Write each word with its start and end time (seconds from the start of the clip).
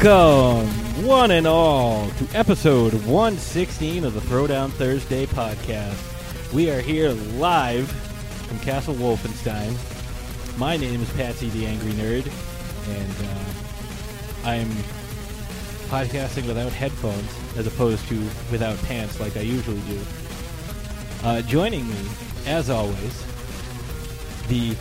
Welcome, 0.00 0.68
one 1.04 1.32
and 1.32 1.44
all, 1.44 2.08
to 2.08 2.28
episode 2.32 2.94
116 3.04 4.04
of 4.04 4.14
the 4.14 4.20
Throwdown 4.20 4.70
Thursday 4.70 5.26
podcast. 5.26 6.52
We 6.52 6.70
are 6.70 6.80
here 6.80 7.10
live 7.10 7.90
from 8.46 8.60
Castle 8.60 8.94
Wolfenstein. 8.94 9.76
My 10.56 10.76
name 10.76 11.02
is 11.02 11.10
Patsy 11.14 11.48
the 11.50 11.66
Angry 11.66 11.90
Nerd, 11.94 12.30
and 12.88 13.10
uh, 13.26 14.48
I'm 14.48 14.70
podcasting 15.88 16.46
without 16.46 16.70
headphones 16.70 17.34
as 17.56 17.66
opposed 17.66 18.06
to 18.06 18.20
without 18.52 18.80
pants 18.84 19.18
like 19.18 19.36
I 19.36 19.40
usually 19.40 19.80
do. 19.80 20.00
Uh, 21.24 21.42
joining 21.42 21.88
me, 21.88 22.08
as 22.46 22.70
always, 22.70 23.24
the 24.46 24.76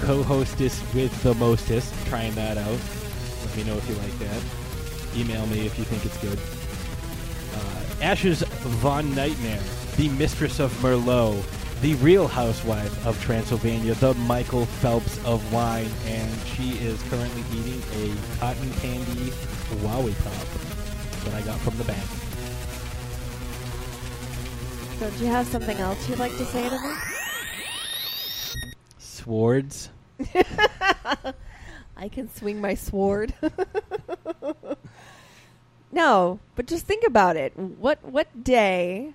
co-hostess 0.00 0.82
with 0.94 1.22
the 1.22 1.34
mostest, 1.34 1.92
trying 2.06 2.34
that 2.36 2.56
out. 2.56 2.78
Let 3.50 3.56
me 3.56 3.64
know 3.64 3.76
if 3.78 3.88
you 3.88 3.96
like 3.96 4.16
that. 4.20 4.42
Email 5.16 5.44
me 5.48 5.66
if 5.66 5.76
you 5.76 5.84
think 5.84 6.06
it's 6.06 6.16
good. 6.18 6.38
Uh, 7.52 8.04
Ashes 8.04 8.42
Von 8.42 9.12
Nightmare, 9.12 9.58
the 9.96 10.08
mistress 10.10 10.60
of 10.60 10.72
Merlot, 10.74 11.42
the 11.80 11.94
real 11.94 12.28
housewife 12.28 13.04
of 13.04 13.20
Transylvania, 13.20 13.94
the 13.94 14.14
Michael 14.14 14.66
Phelps 14.66 15.18
of 15.24 15.52
wine, 15.52 15.90
and 16.06 16.32
she 16.46 16.74
is 16.78 17.02
currently 17.10 17.42
eating 17.58 17.82
a 17.94 18.38
cotton 18.38 18.72
candy 18.74 19.32
Wowie 19.82 20.14
Pop 20.22 21.24
that 21.24 21.34
I 21.34 21.42
got 21.42 21.58
from 21.58 21.76
the 21.76 21.84
bank. 21.84 22.06
So, 25.00 25.10
Don't 25.10 25.18
you 25.18 25.26
have 25.26 25.48
something 25.48 25.78
else 25.78 26.08
you'd 26.08 26.20
like 26.20 26.36
to 26.36 26.44
say 26.44 26.68
to 26.68 26.78
me? 26.78 26.94
Swords. 28.98 29.90
I 32.00 32.08
can 32.08 32.34
swing 32.34 32.62
my 32.62 32.74
sword. 32.74 33.34
no, 35.92 36.40
but 36.56 36.66
just 36.66 36.86
think 36.86 37.06
about 37.06 37.36
it. 37.36 37.52
What 37.58 38.02
what 38.02 38.42
day? 38.42 39.12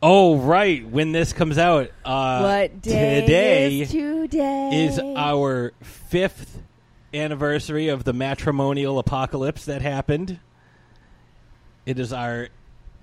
Oh, 0.00 0.36
right. 0.36 0.88
When 0.88 1.10
this 1.10 1.32
comes 1.32 1.58
out, 1.58 1.90
uh, 2.04 2.40
what 2.40 2.80
day 2.80 3.22
today 3.22 3.80
is 3.80 3.90
today? 3.90 4.86
is 4.86 5.00
our 5.00 5.72
fifth 5.82 6.62
anniversary 7.12 7.88
of 7.88 8.04
the 8.04 8.12
matrimonial 8.12 9.00
apocalypse 9.00 9.64
that 9.64 9.82
happened. 9.82 10.38
It 11.84 11.98
is 11.98 12.12
our 12.12 12.50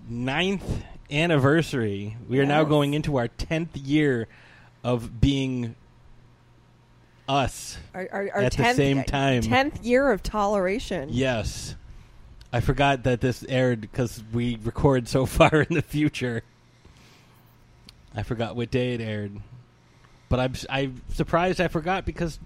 ninth 0.08 0.86
anniversary. 1.12 2.16
We 2.30 2.40
are 2.40 2.46
now 2.46 2.64
going 2.64 2.94
into 2.94 3.18
our 3.18 3.28
tenth 3.28 3.76
year 3.76 4.30
of 4.82 5.20
being 5.20 5.76
us. 7.28 7.78
our, 7.94 8.08
our, 8.12 8.30
our 8.34 8.42
at 8.44 8.52
the 8.54 8.64
10th, 8.64 8.76
same 8.76 9.04
time. 9.04 9.42
Tenth 9.42 9.84
year 9.84 10.12
of 10.12 10.24
toleration. 10.24 11.10
Yes. 11.12 11.76
I 12.54 12.62
forgot 12.62 13.04
that 13.04 13.22
this 13.22 13.44
aired 13.50 13.82
because 13.82 14.24
we 14.32 14.58
record 14.64 15.08
so 15.08 15.26
far 15.26 15.62
in 15.62 15.76
the 15.76 15.82
future. 15.82 16.44
I 18.16 18.24
forgot 18.24 18.56
what 18.56 18.72
day 18.72 18.94
it 18.94 19.02
aired. 19.02 19.38
But 20.30 20.40
I'm, 20.40 20.54
I'm 20.70 21.02
surprised 21.10 21.60
I 21.60 21.68
forgot 21.68 22.06
because 22.06 22.40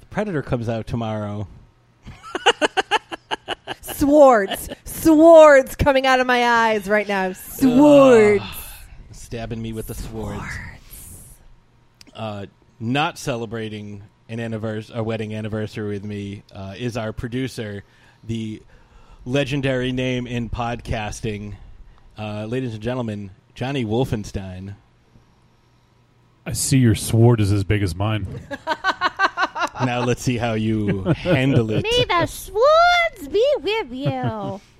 The 0.00 0.06
Predator 0.06 0.42
comes 0.42 0.68
out 0.68 0.86
tomorrow. 0.86 1.48
Swords, 3.80 4.68
swords 4.84 5.76
coming 5.76 6.06
out 6.06 6.20
of 6.20 6.26
my 6.26 6.44
eyes 6.44 6.88
right 6.88 7.06
now. 7.06 7.32
Swords. 7.32 8.42
Stabbing 9.12 9.60
me 9.60 9.72
with 9.72 9.86
the 9.86 9.94
swords. 9.94 10.42
Uh, 12.14 12.46
not 12.92 13.18
celebrating 13.18 14.02
an 14.28 14.40
anniversary, 14.40 14.96
a 14.96 15.02
wedding 15.02 15.34
anniversary 15.34 15.88
with 15.88 16.04
me 16.04 16.42
uh, 16.54 16.74
is 16.76 16.96
our 16.96 17.12
producer, 17.12 17.82
the 18.22 18.62
legendary 19.24 19.92
name 19.92 20.26
in 20.26 20.50
podcasting, 20.50 21.54
uh, 22.18 22.44
ladies 22.44 22.74
and 22.74 22.82
gentlemen, 22.82 23.30
Johnny 23.54 23.84
Wolfenstein. 23.84 24.74
I 26.46 26.52
see 26.52 26.78
your 26.78 26.94
sword 26.94 27.40
is 27.40 27.50
as 27.52 27.64
big 27.64 27.82
as 27.82 27.94
mine. 27.94 28.26
now 29.84 30.04
let's 30.04 30.22
see 30.22 30.36
how 30.36 30.52
you 30.52 31.04
handle 31.04 31.70
it. 31.70 31.82
May 31.82 32.04
the 32.04 32.26
swords 32.26 33.28
be 33.28 33.46
with 33.60 33.92
you. 33.92 34.60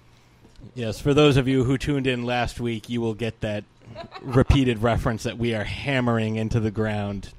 Yes, 0.75 0.99
for 0.99 1.15
those 1.15 1.37
of 1.37 1.47
you 1.47 1.63
who 1.63 1.79
tuned 1.79 2.07
in 2.07 2.25
last 2.25 2.59
week, 2.59 2.89
you 2.89 3.01
will 3.01 3.15
get 3.15 3.43
that 3.43 3.65
repeated 4.23 4.83
reference 4.83 5.23
that 5.23 5.39
we 5.39 5.55
are 5.55 5.63
hammering 5.63 6.35
into 6.35 6.59
the 6.59 6.71
ground. 6.71 7.33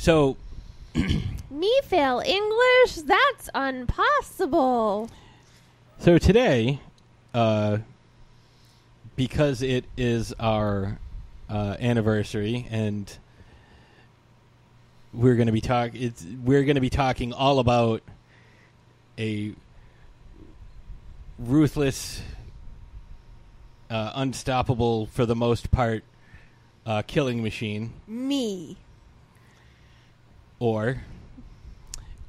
So, 0.00 0.38
Me 0.94 1.80
fail 1.84 2.22
English? 2.24 3.04
That's 3.04 3.50
impossible. 3.54 5.10
so 5.98 6.16
today, 6.16 6.80
uh, 7.34 7.78
because 9.14 9.60
it 9.60 9.84
is 9.98 10.32
our 10.40 10.98
uh, 11.50 11.76
anniversary, 11.78 12.66
and 12.70 13.14
we're 15.12 15.34
going 15.34 15.48
to 15.48 15.52
be 15.52 15.60
talk. 15.60 15.90
It's 15.94 16.24
we're 16.44 16.64
going 16.64 16.76
to 16.76 16.80
be 16.80 16.88
talking 16.88 17.34
all 17.34 17.58
about 17.58 18.02
a 19.18 19.52
ruthless, 21.38 22.22
uh, 23.90 24.12
unstoppable 24.14 25.08
for 25.08 25.26
the 25.26 25.36
most 25.36 25.70
part, 25.70 26.04
uh, 26.86 27.02
killing 27.06 27.42
machine, 27.42 27.92
Me. 28.08 28.78
Or 30.60 31.02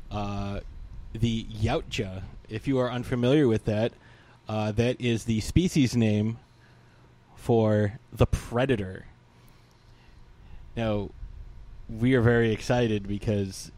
uh, 0.09 0.62
the 1.14 1.44
Yautja. 1.46 2.24
If 2.50 2.68
you 2.68 2.80
are 2.80 2.90
unfamiliar 2.90 3.47
with 3.47 3.66
that, 3.66 3.94
uh, 4.50 4.72
that 4.72 5.00
is 5.00 5.25
the 5.25 5.40
species 5.42 5.96
name 5.96 6.40
for 7.36 8.00
the 8.12 8.25
predator. 8.25 9.06
Now, 10.75 11.09
we 11.90 12.16
are 12.16 12.22
very 12.22 12.52
excited 12.52 13.08
because 13.08 13.72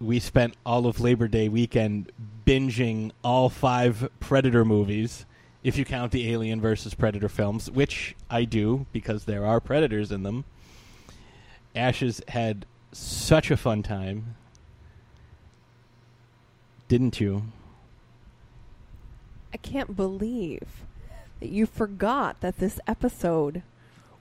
we 0.00 0.20
spent 0.20 0.54
all 0.64 0.86
of 0.86 1.00
Labor 1.00 1.28
Day 1.28 1.48
weekend 1.48 2.12
binging 2.46 3.10
all 3.24 3.48
five 3.48 4.08
Predator 4.20 4.64
movies, 4.64 5.26
if 5.64 5.76
you 5.76 5.84
count 5.84 6.12
the 6.12 6.30
Alien 6.30 6.60
versus 6.60 6.94
Predator 6.94 7.28
films, 7.28 7.70
which 7.70 8.14
I 8.30 8.44
do 8.44 8.86
because 8.92 9.24
there 9.24 9.44
are 9.44 9.60
predators 9.60 10.12
in 10.12 10.22
them. 10.22 10.44
Ashes 11.74 12.22
had 12.28 12.66
such 12.96 13.50
a 13.50 13.56
fun 13.56 13.82
time. 13.82 14.36
Didn't 16.88 17.20
you? 17.20 17.44
I 19.52 19.56
can't 19.56 19.96
believe 19.96 20.84
that 21.40 21.48
you 21.48 21.66
forgot 21.66 22.40
that 22.40 22.58
this 22.58 22.80
episode 22.86 23.62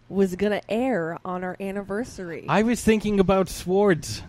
was 0.09 0.35
going 0.35 0.51
to 0.51 0.71
air 0.71 1.17
on 1.23 1.43
our 1.43 1.55
anniversary. 1.59 2.45
I 2.47 2.63
was 2.63 2.83
thinking 2.83 3.19
about 3.19 3.49
swords. 3.49 4.21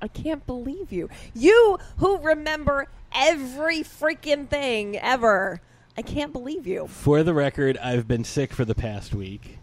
I 0.00 0.08
can't 0.08 0.46
believe 0.46 0.92
you. 0.92 1.08
You 1.34 1.78
who 1.98 2.18
remember 2.18 2.88
every 3.14 3.80
freaking 3.80 4.48
thing 4.48 4.98
ever. 4.98 5.60
I 5.96 6.02
can't 6.02 6.32
believe 6.32 6.66
you. 6.66 6.86
For 6.88 7.22
the 7.22 7.34
record, 7.34 7.76
I've 7.78 8.08
been 8.08 8.24
sick 8.24 8.52
for 8.52 8.64
the 8.64 8.74
past 8.74 9.14
week. 9.14 9.58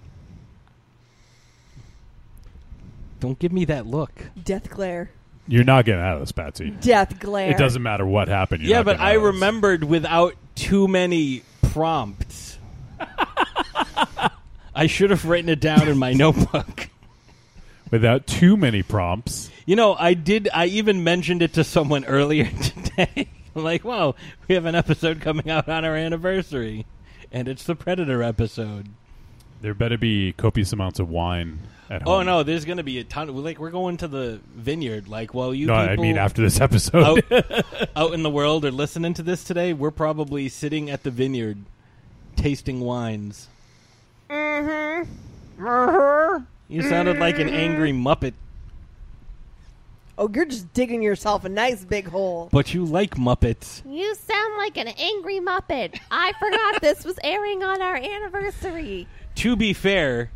Don't 3.20 3.38
give 3.40 3.52
me 3.52 3.66
that 3.66 3.86
look. 3.88 4.12
Death 4.44 4.70
glare. 4.70 5.12
You're 5.48 5.64
not 5.64 5.86
getting 5.86 6.02
out 6.02 6.14
of 6.16 6.20
this, 6.22 6.32
Patsy. 6.32 6.70
Death 6.70 7.20
glare. 7.20 7.52
It 7.52 7.58
doesn't 7.58 7.82
matter 7.82 8.06
what 8.06 8.28
happened. 8.28 8.62
You're 8.62 8.70
yeah, 8.70 8.78
not 8.78 8.86
but 8.86 8.92
getting 8.94 9.06
I 9.06 9.10
out 9.12 9.16
of 9.18 9.22
this. 9.24 9.34
remembered 9.34 9.84
without 9.84 10.36
too 10.56 10.88
many 10.88 11.44
prompts. 11.64 12.58
I 14.76 14.88
should 14.88 15.10
have 15.10 15.26
written 15.26 15.50
it 15.50 15.60
down 15.60 15.88
in 15.88 15.98
my 15.98 16.14
notebook. 16.14 16.90
without 17.92 18.28
too 18.28 18.56
many 18.56 18.84
prompts. 18.84 19.50
You 19.66 19.76
know, 19.76 19.94
I 19.96 20.14
did. 20.14 20.50
I 20.54 20.66
even 20.68 21.04
mentioned 21.04 21.42
it 21.42 21.54
to 21.54 21.64
someone 21.64 22.06
earlier 22.06 22.46
today. 22.62 23.28
I'm 23.56 23.64
like, 23.64 23.84
wow, 23.84 24.16
we 24.48 24.56
have 24.56 24.66
an 24.66 24.76
episode 24.76 25.22
coming 25.22 25.50
out 25.50 25.68
on 25.68 25.84
our 25.84 25.96
anniversary, 25.96 26.86
and 27.32 27.48
it's 27.48 27.64
the 27.64 27.76
Predator 27.76 28.22
episode. 28.24 28.88
There 29.62 29.74
better 29.74 29.98
be 29.98 30.34
copious 30.34 30.72
amounts 30.72 31.00
of 31.00 31.10
wine 31.10 31.60
at 31.60 31.79
Oh 31.92 32.18
home. 32.18 32.26
no, 32.28 32.44
there's 32.44 32.66
gonna 32.66 32.84
be 32.84 33.00
a 33.00 33.04
ton. 33.04 33.30
Of, 33.30 33.36
like, 33.36 33.58
we're 33.60 33.72
going 33.72 33.98
to 33.98 34.08
the 34.08 34.40
vineyard. 34.56 35.08
Like, 35.08 35.34
while 35.34 35.54
you 35.54 35.68
No, 35.68 35.74
I 35.74 35.96
mean 35.96 36.18
after 36.18 36.42
this 36.42 36.62
episode. 36.62 37.24
out, 37.32 37.64
out 37.96 38.14
in 38.14 38.22
the 38.24 38.30
world 38.30 38.64
are 38.66 38.72
listening 38.72 39.14
to 39.16 39.24
this 39.24 39.44
today, 39.44 39.74
we're 39.74 39.90
probably 39.92 40.50
sitting 40.50 40.90
at 40.90 41.04
the 41.04 41.12
vineyard, 41.12 41.58
tasting 42.36 42.80
wines. 42.82 43.48
Mm-hmm. 44.30 45.10
You 46.70 46.82
sounded 46.84 47.18
like 47.18 47.40
an 47.40 47.50
angry 47.50 47.92
muppet, 47.92 48.34
Oh, 50.20 50.30
you're 50.36 50.44
just 50.44 50.74
digging 50.74 51.02
yourself 51.02 51.46
a 51.46 51.50
nice 51.50 51.86
big 51.86 52.10
hole. 52.10 52.50
but 52.52 52.74
you 52.74 52.84
like 52.84 53.16
muppets. 53.16 53.82
You 53.90 54.14
sound 54.16 54.58
like 54.58 54.76
an 54.76 54.90
angry 54.90 55.40
Muppet. 55.40 55.98
I 56.12 56.34
forgot 56.38 56.82
this 56.82 57.06
was 57.06 57.18
airing 57.24 57.64
on 57.64 57.82
our 57.82 57.96
anniversary. 57.96 59.08
To 59.36 59.56
be 59.56 59.72
fair, 59.72 60.30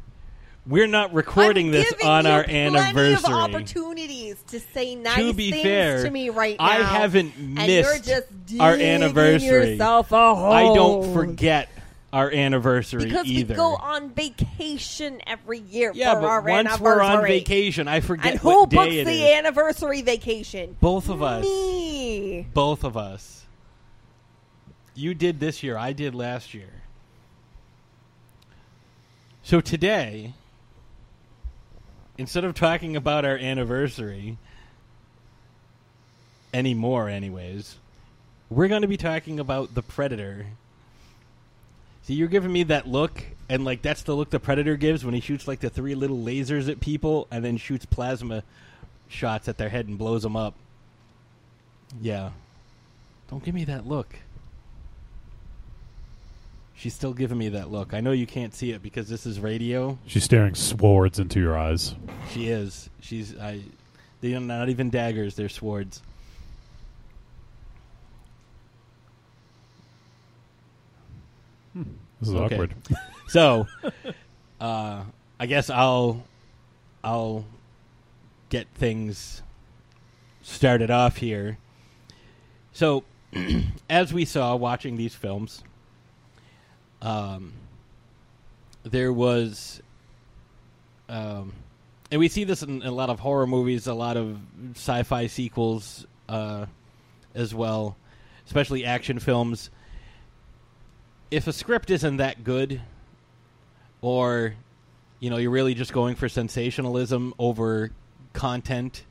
We're 0.65 0.87
not 0.87 1.13
recording 1.13 1.67
I'm 1.67 1.71
this 1.73 1.93
on 2.05 2.23
you 2.25 2.31
our 2.31 2.45
anniversary. 2.49 3.33
opportunities 3.33 4.41
to 4.47 4.61
say 4.61 4.95
nice 4.95 5.17
To 5.17 5.33
be 5.33 5.51
things 5.51 5.63
fair, 5.63 6.03
to 6.03 6.09
me 6.09 6.29
right 6.29 6.57
now. 6.57 6.65
I 6.65 6.75
haven't 6.75 7.35
and 7.35 7.55
missed 7.55 8.07
you're 8.07 8.21
just 8.21 8.61
our 8.61 8.73
anniversary. 8.73 9.71
Yourself 9.71 10.11
a 10.13 10.35
hole. 10.35 10.51
I 10.53 10.73
don't 10.73 11.13
forget 11.13 11.67
our 12.13 12.31
anniversary 12.31 13.03
because 13.05 13.25
either. 13.25 13.55
we 13.55 13.57
go 13.57 13.75
on 13.75 14.11
vacation 14.11 15.19
every 15.27 15.59
year 15.59 15.91
yeah, 15.93 16.13
for 16.13 16.21
but 16.21 16.49
once 16.49 16.79
we're 16.79 17.01
on 17.01 17.23
vacation, 17.23 17.89
I 17.89 17.99
forget 17.99 18.33
and 18.33 18.39
who 18.39 18.65
books 18.67 18.89
the 18.89 18.99
is. 18.99 19.07
anniversary 19.37 20.01
vacation? 20.01 20.77
Both 20.79 21.09
of 21.09 21.21
us. 21.21 21.43
Me. 21.43 22.47
Both 22.53 22.85
of 22.85 22.95
us. 22.95 23.45
You 24.95 25.13
did 25.13 25.41
this 25.41 25.61
year. 25.61 25.75
I 25.75 25.91
did 25.91 26.15
last 26.15 26.53
year. 26.53 26.69
So 29.41 29.59
today, 29.59 30.35
instead 32.23 32.45
of 32.45 32.55
talking 32.55 32.95
about 32.95 33.25
our 33.25 33.35
anniversary 33.35 34.37
anymore, 36.53 37.09
anyways, 37.09 37.75
we're 38.49 38.69
going 38.69 38.81
to 38.81 38.87
be 38.87 38.95
talking 38.95 39.41
about 39.41 39.75
the 39.75 39.81
Predator. 39.81 40.45
See, 42.03 42.13
you're 42.13 42.29
giving 42.29 42.53
me 42.53 42.63
that 42.63 42.87
look, 42.87 43.25
and 43.49 43.65
like 43.65 43.81
that's 43.81 44.03
the 44.03 44.15
look 44.15 44.29
the 44.29 44.39
Predator 44.39 44.77
gives 44.77 45.03
when 45.03 45.13
he 45.13 45.19
shoots 45.19 45.49
like 45.49 45.59
the 45.59 45.69
three 45.69 45.95
little 45.95 46.15
lasers 46.15 46.69
at 46.69 46.79
people 46.79 47.27
and 47.29 47.43
then 47.43 47.57
shoots 47.57 47.85
plasma 47.85 48.43
shots 49.09 49.49
at 49.49 49.57
their 49.57 49.67
head 49.67 49.89
and 49.89 49.97
blows 49.97 50.23
them 50.23 50.37
up. 50.37 50.53
Yeah. 52.01 52.29
Don't 53.29 53.43
give 53.43 53.53
me 53.53 53.65
that 53.65 53.85
look. 53.85 54.15
She's 56.83 56.93
still 56.93 57.13
giving 57.13 57.37
me 57.37 57.47
that 57.47 57.71
look. 57.71 57.93
I 57.93 58.01
know 58.01 58.11
you 58.11 58.27
can't 58.27 58.53
see 58.53 58.71
it 58.71 58.83
because 58.83 59.07
this 59.07 59.25
is 59.25 59.39
radio. 59.39 59.97
She's 60.05 60.25
staring 60.25 60.53
swords 60.53 61.17
into 61.17 61.39
your 61.39 61.57
eyes. 61.57 61.95
She 62.33 62.49
is. 62.49 62.89
She's 62.99 63.37
I 63.39 63.61
they 64.19 64.33
are 64.35 64.41
not 64.41 64.67
even 64.67 64.89
daggers, 64.89 65.35
they're 65.35 65.47
swords. 65.47 66.01
This 71.73 72.29
is 72.29 72.35
Okay. 72.35 72.55
awkward. 72.55 72.75
So, 73.29 73.65
uh, 74.59 75.03
I 75.39 75.45
guess 75.47 75.69
I'll 75.69 76.23
I'll 77.03 77.45
get 78.49 78.67
things 78.75 79.41
started 80.41 80.91
off 80.91 81.15
here. 81.15 81.57
So, 82.73 83.05
as 83.89 84.13
we 84.13 84.25
saw 84.25 84.55
watching 84.57 84.97
these 84.97 85.15
films, 85.15 85.63
um, 87.03 87.53
there 88.83 89.13
was, 89.13 89.81
um, 91.09 91.53
and 92.09 92.19
we 92.19 92.29
see 92.29 92.45
this 92.45 92.63
in 92.63 92.81
a 92.81 92.91
lot 92.91 93.09
of 93.09 93.19
horror 93.19 93.45
movies, 93.45 93.85
a 93.85 93.93
lot 93.93 94.17
of 94.17 94.39
sci-fi 94.73 95.27
sequels 95.27 96.07
uh, 96.29 96.65
as 97.35 97.53
well, 97.53 97.97
especially 98.47 98.85
action 98.85 99.19
films. 99.19 99.69
If 101.29 101.47
a 101.47 101.53
script 101.53 101.91
isn't 101.91 102.17
that 102.17 102.43
good, 102.43 102.81
or 104.01 104.55
you 105.19 105.29
know 105.29 105.37
you're 105.37 105.51
really 105.51 105.73
just 105.73 105.93
going 105.93 106.15
for 106.15 106.29
sensationalism 106.29 107.33
over 107.39 107.91
content 108.33 109.03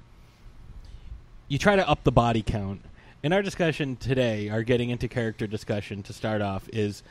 you 1.48 1.58
try 1.58 1.74
to 1.74 1.88
up 1.88 2.04
the 2.04 2.12
body 2.12 2.42
count 2.42 2.82
in 3.22 3.32
our 3.32 3.40
discussion 3.40 3.96
today 3.96 4.50
our 4.50 4.62
getting 4.62 4.90
into 4.90 5.08
character 5.08 5.46
discussion 5.46 6.02
to 6.02 6.12
start 6.12 6.42
off 6.42 6.68
is 6.72 7.02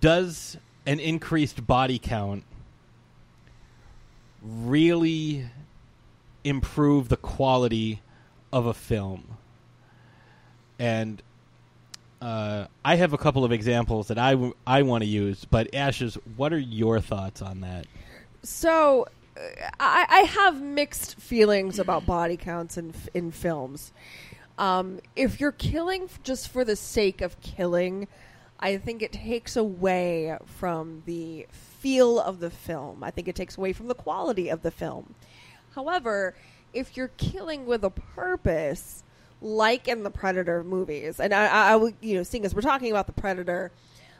does 0.00 0.56
an 0.86 1.00
increased 1.00 1.66
body 1.66 1.98
count 1.98 2.44
really 4.42 5.46
improve 6.42 7.08
the 7.08 7.16
quality 7.16 8.00
of 8.52 8.66
a 8.66 8.74
film 8.74 9.36
and 10.78 11.22
uh, 12.20 12.66
I 12.84 12.96
have 12.96 13.12
a 13.12 13.18
couple 13.18 13.44
of 13.44 13.52
examples 13.52 14.08
that 14.08 14.18
I, 14.18 14.32
w- 14.32 14.54
I 14.66 14.82
want 14.82 15.04
to 15.04 15.08
use, 15.08 15.44
but 15.44 15.74
Ashes, 15.74 16.16
what 16.36 16.54
are 16.54 16.58
your 16.58 16.98
thoughts 16.98 17.42
on 17.42 17.60
that? 17.60 17.86
So, 18.42 19.06
uh, 19.36 19.40
I, 19.78 20.06
I 20.08 20.20
have 20.20 20.62
mixed 20.62 21.16
feelings 21.18 21.78
about 21.78 22.06
body 22.06 22.38
counts 22.38 22.78
in 22.78 22.94
in 23.12 23.30
films. 23.30 23.92
Um, 24.56 25.00
if 25.16 25.38
you're 25.38 25.52
killing 25.52 26.08
just 26.22 26.48
for 26.48 26.64
the 26.64 26.76
sake 26.76 27.20
of 27.20 27.38
killing, 27.42 28.08
I 28.58 28.76
think 28.78 29.02
it 29.02 29.12
takes 29.12 29.56
away 29.56 30.36
from 30.46 31.02
the 31.06 31.46
feel 31.50 32.18
of 32.18 32.40
the 32.40 32.50
film. 32.50 33.02
I 33.02 33.10
think 33.10 33.28
it 33.28 33.34
takes 33.34 33.58
away 33.58 33.72
from 33.72 33.88
the 33.88 33.94
quality 33.94 34.48
of 34.48 34.62
the 34.62 34.70
film. 34.70 35.14
However, 35.74 36.34
if 36.72 36.96
you're 36.96 37.10
killing 37.16 37.66
with 37.66 37.84
a 37.84 37.90
purpose, 37.90 39.02
like 39.40 39.88
in 39.88 40.02
the 40.02 40.10
Predator 40.10 40.64
movies, 40.64 41.20
and 41.20 41.34
I, 41.34 41.72
I, 41.72 41.76
would, 41.76 41.94
you 42.00 42.16
know, 42.16 42.22
seeing 42.22 42.44
as 42.44 42.54
we're 42.54 42.62
talking 42.62 42.90
about 42.90 43.06
the 43.06 43.12
Predator, 43.12 43.70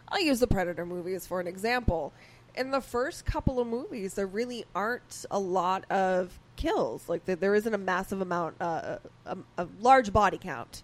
I'll 0.09 0.21
use 0.21 0.41
the 0.41 0.47
Predator 0.47 0.85
movies 0.85 1.27
for 1.27 1.41
an 1.41 1.47
example. 1.47 2.13
In 2.55 2.71
the 2.71 2.81
first 2.81 3.25
couple 3.25 3.59
of 3.59 3.67
movies, 3.67 4.15
there 4.15 4.27
really 4.27 4.65
aren't 4.75 5.25
a 5.31 5.39
lot 5.39 5.91
of 5.91 6.39
kills. 6.57 7.09
Like 7.09 7.25
there, 7.25 7.37
there 7.37 7.55
isn't 7.55 7.75
a 7.75 7.79
massive 7.79 8.21
amount, 8.21 8.57
uh, 8.61 8.99
a, 9.27 9.37
a 9.59 9.69
large 9.81 10.13
body 10.13 10.39
count. 10.39 10.83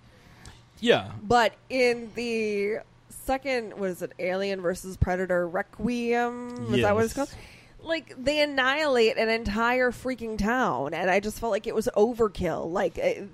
Yeah. 0.80 1.12
But 1.22 1.54
in 1.68 2.10
the 2.14 2.78
second, 3.24 3.78
what 3.78 3.90
is 3.90 4.02
it, 4.02 4.12
Alien 4.18 4.60
versus 4.60 4.96
Predator 4.96 5.46
Requiem? 5.48 6.74
Is 6.74 6.82
that 6.82 6.94
what 6.94 7.04
it's 7.04 7.14
called? 7.14 7.34
Like 7.82 8.14
they 8.22 8.40
annihilate 8.42 9.16
an 9.16 9.28
entire 9.30 9.90
freaking 9.90 10.36
town, 10.36 10.92
and 10.92 11.10
I 11.10 11.20
just 11.20 11.38
felt 11.40 11.50
like 11.50 11.66
it 11.66 11.74
was 11.74 11.88
overkill. 11.96 12.70
Like, 12.70 12.98
it, 12.98 13.28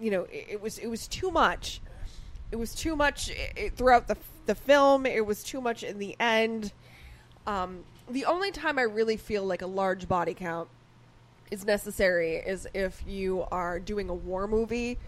you 0.00 0.10
know, 0.10 0.22
it, 0.24 0.46
it 0.50 0.60
was 0.62 0.78
it 0.78 0.86
was 0.86 1.08
too 1.08 1.30
much. 1.30 1.80
It 2.52 2.56
was 2.56 2.74
too 2.74 2.94
much 2.94 3.30
i- 3.32 3.62
i- 3.64 3.68
throughout 3.70 4.06
the 4.06 4.16
the 4.46 4.54
film. 4.54 5.04
It 5.06 5.26
was 5.26 5.42
too 5.42 5.60
much 5.60 5.82
in 5.82 5.98
the 5.98 6.14
end. 6.20 6.72
Um, 7.46 7.84
the 8.08 8.24
only 8.26 8.52
time 8.52 8.78
I 8.78 8.82
really 8.82 9.16
feel 9.16 9.44
like 9.44 9.62
a 9.62 9.66
large 9.66 10.06
body 10.06 10.34
count 10.34 10.68
is 11.50 11.64
necessary 11.64 12.36
is 12.36 12.68
if 12.72 13.02
you 13.06 13.44
are 13.50 13.80
doing 13.80 14.08
a 14.10 14.14
war 14.14 14.46
movie 14.46 14.98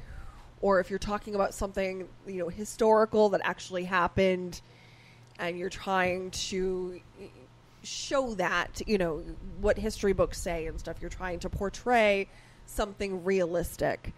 or 0.66 0.80
if 0.80 0.90
you're 0.90 0.98
talking 0.98 1.36
about 1.36 1.54
something 1.54 2.08
you 2.26 2.38
know 2.38 2.48
historical 2.48 3.28
that 3.28 3.40
actually 3.44 3.84
happened 3.84 4.60
and 5.38 5.56
you're 5.56 5.70
trying 5.70 6.28
to 6.32 7.00
show 7.84 8.34
that 8.34 8.82
you 8.84 8.98
know 8.98 9.22
what 9.60 9.78
history 9.78 10.12
books 10.12 10.40
say 10.40 10.66
and 10.66 10.80
stuff 10.80 10.96
you're 11.00 11.08
trying 11.08 11.38
to 11.38 11.48
portray 11.48 12.26
something 12.66 13.22
realistic. 13.22 14.12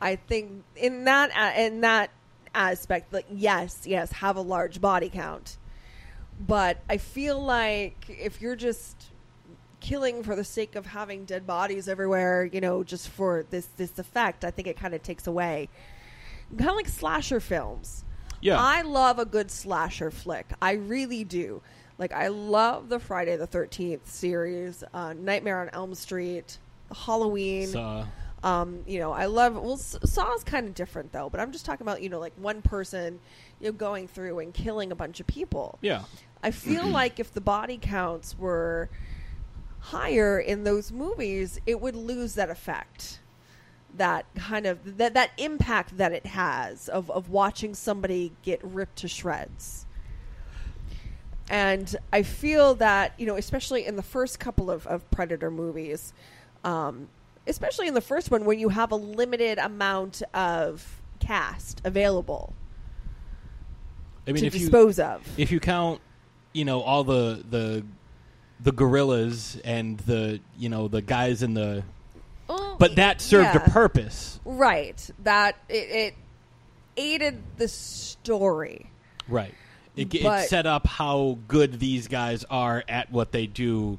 I 0.00 0.14
think 0.14 0.62
in 0.76 1.04
that 1.06 1.32
uh, 1.36 1.60
in 1.60 1.80
that 1.80 2.10
aspect 2.54 3.12
like 3.12 3.26
yes 3.28 3.82
yes 3.84 4.12
have 4.12 4.36
a 4.36 4.42
large 4.42 4.80
body 4.80 5.08
count. 5.08 5.56
But 6.38 6.78
i 6.88 6.98
feel 6.98 7.42
like 7.42 8.06
if 8.08 8.40
you're 8.40 8.56
just 8.56 9.09
killing 9.80 10.22
for 10.22 10.36
the 10.36 10.44
sake 10.44 10.76
of 10.76 10.86
having 10.86 11.24
dead 11.24 11.46
bodies 11.46 11.88
everywhere, 11.88 12.44
you 12.44 12.60
know, 12.60 12.84
just 12.84 13.08
for 13.08 13.44
this 13.50 13.66
this 13.76 13.98
effect, 13.98 14.44
I 14.44 14.50
think 14.50 14.68
it 14.68 14.76
kind 14.76 14.94
of 14.94 15.02
takes 15.02 15.26
away. 15.26 15.68
Kind 16.56 16.70
of 16.70 16.76
like 16.76 16.88
slasher 16.88 17.40
films. 17.40 18.04
Yeah. 18.40 18.58
I 18.58 18.82
love 18.82 19.18
a 19.18 19.24
good 19.24 19.50
slasher 19.50 20.10
flick. 20.10 20.46
I 20.60 20.72
really 20.72 21.24
do. 21.24 21.62
Like 21.98 22.12
I 22.12 22.28
love 22.28 22.88
the 22.88 22.98
Friday 22.98 23.36
the 23.36 23.46
Thirteenth 23.46 24.08
series, 24.08 24.82
uh, 24.94 25.12
Nightmare 25.12 25.60
on 25.60 25.68
Elm 25.70 25.94
Street, 25.94 26.58
Halloween. 26.94 27.68
Saw. 27.68 28.06
Um, 28.42 28.84
you 28.86 28.98
know, 28.98 29.12
I 29.12 29.26
love. 29.26 29.54
Well, 29.54 29.74
S- 29.74 29.98
Saw 30.04 30.34
is 30.34 30.42
kind 30.42 30.66
of 30.66 30.74
different 30.74 31.12
though, 31.12 31.28
but 31.28 31.40
I'm 31.40 31.52
just 31.52 31.66
talking 31.66 31.86
about 31.86 32.00
you 32.02 32.08
know 32.08 32.18
like 32.18 32.32
one 32.36 32.62
person, 32.62 33.20
you 33.60 33.66
know, 33.66 33.72
going 33.72 34.08
through 34.08 34.38
and 34.38 34.54
killing 34.54 34.92
a 34.92 34.94
bunch 34.94 35.20
of 35.20 35.26
people. 35.26 35.78
Yeah. 35.82 36.04
I 36.42 36.50
feel 36.50 36.86
like 36.88 37.20
if 37.20 37.34
the 37.34 37.42
body 37.42 37.78
counts 37.80 38.38
were 38.38 38.88
higher 39.80 40.38
in 40.38 40.64
those 40.64 40.92
movies, 40.92 41.60
it 41.66 41.80
would 41.80 41.96
lose 41.96 42.34
that 42.34 42.50
effect. 42.50 43.20
That 43.96 44.24
kind 44.36 44.66
of 44.66 44.98
that 44.98 45.14
that 45.14 45.30
impact 45.36 45.96
that 45.96 46.12
it 46.12 46.26
has 46.26 46.88
of 46.88 47.10
of 47.10 47.28
watching 47.28 47.74
somebody 47.74 48.32
get 48.42 48.62
ripped 48.62 48.96
to 48.98 49.08
shreds. 49.08 49.86
And 51.48 51.96
I 52.12 52.22
feel 52.22 52.76
that, 52.76 53.14
you 53.18 53.26
know, 53.26 53.34
especially 53.34 53.84
in 53.84 53.96
the 53.96 54.04
first 54.04 54.38
couple 54.38 54.70
of, 54.70 54.86
of 54.86 55.10
Predator 55.10 55.50
movies, 55.50 56.12
um, 56.62 57.08
especially 57.48 57.88
in 57.88 57.94
the 57.94 58.00
first 58.00 58.30
one 58.30 58.44
when 58.44 58.60
you 58.60 58.68
have 58.68 58.92
a 58.92 58.96
limited 58.96 59.58
amount 59.58 60.22
of 60.32 61.00
cast 61.18 61.80
available 61.84 62.54
I 64.28 64.32
mean, 64.32 64.42
to 64.42 64.46
if 64.46 64.54
you 64.54 64.60
dispose 64.60 65.00
of. 65.00 65.26
if 65.36 65.50
you 65.50 65.58
count, 65.58 66.00
you 66.52 66.64
know, 66.64 66.80
all 66.82 67.02
the 67.02 67.44
the 67.50 67.84
the 68.62 68.72
gorillas 68.72 69.58
and 69.64 69.98
the 70.00 70.40
you 70.58 70.68
know 70.68 70.88
the 70.88 71.02
guys 71.02 71.42
in 71.42 71.54
the, 71.54 71.82
but 72.78 72.96
that 72.96 73.20
served 73.20 73.54
yeah. 73.54 73.64
a 73.64 73.70
purpose, 73.70 74.40
Right. 74.44 75.10
That 75.22 75.56
it, 75.68 75.74
it 75.74 76.14
aided 76.96 77.42
the 77.56 77.68
story. 77.68 78.90
right? 79.28 79.54
It, 79.96 80.14
it 80.14 80.48
set 80.48 80.66
up 80.66 80.86
how 80.86 81.38
good 81.48 81.78
these 81.78 82.08
guys 82.08 82.44
are 82.44 82.84
at 82.88 83.10
what 83.10 83.32
they 83.32 83.46
do, 83.46 83.98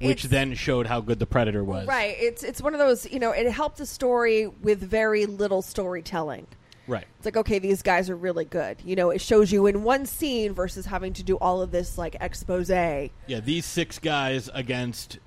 which 0.00 0.24
then 0.24 0.54
showed 0.54 0.86
how 0.86 1.00
good 1.00 1.18
the 1.18 1.26
Predator 1.26 1.62
was. 1.62 1.86
Right. 1.86 2.16
It's 2.18 2.42
it's 2.42 2.62
one 2.62 2.74
of 2.74 2.80
those, 2.80 3.10
you 3.10 3.18
know, 3.18 3.32
it 3.32 3.50
helped 3.50 3.78
the 3.78 3.86
story 3.86 4.46
with 4.46 4.80
very 4.80 5.26
little 5.26 5.62
storytelling. 5.62 6.46
Right. 6.88 7.06
It's 7.18 7.26
like, 7.26 7.36
okay, 7.36 7.58
these 7.58 7.82
guys 7.82 8.08
are 8.08 8.16
really 8.16 8.46
good. 8.46 8.78
You 8.84 8.96
know, 8.96 9.10
it 9.10 9.20
shows 9.20 9.52
you 9.52 9.66
in 9.66 9.84
one 9.84 10.06
scene 10.06 10.54
versus 10.54 10.86
having 10.86 11.12
to 11.12 11.22
do 11.22 11.36
all 11.36 11.60
of 11.60 11.70
this 11.70 11.98
like 11.98 12.16
expose. 12.20 12.70
Yeah, 12.70 13.08
these 13.40 13.66
six 13.66 13.98
guys 13.98 14.50
against 14.54 15.18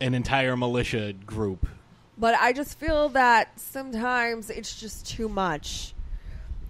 an 0.00 0.14
entire 0.14 0.56
militia 0.56 1.14
group. 1.14 1.66
But 2.18 2.34
I 2.38 2.52
just 2.52 2.78
feel 2.78 3.08
that 3.10 3.58
sometimes 3.58 4.50
it's 4.50 4.78
just 4.78 5.06
too 5.06 5.28
much. 5.28 5.94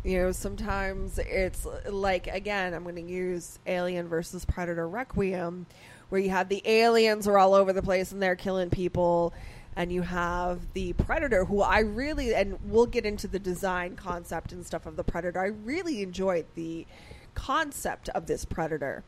You 0.04 0.18
know, 0.18 0.32
sometimes 0.32 1.18
it's 1.18 1.66
like 1.88 2.28
again, 2.28 2.72
I'm 2.72 2.84
going 2.84 2.94
to 2.94 3.02
use 3.02 3.58
Alien 3.66 4.06
versus 4.06 4.44
Predator 4.44 4.88
Requiem, 4.88 5.66
where 6.08 6.20
you 6.20 6.30
have 6.30 6.48
the 6.48 6.62
aliens 6.64 7.26
are 7.26 7.38
all 7.38 7.54
over 7.54 7.72
the 7.72 7.82
place 7.82 8.12
and 8.12 8.22
they're 8.22 8.36
killing 8.36 8.70
people, 8.70 9.34
and 9.76 9.92
you 9.92 10.02
have 10.02 10.72
the 10.72 10.94
Predator, 10.94 11.44
who 11.44 11.60
I 11.60 11.80
really 11.80 12.34
and 12.34 12.58
we'll 12.64 12.86
get 12.86 13.04
into 13.04 13.28
the 13.28 13.38
design 13.38 13.94
concept 13.96 14.52
and 14.52 14.64
stuff 14.64 14.86
of 14.86 14.96
the 14.96 15.04
Predator. 15.04 15.38
I 15.40 15.48
really 15.48 16.02
enjoyed 16.02 16.46
the 16.54 16.86
concept 17.34 18.08
of 18.10 18.26
this 18.26 18.44
Predator. 18.44 19.04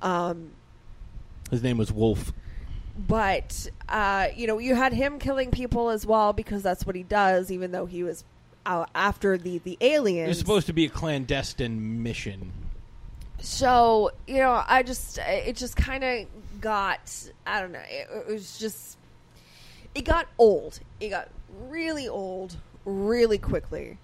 Um, 0.00 0.52
His 1.50 1.62
name 1.62 1.76
was 1.76 1.90
Wolf. 1.92 2.32
but 2.96 3.68
uh, 3.88 4.28
you 4.36 4.46
know 4.46 4.58
you 4.58 4.74
had 4.74 4.92
him 4.92 5.18
killing 5.18 5.50
people 5.50 5.90
as 5.90 6.06
well 6.06 6.32
because 6.32 6.62
that's 6.62 6.86
what 6.86 6.94
he 6.96 7.02
does 7.02 7.50
even 7.50 7.72
though 7.72 7.86
he 7.86 8.02
was 8.02 8.24
out 8.66 8.88
after 8.94 9.36
the 9.38 9.58
the 9.58 9.76
aliens. 9.80 10.26
It 10.26 10.28
was 10.28 10.38
supposed 10.38 10.66
to 10.68 10.72
be 10.72 10.84
a 10.84 10.88
clandestine 10.88 12.02
mission. 12.02 12.52
so 13.40 14.10
you 14.26 14.36
know 14.38 14.62
i 14.68 14.82
just 14.82 15.18
it 15.18 15.56
just 15.56 15.74
kind 15.76 16.04
of 16.04 16.26
got 16.60 17.00
i 17.46 17.58
don't 17.60 17.72
know 17.72 17.80
it, 17.88 18.06
it 18.28 18.30
was 18.30 18.58
just 18.58 18.98
it 19.94 20.04
got 20.04 20.26
old 20.38 20.80
it 21.00 21.08
got 21.10 21.28
really 21.68 22.08
old 22.08 22.56
really 22.84 23.38
quickly 23.38 23.98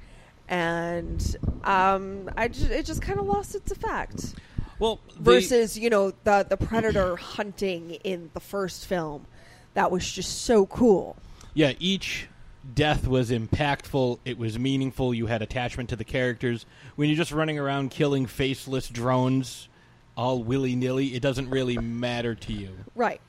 and 0.49 1.37
um 1.65 2.31
i 2.37 2.49
just 2.49 2.71
it 2.71 2.87
just 2.87 3.03
kind 3.03 3.19
of 3.19 3.27
lost 3.27 3.55
its 3.55 3.73
effect 3.73 4.35
Well, 4.79 5.01
versus 5.19 5.79
you 5.79 5.91
know 5.91 6.13
the 6.25 6.47
the 6.49 6.57
predator 6.57 7.17
hunting 7.37 7.93
in 8.05 8.31
the 8.35 8.41
first 8.41 8.87
film 8.87 9.27
that 9.75 9.91
was 9.91 10.11
just 10.11 10.43
so 10.43 10.67
cool 10.67 11.17
yeah, 11.55 11.73
each 11.79 12.29
death 12.75 13.09
was 13.09 13.31
impactful. 13.31 14.19
It 14.27 14.37
was 14.37 14.59
meaningful. 14.59 15.15
You 15.15 15.27
had 15.27 15.41
attachment 15.41 15.89
to 15.89 15.97
the 15.97 16.05
characters. 16.05 16.67
When 16.97 17.09
you're 17.09 17.17
just 17.17 17.33
running 17.33 17.59
around 17.59 17.93
killing 17.93 18.27
faceless 18.27 18.91
drones, 18.91 19.71
all 20.19 20.43
willy 20.43 20.77
nilly, 20.77 21.15
it 21.15 21.23
doesn't 21.23 21.49
really 21.49 21.79
matter 21.79 22.35
to 22.35 22.53
you. 22.53 22.77
right 22.95 23.23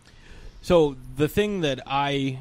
So 0.62 0.98
the 1.16 1.28
thing 1.28 1.62
that 1.62 1.82
I 1.86 2.40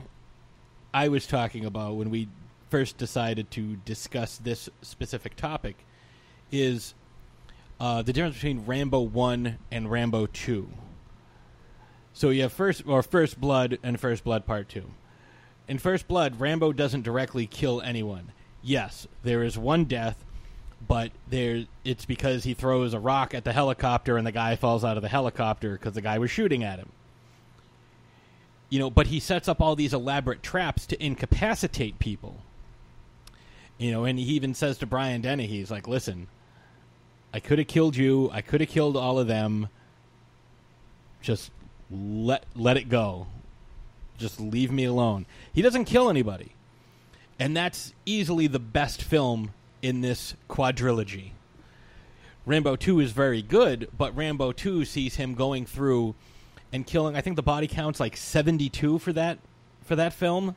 I 0.93 1.09
was 1.09 1.27
talking 1.27 1.65
about 1.65 1.97
when 1.97 2.11
we 2.11 2.29
first 2.71 2.97
decided 2.97 3.51
to 3.53 3.77
discuss 3.85 4.39
this 4.39 4.69
specific 4.83 5.37
topic 5.37 5.77
is 6.51 6.95
uh, 7.79 8.03
the 8.03 8.13
difference 8.13 8.37
between 8.37 8.65
Rambo 8.65 9.01
one 9.01 9.59
and 9.71 9.91
Rambo 9.91 10.27
two. 10.27 10.69
So 12.13 12.31
you 12.31 12.43
have 12.43 12.53
first 12.53 12.83
or 12.87 13.03
First 13.03 13.41
Blood 13.41 13.79
and 13.83 14.01
First 14.01 14.25
Blood 14.25 14.47
Part 14.47 14.69
two. 14.69 14.91
In 15.69 15.79
First 15.79 16.09
Blood, 16.09 16.41
Rambo 16.41 16.73
doesn't 16.73 17.03
directly 17.03 17.47
kill 17.47 17.81
anyone. 17.83 18.33
Yes, 18.63 19.07
there 19.23 19.43
is 19.43 19.59
one 19.59 19.85
death, 19.85 20.25
but 20.89 21.13
there 21.29 21.67
it's 21.85 22.07
because 22.07 22.45
he 22.45 22.55
throws 22.55 22.95
a 22.95 23.01
rock 23.01 23.35
at 23.35 23.45
the 23.45 23.53
helicopter 23.53 24.17
and 24.17 24.27
the 24.27 24.33
guy 24.33 24.57
falls 24.57 24.85
out 24.85 24.97
of 24.97 25.03
the 25.03 25.09
helicopter 25.09 25.73
because 25.73 25.93
the 25.93 26.01
guy 26.01 26.19
was 26.19 26.31
shooting 26.31 26.65
at 26.65 26.79
him 26.79 26.91
you 28.69 28.79
know, 28.79 28.91
but 28.91 29.07
he 29.07 29.21
sets 29.21 29.49
up 29.49 29.61
all 29.61 29.77
these 29.77 29.95
elaborate 29.95 30.43
traps 30.43 30.87
to 30.87 31.05
incapacitate 31.05 31.99
people. 31.99 32.43
You 33.79 33.93
know, 33.93 34.05
and 34.05 34.19
he 34.19 34.25
even 34.35 34.55
says 34.55 34.79
to 34.79 34.87
Brian 34.87 35.21
Dennehy, 35.21 35.47
he's 35.47 35.71
like, 35.71 35.87
"Listen, 35.87 36.29
I 37.33 37.41
could 37.41 37.59
have 37.59 37.69
killed 37.69 37.97
you. 37.97 38.31
I 38.33 38.41
could 38.41 38.61
have 38.61 38.71
killed 38.71 38.97
all 38.97 39.19
of 39.19 39.27
them. 39.27 39.69
Just 41.21 41.51
let 41.91 42.45
let 42.55 42.77
it 42.77 42.89
go. 42.89 43.27
Just 44.17 44.41
leave 44.41 44.73
me 44.73 44.85
alone." 44.85 45.27
He 45.53 45.63
doesn't 45.63 45.85
kill 45.85 46.09
anybody, 46.09 46.53
and 47.39 47.57
that's 47.57 47.93
easily 48.07 48.47
the 48.47 48.59
best 48.59 49.03
film 49.03 49.53
in 49.83 50.01
this 50.01 50.35
quadrilogy. 50.49 51.33
Rambo 52.47 52.77
2 52.77 53.01
is 53.01 53.11
very 53.13 53.43
good, 53.43 53.89
but 53.97 54.17
Rambo 54.17 54.53
2 54.53 54.85
sees 54.85 55.17
him 55.17 55.35
going 55.35 55.67
through 55.67 56.15
and 56.73 56.87
killing 56.87 57.17
I 57.17 57.21
think 57.21 57.37
the 57.37 57.43
body 57.43 57.67
count's 57.67 58.01
like 58.01 58.17
72 58.17 58.99
for 58.99 59.13
that 59.13 59.39
for 59.85 59.97
that 59.97 60.13
film. 60.13 60.57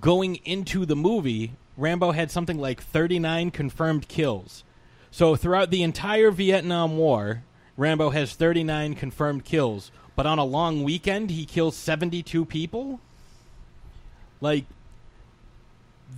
Going 0.00 0.36
into 0.44 0.84
the 0.84 0.96
movie, 0.96 1.52
Rambo 1.76 2.10
had 2.12 2.30
something 2.30 2.58
like 2.58 2.82
39 2.82 3.50
confirmed 3.50 4.08
kills. 4.08 4.64
So 5.10 5.34
throughout 5.34 5.70
the 5.70 5.82
entire 5.82 6.30
Vietnam 6.30 6.98
War, 6.98 7.42
Rambo 7.78 8.10
has 8.10 8.34
39 8.34 8.94
confirmed 8.96 9.44
kills, 9.44 9.90
but 10.14 10.26
on 10.26 10.38
a 10.38 10.44
long 10.44 10.82
weekend 10.82 11.30
he 11.30 11.46
kills 11.46 11.76
72 11.76 12.44
people? 12.44 13.00
Like 14.40 14.64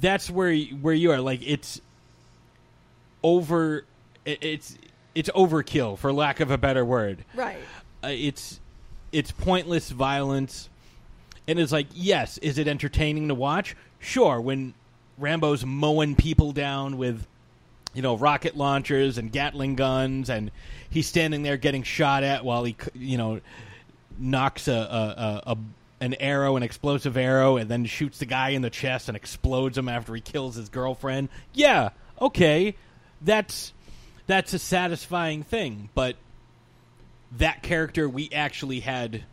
that's 0.01 0.31
where 0.31 0.55
where 0.55 0.95
you 0.95 1.11
are 1.13 1.21
like 1.21 1.41
it's 1.45 1.81
over 3.23 3.85
it's 4.25 4.77
it's 5.15 5.29
overkill 5.31 5.99
for 5.99 6.13
lack 6.13 6.41
of 6.41 6.51
a 6.51 6.59
better 6.59 6.85
word 6.85 7.25
right 7.35 7.59
uh, 8.03 8.09
it's 8.09 8.61
it's 9.13 9.31
pointless 9.33 9.91
violence. 9.91 10.69
And 11.49 11.59
it's 11.59 11.73
like 11.73 11.87
yes 11.93 12.39
is 12.39 12.59
it 12.59 12.69
entertaining 12.69 13.29
to 13.29 13.35
watch? 13.35 13.77
Sure 13.99 14.41
when 14.41 14.75
rambo's 15.19 15.65
mowing 15.65 16.15
people 16.17 16.53
down 16.53 16.97
with 16.97 17.27
you 17.93 18.03
know 18.03 18.17
rocket 18.17 18.57
launchers 18.57 19.19
and 19.19 19.31
gatling 19.31 19.75
guns 19.75 20.31
and 20.31 20.51
he's 20.89 21.07
standing 21.07 21.43
there 21.43 21.57
getting 21.57 21.83
shot 21.83 22.23
at 22.23 22.45
while 22.45 22.65
he 22.65 22.77
you 22.95 23.19
know 23.19 23.41
knocks 24.19 24.69
a, 24.69 24.73
a, 24.73 25.43
a, 25.47 25.53
a 25.53 25.59
an 26.03 26.15
arrow 26.15 26.57
an 26.57 26.63
explosive 26.63 27.17
arrow 27.17 27.57
and 27.57 27.71
then 27.71 27.85
shoots 27.85 28.19
the 28.19 28.27
guy 28.27 28.51
in 28.51 28.63
the 28.63 28.71
chest 28.71 29.09
and 29.09 29.17
explodes 29.17 29.77
him 29.77 29.89
after 29.89 30.15
he 30.15 30.21
kills 30.21 30.55
his 30.55 30.69
girlfriend. 30.69 31.29
Yeah 31.53 31.91
okay 32.21 32.75
that's 33.21 33.73
that's 34.27 34.55
a 34.55 34.59
satisfying 34.59 35.43
thing 35.43 35.89
but 35.95 36.17
that 37.33 37.63
character 37.63 38.09
we 38.09 38.31
actually 38.33 38.81
had 38.81 39.25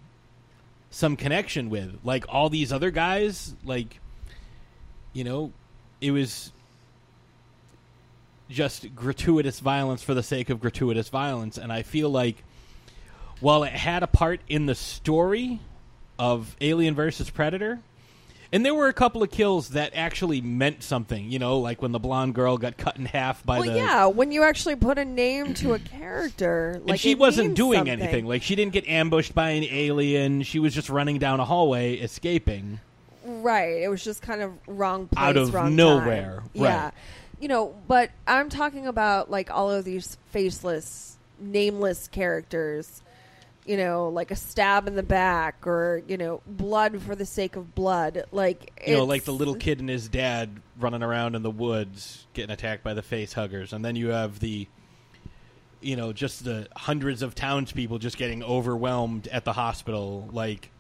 some 0.90 1.16
connection 1.16 1.70
with. 1.70 2.00
Like 2.04 2.26
all 2.30 2.50
these 2.50 2.72
other 2.72 2.92
guys, 2.92 3.56
like 3.64 4.00
you 5.14 5.24
know, 5.24 5.52
it 6.02 6.12
was 6.12 6.52
just 8.50 8.96
gratuitous 8.96 9.60
violence 9.60 10.04
for 10.04 10.14
the 10.14 10.24
sake 10.24 10.50
of 10.50 10.62
gratuitous 10.62 11.10
violence 11.10 11.58
and 11.58 11.72
I 11.72 11.82
feel 11.84 12.10
like 12.10 12.44
while 13.40 13.64
it 13.64 13.74
had 13.74 14.04
a 14.04 14.08
part 14.08 14.40
in 14.48 14.68
the 14.68 14.76
story 14.76 15.60
of 16.18 16.56
Alien 16.62 16.96
versus 16.96 17.30
Predator, 17.30 17.80
and 18.52 18.66
there 18.66 18.74
were 18.74 18.88
a 18.88 18.94
couple 18.94 19.22
of 19.24 19.30
kills 19.32 19.70
that 19.70 19.92
actually 19.96 20.42
meant 20.42 20.84
something, 20.84 21.30
you 21.30 21.40
know, 21.40 21.60
like 21.60 21.82
when 21.82 21.92
the 21.92 22.00
blonde 22.00 22.36
girl 22.36 22.58
got 22.58 22.78
cut 22.78 22.98
in 22.98 23.06
half 23.06 23.46
by 23.46 23.56
the 23.56 23.62
well 23.62 23.72
the 23.72 23.78
yeah 23.78 24.06
when 24.08 24.32
you 24.32 24.44
actually 24.44 24.76
put 24.76 24.98
a 24.98 25.06
name 25.06 25.54
to 25.56 25.74
a 25.74 25.80
character 25.80 26.80
like 26.82 26.92
and 26.92 27.00
she 27.00 27.16
wasn't 27.16 27.56
doing 27.56 27.80
something. 27.80 28.02
anything. 28.02 28.26
Like 28.26 28.44
she 28.44 28.56
didn't 28.56 28.74
get 28.74 28.88
ambushed 28.88 29.34
by 29.36 29.50
an 29.52 29.64
alien. 29.66 30.44
She 30.44 30.60
was 30.60 30.74
just 30.74 30.90
running 30.90 31.18
down 31.20 31.40
a 31.40 31.46
hallway, 31.46 31.96
escaping. 31.96 32.80
Right. 33.26 33.82
It 33.84 33.90
was 33.90 34.04
just 34.04 34.22
kind 34.22 34.42
of 34.42 34.54
wrong 34.68 35.08
place, 35.08 35.22
Out 35.24 35.38
of 35.38 35.54
wrong 35.54 35.76
nowhere. 35.76 36.38
time. 36.38 36.62
Right. 36.62 36.70
Yeah. 36.70 36.92
You 37.40 37.50
know, 37.50 37.76
but 37.88 38.10
I'm 38.26 38.50
talking 38.50 38.88
about 38.88 39.30
like 39.30 39.52
all 39.52 39.70
of 39.70 39.86
these 39.86 40.18
faceless, 40.32 41.18
nameless 41.40 42.08
characters. 42.08 43.02
You 43.68 43.78
know, 43.78 44.10
like 44.10 44.32
a 44.32 44.36
stab 44.36 44.88
in 44.88 44.96
the 44.96 45.04
back, 45.04 45.68
or 45.68 46.02
you 46.08 46.18
know, 46.18 46.42
blood 46.48 47.02
for 47.02 47.16
the 47.16 47.26
sake 47.26 47.56
of 47.56 47.76
blood. 47.76 48.24
Like 48.32 48.72
You 48.88 48.96
know, 48.96 49.06
like 49.06 49.26
the 49.26 49.34
little 49.34 49.56
kid 49.56 49.80
and 49.80 49.90
his 49.90 50.08
dad 50.08 50.62
running 50.80 51.04
around 51.04 51.36
in 51.36 51.44
the 51.44 51.52
woods, 51.52 52.26
getting 52.34 52.52
attacked 52.52 52.84
by 52.84 52.94
the 52.94 53.02
face 53.02 53.34
huggers, 53.34 53.74
and 53.74 53.84
then 53.84 53.96
you 53.96 54.10
have 54.10 54.40
the, 54.40 54.68
you 55.82 55.96
know, 55.96 56.14
just 56.14 56.44
the 56.46 56.68
hundreds 56.76 57.22
of 57.22 57.36
townspeople 57.36 58.00
just 58.00 58.18
getting 58.18 58.44
overwhelmed 58.44 59.28
at 59.28 59.44
the 59.44 59.54
hospital. 59.54 60.30
Like, 60.32 60.72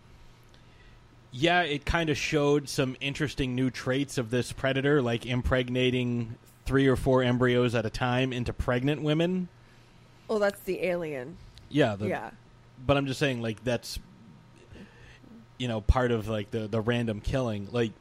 yeah, 1.32 1.63
it 1.63 1.86
kind 1.86 2.10
of 2.10 2.17
showed 2.17 2.70
some 2.70 2.96
interesting 3.01 3.53
new 3.53 3.70
traits 3.70 4.17
of 4.17 4.29
this 4.29 4.53
predator, 4.53 5.01
like 5.01 5.25
impregnating 5.25 6.36
three 6.65 6.88
or 6.88 6.96
four 6.96 7.24
embryos 7.24 7.75
at 7.75 7.86
a 7.86 7.89
time 7.89 8.32
into 8.34 8.53
pregnant 8.53 9.01
women. 9.01 9.50
Oh, 10.29 10.39
that's 10.39 10.60
the 10.62 10.84
alien. 10.84 11.38
Yeah, 11.70 11.96
the, 11.96 12.08
yeah. 12.08 12.32
But 12.86 12.98
I'm 12.98 13.05
just 13.07 13.19
saying, 13.19 13.41
like 13.41 13.63
that's 13.63 14.00
you 15.57 15.67
know 15.67 15.81
part 15.81 16.12
of 16.12 16.27
like 16.27 16.51
the 16.51 16.67
the 16.67 16.81
random 16.81 17.22
killing. 17.22 17.67
Like 17.72 17.91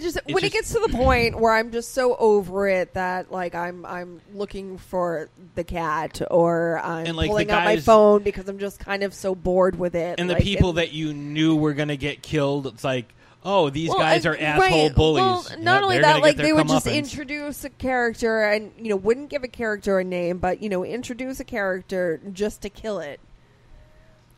just 0.00 0.16
It's 0.16 0.32
when 0.32 0.44
it 0.44 0.52
gets 0.52 0.72
to 0.72 0.80
the 0.80 0.88
point 0.88 1.38
where 1.38 1.52
I'm 1.52 1.70
just 1.70 1.92
so 1.92 2.16
over 2.16 2.68
it 2.68 2.94
that 2.94 3.30
like 3.30 3.54
I'm 3.54 3.84
I'm 3.86 4.20
looking 4.32 4.78
for 4.78 5.28
the 5.54 5.64
cat 5.64 6.22
or 6.30 6.78
I'm 6.82 7.06
And, 7.06 7.16
like, 7.16 7.28
pulling 7.28 7.50
out 7.50 7.64
my 7.64 7.78
phone 7.78 8.22
because 8.22 8.48
I'm 8.48 8.58
just 8.58 8.78
kind 8.78 9.02
of 9.02 9.14
so 9.14 9.34
bored 9.34 9.78
with 9.78 9.94
it. 9.94 10.18
and 10.18 10.28
the 10.28 10.36
people 10.36 10.70
and- 10.70 10.78
that 10.78 10.92
you 10.92 11.12
knew 11.14 11.56
were 11.56 11.74
going 11.74 11.88
to 11.88 11.96
get 11.96 12.22
killed, 12.22 12.66
it's 12.66 12.84
like, 12.84 13.14
oh, 13.46 13.70
these 13.70 13.88
Well, 13.88 13.98
guys 13.98 14.26
I- 14.26 14.30
are 14.30 14.36
asshole 14.36 14.86
right. 14.88 14.94
bullies. 14.94 15.22
Well, 15.22 15.46
not 15.60 15.82
only 15.82 15.98
that, 16.00 16.20
like 16.20 16.36
they 16.36 16.52
would 16.52 16.68
just 16.68 16.86
introduce 16.86 17.64
a 17.64 17.70
character 17.70 18.42
and 18.44 18.72
you 18.78 18.90
know 18.90 18.96
wouldn't 18.96 19.30
give 19.30 19.44
a 19.44 19.48
character 19.48 19.98
a 19.98 20.04
name, 20.04 20.38
but 20.38 20.62
you 20.62 20.68
know 20.68 20.84
introduce 20.84 21.40
a 21.40 21.44
character 21.44 22.20
just 22.32 22.60
to 22.62 22.68
kill 22.68 22.98
it. 22.98 23.20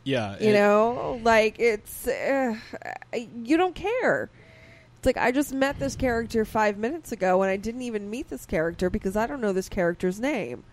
yeah, 0.04 0.36
You 0.40 0.50
it- 0.50 0.52
know, 0.52 1.20
like 1.24 1.58
it's 1.58 2.06
uh, 2.06 2.54
you 3.44 3.56
don't 3.56 3.74
care. 3.74 4.30
It's 4.98 5.06
like 5.06 5.16
I 5.16 5.30
just 5.32 5.52
met 5.54 5.78
this 5.78 5.94
character 5.96 6.44
five 6.44 6.76
minutes 6.76 7.12
ago, 7.12 7.42
and 7.42 7.50
I 7.50 7.56
didn't 7.56 7.82
even 7.82 8.10
meet 8.10 8.28
this 8.30 8.44
character 8.46 8.90
because 8.90 9.16
I 9.16 9.26
don't 9.26 9.40
know 9.40 9.52
this 9.52 9.68
character's 9.68 10.18
name. 10.20 10.64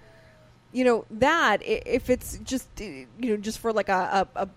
You 0.74 0.84
know 0.84 1.06
that 1.12 1.62
if 1.63 2.10
it's 2.10 2.38
just 2.39 2.68
you 2.80 3.08
know 3.20 3.38
just 3.38 3.60
for 3.60 3.72
like 3.72 3.88
a, 3.89 4.27
a, 4.36 4.44
a 4.44 4.50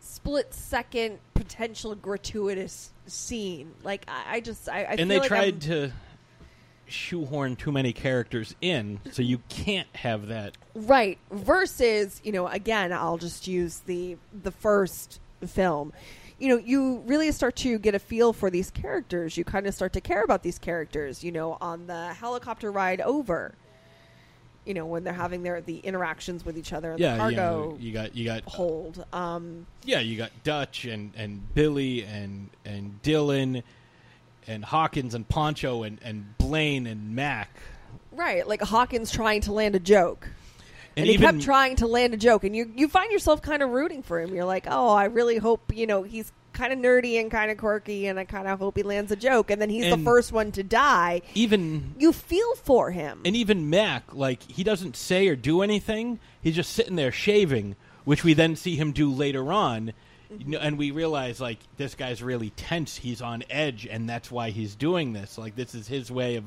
split 0.00 0.54
second 0.54 1.18
potential 1.34 1.94
gratuitous 1.94 2.90
scene, 3.06 3.72
like 3.82 4.04
I, 4.08 4.36
I 4.36 4.40
just 4.40 4.68
I, 4.68 4.84
I 4.84 4.94
and 4.98 5.10
they 5.10 5.18
like 5.18 5.28
tried 5.28 5.44
I'm- 5.54 5.60
to 5.60 5.92
shoehorn 6.86 7.56
too 7.56 7.72
many 7.72 7.92
characters 7.92 8.54
in, 8.60 9.00
so 9.10 9.22
you 9.22 9.38
can't 9.48 9.88
have 9.96 10.28
that. 10.28 10.56
Right. 10.74 11.18
Versus, 11.30 12.20
you 12.24 12.32
know, 12.32 12.46
again, 12.46 12.92
I'll 12.92 13.18
just 13.18 13.46
use 13.48 13.80
the 13.86 14.16
the 14.42 14.50
first 14.50 15.20
film. 15.46 15.92
You 16.38 16.48
know, 16.48 16.56
you 16.56 17.02
really 17.06 17.30
start 17.32 17.56
to 17.56 17.78
get 17.78 17.94
a 17.94 17.98
feel 17.98 18.32
for 18.32 18.50
these 18.50 18.70
characters. 18.70 19.36
You 19.36 19.44
kind 19.44 19.66
of 19.66 19.74
start 19.74 19.92
to 19.94 20.00
care 20.00 20.22
about 20.22 20.42
these 20.42 20.58
characters, 20.58 21.22
you 21.22 21.32
know, 21.32 21.56
on 21.60 21.86
the 21.86 22.12
helicopter 22.12 22.70
ride 22.72 23.00
over. 23.00 23.54
You 24.64 24.74
know, 24.74 24.86
when 24.86 25.04
they're 25.04 25.12
having 25.12 25.42
their 25.42 25.60
the 25.60 25.78
interactions 25.78 26.44
with 26.44 26.56
each 26.56 26.72
other 26.72 26.92
in 26.92 26.98
Yeah, 26.98 27.12
the 27.12 27.18
cargo 27.18 27.36
know, 27.36 27.76
you 27.78 27.92
got 27.92 28.14
you 28.16 28.24
got 28.24 28.42
hold. 28.44 29.04
Um 29.12 29.66
yeah, 29.84 30.00
you 30.00 30.16
got 30.16 30.30
Dutch 30.42 30.84
and 30.84 31.12
and 31.16 31.54
Billy 31.54 32.04
and 32.04 32.50
and 32.64 33.00
Dillon 33.02 33.62
and 34.46 34.64
Hawkins 34.64 35.14
and 35.14 35.28
Poncho 35.28 35.82
and 35.82 35.98
and 36.02 36.36
Blaine 36.38 36.86
and 36.86 37.14
Mac. 37.14 37.50
right, 38.12 38.46
like 38.46 38.62
Hawkins 38.62 39.10
trying 39.10 39.42
to 39.42 39.52
land 39.52 39.74
a 39.74 39.80
joke. 39.80 40.28
And, 40.96 41.02
And, 41.02 41.06
he 41.06 41.14
even 41.14 41.28
kept 41.32 41.42
trying 41.44 41.76
to 41.76 41.86
land 41.88 42.14
a 42.14 42.16
joke, 42.16 42.44
and 42.44 42.54
you 42.54 42.70
you 42.74 42.88
find 42.88 43.10
yourself 43.10 43.42
kind 43.42 43.62
of 43.62 43.70
rooting 43.70 44.02
for 44.02 44.20
him. 44.20 44.34
You're 44.34 44.44
like, 44.44 44.66
oh, 44.70 44.90
I 44.90 45.06
really 45.06 45.38
hope 45.38 45.74
you 45.74 45.86
know 45.86 46.04
he's 46.04 46.32
kind 46.54 46.72
of 46.72 46.78
nerdy 46.78 47.20
and 47.20 47.30
kind 47.30 47.50
of 47.50 47.58
quirky, 47.58 48.06
and 48.06 48.18
I 48.18 48.24
kind 48.24 48.48
of 48.48 48.58
hope 48.58 48.76
he 48.76 48.82
lands 48.82 49.12
a 49.12 49.16
joke. 49.16 49.50
And 49.50 49.60
then 49.60 49.68
he's 49.68 49.84
And- 49.84 49.92
the 50.00 50.04
first 50.04 50.32
one 50.32 50.50
to 50.52 50.62
die. 50.62 51.20
even 51.34 51.94
You 51.98 52.12
feel 52.12 52.54
for 52.54 52.90
him, 52.92 53.20
and 53.24 53.36
even 53.36 53.68
Mac, 53.68 54.14
like 54.14 54.42
he 54.50 54.64
doesn't 54.64 54.96
say 54.96 55.28
or 55.28 55.36
do 55.36 55.60
anything. 55.62 56.18
He's 56.40 56.54
just 56.56 56.72
sitting 56.72 56.96
there 56.96 57.12
shaving, 57.12 57.76
which 58.04 58.24
we 58.24 58.32
then 58.34 58.56
see 58.56 58.76
him 58.76 58.92
do 58.92 59.10
later 59.12 59.52
on. 59.52 59.92
Know, 60.46 60.58
and 60.58 60.76
we 60.78 60.90
realize 60.90 61.40
like 61.40 61.58
this 61.76 61.94
guy's 61.94 62.20
really 62.22 62.50
tense. 62.50 62.96
He's 62.96 63.20
on 63.22 63.44
edge, 63.50 63.86
and 63.86 64.08
that's 64.08 64.30
why 64.32 64.50
he's 64.50 64.74
doing 64.74 65.12
this. 65.12 65.38
Like 65.38 65.54
this 65.54 65.74
is 65.76 65.86
his 65.86 66.10
way 66.10 66.34
of 66.36 66.44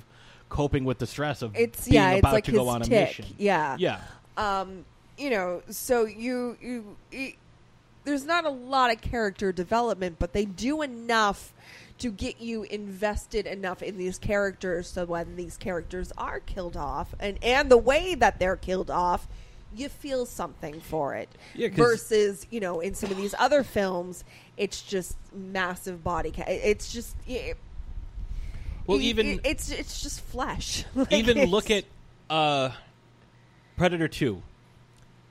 coping 0.50 0.84
with 0.84 0.98
the 0.98 1.08
stress 1.08 1.42
of 1.42 1.56
it's 1.56 1.86
being 1.86 1.96
yeah, 1.96 2.12
it's 2.12 2.20
about 2.20 2.34
like 2.34 2.44
to 2.46 2.52
go 2.52 2.68
on 2.70 2.82
a 2.82 2.86
tick. 2.86 3.08
mission. 3.20 3.26
Yeah, 3.38 3.76
Yeah, 3.80 4.00
um, 4.36 4.84
you 5.18 5.30
know, 5.30 5.62
so 5.70 6.06
you 6.06 6.58
you. 6.62 6.98
you 7.12 7.34
there's 8.08 8.26
not 8.26 8.46
a 8.46 8.50
lot 8.50 8.90
of 8.90 9.02
character 9.02 9.52
development, 9.52 10.16
but 10.18 10.32
they 10.32 10.46
do 10.46 10.82
enough 10.82 11.54
to 11.98 12.10
get 12.10 12.40
you 12.40 12.64
invested 12.64 13.46
enough 13.46 13.84
in 13.84 13.98
these 13.98 14.18
characters 14.18 14.88
so 14.88 15.04
when 15.04 15.36
these 15.36 15.58
characters 15.58 16.14
are 16.18 16.40
killed 16.40 16.78
off 16.78 17.14
and 17.20 17.38
and 17.44 17.70
the 17.72 17.78
way 17.78 18.14
that 18.16 18.40
they're 18.40 18.56
killed 18.56 18.92
off 18.92 19.28
you 19.76 19.90
feel 19.90 20.24
something 20.28 20.80
for 20.80 21.16
it 21.16 21.28
Yeah, 21.56 21.70
versus 21.72 22.46
you 22.52 22.60
know 22.60 22.80
in 22.82 22.94
some 22.94 23.10
of 23.10 23.18
these 23.18 23.34
other 23.40 23.64
films 23.64 24.24
it's 24.58 24.84
just 24.84 25.18
massive 25.34 26.04
body 26.04 26.30
ca- 26.30 26.44
it's 26.48 26.94
just 26.94 27.16
it, 27.28 27.58
Well, 28.86 29.00
it- 29.00 29.04
even 29.04 29.26
it- 29.28 29.40
it's 29.44 29.72
it's 29.72 30.00
just 30.04 30.22
flesh 30.22 30.86
Like, 30.96 31.12
even 31.14 31.46
look 31.46 31.72
at 31.72 31.84
uh, 32.30 32.70
Predator 33.76 34.08
Two. 34.08 34.44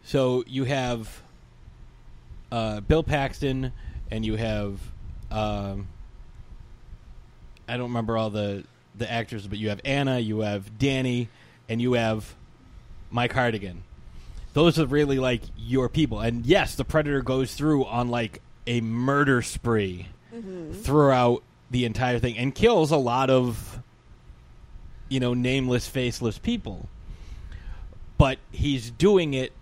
So 0.02 0.42
you 0.48 0.64
have 0.64 1.22
uh, 2.50 2.80
Bill 2.80 3.02
Paxton, 3.02 3.72
and 4.10 4.24
you 4.24 4.36
have 4.36 4.80
um, 5.30 5.88
I 7.68 7.76
don't 7.76 7.88
remember 7.88 8.16
all 8.16 8.30
the 8.30 8.64
the 8.94 9.10
actors, 9.10 9.46
but 9.46 9.58
you 9.58 9.68
have 9.68 9.80
Anna, 9.84 10.18
you 10.18 10.40
have 10.40 10.78
Danny, 10.78 11.28
and 11.68 11.80
you 11.80 11.94
have 11.94 12.34
Mike 13.10 13.32
Harrigan. 13.32 13.82
Those 14.54 14.78
are 14.78 14.86
really 14.86 15.18
like 15.18 15.42
your 15.56 15.88
people, 15.88 16.20
and 16.20 16.46
yes, 16.46 16.76
the 16.76 16.84
Predator 16.84 17.22
goes 17.22 17.54
through 17.54 17.84
on 17.84 18.08
like 18.08 18.40
a 18.66 18.80
murder 18.80 19.42
spree 19.42 20.08
throughout 20.82 21.42
the 21.70 21.84
entire 21.84 22.18
thing 22.18 22.36
and 22.36 22.54
kills 22.54 22.90
a 22.90 22.96
lot 22.96 23.30
of 23.30 23.80
you 25.08 25.20
know, 25.20 25.34
nameless, 25.34 25.86
faceless 25.86 26.38
people. 26.38 26.88
But 28.18 28.38
he's 28.50 28.90
doing 28.90 29.34
it 29.34 29.52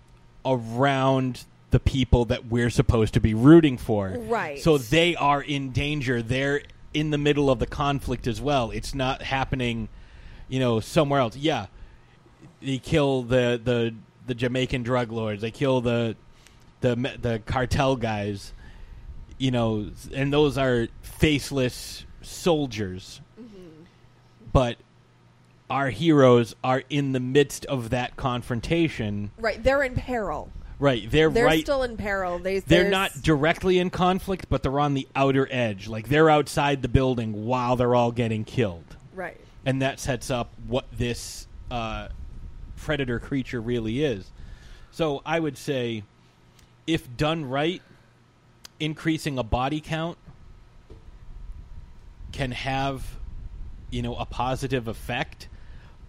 around 0.45 1.45
the 1.75 1.79
people 1.81 2.23
that 2.23 2.45
we're 2.45 2.69
supposed 2.69 3.15
to 3.15 3.19
be 3.19 3.33
rooting 3.33 3.77
for. 3.77 4.07
Right. 4.07 4.57
So 4.59 4.77
they 4.77 5.13
are 5.17 5.41
in 5.41 5.71
danger. 5.71 6.21
They're 6.21 6.61
in 6.93 7.09
the 7.09 7.17
middle 7.17 7.49
of 7.49 7.59
the 7.59 7.65
conflict 7.65 8.27
as 8.27 8.39
well. 8.39 8.71
It's 8.71 8.95
not 8.95 9.21
happening, 9.21 9.89
you 10.47 10.61
know, 10.61 10.79
somewhere 10.79 11.19
else. 11.19 11.35
Yeah. 11.35 11.65
They 12.61 12.77
kill 12.77 13.23
the 13.23 13.59
the 13.61 13.93
the 14.25 14.33
Jamaican 14.33 14.83
drug 14.83 15.11
lords. 15.11 15.41
They 15.41 15.51
kill 15.51 15.81
the 15.81 16.15
the 16.79 16.95
the 17.21 17.41
cartel 17.45 17.97
guys. 17.97 18.53
You 19.37 19.51
know, 19.51 19.91
and 20.13 20.31
those 20.31 20.57
are 20.57 20.87
faceless 21.01 22.05
soldiers. 22.21 23.19
Mm-hmm. 23.37 23.83
But 24.53 24.77
our 25.69 25.89
heroes 25.89 26.55
are 26.63 26.83
in 26.89 27.11
the 27.11 27.19
midst 27.19 27.65
of 27.65 27.89
that 27.89 28.15
confrontation. 28.15 29.31
right 29.37 29.61
they're 29.61 29.83
in 29.83 29.95
peril 29.95 30.49
Right, 30.77 31.09
they're, 31.09 31.29
they're 31.29 31.45
right. 31.45 31.63
still 31.63 31.83
in 31.83 31.95
peril 31.95 32.37
they, 32.39 32.59
they're 32.59 32.89
not 32.89 33.21
directly 33.21 33.79
in 33.79 33.89
conflict, 33.89 34.47
but 34.49 34.61
they're 34.61 34.79
on 34.79 34.93
the 34.93 35.07
outer 35.15 35.47
edge. 35.49 35.87
Like 35.87 36.09
they're 36.09 36.29
outside 36.29 36.81
the 36.81 36.89
building 36.89 37.45
while 37.45 37.77
they're 37.77 37.95
all 37.95 38.11
getting 38.11 38.43
killed, 38.43 38.97
right 39.13 39.39
and 39.65 39.81
that 39.81 39.99
sets 39.99 40.29
up 40.29 40.53
what 40.67 40.85
this 40.95 41.47
uh, 41.71 42.07
predator 42.77 43.19
creature 43.19 43.59
really 43.59 44.03
is. 44.03 44.29
So 44.91 45.21
I 45.25 45.39
would 45.39 45.57
say, 45.57 46.03
if 46.87 47.17
done 47.17 47.45
right, 47.45 47.81
increasing 48.79 49.37
a 49.39 49.43
body 49.43 49.81
count 49.81 50.17
can 52.31 52.51
have, 52.51 53.03
you 53.89 54.01
know, 54.01 54.15
a 54.15 54.25
positive 54.25 54.87
effect, 54.87 55.49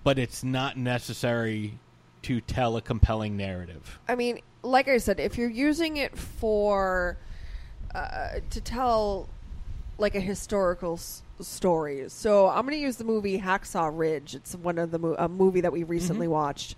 but 0.05 0.19
it's 0.19 0.45
not 0.45 0.77
necessary 0.77 1.79
to 2.23 2.41
tell 2.41 2.77
a 2.77 2.83
compelling 2.83 3.37
narrative. 3.37 3.99
I 4.07 4.17
mean, 4.17 4.41
like 4.67 4.89
I 4.89 4.99
said, 4.99 5.21
if 5.21 5.39
you're 5.39 5.51
using 5.51 5.97
it 5.97 6.17
for 6.17 7.17
uh, 7.95 8.41
to 8.51 8.61
tell 8.61 9.29
like 9.99 10.15
a 10.15 10.21
historical 10.21 10.95
s- 10.95 11.23
story, 11.41 12.05
so 12.09 12.49
I'm 12.49 12.63
going 12.67 12.77
to 12.77 12.83
use 12.83 12.97
the 12.97 13.05
movie 13.05 13.41
Hacksaw 13.41 13.91
Ridge. 13.97 14.35
It's 14.35 14.55
one 14.55 14.79
of 14.79 14.91
the 14.91 14.99
mo- 14.99 15.17
a 15.19 15.29
movie 15.29 15.61
that 15.63 15.73
we 15.73 15.85
recently 15.85 16.29
watched. 16.29 16.77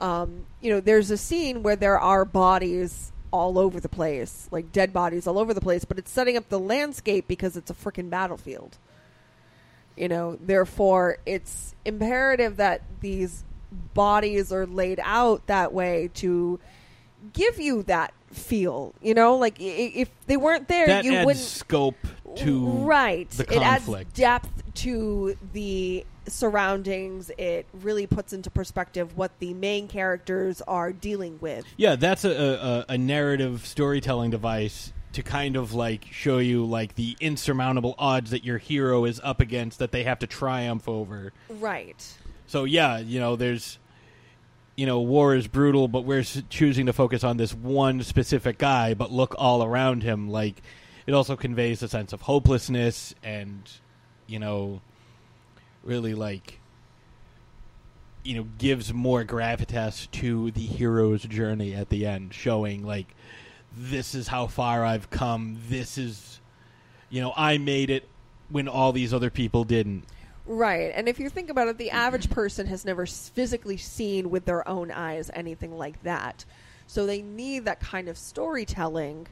Um, 0.00 0.46
you 0.60 0.70
know, 0.72 0.80
there's 0.80 1.10
a 1.10 1.16
scene 1.16 1.62
where 1.62 1.76
there 1.76 1.98
are 1.98 2.24
bodies 2.24 3.12
all 3.32 3.58
over 3.58 3.78
the 3.80 3.88
place, 3.88 4.48
like 4.50 4.72
dead 4.72 4.92
bodies 4.92 5.26
all 5.26 5.38
over 5.38 5.54
the 5.54 5.60
place, 5.60 5.84
but 5.84 5.98
it's 5.98 6.10
setting 6.10 6.36
up 6.36 6.48
the 6.48 6.58
landscape 6.58 7.28
because 7.28 7.56
it's 7.56 7.70
a 7.70 7.74
freaking 7.74 8.10
battlefield. 8.10 8.76
You 9.96 10.08
know, 10.08 10.36
therefore, 10.40 11.18
it's 11.26 11.74
imperative 11.84 12.56
that 12.56 12.82
these 13.00 13.44
bodies 13.94 14.52
are 14.52 14.66
laid 14.66 15.00
out 15.02 15.46
that 15.46 15.72
way 15.72 16.10
to 16.14 16.58
give 17.32 17.58
you 17.60 17.82
that 17.84 18.12
feel. 18.32 18.94
You 19.02 19.14
know, 19.14 19.36
like 19.36 19.60
i- 19.60 19.64
if 19.64 20.08
they 20.26 20.36
weren't 20.36 20.68
there, 20.68 20.86
that 20.86 21.04
you 21.04 21.14
adds 21.14 21.26
wouldn't. 21.26 21.44
scope 21.44 21.96
to 22.36 22.66
right. 22.68 23.28
the 23.30 23.42
it 23.52 23.60
adds 23.62 23.84
conflict. 23.84 24.14
depth 24.14 24.74
to 24.74 25.36
the 25.52 26.04
surroundings. 26.26 27.30
It 27.38 27.66
really 27.82 28.06
puts 28.06 28.32
into 28.32 28.50
perspective 28.50 29.16
what 29.16 29.30
the 29.38 29.54
main 29.54 29.88
characters 29.88 30.62
are 30.62 30.92
dealing 30.92 31.38
with. 31.40 31.64
Yeah, 31.76 31.96
that's 31.96 32.24
a, 32.24 32.84
a, 32.88 32.94
a 32.94 32.98
narrative 32.98 33.66
storytelling 33.66 34.30
device 34.30 34.92
to 35.12 35.22
kind 35.24 35.56
of 35.56 35.74
like 35.74 36.06
show 36.12 36.38
you 36.38 36.64
like 36.64 36.94
the 36.94 37.16
insurmountable 37.20 37.96
odds 37.98 38.30
that 38.30 38.44
your 38.44 38.58
hero 38.58 39.04
is 39.04 39.20
up 39.24 39.40
against 39.40 39.80
that 39.80 39.90
they 39.90 40.04
have 40.04 40.20
to 40.20 40.26
triumph 40.28 40.88
over. 40.88 41.32
Right. 41.48 41.96
So 42.46 42.62
yeah, 42.64 42.98
you 42.98 43.18
know, 43.18 43.34
there's 43.36 43.78
you 44.80 44.86
know, 44.86 44.98
war 44.98 45.34
is 45.34 45.46
brutal, 45.46 45.88
but 45.88 46.06
we're 46.06 46.22
choosing 46.22 46.86
to 46.86 46.94
focus 46.94 47.22
on 47.22 47.36
this 47.36 47.52
one 47.52 48.02
specific 48.02 48.56
guy, 48.56 48.94
but 48.94 49.12
look 49.12 49.34
all 49.36 49.62
around 49.62 50.02
him 50.02 50.30
like 50.30 50.62
it 51.06 51.12
also 51.12 51.36
conveys 51.36 51.82
a 51.82 51.88
sense 51.88 52.14
of 52.14 52.22
hopelessness 52.22 53.14
and 53.22 53.70
you 54.26 54.38
know, 54.38 54.80
really 55.82 56.14
like, 56.14 56.60
you 58.22 58.36
know, 58.36 58.46
gives 58.56 58.90
more 58.94 59.22
gravitas 59.22 60.10
to 60.12 60.50
the 60.52 60.64
hero's 60.64 61.24
journey 61.24 61.74
at 61.74 61.90
the 61.90 62.06
end, 62.06 62.32
showing 62.32 62.82
like, 62.82 63.14
this 63.76 64.14
is 64.14 64.28
how 64.28 64.46
far 64.46 64.82
I've 64.82 65.10
come. 65.10 65.58
This 65.68 65.98
is, 65.98 66.40
you 67.10 67.20
know, 67.20 67.34
I 67.36 67.58
made 67.58 67.90
it 67.90 68.08
when 68.48 68.66
all 68.66 68.92
these 68.92 69.12
other 69.12 69.28
people 69.28 69.64
didn't. 69.64 70.04
Right. 70.52 70.90
And 70.96 71.08
if 71.08 71.20
you 71.20 71.28
think 71.30 71.48
about 71.48 71.68
it, 71.68 71.78
the 71.78 71.86
mm-hmm. 71.86 71.96
average 71.96 72.28
person 72.28 72.66
has 72.66 72.84
never 72.84 73.06
physically 73.06 73.76
seen 73.76 74.30
with 74.30 74.46
their 74.46 74.66
own 74.68 74.90
eyes 74.90 75.30
anything 75.32 75.78
like 75.78 76.02
that. 76.02 76.44
So 76.88 77.06
they 77.06 77.22
need 77.22 77.66
that 77.66 77.78
kind 77.78 78.08
of 78.08 78.18
storytelling, 78.18 79.28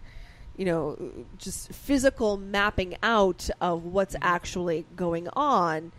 you 0.57 0.65
know, 0.65 0.97
just 1.37 1.73
physical 1.73 2.37
mapping 2.37 2.97
out 3.03 3.51
of 3.61 3.85
what's 3.85 4.15
mm-hmm. 4.15 4.29
actually 4.29 4.87
going 4.95 5.29
on, 5.31 5.91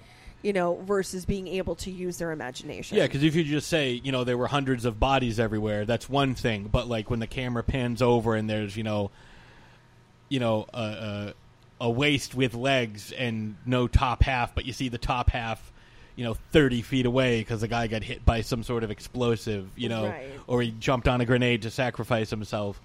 you 0.41 0.53
know, 0.53 0.75
versus 0.85 1.25
being 1.25 1.49
able 1.49 1.75
to 1.75 1.91
use 1.91 2.15
their 2.17 2.31
imagination. 2.31 2.97
Yeah, 2.97 3.05
because 3.05 3.21
if 3.21 3.35
you 3.35 3.43
just 3.43 3.67
say, 3.67 3.91
you 3.91 4.13
know, 4.13 4.23
there 4.23 4.37
were 4.37 4.47
hundreds 4.47 4.85
of 4.85 5.01
bodies 5.01 5.37
everywhere, 5.37 5.83
that's 5.83 6.07
one 6.07 6.33
thing. 6.33 6.69
But 6.71 6.87
like 6.87 7.09
when 7.09 7.19
the 7.19 7.27
camera 7.27 7.63
pans 7.63 8.01
over 8.01 8.35
and 8.35 8.49
there's, 8.49 8.77
you 8.77 8.83
know, 8.83 9.11
you 10.29 10.39
know, 10.39 10.65
a, 10.73 11.33
a, 11.81 11.89
waist 11.89 12.35
with 12.35 12.53
legs 12.53 13.11
and 13.11 13.55
no 13.65 13.87
top 13.87 14.23
half, 14.23 14.53
but 14.55 14.65
you 14.65 14.73
see 14.73 14.89
the 14.89 14.97
top 14.97 15.29
half, 15.29 15.71
you 16.15 16.23
know, 16.23 16.33
thirty 16.51 16.81
feet 16.81 17.05
away 17.05 17.39
because 17.39 17.61
the 17.61 17.67
guy 17.67 17.87
got 17.87 18.03
hit 18.03 18.25
by 18.25 18.41
some 18.41 18.63
sort 18.63 18.83
of 18.83 18.91
explosive, 18.91 19.69
you 19.75 19.89
know, 19.89 20.07
Right. 20.07 20.31
or 20.47 20.61
he 20.61 20.71
jumped 20.71 21.07
on 21.07 21.21
a 21.21 21.25
grenade 21.25 21.61
to 21.63 21.71
sacrifice 21.71 22.29
himself. 22.29 22.81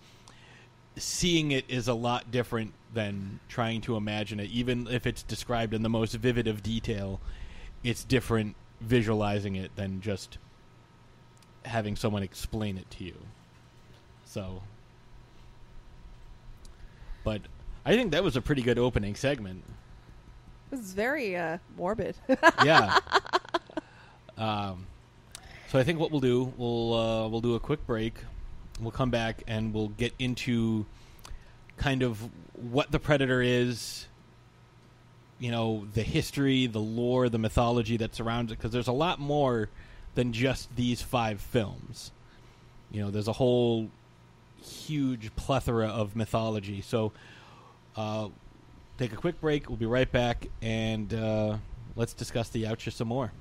Seeing 0.97 1.51
it 1.51 1.65
is 1.69 1.89
a 1.89 1.95
lot 1.95 2.31
different 2.31 2.73
than 2.93 3.41
trying 3.49 3.81
to 3.83 3.97
imagine 3.97 4.39
it, 4.39 4.51
even 4.51 4.87
if 4.87 5.07
it's 5.07 5.25
described 5.25 5.75
in 5.75 5.83
the 5.83 5.89
most 5.89 6.15
vivid 6.15 6.47
of 6.47 6.63
detail. 6.63 7.21
It's 7.83 8.05
different 8.05 8.55
visualizing 8.81 9.57
it 9.57 9.75
than 9.77 10.01
just 10.01 10.39
having 11.65 11.97
someone 11.97 12.23
explain 12.23 12.79
it 12.79 12.89
to 12.93 13.05
you. 13.05 13.17
So, 14.25 14.63
but 17.25 17.41
I 17.85 17.95
think 17.95 18.13
that 18.13 18.25
was 18.25 18.37
a 18.37 18.41
pretty 18.41 18.63
good 18.63 18.79
opening 18.79 19.15
segment. 19.15 19.63
It 20.73 20.77
was 20.79 20.93
very 20.93 21.37
uh, 21.37 21.59
morbid. 21.77 22.17
yeah. 22.65 22.99
Um, 24.37 24.87
so 25.69 25.79
I 25.79 25.85
think 25.85 25.99
what 25.99 26.11
we'll 26.11 26.21
do, 26.21 26.53
we'll 26.57 26.95
uh, 26.95 27.29
we'll 27.29 27.41
do 27.41 27.55
a 27.55 27.61
quick 27.61 27.87
break. 27.87 28.15
We'll 28.81 28.91
come 28.91 29.11
back 29.11 29.43
and 29.47 29.73
we'll 29.73 29.89
get 29.89 30.13
into 30.19 30.87
kind 31.77 32.03
of 32.03 32.19
what 32.55 32.91
the 32.91 32.99
predator 32.99 33.43
is. 33.43 34.07
You 35.39 35.51
know, 35.51 35.87
the 35.93 36.03
history, 36.03 36.67
the 36.67 36.81
lore, 36.81 37.29
the 37.29 37.39
mythology 37.39 37.97
that 37.99 38.15
surrounds 38.15 38.53
it, 38.53 38.59
because 38.59 38.71
there's 38.73 38.89
a 38.89 38.93
lot 38.93 39.19
more 39.19 39.69
than 40.15 40.33
just 40.33 40.75
these 40.77 41.03
five 41.03 41.41
films. 41.41 42.13
You 42.91 43.03
know, 43.03 43.11
there's 43.11 43.29
a 43.29 43.33
whole 43.33 43.91
huge 44.63 45.35
plethora 45.37 45.89
of 45.89 46.15
mythology. 46.17 46.81
So, 46.81 47.13
uh, 47.97 48.29
take 48.99 49.13
a 49.13 49.17
quick 49.17 49.41
break. 49.41 49.69
We'll 49.69 49.77
be 49.77 49.87
right 49.87 50.11
back, 50.11 50.47
and 50.63 51.13
uh, 51.13 51.57
let's 51.97 52.15
discuss 52.15 52.49
the 52.49 52.65
Yautja 52.65 52.93
some 52.93 53.09
more. 53.09 53.33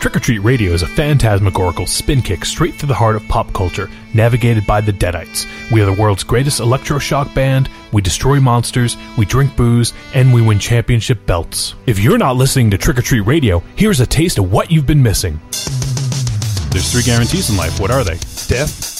Trick 0.00 0.16
or 0.16 0.20
Treat 0.20 0.38
Radio 0.38 0.72
is 0.72 0.80
a 0.80 0.86
phantasmagorical 0.86 1.86
spin 1.86 2.22
kick 2.22 2.46
straight 2.46 2.74
through 2.74 2.88
the 2.88 2.94
heart 2.94 3.16
of 3.16 3.28
pop 3.28 3.52
culture, 3.52 3.90
navigated 4.14 4.66
by 4.66 4.80
the 4.80 4.94
Deadites. 4.94 5.46
We 5.70 5.82
are 5.82 5.84
the 5.84 5.92
world's 5.92 6.24
greatest 6.24 6.58
electroshock 6.58 7.34
band, 7.34 7.68
we 7.92 8.00
destroy 8.00 8.40
monsters, 8.40 8.96
we 9.18 9.26
drink 9.26 9.54
booze, 9.56 9.92
and 10.14 10.32
we 10.32 10.40
win 10.40 10.58
championship 10.58 11.26
belts. 11.26 11.74
If 11.84 11.98
you're 11.98 12.16
not 12.16 12.36
listening 12.36 12.70
to 12.70 12.78
Trick 12.78 12.98
or 12.98 13.02
Treat 13.02 13.26
Radio, 13.26 13.62
here's 13.76 14.00
a 14.00 14.06
taste 14.06 14.38
of 14.38 14.50
what 14.50 14.70
you've 14.70 14.86
been 14.86 15.02
missing. 15.02 15.38
There's 16.70 16.90
three 16.90 17.02
guarantees 17.02 17.50
in 17.50 17.58
life. 17.58 17.78
What 17.78 17.90
are 17.90 18.02
they? 18.02 18.16
Death, 18.48 18.99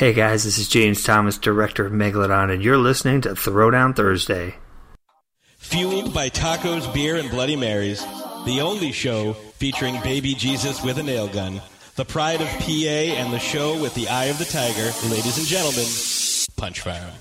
Hey 0.00 0.14
guys, 0.14 0.44
this 0.44 0.56
is 0.56 0.66
James 0.66 1.04
Thomas, 1.04 1.36
director 1.36 1.84
of 1.84 1.92
Megalodon, 1.92 2.50
and 2.50 2.64
you're 2.64 2.78
listening 2.78 3.20
to 3.20 3.32
Throwdown 3.32 3.94
Thursday. 3.94 4.54
Fueled 5.58 6.14
by 6.14 6.30
tacos, 6.30 6.90
beer, 6.94 7.16
and 7.16 7.28
Bloody 7.28 7.54
Marys, 7.54 8.02
the 8.46 8.62
only 8.62 8.92
show 8.92 9.34
featuring 9.34 10.00
baby 10.00 10.32
Jesus 10.32 10.82
with 10.82 10.96
a 10.96 11.02
nail 11.02 11.28
gun, 11.28 11.60
the 11.96 12.06
pride 12.06 12.40
of 12.40 12.48
PA, 12.48 12.64
and 12.64 13.30
the 13.30 13.38
show 13.38 13.78
with 13.78 13.94
the 13.94 14.08
eye 14.08 14.24
of 14.32 14.38
the 14.38 14.46
tiger, 14.46 14.90
ladies 15.14 15.36
and 15.36 15.46
gentlemen, 15.46 15.84
Punch 16.56 16.80
Farm. 16.80 17.12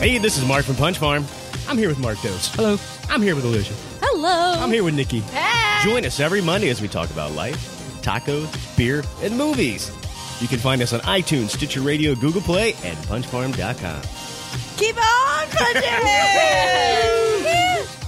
Hey, 0.00 0.18
this 0.18 0.38
is 0.38 0.44
Mark 0.44 0.64
from 0.64 0.74
Punch 0.74 0.98
Farm. 0.98 1.24
I'm 1.68 1.78
here 1.78 1.88
with 1.88 2.00
Mark 2.00 2.20
Dose. 2.20 2.52
Hello. 2.52 2.78
I'm 3.08 3.22
here 3.22 3.36
with 3.36 3.44
Alicia. 3.44 3.74
Hello. 4.02 4.60
I'm 4.60 4.72
here 4.72 4.82
with 4.82 4.96
Nikki. 4.96 5.20
Hey. 5.20 5.88
Join 5.88 6.04
us 6.04 6.18
every 6.18 6.40
Monday 6.40 6.70
as 6.70 6.82
we 6.82 6.88
talk 6.88 7.10
about 7.10 7.30
life, 7.30 8.00
tacos, 8.02 8.76
beer, 8.76 9.04
and 9.22 9.38
movies. 9.38 9.92
You 10.40 10.48
can 10.48 10.58
find 10.58 10.80
us 10.82 10.92
on 10.92 11.00
iTunes, 11.00 11.50
Stitcher 11.50 11.82
Radio, 11.82 12.14
Google 12.14 12.40
Play, 12.40 12.74
and 12.84 12.96
punchfarm.com. 12.98 14.02
Keep 14.76 14.96
on 14.96 15.48
punching! 15.50 15.90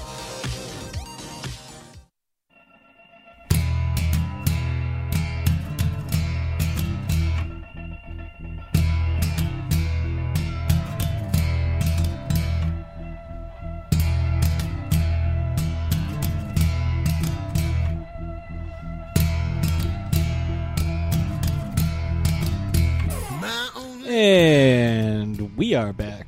And 24.14 25.57
we 25.57 25.72
are 25.72 25.94
back. 25.94 26.27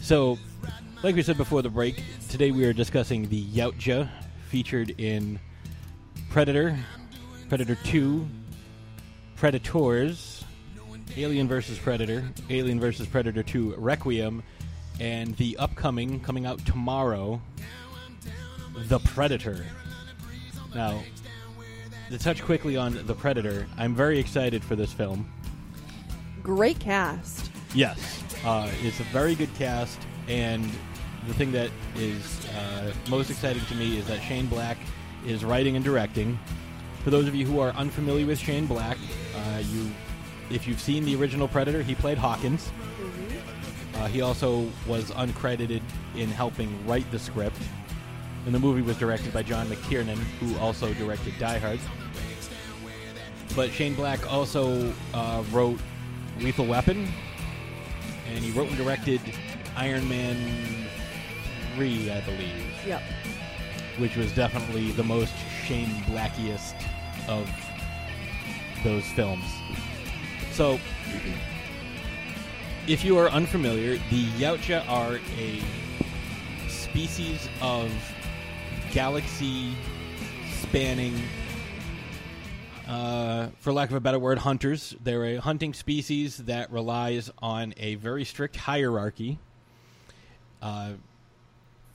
So, 0.00 0.38
like 1.02 1.16
we 1.16 1.24
said 1.24 1.36
before 1.36 1.60
the 1.60 1.68
break, 1.68 2.04
today 2.28 2.52
we 2.52 2.64
are 2.66 2.72
discussing 2.72 3.28
the 3.28 3.44
Yautja 3.46 4.08
featured 4.48 4.94
in 4.96 5.40
Predator, 6.28 6.78
Predator 7.48 7.74
2, 7.74 8.28
Predators, 9.34 10.44
Alien 11.16 11.48
vs. 11.48 11.80
Predator, 11.80 12.22
Alien 12.48 12.78
vs. 12.78 13.08
Predator 13.08 13.42
2 13.42 13.74
Requiem, 13.76 14.44
and 15.00 15.36
the 15.36 15.56
upcoming, 15.56 16.20
coming 16.20 16.46
out 16.46 16.64
tomorrow, 16.64 17.42
The 18.86 19.00
Predator. 19.00 19.66
Now, 20.76 21.02
to 22.08 22.18
touch 22.18 22.40
quickly 22.44 22.76
on 22.76 23.04
The 23.04 23.14
Predator, 23.14 23.66
I'm 23.76 23.96
very 23.96 24.20
excited 24.20 24.62
for 24.62 24.76
this 24.76 24.92
film. 24.92 25.28
Great 26.42 26.78
cast. 26.78 27.50
Yes, 27.74 28.24
uh, 28.44 28.70
it's 28.82 29.00
a 29.00 29.04
very 29.04 29.34
good 29.34 29.52
cast, 29.54 29.98
and 30.28 30.64
the 31.26 31.34
thing 31.34 31.52
that 31.52 31.70
is 31.96 32.46
uh, 32.48 32.92
most 33.08 33.30
exciting 33.30 33.64
to 33.66 33.74
me 33.74 33.98
is 33.98 34.06
that 34.08 34.20
Shane 34.22 34.46
Black 34.46 34.78
is 35.26 35.44
writing 35.44 35.76
and 35.76 35.84
directing. 35.84 36.38
For 37.04 37.10
those 37.10 37.28
of 37.28 37.34
you 37.34 37.46
who 37.46 37.60
are 37.60 37.70
unfamiliar 37.70 38.26
with 38.26 38.38
Shane 38.38 38.66
Black, 38.66 38.96
uh, 39.36 39.62
you, 39.70 39.90
if 40.50 40.66
you've 40.66 40.80
seen 40.80 41.04
the 41.04 41.14
original 41.16 41.46
Predator, 41.46 41.82
he 41.82 41.94
played 41.94 42.18
Hawkins. 42.18 42.72
Uh, 43.94 44.06
he 44.06 44.22
also 44.22 44.66
was 44.86 45.10
uncredited 45.12 45.82
in 46.16 46.28
helping 46.28 46.86
write 46.86 47.10
the 47.10 47.18
script. 47.18 47.58
And 48.46 48.54
the 48.54 48.58
movie 48.58 48.80
was 48.80 48.96
directed 48.96 49.34
by 49.34 49.42
John 49.42 49.66
McTiernan, 49.66 50.16
who 50.40 50.56
also 50.58 50.94
directed 50.94 51.34
Die 51.38 51.58
Hard. 51.58 51.80
But 53.54 53.70
Shane 53.70 53.94
Black 53.94 54.30
also 54.32 54.92
uh, 55.12 55.44
wrote 55.50 55.78
Lethal 56.40 56.66
Weapon, 56.66 57.06
and 58.28 58.38
he 58.44 58.50
wrote 58.52 58.68
and 58.68 58.76
directed 58.76 59.20
Iron 59.76 60.08
Man 60.08 60.36
3, 61.74 62.10
I 62.10 62.20
believe, 62.22 62.64
Yep. 62.86 63.02
which 63.98 64.16
was 64.16 64.32
definitely 64.32 64.90
the 64.92 65.04
most 65.04 65.34
Shane 65.66 65.90
Blackiest 66.06 66.74
of 67.28 67.48
those 68.82 69.04
films. 69.12 69.44
So, 70.52 70.78
if 72.86 73.04
you 73.04 73.18
are 73.18 73.28
unfamiliar, 73.30 73.98
the 74.10 74.24
Yautja 74.38 74.88
are 74.88 75.20
a 75.38 75.60
species 76.68 77.48
of 77.60 77.92
galaxy 78.92 79.72
spanning, 80.50 81.14
uh, 82.90 83.48
for 83.60 83.72
lack 83.72 83.90
of 83.90 83.96
a 83.96 84.00
better 84.00 84.18
word, 84.18 84.38
hunters. 84.38 84.96
They're 85.02 85.24
a 85.24 85.36
hunting 85.36 85.74
species 85.74 86.38
that 86.38 86.72
relies 86.72 87.30
on 87.40 87.72
a 87.76 87.94
very 87.94 88.24
strict 88.24 88.56
hierarchy 88.56 89.38
uh, 90.60 90.92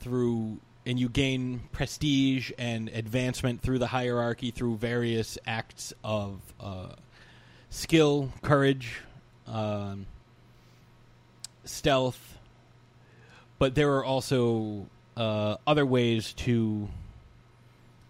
through. 0.00 0.58
And 0.86 0.98
you 1.00 1.08
gain 1.08 1.62
prestige 1.72 2.52
and 2.58 2.88
advancement 2.88 3.60
through 3.60 3.80
the 3.80 3.88
hierarchy 3.88 4.52
through 4.52 4.76
various 4.76 5.36
acts 5.44 5.92
of 6.04 6.40
uh, 6.60 6.90
skill, 7.70 8.32
courage, 8.40 9.00
um, 9.48 10.06
stealth, 11.64 12.38
but 13.58 13.74
there 13.74 13.96
are 13.96 14.04
also 14.04 14.86
uh, 15.16 15.56
other 15.66 15.84
ways 15.84 16.32
to 16.34 16.88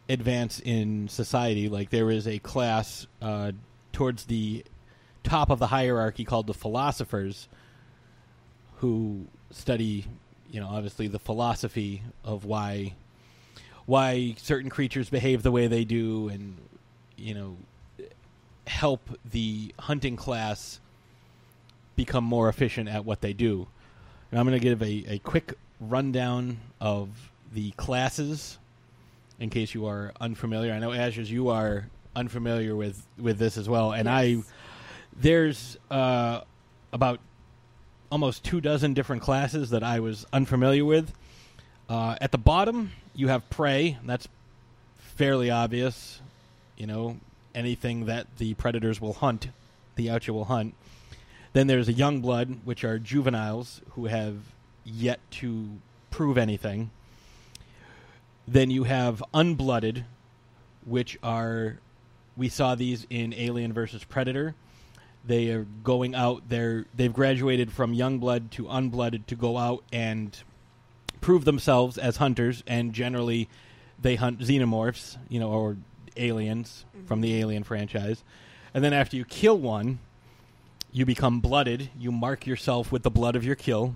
advance 0.08 0.60
in 0.60 1.08
society. 1.08 1.68
Like 1.68 1.90
there 1.90 2.10
is 2.10 2.26
a 2.26 2.38
class 2.38 3.06
uh, 3.20 3.52
towards 3.92 4.24
the 4.26 4.64
top 5.22 5.50
of 5.50 5.58
the 5.58 5.66
hierarchy 5.68 6.24
called 6.24 6.46
the 6.46 6.54
philosophers, 6.54 7.48
who 8.76 9.26
study, 9.50 10.06
you 10.50 10.60
know, 10.60 10.68
obviously 10.68 11.08
the 11.08 11.18
philosophy 11.18 12.02
of 12.24 12.44
why 12.44 12.94
why 13.86 14.34
certain 14.38 14.68
creatures 14.68 15.08
behave 15.08 15.42
the 15.42 15.52
way 15.52 15.68
they 15.68 15.84
do, 15.84 16.28
and 16.28 16.56
you 17.16 17.34
know, 17.34 17.56
help 18.66 19.08
the 19.24 19.72
hunting 19.78 20.16
class 20.16 20.80
become 21.94 22.24
more 22.24 22.48
efficient 22.48 22.88
at 22.88 23.04
what 23.04 23.20
they 23.20 23.32
do. 23.32 23.66
And 24.30 24.40
I'm 24.40 24.46
going 24.46 24.58
to 24.58 24.62
give 24.62 24.82
a, 24.82 25.14
a 25.14 25.18
quick 25.20 25.54
rundown 25.80 26.58
of 26.80 27.08
the 27.52 27.70
classes 27.72 28.58
in 29.38 29.50
case 29.50 29.74
you 29.74 29.86
are 29.86 30.12
unfamiliar. 30.20 30.72
I 30.72 30.78
know 30.78 30.92
Ashes, 30.92 31.30
you 31.30 31.48
are 31.48 31.88
unfamiliar 32.14 32.74
with, 32.74 33.06
with 33.18 33.38
this 33.38 33.56
as 33.56 33.68
well, 33.68 33.92
and 33.92 34.08
I 34.08 34.42
there's 35.18 35.76
uh, 35.90 36.42
about 36.92 37.20
almost 38.10 38.44
two 38.44 38.60
dozen 38.60 38.94
different 38.94 39.22
classes 39.22 39.70
that 39.70 39.82
I 39.82 40.00
was 40.00 40.26
unfamiliar 40.32 40.84
with. 40.84 41.12
Uh, 41.88 42.16
at 42.20 42.32
the 42.32 42.38
bottom, 42.38 42.92
you 43.14 43.28
have 43.28 43.48
prey. 43.50 43.98
That's 44.04 44.28
fairly 44.98 45.50
obvious. 45.50 46.20
You 46.76 46.86
know, 46.86 47.18
anything 47.54 48.06
that 48.06 48.26
the 48.38 48.54
predators 48.54 49.00
will 49.00 49.14
hunt, 49.14 49.48
the 49.94 50.08
Yautja 50.08 50.30
will 50.30 50.44
hunt. 50.44 50.74
Then 51.52 51.66
there's 51.68 51.88
a 51.88 51.92
young 51.92 52.20
blood, 52.20 52.58
which 52.64 52.84
are 52.84 52.98
juveniles 52.98 53.80
who 53.90 54.06
have 54.06 54.36
yet 54.84 55.20
to 55.30 55.68
prove 56.10 56.36
anything. 56.36 56.90
Then 58.48 58.70
you 58.70 58.84
have 58.84 59.22
unblooded, 59.34 60.04
which 60.84 61.18
are 61.22 61.78
we 62.36 62.48
saw 62.48 62.74
these 62.74 63.06
in 63.10 63.34
Alien 63.34 63.72
versus 63.72 64.04
Predator. 64.04 64.54
They 65.24 65.50
are 65.50 65.66
going 65.82 66.14
out. 66.14 66.48
They're 66.48 66.86
they've 66.94 67.12
graduated 67.12 67.72
from 67.72 67.92
young 67.92 68.18
blood 68.18 68.50
to 68.52 68.64
unblooded 68.64 69.26
to 69.26 69.34
go 69.34 69.56
out 69.56 69.82
and 69.92 70.36
prove 71.20 71.44
themselves 71.44 71.98
as 71.98 72.18
hunters, 72.18 72.62
and 72.66 72.92
generally 72.92 73.48
they 74.00 74.14
hunt 74.14 74.40
xenomorphs, 74.40 75.16
you 75.28 75.40
know, 75.40 75.50
or 75.50 75.76
aliens 76.16 76.84
from 77.06 77.20
the 77.20 77.38
Alien 77.38 77.64
franchise. 77.64 78.22
And 78.74 78.84
then 78.84 78.92
after 78.92 79.16
you 79.16 79.24
kill 79.24 79.58
one, 79.58 79.98
you 80.92 81.04
become 81.06 81.40
blooded. 81.40 81.90
You 81.98 82.12
mark 82.12 82.46
yourself 82.46 82.92
with 82.92 83.02
the 83.02 83.10
blood 83.10 83.36
of 83.36 83.44
your 83.44 83.56
kill. 83.56 83.94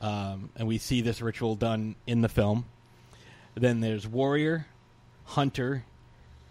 Um, 0.00 0.50
and 0.56 0.68
we 0.68 0.78
see 0.78 1.00
this 1.00 1.20
ritual 1.20 1.54
done 1.54 1.96
in 2.06 2.20
the 2.20 2.28
film. 2.28 2.66
Then 3.56 3.80
there's 3.80 4.06
warrior, 4.06 4.66
hunter, 5.24 5.84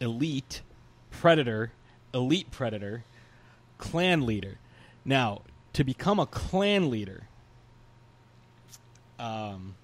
elite, 0.02 0.62
predator, 1.12 1.72
elite 2.14 2.50
predator, 2.52 3.04
clan 3.78 4.26
leader. 4.26 4.58
Now, 5.06 5.44
to 5.74 5.84
become 5.84 6.20
a 6.20 6.26
clan 6.26 6.90
leader, 6.90 7.28
um, 9.20 9.76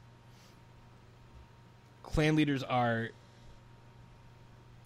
clan 2.01 2.35
leaders 2.35 2.63
are 2.63 3.09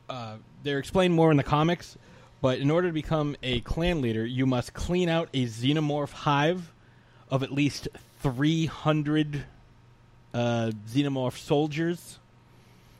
uh, 0.10 0.36
they're 0.63 0.80
explained 0.80 1.13
more 1.13 1.32
in 1.32 1.38
the 1.38 1.43
comics, 1.43 1.98
but 2.41 2.60
in 2.60 2.69
order 2.69 2.89
to 2.89 2.93
become 2.93 3.36
a 3.41 3.62
clan 3.62 4.02
leader, 4.02 4.26
you 4.26 4.45
must 4.45 4.74
clean 4.74 5.10
out 5.10 5.30
a 5.34 5.45
xenomorph 5.45 6.12
hive 6.12 6.71
of 7.30 7.43
at 7.43 7.52
least 7.52 7.88
300 8.21 9.45
uh, 10.34 10.71
xenomorph 10.88 11.38
soldiers. 11.38 12.19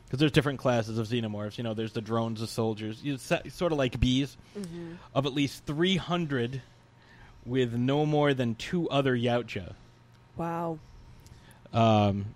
Because 0.06 0.20
there's 0.20 0.32
different 0.32 0.58
classes 0.60 0.98
of 0.98 1.08
xenomorphs. 1.08 1.58
You 1.58 1.64
know, 1.64 1.74
there's 1.74 1.92
the 1.92 2.00
drones 2.00 2.40
the 2.40 2.46
soldiers. 2.46 3.02
It's 3.04 3.32
sort 3.54 3.72
of 3.72 3.78
like 3.78 3.98
bees. 3.98 4.36
Mhm. 4.56 4.96
Of 5.14 5.26
at 5.26 5.34
least 5.34 5.64
300 5.66 6.62
with 7.44 7.74
no 7.74 8.06
more 8.06 8.32
than 8.34 8.54
two 8.54 8.88
other 8.90 9.16
Yautja 9.16 9.74
Wow. 10.36 10.78
um, 11.72 12.26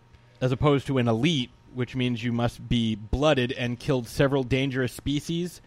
as 0.40 0.52
opposed 0.52 0.86
to 0.88 0.98
an 0.98 1.06
elite, 1.08 1.50
which 1.74 1.94
means 1.94 2.22
you 2.24 2.32
must 2.32 2.68
be 2.68 2.94
blooded 2.96 3.52
and 3.52 3.78
killed 3.78 4.06
several 4.08 4.42
dangerous 4.42 4.92
species, 4.92 5.60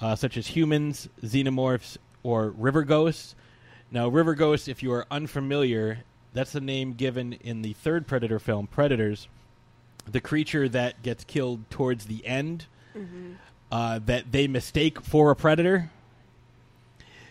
uh, 0.00 0.14
such 0.16 0.36
as 0.36 0.48
humans, 0.48 1.08
xenomorphs, 1.22 1.96
or 2.22 2.50
river 2.50 2.82
ghosts. 2.84 3.34
Now, 3.90 4.08
river 4.08 4.34
ghosts, 4.34 4.68
if 4.68 4.82
you 4.82 4.92
are 4.92 5.06
unfamiliar, 5.10 5.98
that's 6.32 6.52
the 6.52 6.60
name 6.60 6.94
given 6.94 7.32
in 7.34 7.62
the 7.62 7.72
third 7.74 8.06
Predator 8.06 8.38
film, 8.38 8.66
Predators. 8.66 9.28
The 10.10 10.20
creature 10.20 10.68
that 10.68 11.02
gets 11.02 11.24
killed 11.24 11.68
towards 11.70 12.06
the 12.06 12.24
end, 12.26 12.66
Mhm. 12.96 13.36
uh, 13.72 13.98
that 14.06 14.30
they 14.32 14.46
mistake 14.46 15.00
for 15.00 15.30
a 15.30 15.36
predator. 15.36 15.90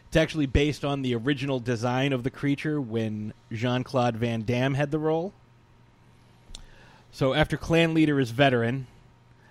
It's 0.07 0.17
actually 0.17 0.45
based 0.45 0.83
on 0.85 1.01
the 1.01 1.15
original 1.15 1.59
design 1.59 2.13
of 2.13 2.23
the 2.23 2.29
creature 2.29 2.79
when 2.79 3.33
Jean 3.51 3.83
Claude 3.83 4.15
Van 4.17 4.43
Damme 4.43 4.75
had 4.75 4.91
the 4.91 4.99
role. 4.99 5.33
So 7.11 7.33
after 7.33 7.57
clan 7.57 7.93
leader 7.93 8.19
is 8.19 8.31
veteran, 8.31 8.87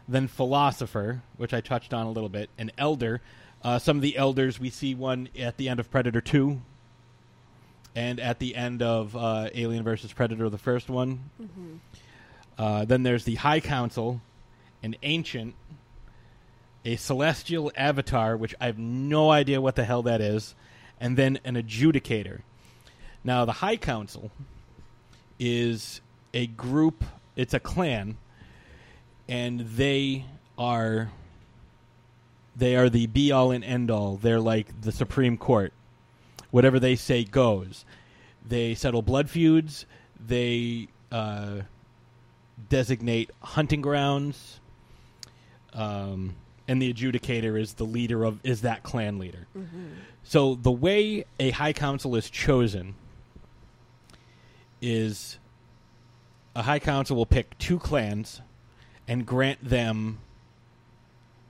then 0.08 0.26
philosopher, 0.28 1.22
which 1.36 1.54
I 1.54 1.60
touched 1.60 1.94
on 1.94 2.06
a 2.06 2.10
little 2.10 2.28
bit, 2.28 2.50
and 2.58 2.72
elder. 2.76 3.20
Uh, 3.62 3.78
some 3.78 3.96
of 3.96 4.02
the 4.02 4.16
elders 4.16 4.58
we 4.58 4.70
see 4.70 4.94
one 4.94 5.28
at 5.38 5.56
the 5.56 5.68
end 5.68 5.78
of 5.78 5.90
Predator 5.90 6.20
Two, 6.20 6.60
and 7.94 8.18
at 8.18 8.38
the 8.40 8.56
end 8.56 8.82
of 8.82 9.14
uh, 9.16 9.48
Alien 9.54 9.84
versus 9.84 10.12
Predator, 10.12 10.48
the 10.50 10.58
first 10.58 10.88
one. 10.90 11.30
Mhm. 11.40 11.78
Uh, 12.58 12.84
then 12.84 13.02
there's 13.02 13.24
the 13.24 13.36
High 13.36 13.60
Council, 13.60 14.20
an 14.82 14.96
ancient, 15.02 15.54
a 16.84 16.96
celestial 16.96 17.72
avatar, 17.76 18.36
which 18.36 18.54
I 18.60 18.66
have 18.66 18.78
no 18.78 19.30
idea 19.30 19.60
what 19.60 19.76
the 19.76 19.84
hell 19.84 20.02
that 20.02 20.20
is, 20.20 20.54
and 21.00 21.16
then 21.16 21.38
an 21.44 21.54
adjudicator. 21.54 22.40
Now, 23.24 23.44
the 23.44 23.52
High 23.52 23.76
Council 23.76 24.30
is 25.38 26.00
a 26.34 26.46
group, 26.46 27.04
it's 27.36 27.54
a 27.54 27.60
clan, 27.60 28.16
and 29.28 29.60
they 29.60 30.24
are 30.58 31.10
they 32.54 32.76
are 32.76 32.90
the 32.90 33.06
be 33.06 33.32
all 33.32 33.50
and 33.50 33.64
end 33.64 33.90
all. 33.90 34.16
They're 34.16 34.40
like 34.40 34.80
the 34.82 34.92
Supreme 34.92 35.36
Court. 35.36 35.72
Whatever 36.50 36.78
they 36.78 36.96
say 36.96 37.24
goes. 37.24 37.84
They 38.46 38.74
settle 38.74 39.00
blood 39.02 39.30
feuds. 39.30 39.86
They 40.24 40.88
uh, 41.10 41.62
designate 42.72 43.30
hunting 43.42 43.82
grounds. 43.82 44.58
Um, 45.74 46.36
and 46.66 46.80
the 46.80 46.90
adjudicator 46.90 47.60
is 47.60 47.74
the 47.74 47.84
leader 47.84 48.24
of 48.24 48.40
is 48.44 48.62
that 48.62 48.82
clan 48.82 49.18
leader. 49.18 49.46
Mhm. 49.54 49.96
So 50.24 50.54
the 50.54 50.72
way 50.72 51.26
a 51.38 51.50
high 51.50 51.74
council 51.74 52.16
is 52.16 52.30
chosen 52.30 52.94
is 54.80 55.38
a 56.56 56.62
high 56.62 56.78
council 56.78 57.14
will 57.14 57.26
pick 57.26 57.58
two 57.58 57.78
clans 57.78 58.40
and 59.06 59.26
grant 59.26 59.62
them 59.62 60.20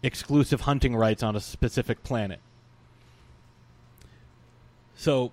exclusive 0.02 0.62
hunting 0.62 0.96
rights 0.96 1.22
on 1.22 1.36
a 1.36 1.40
specific 1.40 2.02
planet. 2.02 2.40
So 4.96 5.30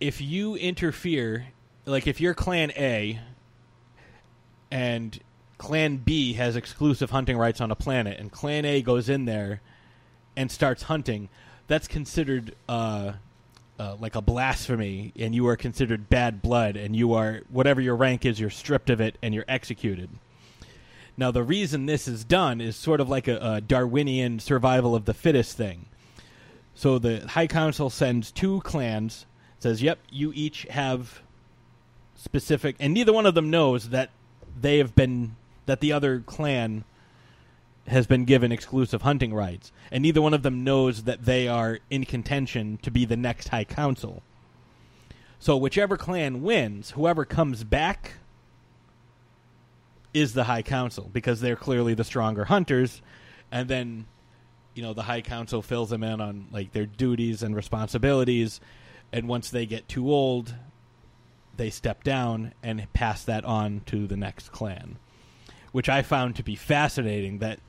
if 0.00 0.20
you 0.20 0.56
interfere, 0.56 1.46
like 1.86 2.08
if 2.08 2.20
you're 2.20 2.34
clan 2.34 2.72
A 2.72 3.20
and 4.70 5.18
Clan 5.58 5.98
B 5.98 6.34
has 6.34 6.56
exclusive 6.56 7.10
hunting 7.10 7.36
rights 7.36 7.60
on 7.60 7.70
a 7.70 7.76
planet, 7.76 8.18
and 8.18 8.32
Clan 8.32 8.64
A 8.64 8.82
goes 8.82 9.08
in 9.08 9.24
there 9.26 9.60
and 10.36 10.50
starts 10.50 10.84
hunting, 10.84 11.28
that's 11.66 11.86
considered 11.86 12.54
uh, 12.68 13.12
uh, 13.78 13.96
like 14.00 14.14
a 14.14 14.20
blasphemy, 14.20 15.12
and 15.16 15.34
you 15.34 15.46
are 15.48 15.56
considered 15.56 16.08
bad 16.08 16.42
blood, 16.42 16.76
and 16.76 16.96
you 16.96 17.14
are 17.14 17.42
whatever 17.48 17.80
your 17.80 17.96
rank 17.96 18.24
is, 18.24 18.40
you're 18.40 18.50
stripped 18.50 18.90
of 18.90 19.00
it 19.00 19.16
and 19.22 19.34
you're 19.34 19.44
executed. 19.48 20.08
Now, 21.16 21.30
the 21.30 21.42
reason 21.42 21.86
this 21.86 22.08
is 22.08 22.24
done 22.24 22.60
is 22.60 22.76
sort 22.76 23.00
of 23.00 23.08
like 23.08 23.28
a, 23.28 23.36
a 23.36 23.60
Darwinian 23.60 24.38
survival 24.38 24.94
of 24.94 25.04
the 25.04 25.14
fittest 25.14 25.56
thing. 25.56 25.86
So 26.74 26.98
the 26.98 27.26
High 27.28 27.46
Council 27.46 27.90
sends 27.90 28.32
two 28.32 28.60
clans, 28.62 29.26
says, 29.58 29.82
"Yep, 29.82 29.98
you 30.10 30.32
each 30.34 30.62
have 30.70 31.20
specific," 32.14 32.76
and 32.80 32.94
neither 32.94 33.12
one 33.12 33.26
of 33.26 33.34
them 33.34 33.50
knows 33.50 33.90
that 33.90 34.10
they 34.58 34.78
have 34.78 34.94
been 34.94 35.36
that 35.66 35.80
the 35.80 35.92
other 35.92 36.20
clan 36.20 36.84
has 37.86 38.06
been 38.06 38.24
given 38.24 38.52
exclusive 38.52 39.02
hunting 39.02 39.34
rights, 39.34 39.72
and 39.90 40.02
neither 40.02 40.22
one 40.22 40.34
of 40.34 40.42
them 40.42 40.64
knows 40.64 41.04
that 41.04 41.24
they 41.24 41.48
are 41.48 41.78
in 41.90 42.04
contention 42.04 42.78
to 42.82 42.90
be 42.90 43.04
the 43.04 43.16
next 43.16 43.48
High 43.48 43.64
Council. 43.64 44.22
So 45.38 45.56
whichever 45.56 45.96
clan 45.96 46.42
wins, 46.42 46.90
whoever 46.90 47.24
comes 47.24 47.64
back 47.64 48.14
is 50.12 50.34
the 50.34 50.44
High 50.44 50.62
Council 50.62 51.08
because 51.12 51.40
they're 51.40 51.56
clearly 51.56 51.94
the 51.94 52.04
stronger 52.04 52.44
hunters, 52.44 53.00
and 53.50 53.68
then 53.68 54.06
you 54.74 54.82
know 54.82 54.92
the 54.92 55.02
High 55.02 55.22
Council 55.22 55.62
fills 55.62 55.90
them 55.90 56.04
in 56.04 56.20
on 56.20 56.46
like 56.52 56.72
their 56.72 56.86
duties 56.86 57.42
and 57.42 57.56
responsibilities, 57.56 58.60
and 59.12 59.28
once 59.28 59.50
they 59.50 59.66
get 59.66 59.88
too 59.88 60.12
old, 60.12 60.54
they 61.60 61.68
step 61.70 62.02
down 62.02 62.54
and 62.62 62.90
pass 62.94 63.22
that 63.24 63.44
on 63.44 63.82
to 63.84 64.06
the 64.06 64.16
next 64.16 64.50
clan, 64.50 64.96
which 65.72 65.90
I 65.90 66.00
found 66.00 66.36
to 66.36 66.42
be 66.42 66.56
fascinating. 66.56 67.38
That 67.40 67.60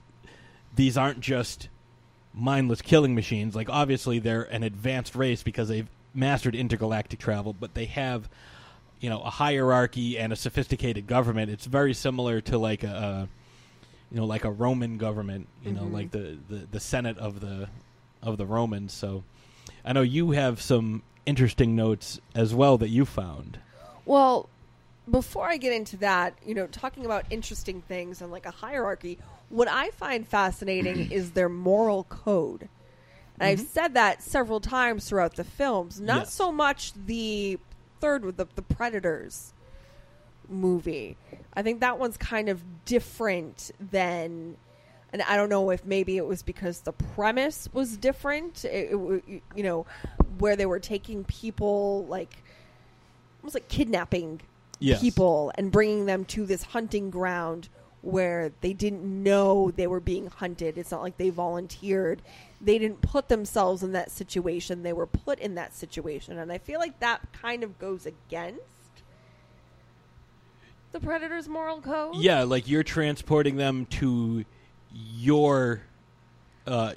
these 0.74 0.98
aren't 0.98 1.20
just 1.20 1.68
mindless 2.34 2.82
killing 2.82 3.14
machines. 3.14 3.54
Like 3.54 3.70
obviously 3.70 4.18
they're 4.20 4.44
an 4.44 4.64
advanced 4.64 5.14
race 5.14 5.44
because 5.44 5.68
they've 5.68 5.90
mastered 6.14 6.56
intergalactic 6.56 7.20
travel, 7.20 7.54
but 7.54 7.74
they 7.74 7.86
have 7.86 8.30
you 9.02 9.10
know 9.10 9.20
a 9.22 9.30
hierarchy 9.30 10.18
and 10.18 10.32
a 10.32 10.38
sophisticated 10.38 11.06
government. 11.06 11.52
It's 11.52 11.66
very 11.66 11.94
similar 11.94 12.40
to 12.42 12.58
like 12.58 12.84
a, 12.84 13.28
you 14.10 14.18
know 14.18 14.26
like 14.26 14.46
a 14.46 14.52
Roman 14.52 14.98
government. 14.98 15.50
You 15.66 15.74
know 15.74 15.84
Mhm. 15.84 15.92
like 15.94 16.12
the, 16.12 16.38
the 16.48 16.68
the 16.72 16.80
Senate 16.80 17.18
of 17.18 17.42
the 17.42 17.68
of 18.24 18.38
the 18.38 18.46
Romans. 18.46 18.94
So 18.94 19.26
I 19.84 19.92
know 19.92 20.02
you 20.02 20.32
have 20.32 20.62
some 20.62 21.04
interesting 21.26 21.76
notes 21.76 22.22
as 22.34 22.56
well 22.56 22.78
that 22.78 22.88
you 22.90 23.04
found. 23.04 23.60
Well, 24.06 24.50
before 25.10 25.48
I 25.48 25.58
get 25.58 25.74
into 25.74 25.98
that, 25.98 26.36
you 26.46 26.54
know, 26.54 26.68
talking 26.68 27.06
about 27.06 27.26
interesting 27.30 27.82
things 27.82 28.22
and 28.22 28.32
like 28.32 28.46
a 28.46 28.52
hierarchy, 28.52 29.18
what 29.50 29.68
I 29.68 29.90
find 29.90 30.28
fascinating 30.28 31.12
is 31.12 31.32
their 31.32 31.50
moral 31.50 32.04
code. 32.06 32.70
And 33.40 33.50
I've 33.50 33.60
mm-hmm. 33.60 33.68
said 33.68 33.94
that 33.96 34.22
several 34.22 34.60
times 34.60 35.10
throughout 35.10 35.36
the 35.36 35.44
films. 35.44 36.00
Not 36.00 36.22
Yes. 36.22 36.34
so 36.34 36.52
much 36.52 36.94
the 36.94 37.60
third 38.00 38.24
with 38.24 38.38
the, 38.38 38.48
the 38.56 38.62
Predators 38.62 39.54
movie. 40.48 41.18
I 41.54 41.62
think 41.62 41.80
that 41.80 41.98
one's 41.98 42.18
kind 42.18 42.50
of 42.50 42.64
different 42.86 43.72
than. 43.80 44.58
And 45.14 45.22
I 45.24 45.36
don't 45.36 45.50
know 45.50 45.72
if 45.72 45.84
maybe 45.84 46.16
it 46.16 46.26
was 46.26 46.42
because 46.42 46.82
the 46.82 46.94
premise 46.94 47.68
was 47.74 47.98
different. 47.98 48.64
It, 48.64 48.94
it 48.94 49.44
you 49.56 49.64
know, 49.64 49.86
where 50.38 50.56
they 50.56 50.66
were 50.66 50.80
taking 50.80 51.26
people 51.26 52.06
like 52.08 52.44
almost 53.42 53.56
like 53.56 53.68
kidnapping 53.68 54.42
Yes. 54.80 55.00
people 55.00 55.52
and 55.56 55.72
bringing 55.72 56.08
them 56.08 56.26
to 56.26 56.46
this 56.46 56.64
hunting 56.64 57.12
ground 57.12 57.70
where 58.02 58.52
they 58.62 58.74
didn't 58.74 59.04
know 59.04 59.70
they 59.70 59.86
were 59.86 60.00
being 60.00 60.26
hunted. 60.26 60.76
It's 60.78 60.90
not 60.90 61.04
like 61.04 61.18
they 61.18 61.30
volunteered. 61.30 62.24
They 62.60 62.80
didn't 62.80 63.02
put 63.02 63.28
themselves 63.30 63.84
in 63.84 63.92
that 63.92 64.10
situation. 64.10 64.82
They 64.82 64.94
were 64.94 65.06
put 65.06 65.38
in 65.38 65.54
that 65.56 65.76
situation. 65.76 66.40
And 66.40 66.52
I 66.52 66.58
feel 66.58 66.80
like 66.80 67.00
that 67.00 67.22
kind 67.32 67.64
of 67.64 67.78
goes 67.78 68.08
against 68.08 68.64
the 70.92 71.00
predator's 71.00 71.48
moral 71.48 71.80
code. 71.80 72.16
Yeah, 72.16 72.44
like 72.44 72.68
you're 72.68 72.84
transporting 72.84 73.58
them 73.58 73.86
to 73.88 74.46
your 74.92 75.82
uh, 76.68 76.94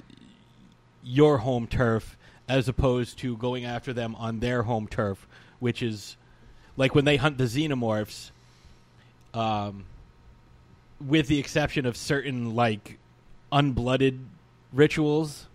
your 1.03 1.37
home 1.37 1.67
turf 1.67 2.17
as 2.49 2.67
opposed 2.67 3.19
to 3.19 3.37
going 3.37 3.63
after 3.65 3.93
them 3.93 4.15
on 4.15 4.39
their 4.39 4.63
home 4.63 4.87
turf, 4.87 5.27
which 5.59 5.81
is 5.81 6.17
like 6.77 6.95
when 6.95 7.05
they 7.05 7.17
hunt 7.17 7.37
the 7.37 7.45
xenomorphs. 7.45 8.31
Um, 9.33 9.85
with 11.05 11.27
the 11.27 11.39
exception 11.39 11.85
of 11.85 11.97
certain 11.97 12.55
like 12.55 12.97
unblooded 13.51 14.19
rituals, 14.73 15.47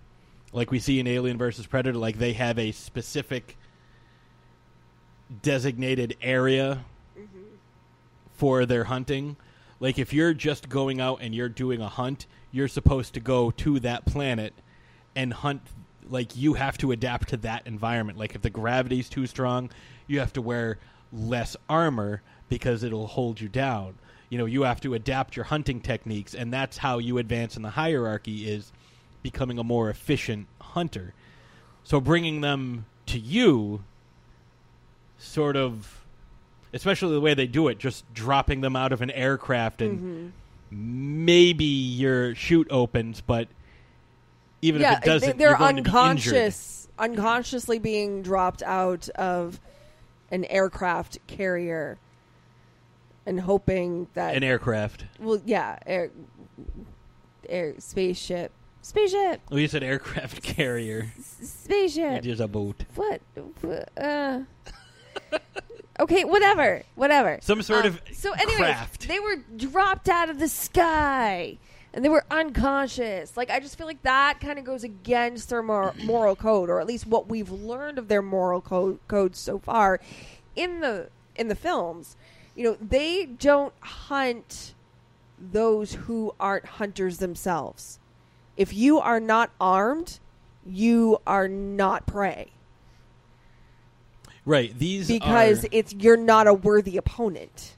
like 0.52 0.70
we 0.70 0.78
see 0.78 1.00
in 1.00 1.06
Alien 1.06 1.38
versus 1.38 1.66
Predator, 1.66 1.98
like 1.98 2.18
they 2.18 2.32
have 2.34 2.58
a 2.58 2.72
specific 2.72 3.56
designated 5.42 6.16
area 6.20 6.84
for 8.34 8.66
their 8.66 8.84
hunting. 8.84 9.36
Like 9.78 9.98
if 9.98 10.12
you're 10.12 10.34
just 10.34 10.68
going 10.68 11.00
out 11.00 11.18
and 11.22 11.34
you're 11.34 11.48
doing 11.48 11.80
a 11.80 11.88
hunt, 11.88 12.26
you're 12.52 12.68
supposed 12.68 13.14
to 13.14 13.20
go 13.20 13.50
to 13.52 13.80
that 13.80 14.04
planet 14.04 14.52
and 15.14 15.32
hunt 15.32 15.62
like 16.08 16.36
you 16.36 16.54
have 16.54 16.76
to 16.78 16.90
adapt 16.90 17.28
to 17.28 17.36
that 17.38 17.66
environment. 17.66 18.18
Like 18.18 18.34
if 18.34 18.42
the 18.42 18.50
gravity's 18.50 19.08
too 19.08 19.26
strong, 19.26 19.70
you 20.06 20.18
have 20.18 20.32
to 20.32 20.42
wear 20.42 20.78
less 21.12 21.56
armor 21.68 22.22
because 22.48 22.82
it'll 22.82 23.06
hold 23.06 23.40
you 23.40 23.48
down. 23.48 23.94
You 24.28 24.38
know, 24.38 24.46
you 24.46 24.62
have 24.62 24.80
to 24.82 24.94
adapt 24.94 25.36
your 25.36 25.44
hunting 25.44 25.80
techniques 25.80 26.34
and 26.34 26.52
that's 26.52 26.78
how 26.78 26.98
you 26.98 27.18
advance 27.18 27.56
in 27.56 27.62
the 27.62 27.70
hierarchy 27.70 28.48
is 28.50 28.72
becoming 29.22 29.58
a 29.58 29.64
more 29.64 29.90
efficient 29.90 30.46
hunter. 30.60 31.14
So 31.84 32.00
bringing 32.00 32.40
them 32.40 32.86
to 33.06 33.18
you 33.18 33.84
sort 35.18 35.56
of 35.56 36.00
especially 36.72 37.14
the 37.14 37.20
way 37.20 37.34
they 37.34 37.46
do 37.46 37.68
it, 37.68 37.78
just 37.78 38.12
dropping 38.14 38.60
them 38.60 38.76
out 38.76 38.92
of 38.92 39.02
an 39.02 39.10
aircraft 39.10 39.82
and 39.82 39.98
mm-hmm. 40.70 41.24
maybe 41.24 41.64
your 41.64 42.34
chute 42.34 42.68
opens, 42.70 43.20
but 43.20 43.48
even 44.62 44.80
yeah, 44.80 44.92
if 44.92 44.98
it 44.98 45.04
doesn't, 45.04 45.38
they, 45.38 45.44
are 45.44 45.50
you're 45.50 45.58
going 45.58 45.76
to 45.76 45.82
be 45.82 45.88
unconscious, 45.88 46.88
unconsciously 46.98 47.78
being 47.78 48.22
dropped 48.22 48.62
out 48.62 49.08
of 49.10 49.58
an 50.30 50.44
aircraft 50.46 51.18
carrier 51.26 51.98
and 53.26 53.40
hoping 53.40 54.08
that 54.14 54.34
An 54.36 54.42
aircraft. 54.42 55.04
Well, 55.18 55.40
yeah, 55.44 55.78
air, 55.86 56.10
air 57.48 57.74
spaceship, 57.78 58.52
spaceship, 58.82 59.40
Oh, 59.50 59.56
you 59.56 59.68
said 59.68 59.82
aircraft 59.82 60.42
carrier. 60.42 61.12
spaceship. 61.20 62.24
It 62.24 62.26
is 62.26 62.40
a 62.40 62.48
boat. 62.48 62.84
What? 62.94 63.20
what, 63.60 63.88
Uh, 63.96 64.40
okay, 66.00 66.24
whatever, 66.24 66.82
whatever. 66.94 67.38
Some 67.42 67.62
sort 67.62 67.84
Um, 67.86 67.92
of 67.92 68.16
so 68.16 68.32
anyway, 68.32 68.56
craft. 68.72 69.08
they 69.08 69.20
were 69.20 69.36
dropped 69.56 70.08
out 70.08 70.30
of 70.30 70.38
the 70.38 70.48
sky 70.48 71.58
and 71.92 72.04
they 72.04 72.08
were 72.08 72.24
unconscious. 72.30 73.36
Like 73.36 73.50
I 73.50 73.60
just 73.60 73.76
feel 73.76 73.86
like 73.86 74.02
that 74.02 74.40
kind 74.40 74.58
of 74.58 74.64
goes 74.64 74.84
against 74.84 75.48
their 75.48 75.62
mor- 75.62 75.94
moral 76.04 76.36
code, 76.36 76.70
or 76.70 76.80
at 76.80 76.86
least 76.86 77.06
what 77.06 77.28
we've 77.28 77.50
learned 77.50 77.98
of 77.98 78.08
their 78.08 78.22
moral 78.22 78.60
code 78.60 78.98
codes 79.08 79.38
so 79.38 79.58
far 79.58 80.00
in 80.56 80.80
the 80.80 81.08
in 81.36 81.48
the 81.48 81.54
films. 81.54 82.16
You 82.54 82.64
know, 82.64 82.76
they 82.80 83.26
don't 83.26 83.72
hunt 83.80 84.74
those 85.38 85.94
who 85.94 86.34
aren't 86.38 86.66
hunters 86.66 87.18
themselves. 87.18 87.98
If 88.56 88.74
you 88.74 88.98
are 88.98 89.20
not 89.20 89.50
armed, 89.60 90.18
you 90.66 91.20
are 91.26 91.48
not 91.48 92.06
prey 92.06 92.50
Right. 94.44 94.76
These 94.76 95.08
because 95.08 95.64
are, 95.64 95.68
it's 95.70 95.94
you're 95.94 96.16
not 96.16 96.46
a 96.46 96.54
worthy 96.54 96.96
opponent. 96.96 97.76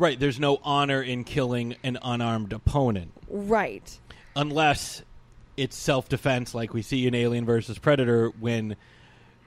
Right. 0.00 0.18
There's 0.18 0.40
no 0.40 0.58
honor 0.64 1.02
in 1.02 1.24
killing 1.24 1.76
an 1.84 1.98
unarmed 2.02 2.52
opponent, 2.52 3.12
Right. 3.28 3.98
unless 4.34 5.02
it's 5.56 5.76
self 5.76 6.08
defense, 6.08 6.54
like 6.54 6.72
we 6.74 6.82
see 6.82 7.06
in 7.06 7.14
Alien 7.14 7.44
versus 7.44 7.78
Predator 7.78 8.30
when 8.40 8.76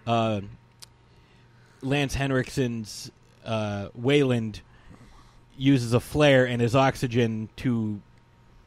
uh, 0.08 0.42
Lance 1.82 2.16
Henriksen's 2.16 3.12
uh, 3.46 3.90
Wayland 3.96 4.62
uses 5.58 5.94
a 5.94 6.00
flare 6.00 6.46
and 6.46 6.62
his 6.62 6.76
oxygen 6.76 7.50
to 7.58 8.00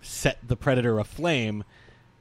set 0.00 0.38
the 0.46 0.56
predator 0.56 0.98
aflame. 0.98 1.64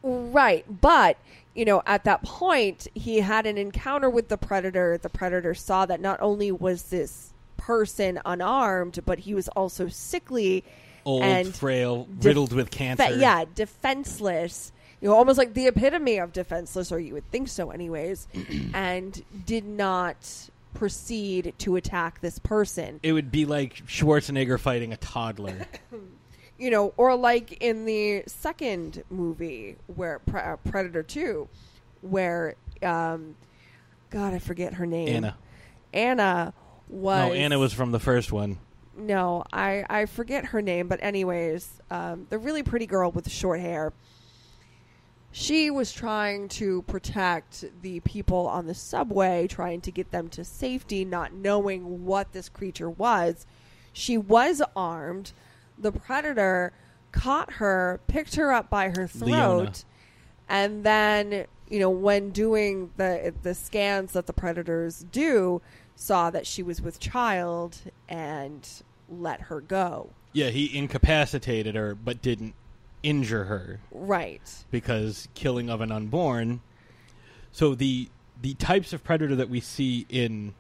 Right. 0.02 0.66
But, 0.82 1.18
you 1.54 1.66
know, 1.66 1.84
at 1.86 2.04
that 2.06 2.24
point, 2.24 2.88
he 2.96 3.20
had 3.20 3.46
an 3.46 3.58
encounter 3.58 4.10
with 4.10 4.30
the 4.30 4.38
predator. 4.38 4.98
The 4.98 5.10
predator 5.10 5.54
saw 5.54 5.86
that 5.86 6.00
not 6.00 6.20
only 6.22 6.52
was 6.52 6.84
this 6.84 7.34
person 7.58 8.20
unarmed, 8.26 9.00
but 9.06 9.20
he 9.20 9.34
was 9.34 9.48
also 9.50 9.88
sickly 9.88 10.64
Old, 11.06 11.24
and 11.24 11.54
frail, 11.54 12.08
def- 12.18 12.26
riddled 12.26 12.54
with 12.54 12.70
fe- 12.70 12.78
cancer. 12.78 13.16
yeah, 13.18 13.46
defenseless. 13.54 14.72
You 15.02 15.10
know, 15.10 15.16
almost 15.16 15.38
like 15.38 15.54
the 15.54 15.68
epitome 15.68 16.18
of 16.18 16.34
defenseless, 16.34 16.92
or 16.92 17.00
you 17.00 17.14
would 17.14 17.30
think 17.32 17.48
so, 17.48 17.70
anyways, 17.72 18.28
and 18.74 19.24
did 19.46 19.66
not 19.66 20.50
proceed 20.74 21.54
to 21.60 21.76
attack 21.76 22.22
this 22.22 22.40
person. 22.40 23.00
It 23.04 23.14
would 23.14 23.32
be 23.32 23.46
like 23.46 23.86
Schwarzenegger 23.88 24.60
fighting 24.60 24.94
a 24.94 24.98
toddler. 24.98 25.68
you 26.58 26.70
know, 26.70 26.94
or 26.98 27.16
like 27.16 27.62
in 27.62 27.86
the 27.86 28.24
second 28.28 29.04
movie 29.10 29.76
where 29.88 30.20
Pre- 30.20 30.42
uh, 30.42 30.56
Predator 30.58 31.04
Two, 31.04 31.48
where 32.02 32.56
um, 32.82 33.36
God, 34.10 34.34
I 34.34 34.40
forget 34.40 34.76
her 34.76 34.86
name. 34.86 35.10
Anna. 35.10 35.38
Anna 35.94 36.54
was 36.88 37.30
No, 37.30 37.34
Anna 37.34 37.60
was 37.60 37.74
from 37.74 37.92
the 37.92 38.00
first 38.00 38.32
one. 38.32 38.58
no, 38.98 39.44
I 39.52 39.86
I 39.90 40.06
forget 40.06 40.46
her 40.46 40.62
name, 40.62 40.88
but 40.88 41.00
anyways, 41.04 41.82
um, 41.92 42.28
the 42.30 42.38
really 42.38 42.64
pretty 42.64 42.86
girl 42.86 43.12
with 43.12 43.24
the 43.26 43.30
short 43.30 43.60
hair. 43.60 43.94
She 45.32 45.70
was 45.70 45.92
trying 45.92 46.48
to 46.50 46.84
protect 46.84 47.66
the 47.82 48.00
people 48.02 48.48
on 48.48 48.68
the 48.68 48.74
subway, 48.74 49.48
trying 49.48 49.82
to 49.82 49.92
get 49.92 50.12
them 50.12 50.30
to 50.30 50.46
safety, 50.46 51.04
not 51.04 51.34
knowing 51.34 52.06
what 52.06 52.32
this 52.32 52.48
creature 52.48 52.90
was. 52.90 53.46
She 53.92 54.18
was 54.18 54.62
armed. 54.78 55.34
The 55.78 55.92
predator 55.92 56.72
caught 57.12 57.54
her, 57.54 58.00
picked 58.08 58.36
her 58.36 58.54
up 58.54 58.70
by 58.70 58.90
her 58.96 59.08
throat, 59.08 59.28
Leona. 59.28 59.72
and 60.48 60.84
then 60.86 61.46
you 61.70 61.80
know 61.80 61.90
when 61.90 62.30
doing 62.30 62.92
the 62.96 63.34
the 63.44 63.54
scans 63.54 64.14
that 64.14 64.28
the 64.28 64.34
predators 64.34 65.06
do, 65.12 65.62
saw 65.96 66.30
that 66.30 66.46
she 66.46 66.62
was 66.62 66.82
with 66.82 67.00
child 67.00 67.78
and 68.08 68.68
let 69.10 69.42
her 69.42 69.62
go. 69.62 70.10
Yeah, 70.34 70.50
he 70.50 70.78
incapacitated 70.78 71.76
her, 71.76 71.96
but 71.96 72.22
didn't 72.22 72.54
injure 73.04 73.46
her. 73.46 73.80
Right. 73.92 74.42
because 74.72 75.28
killing 75.34 75.70
of 75.70 75.82
an 75.82 75.92
unborn. 75.92 76.62
So 77.52 77.76
the 77.76 78.10
the 78.42 78.56
types 78.56 78.92
of 78.92 79.04
predator 79.04 79.36
that 79.36 79.50
we 79.50 79.62
see 79.62 80.06
in 80.10 80.54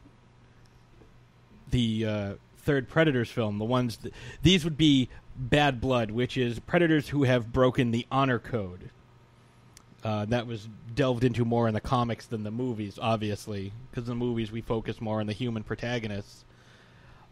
the 1.71 2.05
uh, 2.05 2.33
third 2.57 2.87
Predators 2.87 3.29
film, 3.29 3.57
the 3.57 3.65
ones 3.65 3.97
that, 3.97 4.13
these 4.41 4.63
would 4.63 4.77
be 4.77 5.09
bad 5.35 5.81
blood, 5.81 6.11
which 6.11 6.37
is 6.37 6.59
predators 6.59 7.09
who 7.09 7.23
have 7.23 7.51
broken 7.51 7.91
the 7.91 8.05
honor 8.11 8.39
code. 8.39 8.89
Uh, 10.05 10.23
that 10.25 10.45
was 10.45 10.69
delved 10.93 11.23
into 11.23 11.43
more 11.43 11.67
in 11.67 11.73
the 11.73 11.81
comics 11.81 12.27
than 12.27 12.43
the 12.43 12.51
movies, 12.51 12.99
obviously, 13.01 13.73
because 13.89 14.07
in 14.07 14.19
the 14.19 14.23
movies 14.23 14.51
we 14.51 14.61
focus 14.61 15.01
more 15.01 15.19
on 15.19 15.25
the 15.25 15.33
human 15.33 15.63
protagonists. 15.63 16.45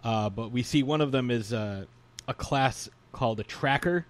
Uh, 0.04 0.28
but 0.28 0.52
we 0.52 0.64
see 0.64 0.82
one 0.82 1.00
of 1.00 1.12
them 1.12 1.30
is 1.30 1.54
uh, 1.54 1.86
a 2.28 2.34
class 2.34 2.90
called 3.12 3.40
a 3.40 3.44
tracker. 3.44 4.08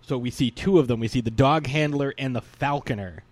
So 0.00 0.16
we 0.16 0.30
see 0.30 0.48
two 0.48 0.78
of 0.78 0.86
them. 0.86 1.00
We 1.00 1.08
see 1.08 1.22
the 1.22 1.32
dog 1.32 1.66
handler 1.66 2.14
and 2.16 2.36
the 2.36 2.40
falconer. 2.40 3.24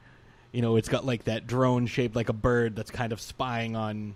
You 0.51 0.63
know, 0.63 0.75
it's 0.75 0.89
got 0.89 1.07
like 1.07 1.25
that 1.25 1.47
drone 1.47 1.87
shaped 1.87 2.17
like 2.17 2.29
a 2.29 2.33
bird 2.33 2.75
that's 2.75 2.91
kind 2.91 3.13
of 3.13 3.21
spying 3.21 3.77
on 3.77 4.15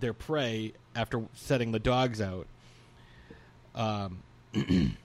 their 0.00 0.12
prey 0.12 0.72
after 0.96 1.22
setting 1.34 1.70
the 1.70 1.78
dogs 1.78 2.20
out. 2.20 2.48
Um, 3.76 4.24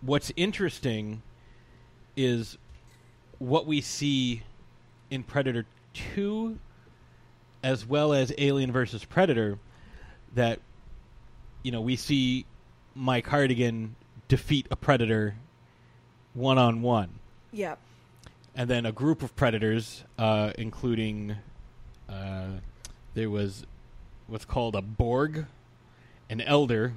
what's 0.00 0.30
interesting 0.36 1.22
is 2.16 2.58
what 3.38 3.66
we 3.66 3.80
see 3.80 4.42
in 5.10 5.22
Predator 5.22 5.66
2 6.14 6.58
as 7.62 7.86
well 7.86 8.12
as 8.12 8.32
Alien 8.38 8.72
versus 8.72 9.04
Predator 9.04 9.58
that 10.34 10.60
you 11.64 11.72
know, 11.72 11.80
we 11.80 11.96
see 11.96 12.46
Mike 12.94 13.26
Harrigan 13.26 13.96
defeat 14.28 14.68
a 14.70 14.76
predator 14.76 15.34
one 16.34 16.58
on 16.58 16.82
one. 16.82 17.18
Yep. 17.52 17.78
And 18.54 18.70
then 18.70 18.86
a 18.86 18.92
group 18.92 19.22
of 19.22 19.34
predators, 19.34 20.04
uh, 20.16 20.52
including 20.56 21.36
uh, 22.08 22.48
there 23.14 23.30
was 23.30 23.66
what's 24.28 24.44
called 24.44 24.76
a 24.76 24.82
Borg, 24.82 25.46
an 26.30 26.40
elder 26.40 26.92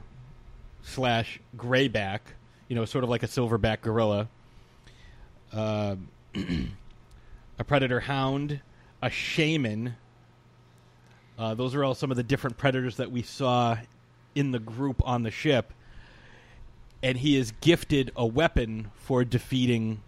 slash 0.84 1.40
grayback, 1.56 2.34
you 2.68 2.76
know, 2.76 2.86
sort 2.86 3.04
of 3.04 3.10
like 3.10 3.24
a 3.24 3.28
silverback 3.28 3.82
gorilla, 3.82 4.28
uh, 5.54 5.96
a 7.60 7.64
predator 7.64 8.02
hound, 8.02 8.62
a 9.02 9.10
shaman. 9.10 9.96
Uh, 11.38 11.54
those 11.54 11.76
are 11.76 11.84
all 11.84 11.96
some 11.96 12.12
of 12.12 12.18
the 12.18 12.24
different 12.24 12.58
predators 12.58 12.98
that 12.98 13.12
we 13.12 13.22
saw 13.22 13.78
in 14.36 14.52
the 14.52 14.60
group 14.60 15.02
on 15.06 15.24
the 15.24 15.32
ship. 15.32 15.74
And 17.04 17.18
he 17.18 17.38
is 17.38 17.52
gifted 17.62 18.12
a 18.16 18.26
weapon 18.26 18.92
for 18.96 19.24
defeating 19.24 20.02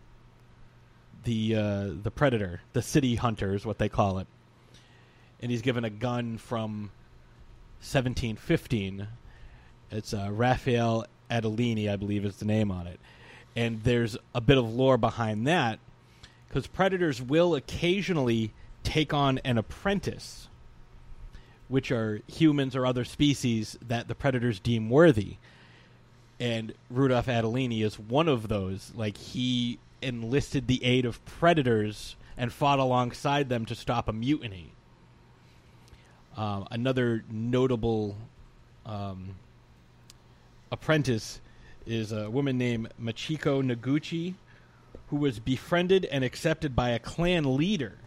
the 1.23 1.55
uh, 1.55 1.89
the 2.01 2.11
predator, 2.11 2.61
the 2.73 2.81
city 2.81 3.15
hunter 3.15 3.53
is 3.53 3.65
what 3.65 3.77
they 3.77 3.89
call 3.89 4.19
it. 4.19 4.27
And 5.41 5.51
he's 5.51 5.61
given 5.61 5.83
a 5.83 5.89
gun 5.89 6.37
from 6.37 6.91
1715. 7.81 9.07
It's 9.91 10.13
uh, 10.13 10.29
Raphael 10.31 11.05
Adolini, 11.29 11.89
I 11.89 11.95
believe, 11.95 12.25
is 12.25 12.37
the 12.37 12.45
name 12.45 12.71
on 12.71 12.87
it. 12.87 12.99
And 13.55 13.83
there's 13.83 14.17
a 14.33 14.41
bit 14.41 14.57
of 14.57 14.73
lore 14.73 14.97
behind 14.97 15.45
that 15.47 15.79
because 16.47 16.67
predators 16.67 17.21
will 17.21 17.55
occasionally 17.55 18.51
take 18.83 19.13
on 19.13 19.37
an 19.39 19.57
apprentice, 19.57 20.47
which 21.67 21.91
are 21.91 22.21
humans 22.27 22.75
or 22.75 22.85
other 22.85 23.05
species 23.05 23.77
that 23.87 24.07
the 24.07 24.15
predators 24.15 24.59
deem 24.59 24.89
worthy. 24.89 25.35
And 26.39 26.73
Rudolph 26.89 27.27
Adolini 27.27 27.83
is 27.83 27.99
one 27.99 28.27
of 28.27 28.47
those. 28.47 28.91
Like, 28.95 29.17
he 29.17 29.77
enlisted 30.01 30.67
the 30.67 30.83
aid 30.83 31.05
of 31.05 31.23
predators 31.25 32.15
and 32.37 32.53
fought 32.53 32.79
alongside 32.79 33.49
them 33.49 33.65
to 33.65 33.75
stop 33.75 34.07
a 34.07 34.13
mutiny. 34.13 34.71
Um, 36.37 36.67
another 36.71 37.25
notable 37.29 38.15
um, 38.85 39.35
apprentice 40.71 41.41
is 41.91 42.11
a 42.11 42.29
woman 42.29 42.57
named 42.57 42.89
Machiko 43.01 43.63
Noguchi, 43.63 44.35
who 45.07 45.15
was 45.17 45.39
befriended 45.39 46.05
and 46.05 46.23
accepted 46.23 46.75
by 46.75 46.89
a 46.89 46.99
clan 46.99 47.55
leader 47.55 47.97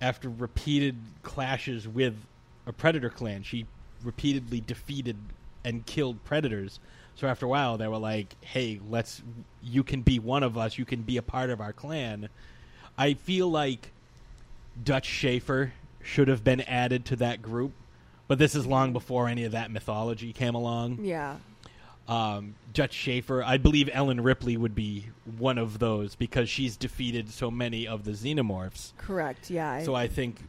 after 0.00 0.28
repeated 0.28 0.96
clashes 1.22 1.86
with 1.86 2.14
a 2.66 2.72
predator 2.72 3.10
clan. 3.10 3.42
She 3.42 3.66
repeatedly 4.02 4.60
defeated 4.60 5.16
and 5.64 5.86
killed 5.86 6.24
predators. 6.24 6.80
So 7.14 7.28
after 7.28 7.46
a 7.46 7.48
while, 7.48 7.78
they 7.78 7.86
were 7.88 7.98
like, 7.98 8.34
"Hey, 8.40 8.80
let's. 8.88 9.22
You 9.62 9.84
can 9.84 10.02
be 10.02 10.18
one 10.18 10.42
of 10.42 10.58
us. 10.58 10.78
You 10.78 10.84
can 10.84 11.02
be 11.02 11.16
a 11.18 11.22
part 11.22 11.50
of 11.50 11.60
our 11.60 11.72
clan." 11.72 12.28
I 12.98 13.14
feel 13.14 13.50
like 13.50 13.92
Dutch 14.82 15.06
Schaefer 15.06 15.72
should 16.02 16.28
have 16.28 16.42
been 16.42 16.62
added 16.62 17.04
to 17.06 17.16
that 17.16 17.42
group, 17.42 17.72
but 18.26 18.38
this 18.38 18.54
is 18.54 18.66
long 18.66 18.92
before 18.92 19.28
any 19.28 19.44
of 19.44 19.52
that 19.52 19.70
mythology 19.70 20.32
came 20.32 20.54
along. 20.54 21.04
Yeah. 21.04 21.36
Um, 22.08 22.56
Dutch 22.74 22.92
Schaefer, 22.94 23.42
I 23.44 23.58
believe 23.58 23.88
Ellen 23.92 24.20
Ripley 24.22 24.56
would 24.56 24.74
be 24.74 25.06
one 25.38 25.56
of 25.56 25.78
those 25.78 26.14
because 26.16 26.48
she's 26.50 26.76
defeated 26.76 27.30
so 27.30 27.50
many 27.50 27.86
of 27.86 28.04
the 28.04 28.10
xenomorphs. 28.10 28.92
Correct. 28.98 29.50
Yeah. 29.50 29.82
So 29.84 29.94
I 29.94 30.08
think 30.08 30.40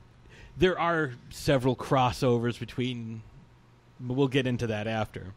there 0.57 0.77
are 0.79 1.13
several 1.29 1.75
crossovers 1.75 2.59
between. 2.59 3.21
but 3.99 4.15
We'll 4.15 4.27
get 4.27 4.47
into 4.47 4.67
that 4.67 4.87
after. 4.87 5.33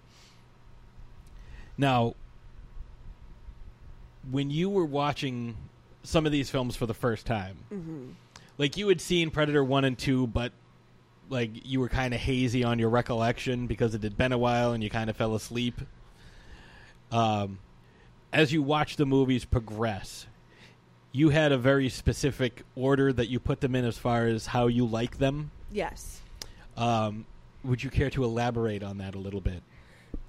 Now, 1.79 2.15
when 4.31 4.51
you 4.51 4.69
were 4.71 4.85
watching 4.87 5.57
some 6.03 6.27
of 6.27 6.33
these 6.33 6.51
films 6.51 6.77
for 6.77 6.87
the 6.87 6.95
first 6.95 7.27
time, 7.27 7.59
Mhm. 7.73 8.15
like 8.59 8.77
you 8.77 8.89
had 8.89 9.01
seen 9.01 9.31
Predator 9.31 9.63
1 9.63 9.85
and 9.85 9.99
2, 9.99 10.27
but 10.29 10.53
like 11.29 11.51
you 11.67 11.81
were 11.81 11.89
kind 11.89 12.15
of 12.15 12.21
hazy 12.21 12.63
on 12.65 12.79
your 12.79 12.89
recollection 12.89 13.67
because 13.67 13.95
it 13.95 14.03
had 14.03 14.17
been 14.17 14.33
a 14.33 14.39
while 14.39 14.73
and 14.73 14.83
you 14.83 14.89
kind 14.91 15.11
of 15.11 15.17
fell 15.17 15.35
asleep. 15.35 15.81
Um, 17.11 17.59
as 18.33 18.53
you 18.53 18.63
watch 18.63 18.97
the 18.97 19.07
movies 19.07 19.45
progress, 19.45 20.27
you 21.13 21.31
had 21.31 21.53
a 21.53 21.59
very 21.59 21.89
specific 21.89 22.63
order 22.75 23.13
that 23.13 23.29
you 23.29 23.41
put 23.41 23.61
them 23.61 23.75
in 23.75 23.85
as 23.85 23.97
far 23.97 24.27
as 24.27 24.47
how 24.47 24.67
you 24.67 24.85
like 24.85 25.19
them. 25.19 25.51
Yes. 25.73 26.21
Um, 26.77 27.25
would 27.65 27.83
you 27.83 27.91
care 27.91 28.11
to 28.11 28.25
elaborate 28.25 28.83
on 28.83 28.99
that 28.99 29.15
a 29.15 29.19
little 29.19 29.41
bit? 29.41 29.63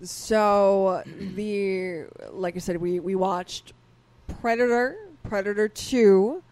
So 0.01 1.03
the 1.35 2.05
like 2.31 2.55
I 2.55 2.59
said, 2.59 2.77
we 2.77 2.99
we 2.99 3.15
watched 3.15 3.73
Predator, 4.41 4.95
Predator 5.23 5.67
Two, 5.67 6.43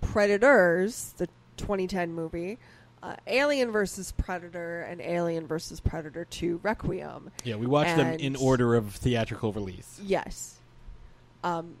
Predators, 0.00 1.14
the 1.16 1.26
2010 1.56 2.12
movie, 2.12 2.58
uh, 3.02 3.16
Alien 3.26 3.70
versus 3.70 4.12
Predator, 4.12 4.82
and 4.82 5.00
Alien 5.00 5.46
versus 5.46 5.80
Predator 5.80 6.24
Two 6.24 6.60
Requiem. 6.62 7.30
Yeah, 7.44 7.56
we 7.56 7.66
watched 7.66 7.96
them 7.96 8.14
in 8.18 8.36
order 8.36 8.74
of 8.74 8.94
theatrical 8.94 9.52
release. 9.52 10.00
Yes. 10.02 10.58
Um, 11.44 11.74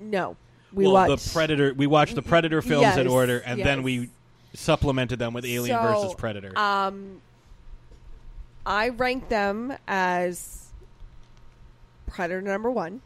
no, 0.00 0.36
we 0.72 0.84
well, 0.84 0.94
watched 0.94 1.24
the 1.24 1.30
Predator. 1.32 1.74
We 1.74 1.86
watched 1.86 2.14
the 2.14 2.22
Predator 2.22 2.62
films 2.62 2.96
in 2.96 3.06
order, 3.06 3.38
and 3.38 3.60
then 3.60 3.82
we 3.82 4.10
supplemented 4.54 5.18
them 5.18 5.32
with 5.32 5.44
Alien 5.44 5.78
So, 5.78 5.82
versus 5.82 6.14
Predator. 6.14 6.58
Um, 6.58 7.20
I 8.64 8.88
rank 8.88 9.28
them 9.28 9.76
as 9.86 10.70
Predator 12.06 12.40
number 12.40 12.70
one. 12.70 13.02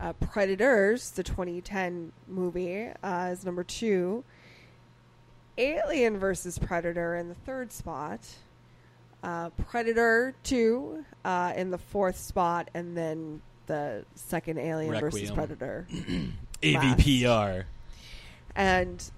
Uh, 0.00 0.12
Predators, 0.12 1.10
the 1.10 1.24
2010 1.24 2.12
movie, 2.28 2.88
uh, 3.02 3.30
is 3.32 3.44
number 3.44 3.64
two. 3.64 4.22
Alien 5.58 6.18
versus 6.18 6.58
Predator 6.58 7.16
in 7.16 7.28
the 7.28 7.34
third 7.34 7.72
spot. 7.72 8.20
uh, 9.22 9.50
Predator 9.50 10.34
two 10.44 11.04
uh, 11.24 11.52
in 11.56 11.70
the 11.70 11.78
fourth 11.78 12.16
spot, 12.16 12.70
and 12.74 12.96
then 12.96 13.42
the 13.66 14.04
second 14.14 14.58
Alien 14.58 14.98
versus 14.98 15.30
Predator. 15.30 15.86
AVPR. 16.62 17.64
And 18.54 19.10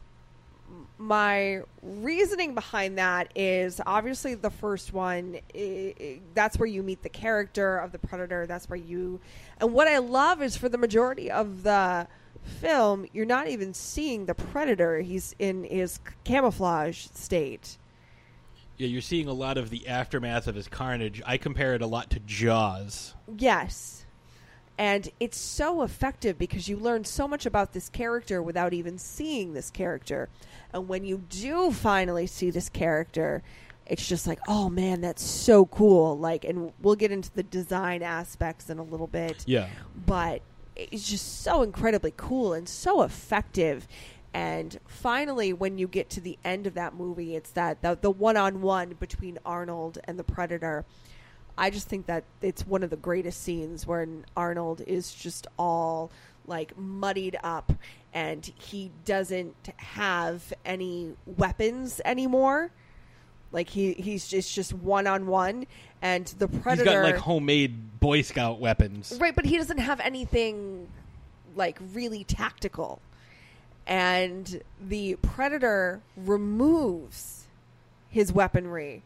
my 0.99 1.63
reasoning 1.83 2.55
behind 2.55 2.99
that 2.99 3.31
is 3.35 3.81
obviously 3.87 4.35
the 4.35 4.51
first 4.51 4.93
one 4.93 5.37
i 5.55 5.95
i 5.99 6.21
that's 6.35 6.59
where 6.59 6.67
you 6.69 6.83
meet 6.83 7.03
the 7.03 7.09
character 7.09 7.79
of 7.79 7.91
the 7.91 7.99
predator 7.99 8.47
that's 8.47 8.69
where 8.69 8.79
you 8.79 9.19
and 9.59 9.73
what 9.73 9.89
i 9.89 9.99
love 9.99 10.43
is 10.43 10.57
for 10.57 10.69
the 10.69 10.79
majority 10.79 11.31
of 11.31 11.63
the 11.63 12.07
film 12.45 13.07
you're 13.13 13.25
not 13.27 13.49
even 13.49 13.73
seeing 13.75 14.27
the 14.27 14.35
predator 14.35 15.01
he's 15.01 15.35
in 15.39 15.65
his 15.65 16.01
camouflage 16.25 17.07
state 17.15 17.79
Yeah, 18.79 18.87
you're 18.89 19.03
seeing 19.03 19.29
a 19.29 19.33
lot 19.33 19.59
of 19.59 19.71
the 19.71 19.87
aftermath 19.89 20.47
of 20.47 20.55
his 20.55 20.67
carnage. 20.69 21.21
I 21.27 21.37
compare 21.37 21.75
it 21.75 21.83
a 21.83 21.87
lot 21.87 22.11
to 22.11 22.21
Jaws. 22.21 23.15
Yes. 23.37 24.07
And 24.79 25.11
it's 25.21 25.37
so 25.37 25.83
effective 25.83 26.39
because 26.39 26.67
you 26.67 26.79
learn 26.79 27.05
so 27.05 27.29
much 27.29 27.45
about 27.45 27.75
this 27.75 27.91
character 27.91 28.43
without 28.43 28.73
even 28.73 28.97
seeing 28.97 29.53
this 29.53 29.71
character. 29.71 30.31
And 30.73 30.89
when 30.89 31.05
you 31.05 31.19
do 31.29 31.71
finally 31.71 32.27
see 32.27 32.51
this 32.51 32.71
character, 32.71 33.43
it's 33.85 34.09
just 34.09 34.27
like, 34.27 34.39
oh 34.49 34.71
man, 34.71 35.03
that's 35.03 35.23
so 35.23 35.67
cool. 35.67 36.17
Like, 36.17 36.45
and 36.45 36.73
we'll 36.81 36.95
get 36.95 37.13
into 37.13 37.31
the 37.35 37.43
design 37.43 38.03
aspects 38.03 38.71
in 38.71 38.79
a 38.79 38.83
little 38.83 39.09
bit. 39.09 39.45
Yeah. 39.47 39.69
But 40.07 40.41
it's 40.91 41.09
just 41.09 41.43
so 41.43 41.63
incredibly 41.63 42.13
cool 42.17 42.53
and 42.53 42.69
so 42.69 43.03
effective. 43.03 43.87
And 44.33 44.79
finally, 44.87 45.53
when 45.53 45.79
you 45.79 45.89
get 45.89 46.09
to 46.11 46.21
the 46.21 46.39
end 46.45 46.67
of 46.67 46.75
that 46.75 46.95
movie, 46.95 47.35
it's 47.35 47.51
that 47.51 47.83
the, 47.83 47.99
the 48.01 48.11
one-on-one 48.11 48.97
between 49.01 49.39
Arnold 49.45 49.99
and 50.05 50.19
the 50.19 50.25
Predator. 50.25 50.85
I 51.59 51.71
just 51.71 51.89
think 51.89 52.07
that 52.07 52.25
it's 52.41 52.67
one 52.67 52.83
of 52.83 52.91
the 52.91 52.97
greatest 52.97 53.43
scenes 53.43 53.87
when 53.87 54.25
Arnold 54.37 54.83
is 54.87 55.13
just 55.13 55.47
all 55.59 56.11
like 56.47 56.77
muddied 56.79 57.39
up 57.43 57.73
and 58.15 58.51
he 58.57 58.91
doesn't 59.05 59.71
have 59.77 60.53
any 60.65 61.15
weapons 61.27 62.01
anymore. 62.05 62.71
Like 63.53 63.69
he 63.69 63.95
he's 63.95 64.29
just 64.29 64.55
just 64.55 64.73
one 64.73 65.07
on 65.07 65.27
one 65.27 65.67
and 66.03 66.27
the 66.39 66.49
predator 66.49 66.91
He's 66.91 67.01
got 67.01 67.05
like 67.05 67.17
homemade 67.17 68.01
Boy 68.01 68.23
Scout 68.23 68.61
weapons. 68.61 69.17
Right, 69.21 69.35
but 69.35 69.45
he 69.45 69.57
doesn't 69.57 69.79
have 69.79 70.01
anything 70.01 70.89
like 71.55 71.79
really 71.93 72.25
tactical. 72.25 73.01
And 73.87 74.63
the 74.81 75.17
predator 75.17 76.01
removes 76.17 77.47
his 78.09 78.33
weaponry 78.33 79.03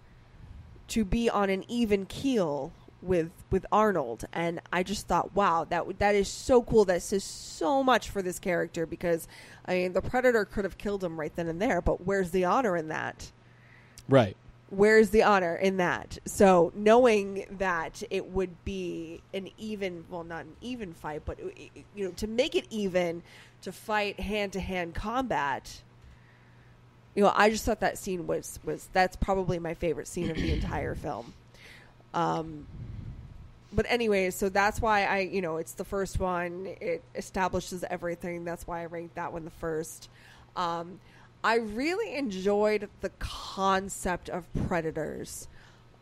to 0.88 1.04
be 1.04 1.30
on 1.30 1.50
an 1.50 1.64
even 1.68 2.06
keel 2.06 2.72
with 3.00 3.30
with 3.50 3.66
Arnold 3.70 4.24
and 4.32 4.60
I 4.72 4.82
just 4.82 5.06
thought 5.06 5.34
wow 5.34 5.66
that 5.68 5.98
that 5.98 6.14
is 6.14 6.26
so 6.26 6.62
cool 6.62 6.86
that 6.86 7.02
says 7.02 7.22
so 7.22 7.82
much 7.82 8.08
for 8.08 8.22
this 8.22 8.38
character 8.38 8.86
because 8.86 9.28
I 9.66 9.74
mean 9.74 9.92
the 9.92 10.00
predator 10.00 10.46
could 10.46 10.64
have 10.64 10.78
killed 10.78 11.04
him 11.04 11.20
right 11.20 11.34
then 11.36 11.48
and 11.48 11.60
there 11.60 11.82
but 11.82 12.06
where's 12.06 12.30
the 12.30 12.46
honor 12.46 12.78
in 12.78 12.88
that 12.88 13.30
Right. 14.08 14.36
where's 14.70 15.10
the 15.10 15.22
honor 15.22 15.54
in 15.56 15.76
that? 15.78 16.18
So 16.26 16.72
knowing 16.74 17.46
that 17.58 18.02
it 18.10 18.30
would 18.30 18.64
be 18.64 19.20
an 19.32 19.48
even, 19.56 20.04
well, 20.10 20.24
not 20.24 20.44
an 20.44 20.56
even 20.60 20.92
fight, 20.92 21.22
but 21.24 21.38
uh, 21.40 21.48
you 21.94 22.04
know, 22.04 22.10
to 22.12 22.26
make 22.26 22.54
it 22.54 22.66
even, 22.70 23.22
to 23.62 23.72
fight 23.72 24.20
hand 24.20 24.52
to 24.54 24.60
hand 24.60 24.94
combat. 24.94 25.82
You 27.14 27.22
know, 27.22 27.32
I 27.34 27.50
just 27.50 27.64
thought 27.64 27.80
that 27.80 27.96
scene 27.98 28.26
was 28.26 28.58
was 28.64 28.88
that's 28.92 29.16
probably 29.16 29.58
my 29.58 29.74
favorite 29.74 30.08
scene 30.08 30.30
of 30.30 30.36
the 30.36 30.52
entire 30.58 30.94
film. 30.94 31.32
Um, 32.12 32.66
but 33.72 33.86
anyway, 33.88 34.30
so 34.30 34.48
that's 34.48 34.80
why 34.80 35.04
I, 35.04 35.18
you 35.20 35.42
know, 35.42 35.56
it's 35.56 35.72
the 35.72 35.84
first 35.84 36.20
one. 36.20 36.66
It 36.80 37.02
establishes 37.14 37.84
everything. 37.88 38.44
That's 38.44 38.66
why 38.66 38.82
I 38.82 38.86
ranked 38.86 39.16
that 39.16 39.32
one 39.32 39.44
the 39.44 39.50
first. 39.50 40.08
Um, 40.56 41.00
I 41.44 41.56
really 41.56 42.14
enjoyed 42.16 42.88
the 43.02 43.10
concept 43.18 44.30
of 44.30 44.46
predators. 44.66 45.46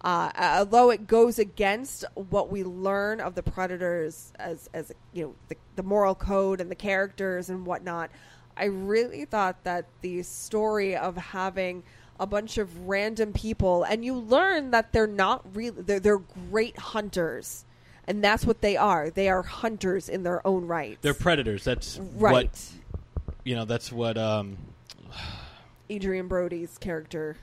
Uh, 0.00 0.30
although 0.36 0.90
it 0.90 1.06
goes 1.06 1.38
against 1.38 2.04
what 2.14 2.50
we 2.50 2.62
learn 2.64 3.20
of 3.20 3.34
the 3.34 3.42
predators 3.42 4.32
as, 4.38 4.70
as 4.72 4.92
you 5.12 5.24
know, 5.24 5.34
the, 5.48 5.56
the 5.76 5.82
moral 5.82 6.14
code 6.14 6.60
and 6.60 6.70
the 6.70 6.76
characters 6.76 7.50
and 7.50 7.66
whatnot, 7.66 8.10
I 8.56 8.66
really 8.66 9.24
thought 9.24 9.64
that 9.64 9.86
the 10.00 10.22
story 10.22 10.96
of 10.96 11.16
having 11.16 11.82
a 12.20 12.26
bunch 12.26 12.58
of 12.58 12.86
random 12.88 13.32
people, 13.32 13.82
and 13.82 14.04
you 14.04 14.14
learn 14.14 14.70
that 14.70 14.92
they're 14.92 15.06
not 15.08 15.44
really, 15.56 15.82
they're, 15.82 16.00
they're 16.00 16.22
great 16.50 16.78
hunters. 16.78 17.64
And 18.06 18.22
that's 18.22 18.44
what 18.44 18.60
they 18.60 18.76
are. 18.76 19.10
They 19.10 19.28
are 19.28 19.42
hunters 19.42 20.08
in 20.08 20.22
their 20.22 20.44
own 20.46 20.66
right. 20.66 20.98
They're 21.02 21.14
predators. 21.14 21.64
That's 21.64 21.98
Right. 21.98 22.32
what 22.32 22.70
you 23.44 23.54
know. 23.54 23.64
That's 23.64 23.92
what. 23.92 24.18
Um, 24.18 24.56
Adrien 25.90 26.28
Brody's 26.28 26.78
character 26.78 27.36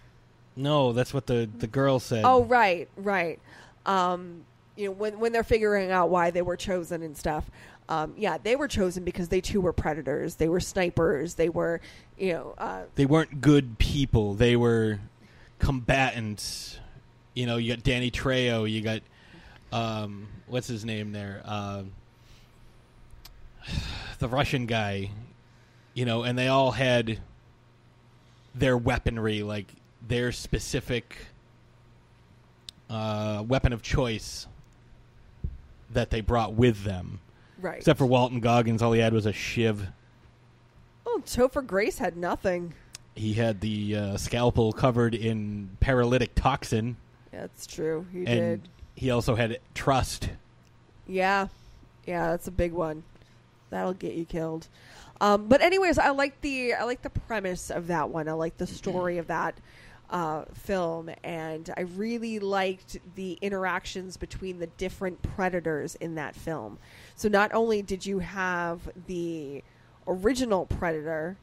no, 0.60 0.92
that's 0.92 1.14
what 1.14 1.26
the 1.26 1.50
the 1.58 1.68
girl 1.68 2.00
said. 2.00 2.24
Oh, 2.26 2.44
right, 2.44 2.90
right. 2.98 3.40
Um, 3.86 4.44
you 4.76 4.88
know, 4.88 4.92
when 4.92 5.20
when 5.20 5.32
they're 5.32 5.44
figuring 5.44 5.90
out 5.90 6.10
why 6.10 6.32
they 6.32 6.42
were 6.42 6.58
chosen 6.58 7.02
and 7.02 7.16
stuff. 7.16 7.50
Um, 7.88 8.14
yeah, 8.18 8.38
they 8.38 8.56
were 8.56 8.68
chosen 8.68 9.04
because 9.04 9.30
they 9.30 9.42
too 9.42 9.62
were 9.62 9.74
predators. 9.74 10.36
They 10.36 10.48
were 10.48 10.60
snipers. 10.60 11.36
They 11.36 11.50
were, 11.50 11.82
you 12.20 12.34
know, 12.34 12.54
uh, 12.58 12.84
they 12.96 13.08
weren't 13.08 13.42
good 13.42 13.80
people. 13.80 14.36
They 14.36 14.56
were 14.56 15.00
combatants. 15.58 16.78
You 17.34 17.48
know, 17.48 17.58
you 17.58 17.74
got 17.74 17.84
Danny 17.84 18.12
Trejo. 18.12 18.70
You 18.70 18.82
got 18.82 19.02
um, 19.72 20.28
what's 20.46 20.68
his 20.68 20.84
name 20.84 21.14
there? 21.14 21.42
Um 21.46 21.94
the 24.20 24.28
Russian 24.28 24.66
guy. 24.66 25.12
You 25.94 26.06
know, 26.06 26.24
and 26.24 26.38
they 26.38 26.50
all 26.50 26.72
had 26.72 27.20
their 28.60 28.78
weaponry, 28.78 29.44
like 29.44 29.74
their 30.08 30.32
specific 30.32 31.18
uh, 32.90 33.44
weapon 33.48 33.74
of 33.74 33.82
choice 33.82 34.48
that 35.92 36.10
they 36.10 36.22
brought 36.22 36.54
with 36.54 36.84
them. 36.84 37.20
Right. 37.60 37.78
Except 37.78 37.98
for 37.98 38.06
Walton 38.06 38.40
Goggins, 38.40 38.82
all 38.82 38.94
he 38.94 39.02
had 39.02 39.14
was 39.14 39.26
a 39.26 39.34
shiv. 39.34 39.88
oh, 41.06 41.22
Topher 41.26 41.66
Grace 41.66 41.98
had 41.98 42.16
nothing. 42.16 42.74
He 43.16 43.34
had 43.34 43.60
the 43.60 43.96
uh, 43.96 44.18
scalpel 44.18 44.72
covered 44.72 45.14
in 45.14 45.70
paralytic 45.80 46.36
toxin. 46.36 46.96
Yeah, 47.34 47.42
that's 47.42 47.68
true. 47.68 48.06
He 48.14 48.20
and 48.20 48.64
did. 48.64 48.70
he 48.96 49.12
also 49.12 49.36
had 49.36 49.60
trust. 49.74 50.30
Yeah, 51.06 51.48
yeah, 52.06 52.30
that's 52.32 52.48
a 52.48 52.52
big 52.52 52.72
one. 52.72 53.04
That'll 53.72 53.94
get 53.94 54.14
you 54.14 54.26
killed. 54.26 54.68
Um, 55.22 55.48
but 55.48 55.62
anyways, 55.62 55.98
I 55.98 56.10
like 56.12 56.40
the 56.42 56.74
I 56.74 56.84
like 56.84 57.02
the 57.02 57.10
premise 57.10 57.70
of 57.70 57.88
that 57.88 58.10
one. 58.10 58.30
I 58.30 58.34
like 58.34 58.58
the 58.58 58.68
story 58.68 59.18
of 59.18 59.28
that 59.28 59.56
uh, 60.10 60.46
film, 60.54 61.10
and 61.24 61.70
I 61.76 61.82
really 61.82 62.40
liked 62.40 62.98
the 63.16 63.34
interactions 63.42 64.18
between 64.18 64.60
the 64.60 64.68
different 64.68 65.22
predators 65.22 65.96
in 65.96 66.16
that 66.16 66.36
film. 66.36 66.80
So 67.16 67.28
not 67.30 67.54
only 67.54 67.82
did 67.82 68.06
you 68.06 68.20
have 68.20 68.90
the 69.08 69.64
original 70.08 70.66
predator, 70.66 71.38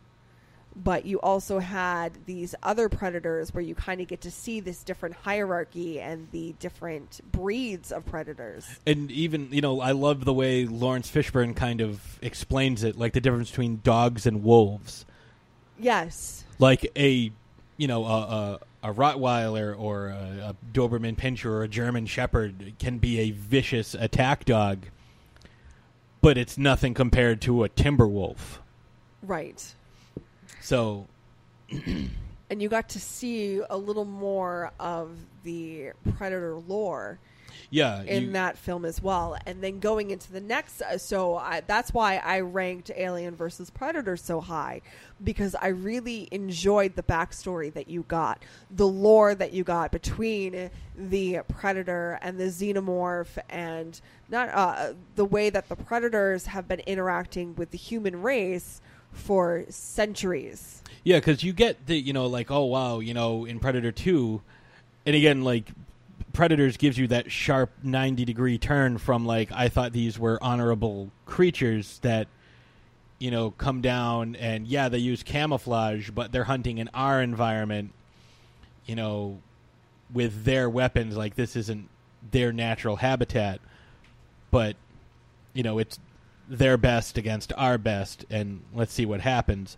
but 0.76 1.06
you 1.06 1.18
also 1.20 1.58
had 1.58 2.12
these 2.26 2.54
other 2.62 2.90
predators 2.90 3.54
where 3.54 3.62
you 3.62 3.74
kind 3.74 4.00
of 4.02 4.08
get 4.08 4.20
to 4.20 4.30
see 4.30 4.60
this 4.60 4.82
different 4.82 5.16
hierarchy 5.16 6.00
and 6.00 6.28
the 6.32 6.54
different 6.58 7.20
breeds 7.32 7.90
of 7.90 8.04
predators. 8.04 8.68
And 8.86 9.10
even, 9.10 9.48
you 9.50 9.62
know, 9.62 9.80
I 9.80 9.92
love 9.92 10.26
the 10.26 10.34
way 10.34 10.66
Laurence 10.66 11.10
Fishburne 11.10 11.56
kind 11.56 11.80
of 11.80 12.18
explains 12.20 12.84
it, 12.84 12.98
like 12.98 13.14
the 13.14 13.22
difference 13.22 13.48
between 13.48 13.80
dogs 13.82 14.26
and 14.26 14.44
wolves. 14.44 15.06
Yes. 15.78 16.44
Like 16.58 16.90
a, 16.94 17.32
you 17.78 17.88
know, 17.88 18.04
a, 18.04 18.20
a, 18.82 18.90
a 18.90 18.94
Rottweiler 18.94 19.78
or 19.78 20.08
a, 20.08 20.50
a 20.50 20.56
Doberman 20.74 21.16
Pinscher 21.16 21.46
or 21.46 21.62
a 21.62 21.68
German 21.68 22.04
Shepherd 22.04 22.74
can 22.78 22.98
be 22.98 23.18
a 23.20 23.30
vicious 23.30 23.94
attack 23.94 24.44
dog, 24.44 24.86
but 26.20 26.36
it's 26.36 26.58
nothing 26.58 26.92
compared 26.92 27.40
to 27.42 27.64
a 27.64 27.70
timber 27.70 28.06
wolf. 28.06 28.60
Right. 29.22 29.74
So, 30.66 31.06
and 31.70 32.60
you 32.60 32.68
got 32.68 32.88
to 32.88 32.98
see 32.98 33.60
a 33.70 33.76
little 33.76 34.04
more 34.04 34.72
of 34.80 35.10
the 35.44 35.92
predator 36.16 36.56
lore 36.56 37.20
yeah, 37.70 38.02
in 38.02 38.24
you- 38.24 38.32
that 38.32 38.58
film 38.58 38.84
as 38.84 39.00
well. 39.00 39.36
And 39.46 39.62
then 39.62 39.78
going 39.78 40.10
into 40.10 40.32
the 40.32 40.40
next 40.40 40.82
uh, 40.82 40.98
so 40.98 41.36
I, 41.36 41.60
that's 41.60 41.94
why 41.94 42.16
i 42.16 42.40
ranked 42.40 42.90
alien 42.96 43.36
versus 43.36 43.70
predator 43.70 44.16
so 44.16 44.40
high 44.40 44.82
because 45.22 45.54
i 45.54 45.68
really 45.68 46.28
enjoyed 46.32 46.96
the 46.96 47.02
backstory 47.02 47.72
that 47.72 47.88
you 47.88 48.04
got 48.08 48.42
the 48.70 48.86
lore 48.86 49.34
that 49.34 49.52
you 49.52 49.62
got 49.62 49.92
between 49.92 50.70
the 50.96 51.40
predator 51.48 52.18
and 52.22 52.38
the 52.38 52.44
xenomorph 52.44 53.38
and 53.48 54.00
not 54.28 54.48
uh, 54.48 54.92
the 55.14 55.24
way 55.24 55.48
that 55.48 55.68
the 55.68 55.76
predators 55.76 56.46
have 56.46 56.66
been 56.66 56.80
interacting 56.80 57.54
with 57.54 57.70
the 57.70 57.78
human 57.78 58.20
race 58.20 58.80
for 59.16 59.64
centuries. 59.68 60.82
Yeah, 61.04 61.18
because 61.18 61.42
you 61.42 61.52
get 61.52 61.86
the 61.86 61.96
you 61.96 62.12
know 62.12 62.26
like 62.26 62.50
oh 62.50 62.64
wow 62.64 63.00
you 63.00 63.14
know 63.14 63.44
in 63.44 63.58
Predator 63.60 63.92
Two, 63.92 64.42
and 65.04 65.16
again 65.16 65.42
like 65.42 65.70
Predators 66.32 66.76
gives 66.76 66.98
you 66.98 67.08
that 67.08 67.32
sharp 67.32 67.70
90 67.82 68.24
degree 68.24 68.58
turn 68.58 68.98
from 68.98 69.26
like 69.26 69.50
I 69.52 69.68
thought 69.68 69.92
these 69.92 70.18
were 70.18 70.38
honorable 70.42 71.10
creatures 71.24 71.98
that 72.02 72.28
you 73.18 73.30
know 73.30 73.50
come 73.52 73.80
down 73.80 74.36
and 74.36 74.66
yeah 74.66 74.88
they 74.88 74.98
use 74.98 75.22
camouflage 75.22 76.10
but 76.10 76.32
they're 76.32 76.44
hunting 76.44 76.76
in 76.76 76.90
our 76.92 77.22
environment 77.22 77.92
you 78.84 78.94
know 78.94 79.38
with 80.12 80.44
their 80.44 80.68
weapons 80.68 81.16
like 81.16 81.34
this 81.34 81.56
isn't 81.56 81.88
their 82.30 82.52
natural 82.52 82.96
habitat. 82.96 83.60
But 84.50 84.76
you 85.52 85.62
know 85.62 85.78
it's 85.78 85.98
their 86.48 86.76
best 86.76 87.18
against 87.18 87.52
our 87.56 87.78
best 87.78 88.24
and 88.30 88.62
let's 88.74 88.92
see 88.92 89.06
what 89.06 89.20
happens. 89.20 89.76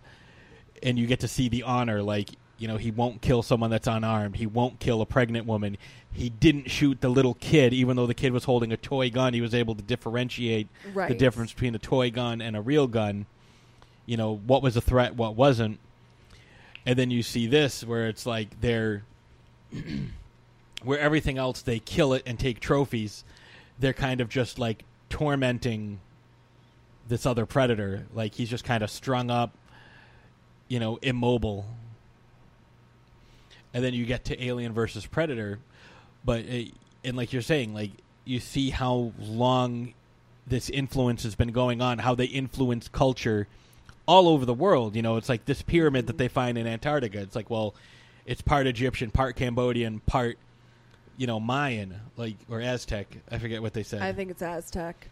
And 0.81 0.97
you 0.97 1.07
get 1.07 1.19
to 1.21 1.27
see 1.27 1.49
the 1.49 1.63
honor 1.63 2.01
like 2.01 2.29
you 2.57 2.67
know 2.67 2.77
he 2.77 2.91
won't 2.91 3.21
kill 3.21 3.41
someone 3.41 3.69
that's 3.69 3.87
unarmed. 3.87 4.35
He 4.35 4.45
won't 4.45 4.79
kill 4.79 5.01
a 5.01 5.05
pregnant 5.05 5.45
woman. 5.45 5.77
He 6.11 6.29
didn't 6.29 6.69
shoot 6.69 7.01
the 7.01 7.09
little 7.09 7.35
kid 7.35 7.73
even 7.73 7.95
though 7.95 8.07
the 8.07 8.13
kid 8.13 8.33
was 8.33 8.43
holding 8.43 8.71
a 8.71 8.77
toy 8.77 9.09
gun. 9.09 9.33
He 9.33 9.41
was 9.41 9.53
able 9.53 9.75
to 9.75 9.81
differentiate 9.81 10.67
the 11.09 11.15
difference 11.15 11.53
between 11.53 11.75
a 11.75 11.79
toy 11.79 12.11
gun 12.11 12.41
and 12.41 12.55
a 12.55 12.61
real 12.61 12.87
gun. 12.87 13.25
You 14.05 14.17
know 14.17 14.35
what 14.45 14.61
was 14.61 14.75
a 14.75 14.81
threat 14.81 15.15
what 15.15 15.35
wasn't? 15.35 15.79
And 16.85 16.97
then 16.97 17.11
you 17.11 17.23
see 17.23 17.47
this 17.47 17.83
where 17.83 18.07
it's 18.07 18.25
like 18.25 18.61
they're 18.61 19.03
where 20.83 20.99
everything 20.99 21.37
else 21.37 21.61
they 21.61 21.79
kill 21.79 22.13
it 22.13 22.23
and 22.25 22.39
take 22.39 22.59
trophies. 22.59 23.23
They're 23.79 23.93
kind 23.93 24.21
of 24.21 24.29
just 24.29 24.59
like 24.59 24.83
tormenting 25.09 25.99
this 27.09 27.25
other 27.25 27.45
predator 27.45 28.05
like 28.13 28.35
he's 28.35 28.49
just 28.49 28.63
kind 28.63 28.83
of 28.83 28.89
strung 28.89 29.29
up 29.29 29.51
you 30.69 30.79
know 30.79 30.97
immobile. 31.01 31.65
And 33.73 33.83
then 33.83 33.93
you 33.93 34.05
get 34.05 34.25
to 34.25 34.43
alien 34.43 34.71
versus 34.73 35.05
predator 35.05 35.59
but 36.23 36.45
uh, 36.45 36.63
and 37.03 37.17
like 37.17 37.33
you're 37.33 37.41
saying 37.41 37.73
like 37.73 37.91
you 38.23 38.39
see 38.39 38.69
how 38.69 39.11
long 39.19 39.93
this 40.47 40.69
influence 40.69 41.23
has 41.23 41.35
been 41.35 41.51
going 41.51 41.81
on 41.81 41.99
how 41.99 42.15
they 42.15 42.25
influence 42.25 42.87
culture 42.87 43.47
all 44.07 44.27
over 44.27 44.45
the 44.45 44.53
world 44.53 44.95
you 44.95 45.01
know 45.01 45.17
it's 45.17 45.29
like 45.29 45.45
this 45.45 45.61
pyramid 45.61 46.07
that 46.07 46.17
they 46.17 46.27
find 46.27 46.57
in 46.57 46.65
antarctica. 46.65 47.19
It's 47.19 47.35
like 47.35 47.49
well 47.49 47.75
it's 48.25 48.41
part 48.41 48.67
egyptian 48.67 49.11
part 49.11 49.35
cambodian 49.35 49.99
part 50.01 50.37
you 51.17 51.27
know 51.27 51.39
mayan 51.39 51.95
like 52.17 52.37
or 52.49 52.61
aztec. 52.61 53.07
I 53.29 53.37
forget 53.39 53.61
what 53.61 53.73
they 53.73 53.83
said. 53.83 54.01
I 54.01 54.13
think 54.13 54.31
it's 54.31 54.41
Aztec. 54.41 55.09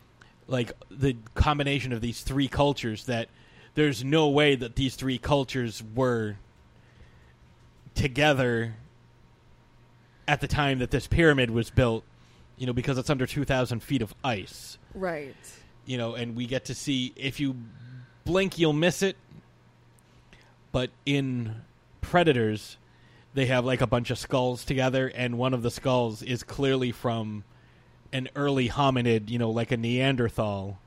Like 0.48 0.72
the 0.90 1.16
combination 1.36 1.92
of 1.94 2.02
these 2.02 2.22
three 2.22 2.48
cultures 2.48 3.06
that 3.06 3.30
there's 3.76 4.04
no 4.04 4.28
way 4.30 4.56
that 4.56 4.76
these 4.76 4.96
three 4.96 5.18
cultures 5.18 5.84
were 5.96 6.36
together 7.96 8.76
at 10.28 10.42
the 10.42 10.48
time 10.48 10.80
that 10.80 10.92
this 10.92 11.08
pyramid 11.08 11.50
was 11.50 11.70
built 11.70 12.04
you 12.58 12.66
know 12.68 12.74
because 12.74 12.98
it's 12.98 13.10
under 13.10 13.26
2000 13.26 13.82
feet 13.82 14.02
of 14.02 14.14
ice 14.24 14.78
Right. 14.94 15.36
you 15.86 15.98
know 15.98 16.16
and 16.16 16.36
we 16.36 16.46
get 16.46 16.66
to 16.66 16.76
see 16.76 17.14
if 17.16 17.40
you 17.40 17.56
blink 18.26 18.60
you'll 18.60 18.74
miss 18.74 19.02
it 19.02 19.16
but 20.72 20.90
in 21.06 21.56
predators 22.02 22.78
they 23.34 23.46
have 23.48 23.66
like 23.66 23.82
a 23.82 23.88
bunch 23.88 24.10
of 24.12 24.18
skulls 24.18 24.64
together 24.66 25.08
and 25.08 25.38
one 25.38 25.54
of 25.54 25.62
the 25.64 25.72
skulls 25.72 26.22
is 26.22 26.44
clearly 26.44 26.92
from 26.92 27.44
an 28.14 28.30
early 28.36 28.70
hominid 28.70 29.30
you 29.30 29.40
know 29.40 29.50
like 29.50 29.72
a 29.72 29.78
neanderthal 29.78 30.78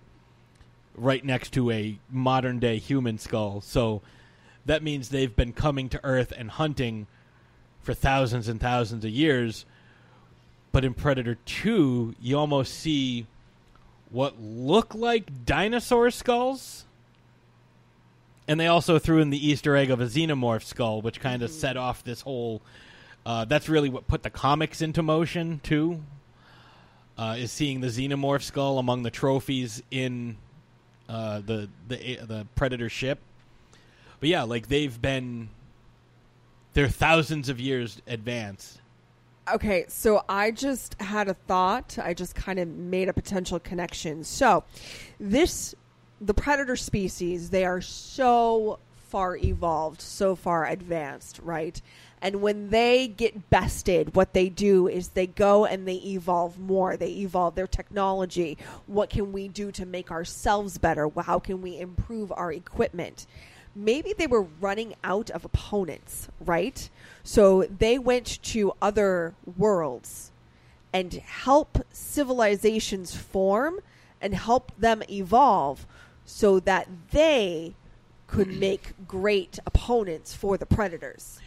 right 0.97 1.25
next 1.25 1.53
to 1.53 1.71
a 1.71 1.99
modern 2.11 2.59
day 2.59 2.79
human 2.79 3.19
skull 3.19 3.61
so 3.61 4.01
that 4.67 4.83
means 4.83 5.09
they've 5.09 5.37
been 5.37 5.53
coming 5.53 5.89
to 5.89 6.01
earth 6.05 6.33
and 6.37 6.51
hunting 6.53 7.07
for 7.81 7.95
thousands 7.95 8.49
and 8.49 8.61
thousands 8.61 9.05
of 9.05 9.11
years 9.11 9.65
but 10.73 10.85
in 10.85 10.95
predator 10.95 11.37
2 11.47 12.15
you 12.21 12.39
almost 12.39 12.75
see 12.75 13.27
what 14.11 14.41
look 14.41 14.95
like 14.95 15.45
dinosaur 15.47 16.11
skulls. 16.11 16.85
And 18.47 18.59
they 18.59 18.67
also 18.67 18.99
threw 18.99 19.21
in 19.21 19.31
the 19.31 19.49
Easter 19.49 19.77
egg 19.77 19.91
of 19.91 20.01
a 20.01 20.07
xenomorph 20.07 20.65
skull, 20.65 21.01
which 21.01 21.21
kind 21.21 21.43
of 21.43 21.51
set 21.51 21.77
off 21.77 22.03
this 22.03 22.23
whole. 22.23 22.61
Uh, 23.25 23.45
that's 23.45 23.69
really 23.69 23.89
what 23.89 24.09
put 24.09 24.23
the 24.23 24.31
comics 24.31 24.83
into 24.83 25.03
motion 25.03 25.61
too. 25.63 26.03
Uh, 27.19 27.37
is 27.39 27.53
seeing 27.53 27.81
the 27.81 27.89
xenomorph 27.89 28.43
skull 28.43 28.79
among 28.79 29.03
the 29.03 29.11
trophies 29.11 29.83
in 29.91 30.39
uh, 31.09 31.41
the 31.41 31.69
the 31.89 32.19
the 32.23 32.47
predator 32.55 32.89
ship. 32.89 33.19
But 34.21 34.29
yeah, 34.29 34.43
like 34.43 34.69
they've 34.69 35.01
been, 35.01 35.49
they're 36.75 36.89
thousands 36.89 37.49
of 37.49 37.59
years 37.59 38.01
advanced. 38.07 38.81
Okay, 39.53 39.87
so 39.89 40.23
I 40.29 40.51
just 40.53 41.01
had 41.01 41.29
a 41.29 41.35
thought. 41.35 41.99
I 42.01 42.15
just 42.15 42.35
kind 42.35 42.59
of 42.59 42.69
made 42.69 43.09
a 43.09 43.13
potential 43.13 43.59
connection. 43.59 44.23
So, 44.23 44.63
this, 45.19 45.75
the 46.21 46.35
predator 46.35 46.77
species, 46.77 47.51
they 47.51 47.65
are 47.65 47.81
so 47.81 48.79
far 49.09 49.37
evolved, 49.37 50.01
so 50.01 50.37
far 50.37 50.67
advanced, 50.67 51.41
right? 51.43 51.81
And 52.23 52.43
when 52.43 52.69
they 52.69 53.09
get 53.09 53.49
bested, 53.49 54.15
what 54.15 54.35
they 54.35 54.49
do 54.49 54.89
is 54.89 55.09
they 55.09 55.27
go 55.27 55.65
and 55.65 55.89
they 55.89 55.97
evolve 55.97 56.59
more. 56.59 56.97
They 56.97 57.13
evolve 57.13 57.55
their 57.55 57.67
technology. 57.67 58.59
What 58.87 59.09
can 59.09 59.33
we 59.33 59.49
do 59.49 59.73
to 59.73 59.87
make 59.87 60.11
ourselves 60.11 60.77
better? 60.77 61.09
How 61.23 61.39
can 61.39 61.63
we 61.63 61.79
improve 61.79 62.31
our 62.33 62.53
equipment? 62.53 63.27
maybe 63.75 64.13
they 64.13 64.27
were 64.27 64.43
running 64.61 64.95
out 65.05 65.31
of 65.31 65.45
opponents, 65.45 66.29
right? 66.41 66.89
So 67.23 67.65
they 67.65 67.99
went 67.99 68.43
to 68.45 68.73
other 68.81 69.35
worlds 69.57 70.33
and 70.93 71.13
help 71.15 71.79
civilizations 71.93 73.15
form 73.15 73.81
and 74.21 74.35
help 74.35 74.73
them 74.79 75.03
evolve 75.09 75.87
so 76.25 76.61
that 76.61 76.89
they 77.11 77.75
could 78.27 78.49
make 78.49 78.93
great 79.09 79.59
opponents 79.67 80.35
for 80.35 80.57
the 80.57 80.67
predators. 80.67 81.41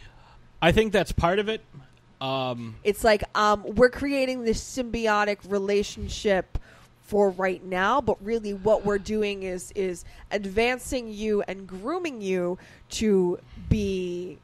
I 0.64 0.72
think 0.72 0.94
that's 0.94 1.12
part 1.12 1.38
of 1.38 1.50
it. 1.50 1.60
Um, 2.22 2.76
It's 2.84 3.04
like 3.04 3.22
um, 3.34 3.64
we're 3.74 3.90
creating 3.90 4.44
this 4.44 4.62
symbiotic 4.62 5.38
relationship 5.46 6.56
for 7.02 7.28
right 7.28 7.62
now, 7.62 8.00
but 8.00 8.16
really 8.24 8.54
what 8.54 8.82
we're 8.82 8.96
doing 8.96 9.42
is 9.42 9.72
is 9.72 10.06
advancing 10.30 11.12
you 11.12 11.42
and 11.42 11.66
grooming 11.66 12.22
you 12.22 12.56
to 12.92 13.38
be 13.68 14.38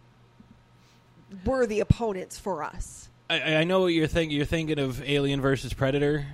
worthy 1.47 1.81
opponents 1.81 2.39
for 2.39 2.62
us. 2.62 3.09
I, 3.31 3.55
I 3.57 3.64
know 3.64 3.81
what 3.81 3.95
you're 3.95 4.07
thinking. 4.07 4.37
You're 4.37 4.45
thinking 4.45 4.79
of 4.79 5.03
Alien 5.03 5.41
versus 5.41 5.73
Predator. 5.73 6.27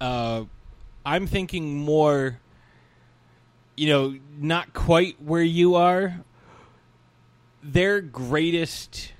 Uh, 0.00 0.42
I'm 1.06 1.28
thinking 1.28 1.78
more. 1.78 2.40
You 3.76 3.90
know, 3.90 4.18
not 4.40 4.72
quite 4.74 5.22
where 5.22 5.40
you 5.40 5.76
are. 5.76 6.24
Their 7.62 8.00
greatest, 8.00 9.12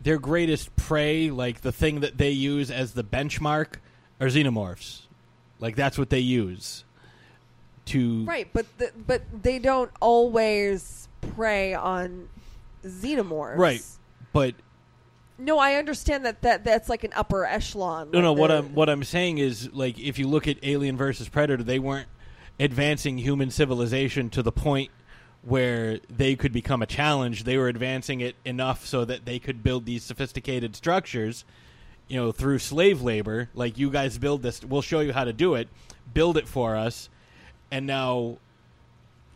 their 0.00 0.18
greatest 0.18 0.74
prey, 0.76 1.30
like 1.30 1.60
the 1.60 1.72
thing 1.72 2.00
that 2.00 2.18
they 2.18 2.30
use 2.30 2.70
as 2.70 2.92
the 2.92 3.04
benchmark, 3.04 3.76
are 4.20 4.28
xenomorphs. 4.28 5.02
Like 5.58 5.76
that's 5.76 5.98
what 5.98 6.10
they 6.10 6.20
use 6.20 6.84
to 7.86 8.24
Right, 8.24 8.48
but 8.52 8.66
the, 8.78 8.92
but 9.06 9.22
they 9.42 9.58
don't 9.58 9.90
always 10.00 11.08
prey 11.34 11.74
on 11.74 12.28
xenomorphs. 12.84 13.56
right. 13.58 13.82
But 14.32 14.54
No, 15.38 15.58
I 15.58 15.74
understand 15.74 16.26
that, 16.26 16.42
that 16.42 16.64
that's 16.64 16.88
like 16.88 17.04
an 17.04 17.12
upper 17.14 17.44
echelon. 17.46 18.10
No, 18.10 18.18
like 18.18 18.24
no. 18.24 18.32
What 18.34 18.50
I'm 18.50 18.74
what 18.74 18.90
I'm 18.90 19.04
saying 19.04 19.38
is 19.38 19.72
like 19.72 19.98
if 19.98 20.18
you 20.18 20.28
look 20.28 20.46
at 20.46 20.58
Alien 20.62 20.96
versus 20.96 21.28
Predator, 21.28 21.62
they 21.62 21.78
weren't 21.78 22.08
advancing 22.60 23.18
human 23.18 23.50
civilization 23.50 24.30
to 24.30 24.42
the 24.42 24.52
point 24.52 24.90
where 25.46 26.00
they 26.10 26.34
could 26.34 26.52
become 26.52 26.82
a 26.82 26.86
challenge. 26.86 27.44
They 27.44 27.56
were 27.56 27.68
advancing 27.68 28.20
it 28.20 28.34
enough 28.44 28.84
so 28.84 29.04
that 29.04 29.24
they 29.24 29.38
could 29.38 29.62
build 29.62 29.86
these 29.86 30.02
sophisticated 30.02 30.74
structures, 30.74 31.44
you 32.08 32.16
know, 32.16 32.32
through 32.32 32.58
slave 32.58 33.00
labor. 33.00 33.48
Like 33.54 33.78
you 33.78 33.88
guys 33.88 34.18
build 34.18 34.42
this, 34.42 34.64
we'll 34.64 34.82
show 34.82 34.98
you 34.98 35.12
how 35.12 35.22
to 35.22 35.32
do 35.32 35.54
it. 35.54 35.68
Build 36.12 36.36
it 36.36 36.48
for 36.48 36.74
us, 36.74 37.08
and 37.70 37.86
now 37.86 38.38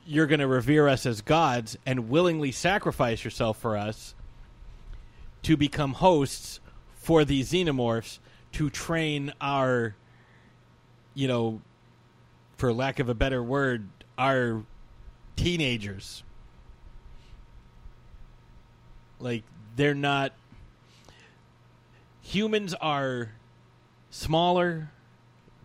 you're 0.04 0.26
going 0.26 0.40
to 0.40 0.48
revere 0.48 0.88
us 0.88 1.06
as 1.06 1.20
gods 1.20 1.78
and 1.86 2.08
willingly 2.08 2.50
sacrifice 2.50 3.24
yourself 3.24 3.56
for 3.58 3.76
us 3.76 4.16
to 5.42 5.56
become 5.56 5.92
hosts 5.92 6.58
for 6.94 7.24
these 7.24 7.52
xenomorphs 7.52 8.18
to 8.52 8.68
train 8.68 9.32
our 9.40 9.94
you 11.14 11.28
know 11.28 11.60
for 12.56 12.72
lack 12.72 12.98
of 12.98 13.08
a 13.08 13.14
better 13.14 13.42
word 13.42 13.88
our 14.18 14.64
teenagers. 15.40 16.22
Like 19.18 19.42
they're 19.76 19.94
not 19.94 20.32
humans 22.22 22.74
are 22.74 23.30
smaller. 24.10 24.90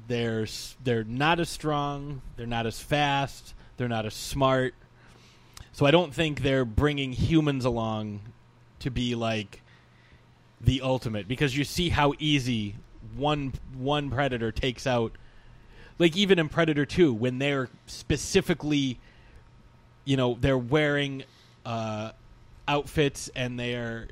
They're 0.08 0.48
they're 0.84 1.04
not 1.04 1.40
as 1.40 1.50
strong. 1.50 2.22
They're 2.38 2.48
not 2.48 2.66
as 2.66 2.80
fast. 2.80 3.54
They're 3.78 3.90
not 3.90 4.06
as 4.06 4.14
smart. 4.14 4.74
So 5.74 5.86
i 5.86 5.92
don't 5.92 6.14
think 6.14 6.42
they're 6.42 6.64
bringing 6.64 7.12
humans 7.12 7.66
along 7.66 8.22
to 8.80 8.90
be 8.90 9.14
like 9.14 9.62
the 10.62 10.82
ultimate 10.82 11.28
because 11.28 11.58
you 11.58 11.66
see 11.66 11.90
how 11.90 12.14
easy 12.18 12.76
one 13.18 13.52
one 13.78 14.10
predator 14.10 14.54
takes 14.54 14.88
out 14.88 15.12
like 16.00 16.16
even 16.16 16.40
in 16.40 16.50
Predator 16.50 16.86
2 16.86 17.14
when 17.14 17.40
they're 17.40 17.70
specifically 17.88 19.00
you 20.06 20.16
know 20.18 20.38
they're 20.40 20.58
wearing 20.58 21.24
uh, 21.66 22.12
outfits 22.68 23.30
and 23.36 23.60
they're 23.60 24.08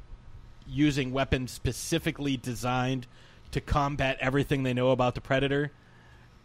using 0.68 1.12
weapons 1.12 1.52
specifically 1.52 2.38
designed 2.38 3.08
to 3.52 3.62
combat 3.62 4.18
everything 4.20 4.64
they 4.64 4.74
know 4.74 4.90
about 4.92 5.16
the 5.16 5.22
predator 5.22 5.72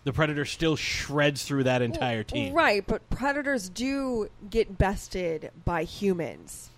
the 0.05 0.13
predator 0.13 0.45
still 0.45 0.77
shreds 0.77 1.43
through 1.45 1.65
that 1.65 1.83
entire 1.83 2.23
team 2.23 2.55
Right, 2.55 2.85
but 2.87 3.09
predators 3.11 3.69
do 3.69 4.29
get 4.49 4.79
bested 4.79 5.51
by 5.65 5.85
humans. 5.85 6.71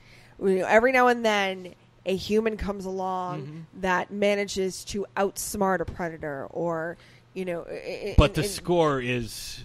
Every 0.42 0.90
now 0.90 1.06
and 1.08 1.24
then, 1.24 1.74
a 2.06 2.16
human 2.16 2.56
comes 2.56 2.86
along 2.86 3.42
Mm-hmm. 3.42 3.80
that 3.82 4.10
manages 4.10 4.84
to 4.86 5.06
outsmart 5.16 5.80
a 5.80 5.84
predator, 5.84 6.46
or 6.50 6.96
you 7.34 7.44
know. 7.44 7.66
but 8.16 8.34
the 8.34 8.42
score 8.42 9.00
is 9.00 9.64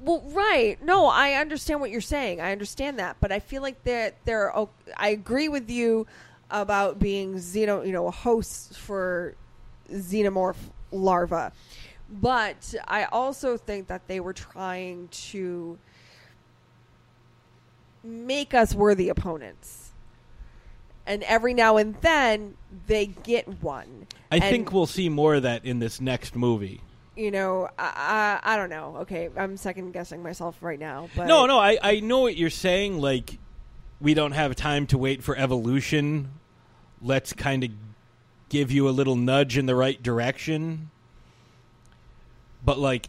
Well, 0.00 0.22
right. 0.26 0.82
No, 0.82 1.06
I 1.06 1.34
understand 1.34 1.80
what 1.80 1.90
you're 1.90 2.00
saying. 2.00 2.40
I 2.40 2.52
understand 2.52 2.98
that, 2.98 3.16
but 3.20 3.30
I 3.32 3.38
feel 3.38 3.62
like 3.62 3.82
that 3.84 4.16
there. 4.24 4.56
Oh, 4.56 4.70
I 4.96 5.08
agree 5.08 5.48
with 5.48 5.70
you 5.70 6.06
about 6.50 6.98
being 6.98 7.34
xeno, 7.34 7.86
you 7.86 7.92
know, 7.92 8.10
hosts 8.10 8.76
for 8.76 9.34
xenomorph 9.90 10.56
larva, 10.90 11.52
but 12.10 12.74
I 12.86 13.04
also 13.04 13.56
think 13.56 13.88
that 13.88 14.06
they 14.08 14.20
were 14.20 14.32
trying 14.34 15.08
to 15.08 15.78
make 18.04 18.52
us 18.52 18.74
worthy 18.74 19.08
opponents, 19.08 19.92
and 21.06 21.22
every 21.22 21.54
now 21.54 21.76
and 21.76 21.94
then 22.00 22.54
they 22.86 23.06
get 23.06 23.62
one. 23.62 24.06
i 24.30 24.36
And- 24.36 24.44
think 24.44 24.72
we'll 24.72 24.86
see 24.86 25.08
more 25.08 25.36
of 25.36 25.42
that 25.44 25.64
in 25.64 25.78
this 25.78 26.00
next 26.00 26.34
movie 26.36 26.80
you 27.16 27.30
know, 27.30 27.68
I, 27.78 28.40
I 28.44 28.54
I 28.54 28.56
don't 28.56 28.70
know. 28.70 28.96
Okay, 29.02 29.28
I'm 29.36 29.56
second 29.56 29.92
guessing 29.92 30.22
myself 30.22 30.56
right 30.60 30.78
now, 30.78 31.08
but 31.14 31.26
no 31.26 31.46
no 31.46 31.58
I, 31.58 31.78
I 31.82 32.00
know 32.00 32.20
what 32.20 32.36
you're 32.36 32.50
saying 32.50 33.00
like 33.00 33.38
we 34.00 34.14
don't 34.14 34.32
have 34.32 34.56
time 34.56 34.86
to 34.88 34.98
wait 34.98 35.22
for 35.22 35.36
evolution 35.36 36.30
let's 37.00 37.32
kind 37.32 37.64
of 37.64 37.70
give 38.48 38.70
you 38.72 38.88
a 38.88 38.90
little 38.90 39.16
nudge 39.16 39.56
in 39.58 39.66
the 39.66 39.74
right 39.74 40.00
direction 40.02 40.90
but 42.64 42.78
like 42.78 43.08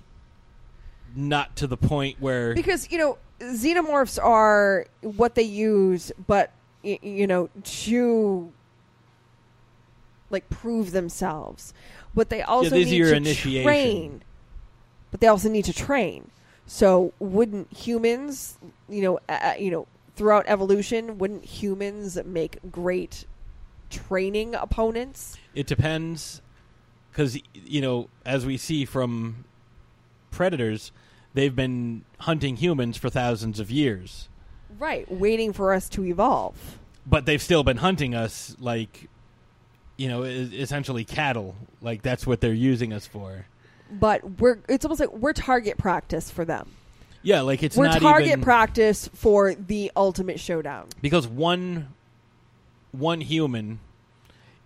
not 1.15 1.55
to 1.55 1.67
the 1.67 1.77
point 1.77 2.17
where 2.19 2.53
because 2.55 2.91
you 2.91 2.97
know 2.97 3.17
xenomorphs 3.39 4.23
are 4.23 4.85
what 5.01 5.35
they 5.35 5.43
use, 5.43 6.11
but 6.27 6.51
y- 6.83 6.99
you 7.01 7.27
know 7.27 7.49
to 7.63 8.51
like 10.33 10.49
prove 10.49 10.91
themselves, 10.91 11.73
but 12.13 12.29
they 12.29 12.41
also 12.41 12.75
is 12.75 12.89
need 12.91 13.03
to 13.03 13.15
initiation. 13.15 13.63
train. 13.63 14.23
But 15.11 15.21
they 15.21 15.27
also 15.27 15.47
need 15.49 15.65
to 15.65 15.73
train. 15.73 16.31
So 16.65 17.13
wouldn't 17.19 17.71
humans, 17.71 18.57
you 18.89 19.01
know, 19.03 19.19
uh, 19.29 19.53
you 19.59 19.69
know, 19.71 19.87
throughout 20.15 20.45
evolution, 20.47 21.17
wouldn't 21.17 21.45
humans 21.45 22.17
make 22.25 22.57
great 22.71 23.25
training 23.89 24.55
opponents? 24.55 25.37
It 25.53 25.67
depends, 25.67 26.41
because 27.11 27.37
you 27.53 27.79
know, 27.81 28.09
as 28.25 28.45
we 28.45 28.57
see 28.57 28.85
from 28.85 29.45
predators, 30.31 30.91
they've 31.33 31.55
been 31.55 32.05
hunting 32.21 32.55
humans 32.57 32.97
for 32.97 33.09
thousands 33.09 33.59
of 33.59 33.69
years, 33.69 34.29
Right, 34.79 35.09
waiting 35.11 35.53
for 35.53 35.73
us 35.73 35.87
to 35.89 36.03
evolve. 36.05 36.79
but 37.05 37.25
they've 37.27 37.41
still 37.41 37.63
been 37.63 37.77
hunting 37.77 38.15
us 38.15 38.55
like, 38.59 39.09
you 40.03 40.09
know, 40.09 40.23
essentially 40.23 41.05
cattle. 41.05 41.55
Like 41.81 42.01
that's 42.01 42.27
what 42.27 42.41
they're 42.41 42.51
using 42.51 42.91
us 42.91 43.07
for. 43.07 43.45
But 43.89 44.41
we're 44.41 44.59
it's 44.67 44.83
almost 44.83 44.99
like 44.99 45.13
we're 45.13 45.31
target 45.31 45.77
practice 45.77 46.29
for 46.29 46.43
them. 46.43 46.69
Yeah, 47.21 47.39
like 47.41 47.63
it's 47.63 47.77
we're 47.77 47.85
not 47.85 48.01
target 48.01 48.27
even 48.27 48.41
practice 48.41 49.09
for 49.13 49.53
the 49.53 49.93
ultimate 49.95 50.41
showdown. 50.41 50.89
because 51.01 51.25
one 51.25 51.87
one 52.91 53.21
human, 53.21 53.79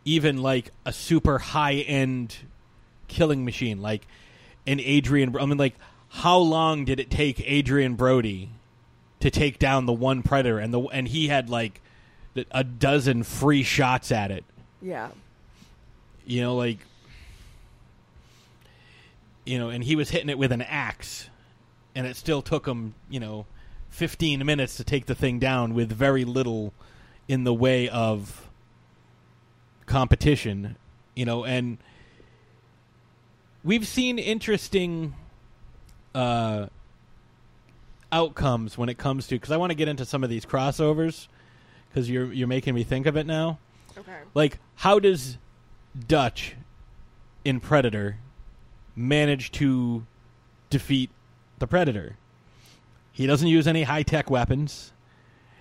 even 0.05 0.41
like 0.41 0.71
a 0.88 0.91
super 0.91 1.38
high 1.38 1.75
end 1.75 2.35
killing 3.07 3.45
machine, 3.45 3.79
like 3.79 4.07
an 4.65 4.79
Adrien. 4.79 5.38
I 5.38 5.45
mean, 5.45 5.59
like 5.59 5.75
how 6.09 6.39
long 6.39 6.83
did 6.83 6.99
it 6.99 7.11
take 7.11 7.47
Adrien 7.47 7.93
Brody 7.93 8.49
to 9.19 9.29
take 9.29 9.59
down 9.59 9.85
the 9.85 9.93
one 9.93 10.23
predator, 10.23 10.57
and 10.57 10.73
the 10.73 10.79
and 10.79 11.07
he 11.07 11.27
had 11.27 11.47
like 11.47 11.79
a 12.49 12.63
dozen 12.63 13.21
free 13.21 13.61
shots 13.61 14.11
at 14.11 14.31
it. 14.31 14.43
Yeah. 14.81 15.09
You 16.28 16.41
know, 16.41 16.55
like 16.55 16.80
you 19.45 19.57
know, 19.57 19.69
and 19.69 19.82
he 19.82 19.95
was 19.95 20.09
hitting 20.09 20.30
it 20.30 20.38
with 20.38 20.51
an 20.51 20.61
axe, 20.61 21.30
and 21.95 22.05
it 22.05 22.17
still 22.17 22.41
took 22.41 22.67
him, 22.67 22.95
you 23.09 23.21
know, 23.21 23.45
fifteen 23.89 24.45
minutes 24.45 24.75
to 24.75 24.84
take 24.84 25.05
the 25.05 25.15
thing 25.15 25.39
down 25.39 25.73
with 25.73 25.89
very 25.89 26.25
little 26.25 26.73
in 27.30 27.45
the 27.45 27.53
way 27.53 27.88
of 27.88 28.49
competition. 29.86 30.75
You 31.15 31.23
know, 31.23 31.45
and 31.45 31.78
we've 33.63 33.88
seen 33.88 34.19
interesting 34.19 35.15
uh, 36.13 36.67
outcomes 38.11 38.78
when 38.78 38.89
it 38.89 38.97
comes 38.97 39.28
to 39.28 39.36
because 39.36 39.51
I 39.51 39.57
want 39.57 39.71
to 39.71 39.75
get 39.75 39.88
into 39.88 40.05
some 40.05 40.25
of 40.25 40.30
these 40.30 40.45
crossovers 40.45 41.30
because 41.89 42.09
you're 42.09 42.34
you're 42.34 42.49
making 42.49 42.75
me 42.75 42.84
think 42.84 43.05
of 43.05 43.15
it 43.15 43.25
now. 43.25 43.59
Okay. 43.97 44.11
Like, 44.34 44.59
how 44.75 44.99
does 44.99 45.38
Dutch 46.08 46.56
in 47.43 47.60
Predator 47.60 48.18
manage 48.95 49.52
to 49.54 50.06
defeat 50.70 51.10
the 51.60 51.68
Predator? 51.68 52.18
He 53.12 53.26
doesn't 53.26 53.48
use 53.48 53.68
any 53.68 53.84
high 53.84 54.04
tech 54.04 54.30
weapons. 54.30 54.91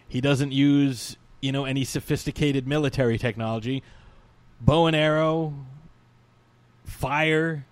He 0.08 0.20
doesn't 0.20 0.52
use, 0.52 1.16
you 1.40 1.52
know, 1.52 1.64
any 1.64 1.84
sophisticated 1.84 2.66
military 2.66 3.18
technology. 3.18 3.82
Bow 4.60 4.86
and 4.86 4.96
arrow, 4.96 5.54
fire, 6.84 7.66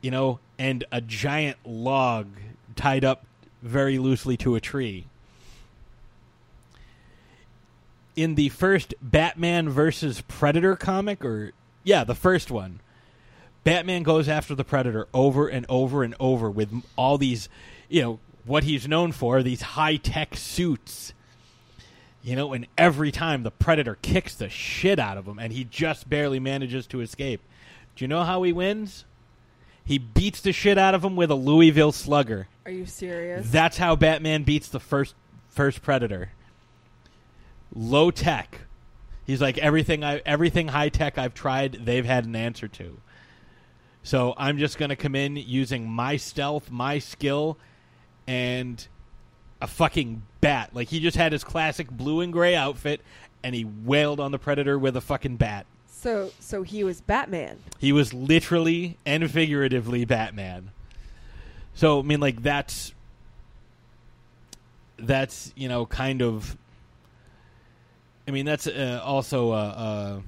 you 0.00 0.10
know, 0.10 0.38
and 0.58 0.84
a 0.92 1.00
giant 1.00 1.56
log 1.64 2.28
tied 2.76 3.04
up 3.04 3.24
very 3.62 3.98
loosely 3.98 4.36
to 4.36 4.54
a 4.54 4.60
tree. 4.60 5.06
In 8.18 8.34
the 8.34 8.48
first 8.48 8.94
Batman 9.00 9.68
versus 9.68 10.22
Predator 10.22 10.74
comic, 10.74 11.24
or 11.24 11.52
yeah, 11.84 12.02
the 12.02 12.16
first 12.16 12.50
one, 12.50 12.80
Batman 13.62 14.02
goes 14.02 14.28
after 14.28 14.56
the 14.56 14.64
Predator 14.64 15.06
over 15.14 15.46
and 15.46 15.64
over 15.68 16.02
and 16.02 16.16
over 16.18 16.50
with 16.50 16.82
all 16.96 17.16
these, 17.16 17.48
you 17.88 18.02
know, 18.02 18.18
what 18.44 18.64
he's 18.64 18.88
known 18.88 19.12
for, 19.12 19.44
these 19.44 19.62
high 19.62 19.94
tech 19.94 20.36
suits. 20.36 21.12
You 22.20 22.34
know, 22.34 22.52
and 22.54 22.66
every 22.76 23.12
time 23.12 23.44
the 23.44 23.52
Predator 23.52 23.96
kicks 24.02 24.34
the 24.34 24.48
shit 24.48 24.98
out 24.98 25.16
of 25.16 25.28
him, 25.28 25.38
and 25.38 25.52
he 25.52 25.62
just 25.62 26.10
barely 26.10 26.40
manages 26.40 26.88
to 26.88 27.00
escape. 27.00 27.40
Do 27.94 28.02
you 28.02 28.08
know 28.08 28.24
how 28.24 28.42
he 28.42 28.52
wins? 28.52 29.04
He 29.84 29.98
beats 29.98 30.40
the 30.40 30.52
shit 30.52 30.76
out 30.76 30.96
of 30.96 31.04
him 31.04 31.14
with 31.14 31.30
a 31.30 31.36
Louisville 31.36 31.92
Slugger. 31.92 32.48
Are 32.66 32.72
you 32.72 32.84
serious? 32.84 33.48
That's 33.48 33.76
how 33.78 33.94
Batman 33.94 34.42
beats 34.42 34.66
the 34.68 34.80
first 34.80 35.14
first 35.48 35.82
Predator. 35.82 36.30
Low 37.74 38.10
tech. 38.10 38.60
He's 39.26 39.42
like 39.42 39.58
everything 39.58 40.02
I 40.02 40.22
everything 40.24 40.68
high 40.68 40.88
tech 40.88 41.18
I've 41.18 41.34
tried, 41.34 41.84
they've 41.84 42.04
had 42.04 42.24
an 42.24 42.34
answer 42.34 42.66
to. 42.68 42.98
So 44.02 44.32
I'm 44.38 44.58
just 44.58 44.78
going 44.78 44.88
to 44.88 44.96
come 44.96 45.14
in 45.14 45.36
using 45.36 45.90
my 45.90 46.16
stealth, 46.16 46.70
my 46.70 46.98
skill, 46.98 47.58
and 48.26 48.86
a 49.60 49.66
fucking 49.66 50.22
bat. 50.40 50.70
Like 50.72 50.88
he 50.88 51.00
just 51.00 51.16
had 51.16 51.32
his 51.32 51.44
classic 51.44 51.90
blue 51.90 52.20
and 52.20 52.32
gray 52.32 52.54
outfit, 52.54 53.02
and 53.42 53.54
he 53.54 53.64
wailed 53.64 54.18
on 54.20 54.32
the 54.32 54.38
Predator 54.38 54.78
with 54.78 54.96
a 54.96 55.00
fucking 55.00 55.36
bat. 55.36 55.66
So 55.86 56.30
so 56.38 56.62
he 56.62 56.84
was 56.84 57.00
Batman. 57.00 57.58
He 57.78 57.92
was 57.92 58.14
literally 58.14 58.96
and 59.04 59.30
figuratively 59.30 60.04
Batman. 60.04 60.70
So 61.74 61.98
I 61.98 62.02
mean, 62.02 62.20
like 62.20 62.42
that's 62.42 62.94
that's 64.96 65.52
you 65.54 65.68
know 65.68 65.86
kind 65.86 66.22
of. 66.22 66.56
I 68.28 68.30
mean, 68.30 68.44
that's 68.44 68.66
uh, 68.66 69.00
also 69.02 69.52
uh, 69.52 69.54
uh, 69.54 70.20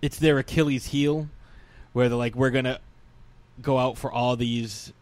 it's 0.00 0.20
their 0.20 0.38
Achilles 0.38 0.86
heel, 0.86 1.28
where 1.92 2.08
they're 2.08 2.16
like, 2.16 2.36
we're 2.36 2.50
gonna 2.50 2.78
go 3.60 3.78
out 3.78 3.98
for 3.98 4.12
all 4.12 4.36
these. 4.36 4.92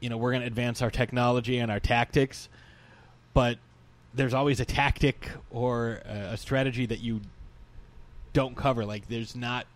You 0.00 0.08
know, 0.08 0.16
we're 0.16 0.32
gonna 0.32 0.46
advance 0.46 0.80
our 0.80 0.90
technology 0.90 1.58
and 1.58 1.70
our 1.70 1.78
tactics, 1.78 2.48
but 3.34 3.58
there's 4.14 4.32
always 4.32 4.60
a 4.60 4.64
tactic 4.64 5.30
or 5.50 6.00
a, 6.06 6.36
strategy 6.38 6.86
that 6.86 7.00
you 7.00 7.20
don't 8.32 8.56
cover. 8.56 8.86
Like 8.86 9.06
there's 9.08 9.36
not, 9.36 9.66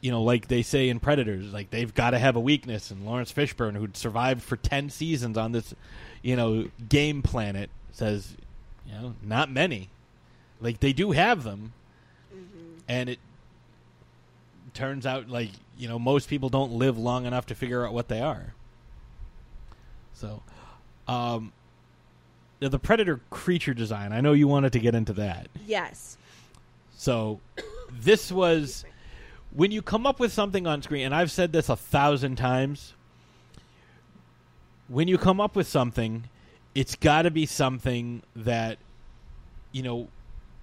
you 0.00 0.10
know, 0.10 0.22
like 0.22 0.48
they 0.48 0.62
say 0.62 0.88
in 0.88 0.98
Predators, 0.98 1.52
like 1.52 1.70
they've 1.70 1.94
got 1.94 2.10
to 2.10 2.18
have 2.18 2.34
a 2.34 2.40
weakness. 2.40 2.90
And 2.90 3.06
Laurence 3.06 3.32
Fishburne, 3.32 3.76
who'd 3.76 3.96
survived 3.96 4.42
for 4.42 4.56
ten 4.56 4.90
seasons 4.90 5.38
on 5.38 5.52
this, 5.52 5.72
you 6.22 6.34
know, 6.34 6.68
game 6.88 7.22
planet, 7.22 7.70
says, 7.92 8.34
you 8.84 8.92
know, 8.92 9.14
not 9.22 9.52
many. 9.52 9.88
Like 10.60 10.80
they 10.80 10.92
do 10.92 11.10
have 11.12 11.44
them, 11.44 11.72
and 12.88 13.08
it 13.10 13.18
turns 14.74 15.06
out 15.06 15.28
like 15.28 15.50
you 15.78 15.88
know 15.88 15.98
most 15.98 16.28
people 16.28 16.48
don't 16.48 16.72
live 16.72 16.96
long 16.98 17.26
enough 17.26 17.46
to 17.46 17.54
figure 17.54 17.86
out 17.86 17.92
what 17.92 18.08
they 18.08 18.20
are. 18.20 18.54
So, 20.14 20.42
um, 21.06 21.52
the- 22.60 22.70
the 22.70 22.78
predator 22.78 23.20
creature 23.28 23.74
design. 23.74 24.12
I 24.12 24.20
know 24.22 24.32
you 24.32 24.48
wanted 24.48 24.72
to 24.72 24.78
get 24.78 24.94
into 24.94 25.12
that. 25.14 25.48
Yes. 25.66 26.16
So 26.96 27.40
this 27.92 28.32
was 28.32 28.84
when 29.52 29.70
you 29.70 29.82
come 29.82 30.06
up 30.06 30.18
with 30.18 30.32
something 30.32 30.66
on 30.66 30.80
screen, 30.82 31.04
and 31.04 31.14
I've 31.14 31.30
said 31.30 31.52
this 31.52 31.68
a 31.68 31.76
thousand 31.76 32.36
times. 32.36 32.94
When 34.88 35.08
you 35.08 35.18
come 35.18 35.40
up 35.40 35.54
with 35.56 35.66
something, 35.66 36.24
it's 36.74 36.94
got 36.94 37.22
to 37.22 37.30
be 37.30 37.44
something 37.44 38.22
that 38.34 38.78
you 39.72 39.82
know 39.82 40.08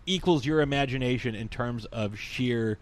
equals 0.05 0.45
your 0.45 0.61
imagination 0.61 1.35
in 1.35 1.49
terms 1.49 1.85
of 1.85 2.19
sheer 2.19 2.77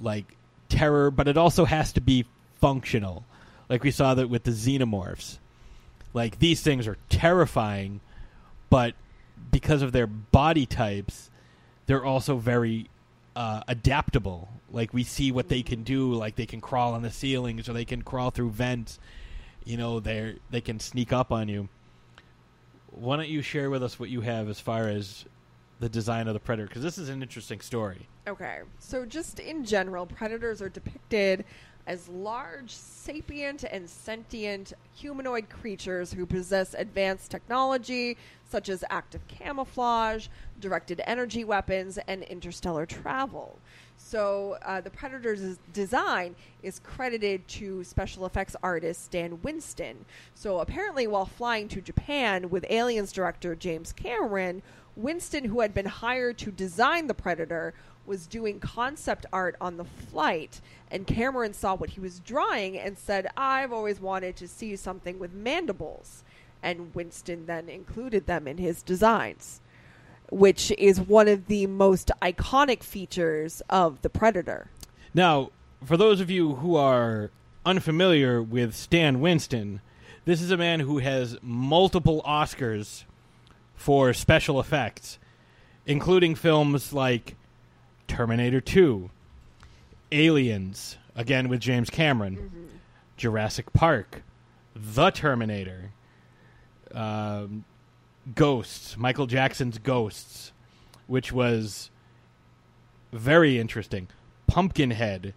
like 0.00 0.36
terror, 0.68 1.10
but 1.10 1.28
it 1.28 1.36
also 1.36 1.64
has 1.64 1.92
to 1.92 2.00
be 2.00 2.24
functional. 2.60 3.24
Like 3.68 3.84
we 3.84 3.90
saw 3.90 4.14
that 4.14 4.28
with 4.28 4.44
the 4.44 4.50
xenomorphs. 4.50 5.38
Like 6.12 6.38
these 6.38 6.60
things 6.60 6.88
are 6.88 6.96
terrifying, 7.08 8.00
but 8.68 8.94
because 9.50 9.82
of 9.82 9.92
their 9.92 10.06
body 10.06 10.66
types, 10.66 11.30
they're 11.86 12.04
also 12.04 12.36
very 12.36 12.88
uh, 13.36 13.62
adaptable. 13.68 14.48
Like 14.72 14.92
we 14.92 15.04
see 15.04 15.32
what 15.32 15.48
they 15.48 15.62
can 15.62 15.82
do. 15.82 16.12
Like 16.14 16.36
they 16.36 16.46
can 16.46 16.60
crawl 16.60 16.94
on 16.94 17.02
the 17.02 17.10
ceilings, 17.10 17.68
or 17.68 17.72
they 17.72 17.84
can 17.84 18.02
crawl 18.02 18.30
through 18.30 18.50
vents. 18.50 18.98
You 19.64 19.76
know, 19.76 20.00
they 20.00 20.36
they 20.50 20.60
can 20.60 20.80
sneak 20.80 21.12
up 21.12 21.30
on 21.30 21.48
you. 21.48 21.68
Why 22.90 23.16
don't 23.16 23.28
you 23.28 23.42
share 23.42 23.70
with 23.70 23.82
us 23.84 24.00
what 24.00 24.08
you 24.08 24.20
have 24.22 24.48
as 24.48 24.58
far 24.58 24.88
as 24.88 25.24
the 25.80 25.88
design 25.88 26.28
of 26.28 26.34
the 26.34 26.40
predator? 26.40 26.68
Because 26.68 26.82
this 26.82 26.98
is 26.98 27.08
an 27.08 27.22
interesting 27.22 27.60
story. 27.60 28.06
Okay. 28.28 28.60
So, 28.78 29.04
just 29.04 29.40
in 29.40 29.64
general, 29.64 30.06
predators 30.06 30.62
are 30.62 30.68
depicted 30.68 31.44
as 31.86 32.08
large, 32.08 32.70
sapient, 32.70 33.64
and 33.64 33.88
sentient 33.88 34.74
humanoid 34.94 35.48
creatures 35.48 36.12
who 36.12 36.26
possess 36.26 36.74
advanced 36.74 37.30
technology 37.30 38.16
such 38.48 38.68
as 38.68 38.84
active 38.90 39.26
camouflage, 39.28 40.28
directed 40.60 41.00
energy 41.06 41.44
weapons, 41.44 41.98
and 42.06 42.22
interstellar 42.24 42.84
travel. 42.84 43.58
So, 43.96 44.56
uh, 44.62 44.80
the 44.80 44.90
Predator's 44.90 45.58
design 45.72 46.34
is 46.62 46.80
credited 46.80 47.46
to 47.48 47.84
special 47.84 48.26
effects 48.26 48.56
artist 48.62 49.04
Stan 49.04 49.40
Winston. 49.42 50.04
So, 50.34 50.58
apparently, 50.58 51.06
while 51.06 51.26
flying 51.26 51.68
to 51.68 51.80
Japan 51.80 52.50
with 52.50 52.64
Aliens 52.70 53.12
director 53.12 53.54
James 53.54 53.92
Cameron, 53.92 54.62
Winston, 55.02 55.44
who 55.44 55.60
had 55.60 55.74
been 55.74 55.86
hired 55.86 56.38
to 56.38 56.50
design 56.50 57.06
the 57.06 57.14
Predator, 57.14 57.74
was 58.06 58.26
doing 58.26 58.58
concept 58.60 59.26
art 59.32 59.56
on 59.60 59.76
the 59.76 59.84
flight, 59.84 60.60
and 60.90 61.06
Cameron 61.06 61.52
saw 61.52 61.74
what 61.74 61.90
he 61.90 62.00
was 62.00 62.20
drawing 62.20 62.78
and 62.78 62.98
said, 62.98 63.28
I've 63.36 63.72
always 63.72 64.00
wanted 64.00 64.36
to 64.36 64.48
see 64.48 64.74
something 64.76 65.18
with 65.18 65.32
mandibles. 65.32 66.24
And 66.62 66.94
Winston 66.94 67.46
then 67.46 67.68
included 67.68 68.26
them 68.26 68.46
in 68.46 68.58
his 68.58 68.82
designs, 68.82 69.60
which 70.30 70.72
is 70.72 71.00
one 71.00 71.28
of 71.28 71.46
the 71.46 71.66
most 71.66 72.10
iconic 72.20 72.82
features 72.82 73.62
of 73.70 74.02
the 74.02 74.10
Predator. 74.10 74.68
Now, 75.14 75.50
for 75.84 75.96
those 75.96 76.20
of 76.20 76.30
you 76.30 76.56
who 76.56 76.76
are 76.76 77.30
unfamiliar 77.64 78.42
with 78.42 78.74
Stan 78.74 79.20
Winston, 79.20 79.80
this 80.24 80.42
is 80.42 80.50
a 80.50 80.56
man 80.56 80.80
who 80.80 80.98
has 80.98 81.38
multiple 81.42 82.22
Oscars 82.26 83.04
for 83.80 84.12
special 84.12 84.60
effects, 84.60 85.18
including 85.86 86.34
films 86.34 86.92
like 86.92 87.34
Terminator 88.06 88.60
2, 88.60 89.08
Aliens, 90.12 90.98
again 91.16 91.48
with 91.48 91.60
James 91.60 91.88
Cameron, 91.88 92.68
Jurassic 93.16 93.72
Park, 93.72 94.22
The 94.76 95.08
Terminator, 95.10 95.92
um, 96.94 97.64
Ghosts, 98.34 98.98
Michael 98.98 99.26
Jackson's 99.26 99.78
Ghosts, 99.78 100.52
which 101.06 101.32
was 101.32 101.90
very 103.14 103.58
interesting. 103.58 104.08
Pumpkinhead. 104.46 105.32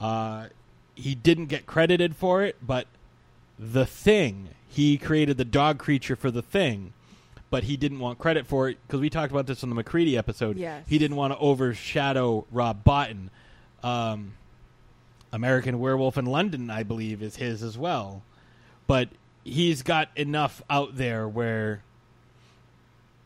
Uh, 0.00 0.46
he 0.94 1.14
didn't 1.14 1.46
get 1.46 1.66
credited 1.66 2.16
for 2.16 2.42
it, 2.42 2.56
but 2.62 2.86
The 3.58 3.84
Thing. 3.84 4.48
He 4.66 4.96
created 4.96 5.36
the 5.36 5.44
dog 5.44 5.78
creature 5.78 6.16
for 6.16 6.30
The 6.30 6.40
Thing, 6.40 6.94
but 7.52 7.64
he 7.64 7.76
didn't 7.76 7.98
want 7.98 8.18
credit 8.18 8.46
for 8.46 8.70
it 8.70 8.78
because 8.86 8.98
we 8.98 9.10
talked 9.10 9.30
about 9.30 9.46
this 9.46 9.62
on 9.62 9.68
the 9.68 9.74
MacReady 9.74 10.16
episode. 10.16 10.56
Yes. 10.56 10.86
He 10.88 10.96
didn't 10.96 11.18
want 11.18 11.34
to 11.34 11.38
overshadow 11.38 12.46
Rob 12.50 12.82
Bottin. 12.82 13.28
Um, 13.82 14.32
American 15.34 15.78
Werewolf 15.78 16.16
in 16.16 16.24
London, 16.24 16.70
I 16.70 16.82
believe, 16.82 17.22
is 17.22 17.36
his 17.36 17.62
as 17.62 17.76
well. 17.76 18.22
But 18.86 19.10
he's 19.44 19.82
got 19.82 20.08
enough 20.16 20.62
out 20.70 20.96
there 20.96 21.28
where, 21.28 21.82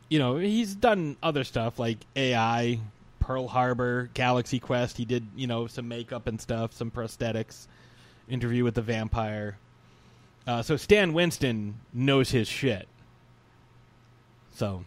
you 0.09 0.18
know, 0.18 0.39
he's 0.39 0.74
done 0.74 1.16
other 1.22 1.45
stuff 1.45 1.79
like 1.79 1.99
AI, 2.16 2.81
Pearl 3.20 3.47
Harbor, 3.47 4.11
Galaxy 4.12 4.59
Quest. 4.59 4.97
He 4.97 5.05
did, 5.05 5.24
you 5.37 5.47
know, 5.47 5.68
some 5.68 5.87
makeup 5.87 6.27
and 6.27 6.41
stuff, 6.41 6.72
some 6.72 6.91
prosthetics, 6.91 7.68
interview 8.29 8.64
with 8.64 8.74
the 8.74 8.83
vampire. 8.83 9.57
Uh, 10.49 10.62
so 10.62 10.77
Stan 10.77 11.12
Winston 11.12 11.79
knows 11.95 12.31
his 12.33 12.49
shit. 12.49 12.89
So 14.57 14.85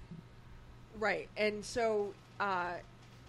Right. 0.97 1.29
And 1.37 1.63
so 1.63 2.13
uh, 2.39 2.73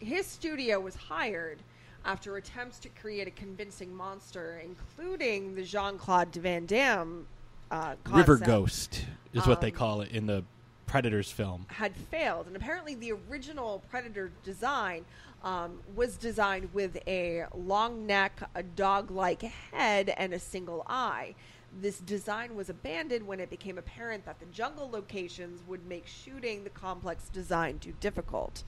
his 0.01 0.27
studio 0.27 0.81
was 0.81 0.95
hired 0.97 1.59
after 2.05 2.37
attempts 2.37 2.79
to 2.81 2.89
create 2.89 3.29
a 3.29 3.31
convincing 3.31 3.95
monster, 3.95 4.61
including 4.65 5.55
the 5.55 5.63
Jean 5.63 5.99
Claude 5.99 6.35
Van 6.35 6.67
Damme 6.67 7.27
uh, 7.71 7.95
River 8.11 8.39
Ghost 8.39 9.05
is 9.33 9.47
what 9.47 9.61
they 9.61 9.69
Um, 9.69 9.75
call 9.77 10.01
it 10.01 10.11
in 10.11 10.27
the 10.27 10.43
Predators 10.87 11.31
film. 11.31 11.67
had 11.69 11.95
failed. 11.95 12.49
And 12.49 12.57
apparently, 12.57 12.95
the 12.97 13.13
original 13.13 13.83
Predator 13.91 14.33
design 14.43 15.05
um, 15.45 15.79
was 15.95 16.17
designed 16.17 16.71
with 16.75 16.99
a 17.07 17.45
long 17.55 18.07
neck, 18.07 18.41
a 18.57 18.63
dog 18.65 19.11
like 19.13 19.43
head, 19.43 20.13
and 20.17 20.33
a 20.35 20.39
single 20.41 20.85
eye. 20.89 21.35
This 21.79 22.01
design 22.01 22.55
was 22.55 22.69
abandoned 22.69 23.27
when 23.27 23.41
it 23.41 23.51
became 23.51 23.79
apparent 23.79 24.25
that 24.27 24.41
the 24.41 24.47
jungle 24.47 24.91
locations 24.91 25.61
would 25.69 25.87
make 25.87 26.07
shooting 26.07 26.65
the 26.65 26.71
complex 26.71 27.29
design 27.29 27.79
too 27.79 27.95
difficult. 28.01 28.65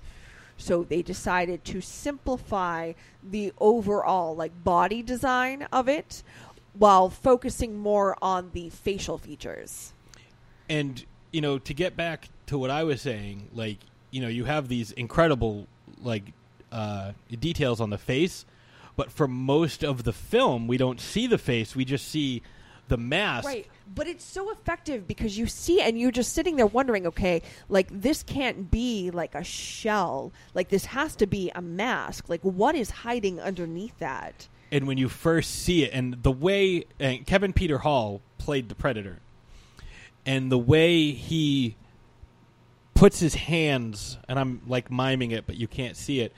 So 0.56 0.84
they 0.84 1.02
decided 1.02 1.64
to 1.66 1.80
simplify 1.80 2.92
the 3.22 3.52
overall 3.58 4.36
like 4.36 4.62
body 4.62 5.02
design 5.02 5.66
of 5.72 5.88
it 5.88 6.22
while 6.74 7.10
focusing 7.10 7.76
more 7.78 8.16
on 8.22 8.50
the 8.52 8.70
facial 8.70 9.18
features. 9.18 9.92
and 10.68 11.04
you 11.32 11.40
know 11.40 11.58
to 11.58 11.74
get 11.74 11.96
back 11.96 12.28
to 12.46 12.56
what 12.58 12.70
i 12.70 12.84
was 12.84 13.00
saying 13.00 13.48
like 13.52 13.78
you 14.10 14.20
know 14.20 14.28
you 14.28 14.44
have 14.44 14.68
these 14.68 14.92
incredible 14.92 15.66
like 16.02 16.32
uh, 16.70 17.12
details 17.38 17.80
on 17.80 17.90
the 17.90 17.98
face 17.98 18.46
but 18.96 19.10
for 19.10 19.28
most 19.28 19.82
of 19.84 20.04
the 20.04 20.12
film 20.12 20.66
we 20.66 20.76
don't 20.78 21.00
see 21.00 21.26
the 21.26 21.36
face 21.36 21.76
we 21.76 21.84
just 21.84 22.08
see 22.08 22.42
the 22.88 22.96
mask 22.96 23.46
Right. 23.46 23.66
But 23.94 24.06
it's 24.06 24.24
so 24.24 24.50
effective 24.50 25.06
because 25.06 25.36
you 25.36 25.46
see 25.46 25.80
and 25.80 25.98
you're 25.98 26.10
just 26.10 26.32
sitting 26.32 26.56
there 26.56 26.66
wondering, 26.66 27.06
okay, 27.08 27.42
like 27.68 27.88
this 27.90 28.22
can't 28.22 28.70
be 28.70 29.10
like 29.10 29.34
a 29.34 29.44
shell. 29.44 30.32
Like 30.54 30.68
this 30.68 30.86
has 30.86 31.14
to 31.16 31.26
be 31.26 31.50
a 31.54 31.60
mask. 31.60 32.28
Like 32.28 32.42
what 32.42 32.74
is 32.74 32.90
hiding 32.90 33.40
underneath 33.40 33.98
that? 33.98 34.48
and 34.72 34.86
when 34.86 34.96
you 34.96 35.08
first 35.08 35.50
see 35.50 35.84
it 35.84 35.92
and 35.92 36.20
the 36.22 36.32
way 36.32 36.84
and 36.98 37.24
kevin 37.26 37.52
peter 37.52 37.78
hall 37.78 38.20
played 38.38 38.68
the 38.68 38.74
predator 38.74 39.18
and 40.26 40.50
the 40.50 40.58
way 40.58 41.12
he 41.12 41.76
puts 42.94 43.20
his 43.20 43.34
hands 43.34 44.18
and 44.28 44.38
i'm 44.38 44.62
like 44.66 44.90
miming 44.90 45.30
it 45.30 45.46
but 45.46 45.56
you 45.56 45.68
can't 45.68 45.96
see 45.96 46.20
it 46.20 46.32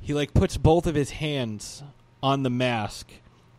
he 0.00 0.12
like 0.12 0.34
puts 0.34 0.56
both 0.56 0.86
of 0.86 0.94
his 0.94 1.10
hands 1.10 1.82
on 2.22 2.42
the 2.42 2.50
mask 2.50 3.10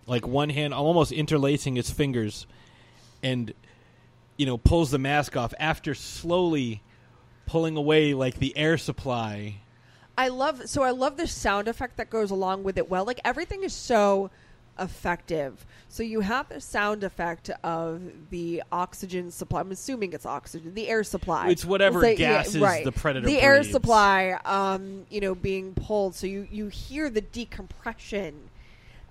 like 0.07 0.25
one 0.25 0.49
hand 0.49 0.73
almost 0.73 1.11
interlacing 1.11 1.75
his 1.75 1.89
fingers 1.91 2.47
and 3.21 3.53
you 4.37 4.45
know 4.45 4.57
pulls 4.57 4.89
the 4.91 4.97
mask 4.97 5.35
off 5.37 5.53
after 5.59 5.93
slowly 5.93 6.81
pulling 7.45 7.77
away 7.77 8.13
like 8.13 8.39
the 8.39 8.57
air 8.57 8.77
supply 8.77 9.55
I 10.17 10.29
love 10.29 10.67
so 10.67 10.81
I 10.81 10.89
love 10.91 11.17
the 11.17 11.27
sound 11.27 11.67
effect 11.67 11.97
that 11.97 12.09
goes 12.09 12.31
along 12.31 12.63
with 12.63 12.77
it 12.79 12.89
well. 12.89 13.05
Like 13.05 13.19
everything 13.23 13.63
is 13.63 13.71
so 13.71 14.31
effective. 14.79 15.63
So 15.89 16.01
you 16.03 16.21
have 16.21 16.49
the 16.49 16.59
sound 16.59 17.03
effect 17.03 17.51
of 17.63 18.01
the 18.31 18.63
oxygen 18.71 19.29
supply. 19.29 19.59
I'm 19.61 19.71
assuming 19.71 20.13
it's 20.13 20.25
oxygen, 20.25 20.73
the 20.73 20.87
air 20.87 21.03
supply. 21.03 21.49
It's 21.49 21.65
whatever 21.65 21.99
We'll 21.99 22.15
say- 22.15 22.21
yeah, 22.21 22.43
gases 22.43 22.61
right. 22.61 22.83
the 22.83 22.91
predator 22.91 23.27
The 23.27 23.39
air 23.39 23.63
supply, 23.63 24.39
um, 24.43 25.05
you 25.09 25.21
know, 25.21 25.35
being 25.35 25.73
pulled. 25.73 26.15
So 26.15 26.25
you 26.25 26.47
you 26.51 26.67
hear 26.67 27.11
the 27.11 27.21
decompression, 27.21 28.49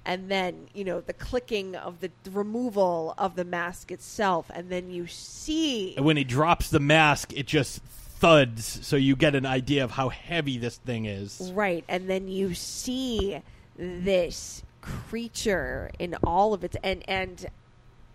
and 0.06 0.30
then 0.30 0.68
you 0.72 0.84
know 0.84 1.00
the 1.00 1.12
clicking 1.12 1.76
of 1.76 2.00
the 2.00 2.10
removal 2.30 3.14
of 3.18 3.36
the 3.36 3.44
mask 3.44 3.90
itself, 3.90 4.50
and 4.54 4.70
then 4.70 4.90
you 4.90 5.06
see 5.06 5.94
and 5.96 6.06
when 6.06 6.16
he 6.16 6.24
drops 6.24 6.70
the 6.70 6.80
mask 6.80 7.32
it 7.34 7.46
just 7.46 7.82
thuds, 7.82 8.86
so 8.86 8.96
you 8.96 9.14
get 9.16 9.34
an 9.34 9.44
idea 9.44 9.84
of 9.84 9.90
how 9.90 10.08
heavy 10.08 10.56
this 10.56 10.78
thing 10.78 11.04
is. 11.04 11.52
Right, 11.54 11.84
and 11.88 12.08
then 12.08 12.28
you 12.28 12.54
see 12.54 13.42
this 13.76 14.62
creature 14.80 15.90
in 15.98 16.14
all 16.24 16.54
of 16.54 16.64
its 16.64 16.76
and 16.82 17.02
and 17.08 17.46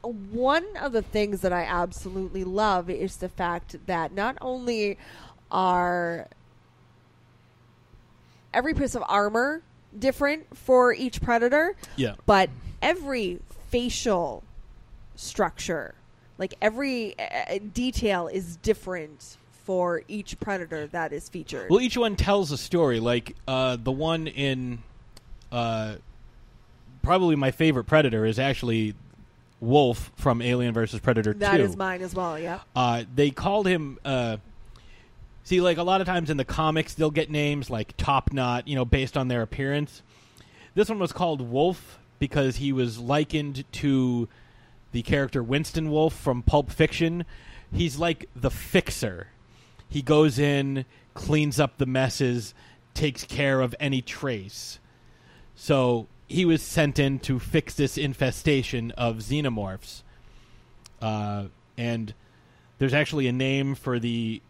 one 0.01 0.65
of 0.79 0.93
the 0.93 1.03
things 1.03 1.41
that 1.41 1.53
I 1.53 1.63
absolutely 1.63 2.43
love 2.43 2.89
is 2.89 3.17
the 3.17 3.29
fact 3.29 3.75
that 3.85 4.13
not 4.13 4.37
only 4.41 4.97
are 5.51 6.27
every 8.53 8.73
piece 8.73 8.95
of 8.95 9.03
armor 9.07 9.61
different 9.97 10.55
for 10.57 10.93
each 10.93 11.21
predator, 11.21 11.75
Yeah. 11.95 12.15
but 12.25 12.49
every 12.81 13.39
facial 13.69 14.43
structure, 15.15 15.93
like 16.37 16.53
every 16.61 17.15
uh, 17.19 17.59
detail, 17.73 18.27
is 18.27 18.55
different 18.57 19.37
for 19.63 20.01
each 20.07 20.39
predator 20.39 20.87
that 20.87 21.13
is 21.13 21.29
featured. 21.29 21.69
Well, 21.69 21.81
each 21.81 21.97
one 21.97 22.15
tells 22.15 22.51
a 22.51 22.57
story. 22.57 22.99
Like 22.99 23.35
uh, 23.47 23.77
the 23.81 23.91
one 23.91 24.27
in 24.27 24.79
uh, 25.51 25.95
probably 27.03 27.35
my 27.35 27.51
favorite 27.51 27.83
Predator 27.85 28.25
is 28.25 28.39
actually 28.39 28.95
Wolf 29.59 30.11
from 30.15 30.41
Alien 30.41 30.73
versus 30.73 30.99
Predator 30.99 31.33
That 31.33 31.57
Two. 31.57 31.63
is 31.63 31.77
mine 31.77 32.01
as 32.01 32.15
well. 32.15 32.39
Yeah. 32.39 32.59
Uh, 32.75 33.03
they 33.13 33.29
called 33.29 33.67
him. 33.67 33.99
See, 35.43 35.61
like 35.61 35.77
a 35.77 35.83
lot 35.83 36.01
of 36.01 36.07
times 36.07 36.29
in 36.29 36.37
the 36.37 36.45
comics, 36.45 36.93
they'll 36.93 37.11
get 37.11 37.29
names 37.29 37.69
like 37.69 37.95
Top 37.97 38.31
Knot, 38.31 38.67
you 38.67 38.75
know, 38.75 38.85
based 38.85 39.17
on 39.17 39.27
their 39.27 39.41
appearance. 39.41 40.03
This 40.75 40.89
one 40.89 40.99
was 40.99 41.11
called 41.11 41.41
Wolf 41.41 41.99
because 42.19 42.57
he 42.57 42.71
was 42.71 42.99
likened 42.99 43.65
to 43.73 44.29
the 44.91 45.01
character 45.01 45.41
Winston 45.41 45.89
Wolf 45.89 46.13
from 46.13 46.43
Pulp 46.43 46.69
Fiction. 46.69 47.25
He's 47.73 47.97
like 47.97 48.29
the 48.35 48.51
fixer. 48.51 49.27
He 49.89 50.01
goes 50.01 50.37
in, 50.37 50.85
cleans 51.13 51.59
up 51.59 51.77
the 51.77 51.85
messes, 51.85 52.53
takes 52.93 53.23
care 53.23 53.61
of 53.61 53.75
any 53.79 54.01
trace. 54.01 54.79
So 55.55 56.07
he 56.27 56.45
was 56.45 56.61
sent 56.61 56.99
in 56.99 57.19
to 57.19 57.39
fix 57.39 57.73
this 57.73 57.97
infestation 57.97 58.91
of 58.91 59.17
xenomorphs. 59.17 60.03
Uh, 61.01 61.45
and 61.77 62.13
there's 62.77 62.93
actually 62.93 63.27
a 63.27 63.33
name 63.33 63.75
for 63.75 63.99
the 63.99 64.41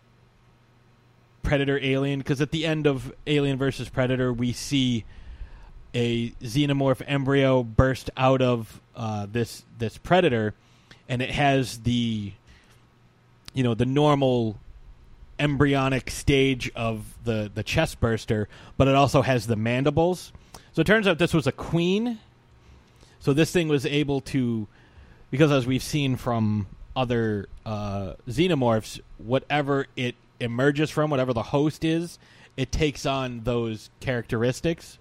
predator 1.44 1.80
alien 1.82 2.20
because 2.20 2.42
at 2.42 2.52
the 2.52 2.66
end 2.66 2.88
of 2.88 3.14
Alien 3.28 3.58
versus 3.58 3.90
Predator, 3.90 4.32
we 4.32 4.54
see 4.54 5.06
a 5.94 6.30
xenomorph 6.42 7.02
embryo 7.06 7.64
burst 7.64 8.10
out 8.16 8.42
of 8.42 8.82
uh, 8.96 9.28
this 9.32 9.66
this 9.78 9.98
predator, 9.98 10.54
and 11.10 11.22
it 11.22 11.32
has 11.32 11.80
the 11.80 12.32
you 13.54 13.64
know 13.64 13.74
the 13.74 13.86
normal 13.86 14.58
embryonic 15.40 16.10
stage 16.10 16.72
of 16.76 17.06
the 17.24 17.52
the 17.54 17.64
chest 17.64 18.00
burster, 18.00 18.48
but 18.78 18.88
it 18.88 18.96
also 18.96 19.22
has 19.22 19.48
the 19.48 19.56
mandibles. 19.56 20.32
So 20.74 20.82
it 20.82 20.88
turns 20.88 21.08
out 21.08 21.20
this 21.20 21.34
was 21.34 21.48
a 21.48 21.52
queen. 21.52 22.20
So 23.20 23.34
this 23.34 23.52
thing 23.52 23.68
was 23.68 23.86
able 23.86 24.22
to, 24.22 24.68
because 25.30 25.52
as 25.52 25.68
we've 25.68 25.84
seen 25.84 26.16
from 26.16 26.66
other 26.96 27.48
uh, 27.66 28.14
xenomorphs, 28.28 29.00
whatever 29.18 29.88
it 29.96 30.16
emerges 30.42 30.90
from, 30.90 31.10
whatever 31.10 31.34
the 31.34 31.44
host 31.44 31.84
is, 31.84 32.20
it 32.58 32.72
takes 32.72 33.06
on 33.06 33.42
those 33.44 33.90
characteristics. 34.00 34.98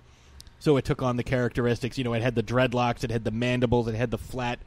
So 0.59 0.77
it 0.77 0.85
took 0.85 1.03
on 1.03 1.17
the 1.17 1.23
characteristics. 1.23 1.99
You 1.99 2.05
know, 2.05 2.13
it 2.13 2.23
had 2.23 2.35
the 2.35 2.43
dreadlocks, 2.43 3.03
it 3.03 3.11
had 3.11 3.25
the 3.25 3.31
mandibles, 3.31 3.89
it 3.89 3.95
had 3.95 4.11
the 4.11 4.19
flat, 4.19 4.59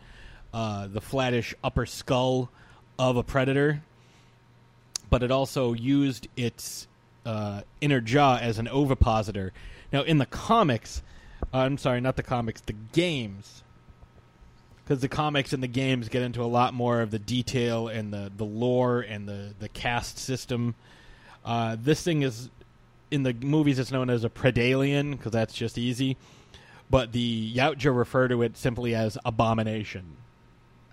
uh, 0.53 0.88
the 0.88 1.01
flattish 1.01 1.53
upper 1.63 1.86
skull 1.86 2.49
of 2.97 3.15
a 3.15 3.24
predator. 3.24 3.84
But 5.09 5.24
it 5.24 5.32
also 5.32 5.74
used 5.74 6.28
its 6.36 6.88
uh, 7.26 7.61
inner 7.80 8.01
jaw 8.01 8.38
as 8.38 8.57
an 8.57 8.67
ovipositor. 8.67 9.53
Now, 9.91 10.01
in 10.01 10.17
the 10.17 10.26
comics, 10.26 11.03
uh, 11.53 11.59
I'm 11.59 11.78
sorry, 11.78 12.01
not 12.01 12.15
the 12.15 12.24
comics, 12.24 12.61
the 12.61 12.74
games, 12.74 13.63
because 14.84 15.01
the 15.01 15.07
comics 15.07 15.53
and 15.53 15.63
the 15.63 15.67
games 15.67 16.09
get 16.09 16.21
into 16.21 16.41
a 16.41 16.45
lot 16.45 16.73
more 16.73 17.01
of 17.01 17.11
the 17.11 17.19
detail 17.19 17.88
and 17.88 18.13
the, 18.13 18.31
the 18.36 18.43
lore 18.43 19.01
and 19.01 19.27
the, 19.27 19.53
the 19.59 19.69
caste 19.69 20.17
system. 20.17 20.75
Uh, 21.45 21.77
this 21.79 22.03
thing 22.03 22.21
is 22.21 22.49
in 23.11 23.23
the 23.23 23.34
movies 23.34 23.79
it's 23.79 23.91
known 23.91 24.09
as 24.09 24.23
a 24.23 24.29
predalien 24.29 25.11
because 25.11 25.31
that's 25.31 25.53
just 25.53 25.77
easy, 25.77 26.17
but 26.89 27.11
the 27.11 27.53
Yautja 27.55 27.95
refer 27.95 28.27
to 28.27 28.41
it 28.41 28.57
simply 28.57 28.93
as 28.95 29.17
abomination. 29.23 30.17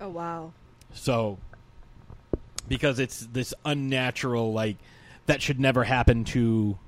Oh 0.00 0.08
wow. 0.08 0.52
So, 0.92 1.38
because 2.68 2.98
it's 2.98 3.20
this 3.20 3.54
unnatural, 3.64 4.52
like 4.52 4.76
that 5.26 5.42
should 5.42 5.60
never 5.60 5.84
happen 5.84 6.24
to 6.24 6.78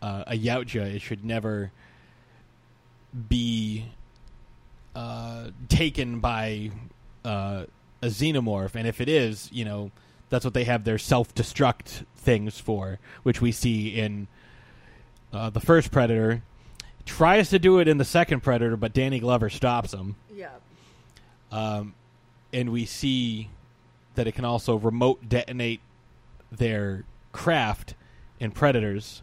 uh, 0.00 0.24
a 0.26 0.38
Yautja. 0.38 0.94
It 0.94 1.00
should 1.00 1.24
never 1.24 1.70
be 3.28 3.86
uh, 4.94 5.48
taken 5.68 6.20
by 6.20 6.70
uh, 7.24 7.64
a 8.02 8.06
xenomorph, 8.06 8.74
and 8.74 8.86
if 8.86 9.00
it 9.00 9.08
is, 9.08 9.48
you 9.52 9.64
know, 9.64 9.90
that's 10.28 10.44
what 10.44 10.54
they 10.54 10.64
have 10.64 10.84
their 10.84 10.98
self-destruct 10.98 12.06
things 12.16 12.58
for, 12.58 12.98
which 13.22 13.40
we 13.40 13.52
see 13.52 13.88
in 13.88 14.28
uh, 15.32 15.50
the 15.50 15.60
first 15.60 15.90
Predator. 15.90 16.42
Tries 17.04 17.50
to 17.50 17.58
do 17.58 17.78
it 17.80 17.88
in 17.88 17.98
the 17.98 18.04
second 18.04 18.42
Predator, 18.42 18.76
but 18.76 18.92
Danny 18.92 19.18
Glover 19.18 19.50
stops 19.50 19.92
him. 19.92 20.16
Yeah. 20.34 20.50
Um, 21.50 21.94
and 22.52 22.70
we 22.70 22.84
see 22.86 23.50
that 24.14 24.26
it 24.26 24.32
can 24.32 24.44
also 24.44 24.76
remote 24.76 25.28
detonate 25.28 25.80
their 26.50 27.04
craft 27.32 27.94
in 28.38 28.52
Predators. 28.52 29.22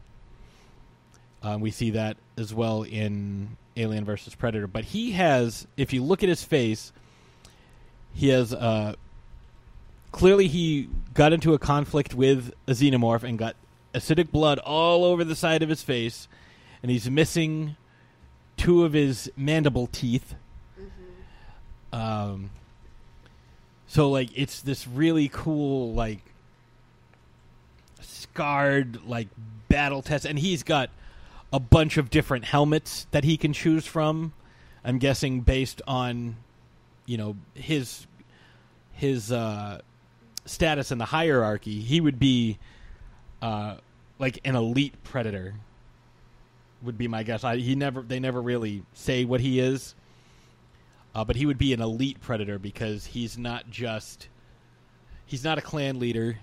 Uh, 1.41 1.57
we 1.59 1.71
see 1.71 1.91
that 1.91 2.17
as 2.37 2.53
well 2.53 2.83
in 2.83 3.55
Alien 3.79 4.05
versus 4.05 4.35
Predator. 4.35 4.67
But 4.67 4.85
he 4.85 5.11
has, 5.11 5.67
if 5.77 5.93
you 5.93 6.03
look 6.03 6.23
at 6.23 6.29
his 6.29 6.43
face, 6.43 6.91
he 8.13 8.29
has 8.29 8.53
uh, 8.53 8.95
clearly 10.11 10.47
he 10.47 10.89
got 11.13 11.33
into 11.33 11.53
a 11.53 11.59
conflict 11.59 12.13
with 12.13 12.53
a 12.67 12.71
xenomorph 12.71 13.23
and 13.23 13.37
got 13.37 13.55
acidic 13.93 14.31
blood 14.31 14.59
all 14.59 15.03
over 15.03 15.23
the 15.23 15.35
side 15.35 15.63
of 15.63 15.69
his 15.69 15.81
face, 15.81 16.27
and 16.81 16.91
he's 16.91 17.09
missing 17.09 17.75
two 18.57 18.83
of 18.83 18.93
his 18.93 19.31
mandible 19.37 19.87
teeth. 19.87 20.35
Um, 21.91 22.51
so 23.87 24.09
like 24.09 24.29
it's 24.35 24.61
this 24.61 24.87
really 24.87 25.29
cool 25.31 25.93
like 25.93 26.19
scarred 28.01 29.05
like 29.07 29.27
battle 29.67 30.01
test, 30.01 30.25
and 30.25 30.37
he's 30.37 30.63
got 30.63 30.89
a 31.51 31.59
bunch 31.59 31.97
of 31.97 32.09
different 32.09 32.45
helmets 32.45 33.07
that 33.11 33.23
he 33.23 33.37
can 33.37 33.53
choose 33.53 33.85
from. 33.85 34.33
I'm 34.83 34.97
guessing 34.97 35.41
based 35.41 35.81
on 35.87 36.37
you 37.05 37.17
know 37.17 37.35
his 37.53 38.07
his 38.93 39.31
uh, 39.31 39.81
status 40.45 40.91
in 40.91 40.97
the 40.97 41.05
hierarchy, 41.05 41.79
he 41.81 42.01
would 42.01 42.19
be 42.19 42.57
uh, 43.41 43.77
like 44.17 44.39
an 44.45 44.55
elite 44.55 45.03
predator. 45.03 45.55
Would 46.81 46.97
be 46.97 47.07
my 47.09 47.23
guess. 47.23 47.43
I, 47.43 47.57
he 47.57 47.75
never 47.75 48.01
they 48.01 48.19
never 48.19 48.41
really 48.41 48.83
say 48.93 49.25
what 49.25 49.41
he 49.41 49.59
is. 49.59 49.95
Uh, 51.13 51.25
but 51.25 51.35
he 51.35 51.45
would 51.45 51.57
be 51.57 51.73
an 51.73 51.81
elite 51.81 52.21
predator 52.21 52.59
because 52.59 53.05
he's 53.05 53.37
not 53.37 53.69
just 53.69 54.27
he's 55.25 55.43
not 55.43 55.57
a 55.57 55.61
clan 55.61 55.99
leader 55.99 56.37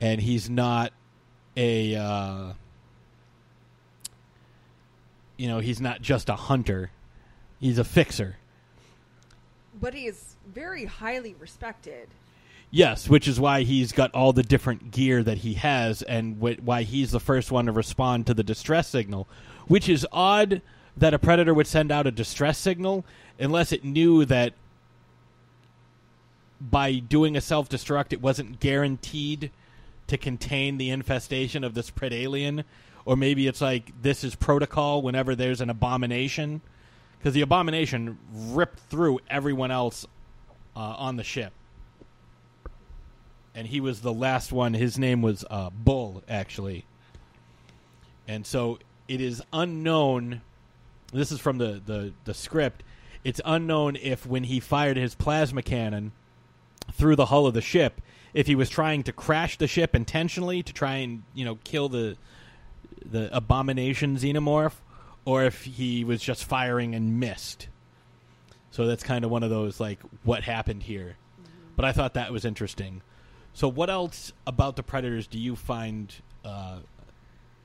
and 0.00 0.20
he's 0.20 0.48
not 0.48 0.92
a 1.56 1.94
uh, 1.94 2.52
you 5.36 5.48
know 5.48 5.58
he's 5.60 5.80
not 5.80 6.00
just 6.02 6.28
a 6.28 6.36
hunter 6.36 6.90
he's 7.60 7.78
a 7.78 7.84
fixer 7.84 8.36
But 9.80 9.94
he 9.94 10.06
is 10.06 10.36
very 10.52 10.84
highly 10.86 11.34
respected. 11.38 12.08
yes 12.70 13.08
which 13.08 13.26
is 13.28 13.38
why 13.40 13.62
he's 13.62 13.92
got 13.92 14.12
all 14.14 14.32
the 14.32 14.42
different 14.42 14.90
gear 14.90 15.22
that 15.22 15.38
he 15.38 15.54
has 15.54 16.02
and 16.02 16.36
wh- 16.36 16.62
why 16.64 16.82
he's 16.82 17.10
the 17.10 17.20
first 17.20 17.50
one 17.52 17.66
to 17.66 17.72
respond 17.72 18.26
to 18.26 18.34
the 18.34 18.42
distress 18.44 18.88
signal 18.88 19.26
which 19.66 19.88
is 19.88 20.06
odd 20.12 20.62
that 20.96 21.12
a 21.14 21.18
predator 21.18 21.52
would 21.52 21.66
send 21.66 21.90
out 21.92 22.06
a 22.06 22.10
distress 22.10 22.56
signal 22.58 23.04
unless 23.38 23.70
it 23.72 23.84
knew 23.84 24.24
that 24.24 24.52
by 26.60 26.94
doing 26.94 27.36
a 27.36 27.40
self 27.40 27.68
destruct 27.68 28.12
it 28.12 28.22
wasn't 28.22 28.60
guaranteed 28.60 29.50
to 30.06 30.16
contain 30.16 30.78
the 30.78 30.88
infestation 30.90 31.62
of 31.64 31.74
this 31.74 31.90
predalien 31.90 32.64
or 33.06 33.16
maybe 33.16 33.46
it's 33.46 33.62
like 33.62 33.90
this 34.02 34.22
is 34.22 34.34
protocol 34.34 35.00
whenever 35.00 35.34
there's 35.34 35.62
an 35.62 35.70
abomination. 35.70 36.60
Because 37.18 37.32
the 37.32 37.40
abomination 37.40 38.18
ripped 38.30 38.78
through 38.78 39.20
everyone 39.30 39.70
else 39.70 40.06
uh, 40.76 40.80
on 40.80 41.16
the 41.16 41.24
ship. 41.24 41.52
And 43.54 43.66
he 43.66 43.80
was 43.80 44.02
the 44.02 44.12
last 44.12 44.52
one. 44.52 44.74
His 44.74 44.98
name 44.98 45.22
was 45.22 45.44
uh, 45.48 45.70
bull 45.70 46.22
actually. 46.28 46.84
And 48.28 48.44
so 48.44 48.78
it 49.08 49.22
is 49.22 49.40
unknown 49.52 50.42
this 51.12 51.32
is 51.32 51.40
from 51.40 51.58
the, 51.58 51.80
the, 51.84 52.12
the 52.24 52.34
script. 52.34 52.82
It's 53.24 53.40
unknown 53.44 53.96
if 53.96 54.26
when 54.26 54.44
he 54.44 54.60
fired 54.60 54.96
his 54.96 55.14
plasma 55.14 55.62
cannon 55.62 56.12
through 56.92 57.16
the 57.16 57.26
hull 57.26 57.46
of 57.46 57.54
the 57.54 57.60
ship, 57.60 58.00
if 58.34 58.46
he 58.46 58.54
was 58.54 58.68
trying 58.68 59.02
to 59.04 59.12
crash 59.12 59.56
the 59.56 59.66
ship 59.66 59.94
intentionally 59.94 60.62
to 60.62 60.72
try 60.72 60.96
and 60.96 61.22
you 61.34 61.44
know 61.44 61.58
kill 61.64 61.88
the 61.88 62.16
the 63.10 63.34
abomination 63.34 64.16
xenomorph, 64.16 64.74
or 65.24 65.44
if 65.44 65.64
he 65.64 66.04
was 66.04 66.22
just 66.22 66.44
firing 66.44 66.94
and 66.94 67.18
missed. 67.18 67.68
So 68.70 68.86
that's 68.86 69.02
kind 69.02 69.24
of 69.24 69.30
one 69.30 69.42
of 69.42 69.50
those 69.50 69.80
like 69.80 70.00
what 70.22 70.42
happened 70.44 70.82
here. 70.82 71.16
But 71.76 71.84
I 71.84 71.92
thought 71.92 72.14
that 72.14 72.32
was 72.32 72.44
interesting. 72.44 73.02
So 73.52 73.68
what 73.68 73.88
else 73.88 74.32
about 74.46 74.76
the 74.76 74.82
predators 74.82 75.26
do 75.26 75.38
you 75.38 75.56
find 75.56 76.14
uh, 76.44 76.78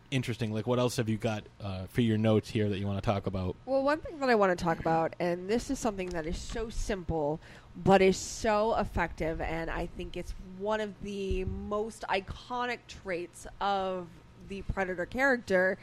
interesting? 0.09 0.53
Like 0.53 0.67
what 0.67 0.79
else 0.79 0.97
have 0.97 1.09
you 1.09 1.17
got 1.17 1.43
uh, 1.61 1.85
for 1.89 2.01
your 2.01 2.17
notes 2.17 2.49
here 2.49 2.69
that 2.69 2.77
you 2.77 2.87
want 2.87 3.01
to 3.01 3.05
talk 3.05 3.27
about? 3.27 3.55
Well, 3.65 3.83
one 3.83 3.99
thing 3.99 4.19
that 4.19 4.29
I 4.29 4.35
want 4.35 4.57
to 4.57 4.63
talk 4.63 4.79
about, 4.79 5.15
and 5.19 5.49
this 5.49 5.69
is 5.69 5.79
something 5.79 6.09
that 6.09 6.25
is 6.25 6.37
so 6.37 6.69
simple, 6.69 7.39
but 7.83 8.01
is 8.01 8.17
so 8.17 8.75
effective, 8.77 9.41
and 9.41 9.69
I 9.69 9.87
think 9.97 10.17
it's 10.17 10.33
one 10.59 10.81
of 10.81 10.93
the 11.01 11.45
most 11.45 12.03
iconic 12.09 12.79
traits 12.87 13.47
of 13.59 14.07
the 14.51 14.61
Predator 14.63 15.05
character, 15.05 15.77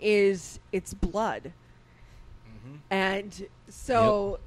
is 0.00 0.58
its 0.72 0.94
blood. 0.94 1.52
Mm-hmm. 2.48 2.76
And 2.90 3.46
so 3.68 4.40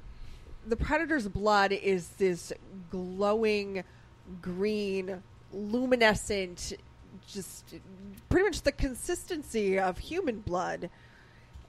the 0.66 0.76
Predator's 0.76 1.28
blood 1.28 1.70
is 1.72 2.08
this 2.18 2.52
glowing 2.90 3.84
green, 4.42 5.22
luminescent, 5.52 6.74
just 7.26 7.76
pretty 8.28 8.44
much 8.44 8.62
the 8.62 8.72
consistency 8.72 9.78
of 9.78 9.98
human 9.98 10.40
blood. 10.40 10.90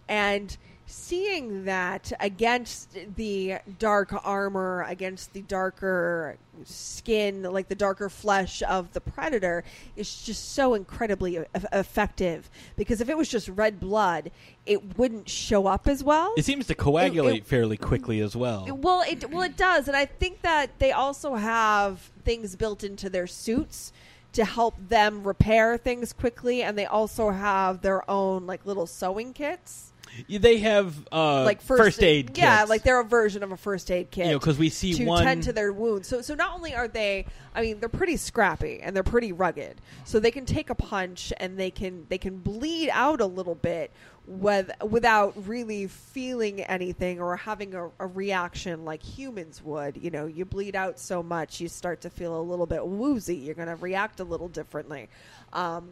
And 0.07 0.57
seeing 0.89 1.65
that 1.65 2.11
against 2.19 2.97
the 3.15 3.55
dark 3.77 4.13
armor, 4.25 4.83
against 4.87 5.33
the 5.33 5.41
darker 5.43 6.37
skin, 6.65 7.43
like 7.43 7.67
the 7.67 7.75
darker 7.75 8.09
flesh 8.09 8.63
of 8.67 8.91
the 8.93 8.99
predator, 8.99 9.63
is 9.95 10.21
just 10.23 10.53
so 10.53 10.73
incredibly 10.73 11.37
e- 11.37 11.43
effective. 11.71 12.49
Because 12.75 13.01
if 13.01 13.09
it 13.09 13.15
was 13.15 13.29
just 13.29 13.47
red 13.49 13.79
blood, 13.79 14.31
it 14.65 14.97
wouldn't 14.97 15.29
show 15.29 15.67
up 15.67 15.87
as 15.87 16.03
well. 16.03 16.33
It 16.37 16.45
seems 16.45 16.65
to 16.67 16.75
coagulate 16.75 17.37
it- 17.43 17.45
fairly 17.45 17.77
quickly 17.77 18.19
as 18.19 18.35
well. 18.35 18.67
Well, 18.69 19.03
it 19.07 19.29
well 19.29 19.43
it 19.43 19.55
does, 19.55 19.87
and 19.87 19.95
I 19.95 20.05
think 20.05 20.41
that 20.41 20.79
they 20.79 20.91
also 20.91 21.35
have 21.35 22.11
things 22.25 22.55
built 22.55 22.83
into 22.83 23.09
their 23.09 23.27
suits 23.27 23.93
to 24.33 24.45
help 24.45 24.75
them 24.89 25.23
repair 25.23 25.77
things 25.77 26.13
quickly, 26.13 26.61
and 26.63 26.77
they 26.77 26.85
also 26.85 27.29
have 27.29 27.81
their 27.81 28.09
own 28.09 28.45
like 28.47 28.65
little 28.65 28.85
sewing 28.87 29.33
kits, 29.33 29.88
they 30.29 30.57
have 30.59 30.95
uh, 31.11 31.43
like 31.43 31.61
first, 31.61 32.01
aid. 32.03 32.37
Yeah, 32.37 32.59
kits. 32.59 32.69
like 32.69 32.83
they're 32.83 32.99
a 32.99 33.03
version 33.05 33.43
of 33.43 33.51
a 33.51 33.57
first 33.57 33.89
aid 33.91 34.11
kit. 34.11 34.25
You 34.27 34.31
know, 34.33 34.39
'cause 34.39 34.57
we 34.57 34.69
see 34.69 34.93
to 34.93 35.05
one- 35.05 35.23
tend 35.23 35.43
to 35.43 35.53
their 35.53 35.71
wounds. 35.71 36.07
So, 36.07 36.21
so 36.21 36.35
not 36.35 36.53
only 36.53 36.75
are 36.75 36.87
they, 36.87 37.25
I 37.55 37.61
mean, 37.61 37.79
they're 37.79 37.89
pretty 37.89 38.17
scrappy 38.17 38.79
and 38.81 38.95
they're 38.95 39.03
pretty 39.03 39.31
rugged, 39.31 39.81
so 40.05 40.19
they 40.19 40.31
can 40.31 40.45
take 40.45 40.69
a 40.69 40.75
punch 40.75 41.31
and 41.37 41.57
they 41.57 41.71
can 41.71 42.05
they 42.09 42.17
can 42.17 42.37
bleed 42.37 42.89
out 42.91 43.21
a 43.21 43.25
little 43.25 43.55
bit 43.55 43.91
with, 44.27 44.69
without 44.87 45.33
really 45.47 45.87
feeling 45.87 46.61
anything 46.61 47.19
or 47.19 47.35
having 47.35 47.73
a, 47.73 47.89
a 47.99 48.05
reaction 48.05 48.85
like 48.85 49.01
humans 49.01 49.61
would. 49.63 49.97
You 49.97 50.11
know, 50.11 50.27
you 50.27 50.45
bleed 50.45 50.75
out 50.75 50.99
so 50.99 51.23
much, 51.23 51.59
you 51.59 51.67
start 51.67 52.01
to 52.01 52.09
feel 52.11 52.39
a 52.39 52.43
little 52.43 52.67
bit 52.67 52.85
woozy. 52.85 53.35
You're 53.37 53.55
going 53.55 53.69
to 53.69 53.75
react 53.75 54.19
a 54.19 54.23
little 54.23 54.47
differently. 54.47 55.09
Um, 55.51 55.89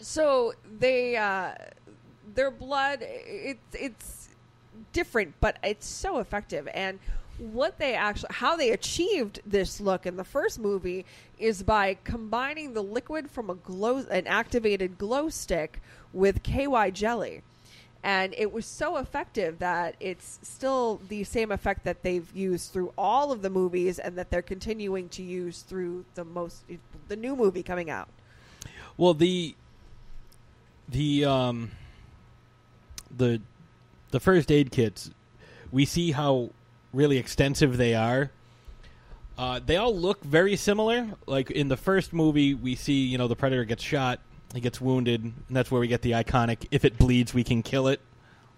so 0.00 0.52
they 0.78 1.16
uh, 1.16 1.54
their 2.34 2.50
blood 2.50 2.98
it's 3.00 3.74
it's 3.74 4.28
different 4.92 5.34
but 5.40 5.58
it's 5.62 5.86
so 5.86 6.18
effective. 6.18 6.68
And 6.74 6.98
what 7.38 7.78
they 7.78 7.94
actually 7.94 8.30
how 8.32 8.56
they 8.56 8.70
achieved 8.70 9.40
this 9.46 9.80
look 9.80 10.06
in 10.06 10.16
the 10.16 10.24
first 10.24 10.58
movie 10.58 11.04
is 11.38 11.62
by 11.62 11.96
combining 12.04 12.74
the 12.74 12.82
liquid 12.82 13.30
from 13.30 13.48
a 13.48 13.54
glow 13.54 13.98
an 14.10 14.26
activated 14.26 14.98
glow 14.98 15.28
stick 15.28 15.80
with 16.12 16.42
KY 16.42 16.90
jelly. 16.92 17.42
And 18.02 18.32
it 18.38 18.52
was 18.52 18.64
so 18.64 18.96
effective 18.96 19.58
that 19.58 19.96
it's 19.98 20.38
still 20.42 21.00
the 21.08 21.24
same 21.24 21.50
effect 21.50 21.84
that 21.84 22.02
they've 22.02 22.30
used 22.34 22.72
through 22.72 22.92
all 22.96 23.32
of 23.32 23.42
the 23.42 23.50
movies 23.50 23.98
and 23.98 24.16
that 24.16 24.30
they're 24.30 24.40
continuing 24.40 25.08
to 25.10 25.22
use 25.22 25.62
through 25.62 26.04
the 26.14 26.24
most 26.24 26.62
the 27.08 27.16
new 27.16 27.34
movie 27.34 27.62
coming 27.62 27.90
out. 27.90 28.08
Well, 28.96 29.14
the 29.14 29.54
the 30.88 31.24
um 31.24 31.70
the 33.16 33.40
the 34.10 34.20
first 34.20 34.50
aid 34.50 34.70
kits, 34.70 35.10
we 35.70 35.84
see 35.84 36.12
how 36.12 36.50
really 36.92 37.18
extensive 37.18 37.76
they 37.76 37.94
are. 37.94 38.30
Uh, 39.36 39.60
they 39.64 39.76
all 39.76 39.94
look 39.94 40.22
very 40.24 40.56
similar. 40.56 41.08
Like 41.26 41.50
in 41.50 41.68
the 41.68 41.76
first 41.76 42.12
movie, 42.12 42.54
we 42.54 42.74
see 42.74 43.04
you 43.04 43.18
know 43.18 43.28
the 43.28 43.36
predator 43.36 43.64
gets 43.64 43.82
shot, 43.82 44.20
he 44.54 44.60
gets 44.60 44.80
wounded, 44.80 45.22
and 45.22 45.34
that's 45.50 45.70
where 45.70 45.80
we 45.80 45.88
get 45.88 46.02
the 46.02 46.12
iconic 46.12 46.66
"If 46.70 46.84
it 46.84 46.98
bleeds, 46.98 47.34
we 47.34 47.44
can 47.44 47.62
kill 47.62 47.88
it" 47.88 48.00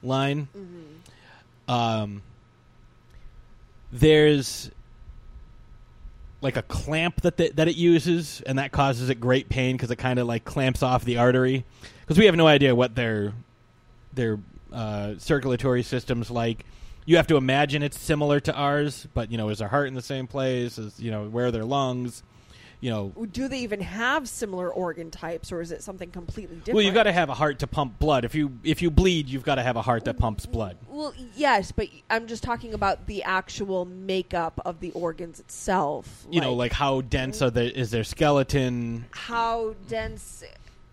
line. 0.03 0.48
Um, 1.68 2.22
there's 3.92 4.70
like 6.42 6.57
a 6.57 6.62
clamp 6.62 7.20
that 7.22 7.36
the, 7.36 7.51
that 7.51 7.68
it 7.68 7.76
uses, 7.76 8.40
and 8.46 8.59
that 8.59 8.72
causes 8.72 9.11
it 9.11 9.20
great 9.20 9.48
pain 9.48 9.76
because 9.76 9.90
it 9.90 9.96
kind 9.96 10.18
of 10.18 10.26
like 10.26 10.44
clamps 10.44 10.82
off 10.82 11.05
the 11.05 11.18
artery. 11.18 11.64
Because 12.01 12.18
we 12.18 12.26
have 12.26 12.36
no 12.36 12.46
idea 12.46 12.74
what 12.74 12.94
their 12.94 13.32
their 14.12 14.38
uh, 14.72 15.14
circulatory 15.18 15.82
system's 15.82 16.30
like. 16.30 16.64
You 17.06 17.16
have 17.16 17.26
to 17.28 17.36
imagine 17.36 17.82
it's 17.82 17.98
similar 17.98 18.38
to 18.40 18.54
ours, 18.54 19.08
but 19.14 19.32
you 19.32 19.38
know, 19.38 19.48
is 19.48 19.58
their 19.58 19.68
heart 19.68 19.88
in 19.88 19.94
the 19.94 20.02
same 20.02 20.26
place? 20.26 20.78
Is 20.78 21.00
you 21.00 21.11
know, 21.11 21.26
where 21.28 21.46
are 21.46 21.50
their 21.50 21.64
lungs? 21.64 22.22
You 22.82 22.90
know, 22.90 23.26
do 23.30 23.46
they 23.48 23.58
even 23.61 23.80
have 23.80 24.26
similar 24.28 24.70
organ 24.72 25.11
types 25.11 25.50
or 25.52 25.61
is 25.61 25.70
it 25.70 25.82
something 25.82 26.11
completely 26.11 26.56
different 26.56 26.76
well, 26.76 26.84
you've 26.84 26.94
got 26.94 27.02
to 27.02 27.12
have 27.12 27.28
a 27.28 27.34
heart 27.34 27.58
to 27.58 27.66
pump 27.66 27.98
blood. 27.98 28.24
If 28.24 28.34
you 28.34 28.58
if 28.64 28.80
you 28.80 28.90
bleed, 28.90 29.28
you've 29.28 29.42
got 29.42 29.56
to 29.56 29.62
have 29.62 29.76
a 29.76 29.82
heart 29.82 30.04
that 30.04 30.18
pumps 30.18 30.46
blood. 30.46 30.78
well 30.88 31.12
yes 31.36 31.72
but 31.72 31.88
i'm 32.08 32.26
just 32.26 32.42
talking 32.42 32.72
about 32.72 33.06
the 33.06 33.22
actual 33.22 33.84
makeup 33.84 34.61
of 34.64 34.80
the 34.80 34.92
organs 34.92 35.40
itself 35.40 36.26
You 36.30 36.40
know, 36.40 36.54
like 36.54 36.72
how 36.72 37.02
dense 37.02 37.42
are 37.42 37.50
the, 37.50 37.76
is 37.78 37.90
their 37.90 38.04
skeleton? 38.04 39.04
how 39.11 39.74
dense 39.88 40.42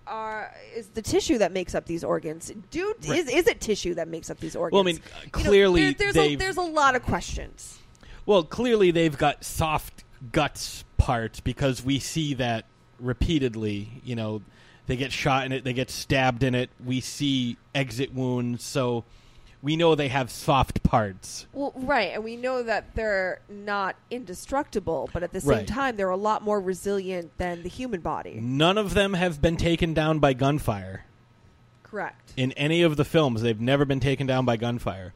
are 0.07 0.53
is 0.75 0.87
the 0.89 1.01
tissue 1.01 1.37
that 1.37 1.51
makes 1.51 1.75
up 1.75 1.85
these 1.85 2.03
organs 2.03 2.51
do 2.71 2.93
Right. 3.07 3.19
is, 3.19 3.29
is 3.29 3.47
it 3.47 3.59
tissue 3.61 3.93
that 3.95 4.07
makes 4.07 4.29
up 4.29 4.39
these 4.39 4.55
organs 4.55 4.73
Well, 4.73 4.81
I 4.83 4.85
mean, 4.85 4.95
You 4.95 5.25
know, 5.25 5.29
clearly 5.49 5.81
there- 5.93 6.11
there's, 6.13 6.17
a, 6.17 6.35
there's 6.35 6.57
a 6.57 6.61
lot 6.61 6.95
of 6.95 7.03
questions 7.03 7.79
Well, 8.25 8.43
clearly 8.43 8.91
they've 8.91 9.17
got 9.17 9.43
soft 9.43 10.03
guts 10.31 10.83
parts 10.97 11.39
because 11.39 11.83
we 11.83 11.99
see 11.99 12.33
that 12.35 12.65
repeatedly. 12.99 14.01
You 14.03 14.15
know, 14.15 14.41
they 14.87 14.95
get 14.97 15.11
shot 15.11 15.45
in 15.45 15.51
it, 15.51 15.63
they 15.63 15.73
get 15.73 15.89
stabbed 15.89 16.43
in 16.43 16.55
it. 16.55 16.69
We 16.83 16.99
see 17.01 17.57
exit 17.75 18.13
wounds, 18.13 18.63
so 18.63 19.03
we 19.61 19.75
know 19.75 19.95
they 19.95 20.07
have 20.09 20.29
soft 20.29 20.83
parts. 20.83 21.47
Well, 21.53 21.73
right, 21.75 22.11
and 22.13 22.23
we 22.23 22.35
know 22.35 22.63
that 22.63 22.93
they're 22.95 23.39
not 23.49 23.95
indestructible, 24.11 25.09
but 25.13 25.23
at 25.23 25.33
the 25.33 25.41
same 25.41 25.49
Right. 25.49 25.67
time, 25.67 25.95
they're 25.95 26.09
a 26.09 26.15
lot 26.17 26.43
more 26.43 26.59
resilient 26.61 27.37
than 27.37 27.63
the 27.63 27.69
human 27.69 28.01
body. 28.01 28.39
None 28.41 28.77
of 28.77 28.93
them 28.93 29.13
have 29.15 29.41
been 29.41 29.57
taken 29.57 29.93
down 29.93 30.19
by 30.19 30.33
gunfire. 30.33 31.05
Correct. 31.83 32.33
In 32.37 32.51
any 32.53 32.81
of 32.83 32.97
the 32.97 33.05
films, 33.05 33.41
they've 33.41 33.59
never 33.59 33.85
been 33.85 33.99
taken 33.99 34.27
down 34.27 34.45
by 34.45 34.57
gunfire. 34.57 35.13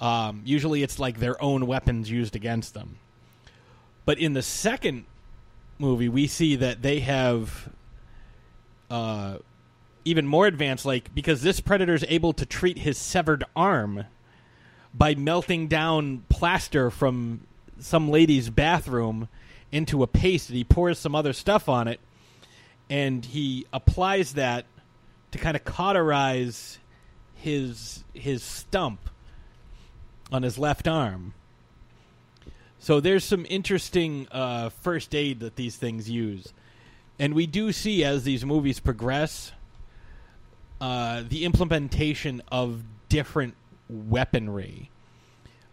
Um, 0.00 0.42
usually, 0.44 0.82
it's 0.82 0.98
like 0.98 1.18
their 1.18 1.40
own 1.42 1.66
weapons 1.66 2.10
used 2.10 2.34
against 2.34 2.74
them. 2.74 2.98
But 4.04 4.18
in 4.18 4.32
the 4.32 4.42
second 4.42 5.04
movie, 5.78 6.08
we 6.08 6.26
see 6.26 6.56
that 6.56 6.82
they 6.82 7.00
have 7.00 7.68
uh, 8.90 9.38
even 10.04 10.26
more 10.26 10.46
advanced, 10.46 10.84
like 10.84 11.14
because 11.14 11.42
this 11.42 11.60
predator 11.60 11.94
is 11.94 12.04
able 12.08 12.32
to 12.34 12.46
treat 12.46 12.78
his 12.78 12.98
severed 12.98 13.44
arm 13.54 14.04
by 14.94 15.14
melting 15.14 15.68
down 15.68 16.24
plaster 16.28 16.90
from 16.90 17.40
some 17.78 18.10
lady's 18.10 18.50
bathroom 18.50 19.28
into 19.70 20.02
a 20.02 20.06
paste, 20.06 20.48
and 20.48 20.56
he 20.56 20.64
pours 20.64 20.98
some 20.98 21.14
other 21.14 21.32
stuff 21.32 21.68
on 21.68 21.88
it, 21.88 22.00
and 22.88 23.24
he 23.24 23.66
applies 23.72 24.34
that 24.34 24.64
to 25.30 25.38
kind 25.38 25.56
of 25.56 25.64
cauterize 25.64 26.78
his 27.34 28.02
his 28.14 28.42
stump 28.42 29.10
on 30.32 30.42
his 30.42 30.58
left 30.58 30.88
arm. 30.88 31.34
So 32.80 33.00
there's 33.00 33.24
some 33.24 33.44
interesting 33.48 34.28
uh, 34.30 34.70
first 34.70 35.14
aid 35.14 35.40
that 35.40 35.56
these 35.56 35.76
things 35.76 36.08
use, 36.08 36.52
and 37.18 37.34
we 37.34 37.46
do 37.46 37.72
see 37.72 38.04
as 38.04 38.24
these 38.24 38.44
movies 38.44 38.80
progress 38.80 39.52
uh, 40.80 41.22
the 41.28 41.44
implementation 41.44 42.42
of 42.50 42.82
different 43.08 43.54
weaponry. 43.88 44.90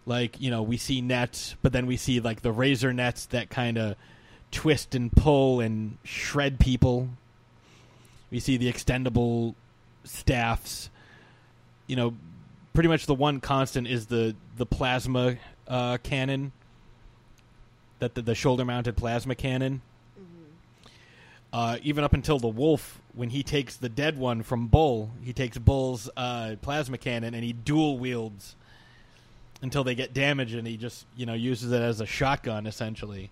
Like 0.05 0.39
you 0.39 0.51
know, 0.51 0.61
we 0.61 0.77
see 0.77 1.01
nets, 1.01 1.55
but 1.61 1.73
then 1.73 1.87
we 1.87 1.97
see 1.97 2.19
like 2.19 2.41
the 2.41 2.51
razor 2.51 2.93
nets 2.93 3.25
that 3.27 3.49
kind 3.49 3.77
of 3.77 3.95
twist 4.51 4.95
and 4.95 5.11
pull 5.11 5.59
and 5.59 5.97
shred 6.03 6.59
people. 6.59 7.09
We 8.29 8.39
see 8.39 8.57
the 8.57 8.71
extendable 8.71 9.55
staffs. 10.03 10.89
You 11.87 11.95
know, 11.95 12.15
pretty 12.73 12.89
much 12.89 13.05
the 13.05 13.15
one 13.15 13.39
constant 13.41 13.87
is 13.87 14.05
the 14.07 14.35
the 14.57 14.65
plasma 14.65 15.37
uh, 15.67 15.97
cannon. 16.03 16.51
That 17.99 18.13
the, 18.13 18.21
the 18.21 18.35
shoulder 18.35 18.65
mounted 18.65 18.97
plasma 18.97 19.35
cannon. 19.35 19.81
Uh, 21.51 21.77
even 21.83 22.03
up 22.03 22.13
until 22.13 22.37
the 22.37 22.49
wolf, 22.49 22.99
when 23.15 23.29
he 23.29 23.43
takes 23.43 23.77
the 23.77 23.89
dead 23.89 24.17
one 24.17 24.43
from 24.43 24.67
Bull, 24.67 25.11
he 25.23 25.33
takes 25.33 25.57
Bull's 25.57 26.09
uh, 26.17 26.55
plasma 26.61 26.97
cannon 26.97 27.33
and 27.33 27.43
he 27.43 27.53
dual 27.53 27.97
wields 27.97 28.55
until 29.61 29.83
they 29.83 29.95
get 29.95 30.13
damaged, 30.13 30.53
and 30.53 30.67
he 30.67 30.77
just 30.77 31.05
you 31.15 31.25
know 31.25 31.33
uses 31.33 31.71
it 31.71 31.81
as 31.81 32.01
a 32.01 32.05
shotgun 32.05 32.67
essentially. 32.67 33.31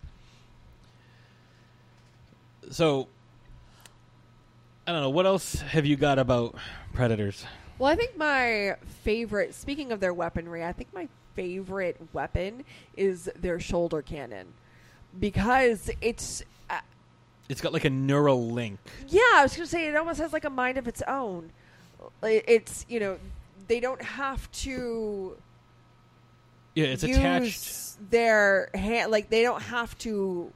So 2.72 3.08
I 4.88 4.92
don't 4.92 5.02
know 5.02 5.10
what 5.10 5.26
else 5.26 5.62
have 5.62 5.86
you 5.86 5.96
got 5.96 6.18
about 6.18 6.56
predators. 6.94 7.46
Well, 7.78 7.92
I 7.92 7.96
think 7.96 8.18
my 8.18 8.76
favorite, 9.04 9.54
speaking 9.54 9.92
of 9.92 10.00
their 10.00 10.14
weaponry, 10.14 10.64
I 10.64 10.72
think 10.74 10.94
my 10.94 11.08
favorite 11.36 11.98
weapon 12.14 12.64
is 12.96 13.30
their 13.36 13.60
shoulder 13.60 14.02
cannon 14.02 14.48
because 15.20 15.90
it's. 16.02 16.44
It's 17.50 17.62
got 17.62 17.74
like 17.74 17.86
a 17.86 17.90
neural 17.90 18.50
link. 18.52 18.80
yeah, 19.08 19.20
I 19.36 19.40
was 19.44 19.56
going 19.56 19.66
to 19.66 19.70
say 19.72 19.88
it 19.88 19.96
almost 19.96 20.20
has 20.20 20.32
like 20.34 20.46
a 20.46 20.50
mind 20.50 20.78
of 20.78 20.88
its 20.88 21.02
own. 21.08 21.52
It's, 22.24 22.86
you 22.90 23.00
know, 23.00 23.18
they 23.68 23.80
don't 23.80 24.02
have 24.02 24.50
to 24.52 25.38
Yeah, 26.76 26.86
it's 26.86 27.04
attached. 27.04 28.10
their 28.12 28.70
hand, 28.74 29.12
like, 29.12 29.30
they 29.30 29.42
don't 29.44 29.62
have 29.62 29.98
to 30.00 30.52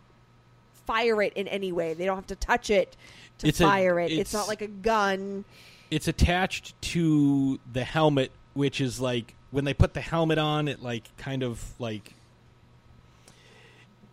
fire 0.86 1.22
it 1.22 1.34
in 1.34 1.48
any 1.50 1.72
way. 1.72 1.94
They 1.94 2.06
don't 2.06 2.16
have 2.16 2.28
to 2.28 2.36
touch 2.36 2.70
it 2.70 2.96
to 3.40 3.48
It's 3.48 3.60
a- 3.60 3.66
fire 3.66 4.00
it. 4.00 4.12
It's, 4.12 4.14
it's- 4.14 4.34
not 4.34 4.48
like 4.48 4.62
a 4.62 4.68
gun. 4.68 5.44
It's 5.92 6.08
attached 6.08 6.82
to 6.82 7.60
the 7.72 7.84
helmet, 7.84 8.32
which 8.54 8.82
is 8.82 9.00
like 9.00 9.36
when 9.52 9.64
they 9.66 9.74
put 9.74 9.94
the 9.94 10.02
helmet 10.02 10.38
on, 10.38 10.68
it 10.68 10.82
like 10.84 11.04
kind 11.18 11.44
of 11.44 11.64
like 11.80 12.14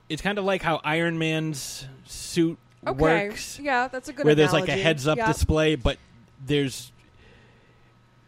it's 0.09 0.23
kind 0.23 0.39
of 0.39 0.45
like 0.45 0.63
how 0.63 0.81
Iron 0.85 1.19
Man's 1.19 1.87
suit 2.05 2.59
Okay. 2.91 3.01
works. 3.29 3.59
Yeah, 3.61 3.89
that's 3.89 4.09
a 4.09 4.13
good 4.13 4.27
where 4.27 4.35
there's 4.35 4.53
like 4.53 4.69
a 4.69 4.73
heads 4.73 5.07
up 5.07 5.19
Yep. 5.19 5.27
display, 5.29 5.75
but 5.77 5.99
there's 6.45 6.91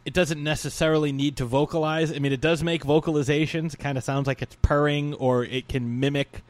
it 0.05 0.15
doesn't 0.15 0.43
necessarily 0.43 1.11
need 1.11 1.37
to 1.39 1.45
vocalize. 1.45 2.13
I 2.15 2.19
mean, 2.21 2.33
it 2.33 2.41
does 2.41 2.63
make 2.63 2.85
vocalizations. 2.85 3.75
It 3.75 3.79
kind 3.79 3.99
of 3.99 4.05
sounds 4.05 4.27
like 4.29 4.41
it's 4.41 4.57
purring, 4.63 5.15
or 5.15 5.45
it 5.45 5.69
can 5.69 5.99
mimic 5.99 6.43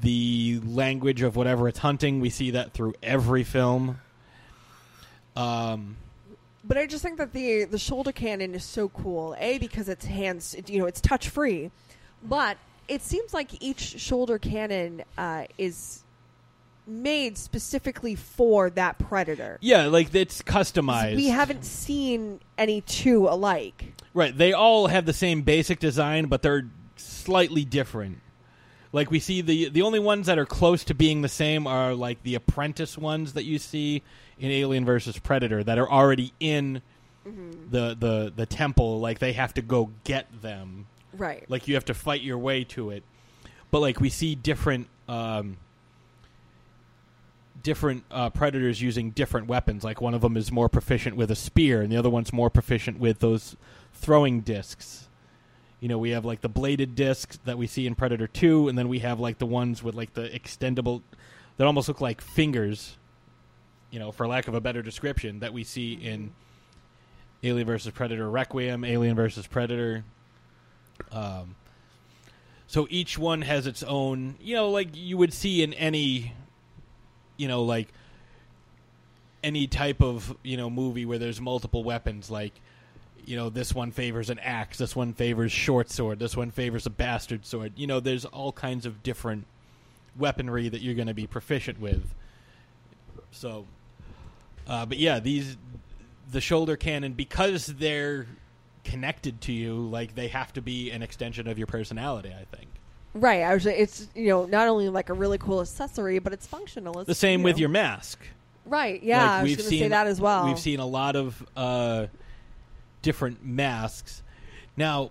the 0.00 0.60
language 0.64 1.22
of 1.22 1.34
whatever 1.34 1.66
it's 1.66 1.80
hunting. 1.80 2.20
We 2.20 2.30
see 2.30 2.52
that 2.52 2.72
through 2.72 2.94
every 3.02 3.42
film. 3.42 3.98
Um, 5.36 5.96
But 6.64 6.76
I 6.78 6.86
just 6.86 7.02
think 7.02 7.18
that 7.18 7.32
the 7.32 7.64
the 7.64 7.78
shoulder 7.78 8.12
cannon 8.12 8.54
is 8.54 8.64
so 8.64 8.88
cool. 8.90 9.34
A 9.38 9.58
because 9.58 9.88
it's 9.88 10.04
hands, 10.04 10.54
it- 10.54 10.68
you 10.70 10.78
know, 10.78 10.86
it's 10.86 11.00
touch 11.00 11.28
free, 11.28 11.70
but 12.22 12.58
it 12.88 13.02
seems 13.02 13.32
like 13.34 13.60
each 13.62 13.80
shoulder 14.00 14.38
cannon 14.38 15.02
uh, 15.16 15.44
is 15.56 16.02
made 16.88 17.36
specifically 17.36 18.14
for 18.14 18.70
that 18.70 18.98
predator. 18.98 19.58
yeah, 19.60 19.86
like 19.86 20.14
it's 20.14 20.42
customized. 20.42 21.16
We 21.16 21.28
haven't 21.28 21.64
seen 21.64 22.40
any 22.56 22.80
two 22.80 23.28
alike. 23.28 23.94
Right. 24.14 24.36
They 24.36 24.52
all 24.52 24.86
have 24.88 25.06
the 25.06 25.12
same 25.12 25.42
basic 25.42 25.78
design, 25.78 26.26
but 26.26 26.42
they're 26.42 26.68
slightly 26.96 27.64
different. 27.64 28.18
Like 28.92 29.10
we 29.10 29.20
see 29.20 29.42
the 29.42 29.68
the 29.68 29.82
only 29.82 29.98
ones 29.98 30.26
that 30.26 30.38
are 30.38 30.46
close 30.46 30.84
to 30.84 30.94
being 30.94 31.20
the 31.20 31.28
same 31.28 31.66
are 31.66 31.94
like 31.94 32.22
the 32.22 32.34
apprentice 32.34 32.96
ones 32.96 33.34
that 33.34 33.44
you 33.44 33.58
see 33.58 34.02
in 34.38 34.50
Alien 34.50 34.84
versus 34.86 35.18
Predator 35.18 35.62
that 35.62 35.78
are 35.78 35.90
already 35.90 36.32
in 36.40 36.80
the 37.24 37.94
the 37.98 38.32
the 38.34 38.46
temple. 38.46 38.98
Like 38.98 39.18
they 39.18 39.34
have 39.34 39.52
to 39.54 39.62
go 39.62 39.90
get 40.04 40.26
them. 40.40 40.86
Right. 41.12 41.44
Like 41.50 41.68
you 41.68 41.74
have 41.74 41.84
to 41.86 41.94
fight 41.94 42.22
your 42.22 42.38
way 42.38 42.64
to 42.64 42.90
it. 42.90 43.02
But 43.70 43.80
like 43.80 44.00
we 44.00 44.08
see 44.08 44.34
different 44.34 44.88
um, 45.06 45.58
different 47.62 48.04
uh, 48.10 48.30
predators 48.30 48.80
using 48.80 49.10
different 49.10 49.46
weapons. 49.46 49.84
Like 49.84 50.00
one 50.00 50.14
of 50.14 50.20
them 50.20 50.36
is 50.36 50.52
more 50.52 50.68
proficient 50.68 51.16
with 51.16 51.30
a 51.30 51.36
spear, 51.36 51.82
and 51.82 51.92
the 51.92 51.96
other 51.96 52.10
one's 52.10 52.32
more 52.32 52.50
proficient 52.50 52.98
with 52.98 53.18
those 53.20 53.56
throwing 53.92 54.40
discs. 54.40 55.08
You 55.80 55.88
know, 55.88 55.98
we 55.98 56.10
have 56.10 56.24
like 56.24 56.40
the 56.40 56.48
bladed 56.48 56.94
discs 56.94 57.38
that 57.44 57.58
we 57.58 57.66
see 57.66 57.86
in 57.86 57.94
Predator 57.94 58.26
Two, 58.26 58.68
and 58.68 58.76
then 58.76 58.88
we 58.88 59.00
have 59.00 59.20
like 59.20 59.38
the 59.38 59.46
ones 59.46 59.82
with 59.82 59.94
like 59.94 60.14
the 60.14 60.28
extendable 60.28 61.02
that 61.56 61.66
almost 61.66 61.88
look 61.88 62.00
like 62.00 62.20
fingers. 62.20 62.96
You 63.90 63.98
know, 63.98 64.12
for 64.12 64.26
lack 64.26 64.48
of 64.48 64.54
a 64.54 64.60
better 64.60 64.82
description, 64.82 65.40
that 65.40 65.52
we 65.52 65.64
see 65.64 65.94
in 65.94 66.32
Alien 67.42 67.66
versus 67.66 67.92
Predator 67.92 68.28
Requiem, 68.28 68.84
Alien 68.84 69.16
versus 69.16 69.46
Predator. 69.46 70.04
Um, 71.12 71.54
so 72.66 72.86
each 72.90 73.16
one 73.16 73.42
has 73.42 73.66
its 73.66 73.82
own, 73.82 74.34
you 74.40 74.54
know, 74.54 74.70
like 74.70 74.88
you 74.92 75.16
would 75.16 75.32
see 75.32 75.62
in 75.62 75.72
any, 75.74 76.34
you 77.38 77.48
know, 77.48 77.62
like 77.62 77.88
any 79.42 79.66
type 79.66 80.02
of 80.02 80.36
you 80.42 80.58
know 80.58 80.68
movie 80.68 81.06
where 81.06 81.18
there's 81.18 81.40
multiple 81.40 81.82
weapons. 81.82 82.30
Like, 82.30 82.52
you 83.24 83.36
know, 83.36 83.48
this 83.48 83.74
one 83.74 83.92
favors 83.92 84.28
an 84.28 84.38
axe, 84.40 84.76
this 84.76 84.94
one 84.94 85.14
favors 85.14 85.52
short 85.52 85.90
sword, 85.90 86.18
this 86.18 86.36
one 86.36 86.50
favors 86.50 86.84
a 86.84 86.90
bastard 86.90 87.46
sword. 87.46 87.72
You 87.76 87.86
know, 87.86 88.00
there's 88.00 88.26
all 88.26 88.52
kinds 88.52 88.84
of 88.84 89.02
different 89.02 89.46
weaponry 90.18 90.68
that 90.68 90.82
you're 90.82 90.94
going 90.94 91.08
to 91.08 91.14
be 91.14 91.26
proficient 91.26 91.80
with. 91.80 92.14
So, 93.30 93.66
uh, 94.66 94.84
but 94.84 94.98
yeah, 94.98 95.20
these 95.20 95.56
the 96.30 96.40
shoulder 96.40 96.76
cannon 96.76 97.14
because 97.14 97.66
they're 97.66 98.26
connected 98.84 99.40
to 99.42 99.52
you, 99.52 99.74
like 99.74 100.14
they 100.14 100.28
have 100.28 100.52
to 100.54 100.62
be 100.62 100.90
an 100.90 101.02
extension 101.02 101.46
of 101.46 101.58
your 101.58 101.66
personality. 101.66 102.30
I 102.30 102.44
think 102.56 102.68
Right. 103.20 103.42
I 103.42 103.54
was. 103.54 103.66
It's 103.66 104.08
you 104.14 104.28
know 104.28 104.46
not 104.46 104.68
only 104.68 104.88
like 104.88 105.08
a 105.08 105.14
really 105.14 105.38
cool 105.38 105.60
accessory, 105.60 106.18
but 106.18 106.32
it's 106.32 106.46
functional. 106.46 107.00
It's, 107.00 107.08
the 107.08 107.14
same 107.14 107.40
you 107.40 107.44
with 107.44 107.56
know. 107.56 107.60
your 107.60 107.68
mask. 107.70 108.20
Right. 108.64 109.02
Yeah. 109.02 109.22
Like, 109.22 109.30
I 109.30 109.42
was 109.42 109.48
we've 109.48 109.56
going 109.58 109.64
to 109.64 109.70
seen 109.70 109.82
say 109.82 109.88
that 109.88 110.06
as 110.06 110.20
well. 110.20 110.46
We've 110.46 110.58
seen 110.58 110.80
a 110.80 110.86
lot 110.86 111.16
of 111.16 111.46
uh, 111.56 112.06
different 113.02 113.44
masks. 113.44 114.22
Now, 114.76 115.10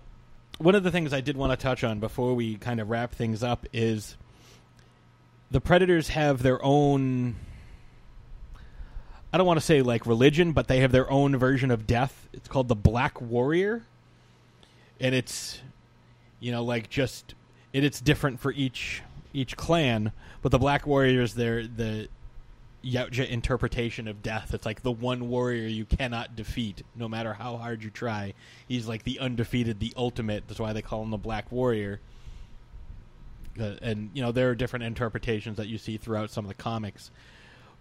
one 0.58 0.74
of 0.74 0.82
the 0.82 0.90
things 0.90 1.12
I 1.12 1.20
did 1.20 1.36
want 1.36 1.52
to 1.52 1.62
touch 1.62 1.84
on 1.84 2.00
before 2.00 2.34
we 2.34 2.56
kind 2.56 2.80
of 2.80 2.90
wrap 2.90 3.12
things 3.12 3.42
up 3.42 3.66
is 3.72 4.16
the 5.50 5.60
predators 5.60 6.08
have 6.08 6.42
their 6.42 6.62
own. 6.64 7.36
I 9.32 9.38
don't 9.38 9.46
want 9.46 9.60
to 9.60 9.66
say 9.66 9.82
like 9.82 10.06
religion, 10.06 10.52
but 10.52 10.68
they 10.68 10.80
have 10.80 10.92
their 10.92 11.10
own 11.10 11.36
version 11.36 11.70
of 11.70 11.86
death. 11.86 12.28
It's 12.32 12.48
called 12.48 12.68
the 12.68 12.74
Black 12.74 13.20
Warrior, 13.20 13.82
and 15.00 15.14
it's 15.14 15.60
you 16.40 16.50
know 16.52 16.64
like 16.64 16.88
just 16.88 17.34
it, 17.72 17.84
it's 17.84 18.00
different 18.00 18.40
for 18.40 18.52
each 18.52 19.02
each 19.32 19.56
clan. 19.56 20.12
But 20.42 20.52
the 20.52 20.58
Black 20.58 20.86
Warriors, 20.86 21.34
they're 21.34 21.66
the 21.66 22.08
Yautja 22.84 23.28
interpretation 23.28 24.08
of 24.08 24.22
death. 24.22 24.54
It's 24.54 24.64
like 24.64 24.82
the 24.82 24.92
one 24.92 25.28
warrior 25.28 25.66
you 25.66 25.84
cannot 25.84 26.36
defeat, 26.36 26.82
no 26.94 27.08
matter 27.08 27.32
how 27.32 27.56
hard 27.56 27.82
you 27.82 27.90
try. 27.90 28.34
He's 28.68 28.86
like 28.86 29.02
the 29.02 29.18
undefeated, 29.18 29.80
the 29.80 29.92
ultimate. 29.96 30.44
That's 30.46 30.60
why 30.60 30.72
they 30.72 30.82
call 30.82 31.02
him 31.02 31.10
the 31.10 31.16
Black 31.16 31.50
Warrior. 31.50 32.00
Uh, 33.58 33.74
and 33.82 34.10
you 34.14 34.22
know 34.22 34.30
there 34.30 34.50
are 34.50 34.54
different 34.54 34.84
interpretations 34.84 35.56
that 35.56 35.66
you 35.66 35.78
see 35.78 35.96
throughout 35.96 36.30
some 36.30 36.44
of 36.44 36.48
the 36.48 36.62
comics, 36.62 37.10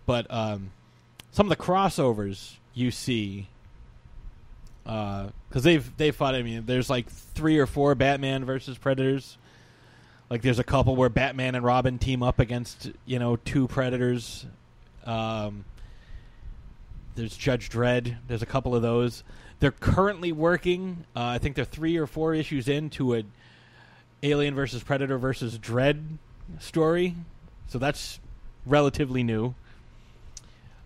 but 0.08 0.26
um, 0.32 0.72
some 1.32 1.46
of 1.46 1.56
the 1.56 1.64
crossovers 1.64 2.56
you 2.74 2.90
see 2.90 3.48
because 4.84 5.64
they've 5.64 5.96
they've 5.98 6.16
fought. 6.16 6.34
I 6.34 6.42
mean, 6.42 6.66
there's 6.66 6.90
like 6.90 7.10
three 7.10 7.60
or 7.60 7.68
four 7.68 7.94
Batman 7.94 8.46
versus 8.46 8.78
Predators. 8.78 9.38
Like 10.30 10.42
there's 10.42 10.60
a 10.60 10.64
couple 10.64 10.96
where 10.96 11.10
Batman 11.10 11.56
and 11.56 11.64
Robin 11.64 12.00
team 12.00 12.22
up 12.22 12.40
against 12.40 12.92
you 13.06 13.20
know 13.20 13.38
two 13.38 13.68
Predators. 13.68 14.46
Um, 15.06 15.66
there's 17.16 17.36
Judge 17.36 17.70
Dredd. 17.70 18.18
There's 18.28 18.42
a 18.42 18.48
couple 18.48 18.76
of 18.76 18.82
those. 18.82 19.24
They're 19.60 19.72
currently 19.72 20.32
working. 20.32 21.06
Uh, 21.16 21.24
I 21.24 21.38
think 21.40 21.56
they're 21.56 21.66
three 21.66 21.98
or 21.98 22.06
four 22.06 22.34
issues 22.34 22.68
into 22.68 23.16
a 23.16 23.24
Alien 24.24 24.56
versus 24.56 24.84
Predator 24.84 25.18
versus 25.18 25.58
Dredd 25.58 26.18
story. 26.60 27.16
So 27.68 27.80
that's 27.80 28.20
relatively 28.66 29.24
new. 29.24 29.56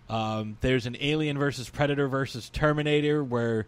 Um, 0.08 0.58
there's 0.60 0.86
an 0.86 0.96
Alien 1.00 1.38
versus 1.38 1.68
Predator 1.70 2.08
versus 2.08 2.50
Terminator 2.50 3.24
where 3.24 3.66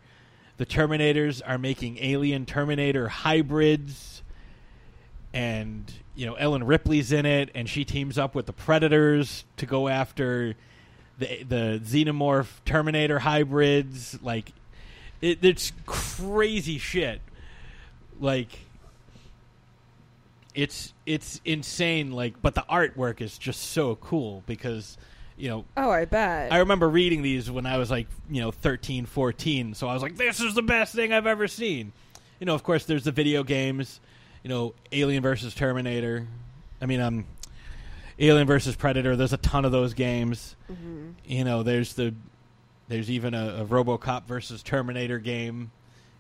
the 0.57 0.67
Terminators 0.67 1.41
are 1.45 1.59
making 1.59 1.99
Alien 2.01 2.45
Terminator 2.47 3.09
hybrids, 3.09 4.23
and 5.35 5.93
you 6.15 6.25
know 6.25 6.35
Ellen 6.35 6.65
Ripley's 6.65 7.13
in 7.13 7.27
it, 7.27 7.51
and 7.55 7.69
she 7.69 7.85
teams 7.85 8.17
up 8.17 8.35
with 8.35 8.47
the 8.47 8.53
Predators 8.55 9.45
to 9.59 9.67
go 9.67 9.89
after 9.89 10.55
the 11.19 11.43
the 11.43 11.81
Xenomorph 11.85 12.49
Terminator 12.65 13.19
hybrids. 13.19 14.19
Like 14.23 14.53
it, 15.21 15.45
it's 15.45 15.73
crazy 15.85 16.79
shit. 16.79 17.21
Like 18.21 18.61
it's 20.55 20.95
it's 21.05 21.41
insane. 21.45 22.13
Like, 22.13 22.41
but 22.41 22.55
the 22.55 22.65
artwork 22.71 23.21
is 23.21 23.37
just 23.37 23.61
so 23.73 23.97
cool 23.97 24.45
because 24.47 24.97
you 25.37 25.49
know 25.49 25.65
Oh, 25.77 25.91
I 25.91 26.05
bet. 26.05 26.53
I 26.53 26.59
remember 26.59 26.89
reading 26.89 27.23
these 27.23 27.51
when 27.51 27.67
I 27.67 27.79
was 27.79 27.91
like, 27.91 28.07
you 28.31 28.41
know, 28.41 28.53
13, 28.53 29.07
14. 29.07 29.75
So 29.75 29.89
I 29.89 29.95
was 29.95 30.03
like, 30.03 30.17
this 30.17 30.39
is 30.39 30.55
the 30.55 30.63
best 30.63 30.95
thing 30.95 31.13
I've 31.13 31.27
ever 31.27 31.49
seen. 31.49 31.93
You 32.39 32.47
know, 32.47 32.55
of 32.55 32.63
course, 32.63 32.85
there's 32.85 33.05
the 33.05 33.13
video 33.13 33.43
games, 33.43 34.01
you 34.45 34.51
know, 34.51 34.75
Alien 34.93 35.23
versus 35.23 35.55
Terminator. 35.55 36.29
I 36.81 36.87
mean, 36.87 37.01
um, 37.01 37.25
Alien 38.19 38.47
versus 38.47 38.77
Predator. 38.77 39.17
There's 39.17 39.33
a 39.33 39.39
ton 39.39 39.65
of 39.65 39.73
those 39.73 39.95
games. 39.95 40.55
Mhm. 40.71 41.15
You 41.25 41.45
know, 41.45 41.65
there's 41.65 41.95
the 41.95 42.15
there's 42.87 43.11
even 43.11 43.33
a, 43.33 43.63
a 43.63 43.65
RoboCop 43.65 44.27
versus 44.27 44.63
Terminator 44.63 45.19
game. 45.19 45.73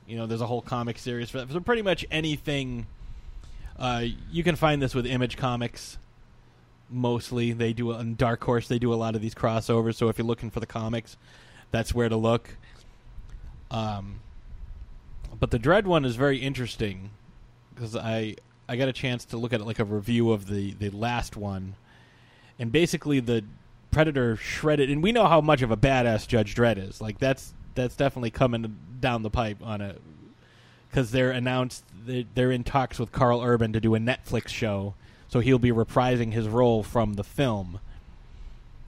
You 0.06 0.16
know, 0.16 0.26
there's 0.26 0.40
a 0.40 0.46
whole 0.46 0.62
comic 0.62 0.98
series 0.98 1.28
for 1.30 1.38
that. 1.38 1.52
So 1.52 1.60
pretty 1.60 1.82
much 1.82 2.04
anything. 2.10 2.86
Uh, 3.78 4.04
you 4.32 4.42
can 4.42 4.56
find 4.56 4.80
this 4.80 4.94
with 4.94 5.06
Image 5.06 5.36
Comics. 5.36 5.98
Mostly, 6.90 7.52
they 7.52 7.72
do 7.74 7.92
on 7.92 8.14
Dark 8.14 8.42
Horse. 8.42 8.68
They 8.68 8.78
do 8.78 8.92
a 8.92 8.96
lot 8.96 9.14
of 9.14 9.20
these 9.20 9.34
crossovers. 9.34 9.96
So 9.96 10.08
if 10.08 10.16
you're 10.16 10.26
looking 10.26 10.50
for 10.50 10.60
the 10.60 10.66
comics, 10.66 11.16
that's 11.70 11.92
where 11.94 12.08
to 12.08 12.16
look. 12.16 12.56
Um, 13.70 14.20
but 15.38 15.50
the 15.50 15.58
Dredd 15.58 15.84
one 15.84 16.04
is 16.04 16.16
very 16.16 16.38
interesting 16.38 17.10
because 17.74 17.96
I 17.96 18.36
I 18.68 18.76
got 18.76 18.88
a 18.88 18.92
chance 18.92 19.24
to 19.26 19.36
look 19.36 19.52
at 19.52 19.60
like 19.66 19.78
a 19.78 19.84
review 19.84 20.30
of 20.32 20.46
the 20.46 20.72
the 20.74 20.90
last 20.90 21.36
one, 21.36 21.74
and 22.58 22.70
basically 22.72 23.20
the 23.20 23.44
Predator 23.90 24.36
shredded, 24.36 24.90
and 24.90 25.02
we 25.02 25.12
know 25.12 25.26
how 25.26 25.40
much 25.40 25.62
of 25.62 25.70
a 25.70 25.76
badass 25.76 26.26
Judge 26.26 26.54
Dredd 26.54 26.78
is. 26.78 27.00
Like 27.00 27.18
that's 27.18 27.52
that's 27.74 27.96
definitely 27.96 28.30
coming 28.30 28.76
down 29.00 29.22
the 29.22 29.30
pipe 29.30 29.58
on 29.62 29.80
a 29.80 29.96
because 30.90 31.10
they're 31.10 31.30
announced 31.32 31.84
they- 32.06 32.26
they're 32.34 32.50
in 32.52 32.64
talks 32.64 32.98
with 32.98 33.10
Carl 33.12 33.42
Urban 33.42 33.72
to 33.72 33.80
do 33.80 33.94
a 33.94 33.98
Netflix 33.98 34.48
show, 34.48 34.94
so 35.28 35.40
he'll 35.40 35.58
be 35.58 35.70
reprising 35.72 36.32
his 36.32 36.48
role 36.48 36.82
from 36.82 37.14
the 37.14 37.24
film, 37.24 37.80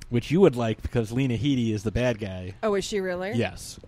which 0.09 0.31
you 0.31 0.41
would 0.41 0.55
like 0.57 0.83
because 0.83 1.11
Lena 1.13 1.35
Headey 1.37 1.73
is 1.73 1.83
the 1.83 1.91
bad 1.91 2.19
guy. 2.19 2.55
Oh, 2.63 2.75
is 2.75 2.85
she 2.85 3.01
really? 3.01 3.33
Yes. 3.35 3.79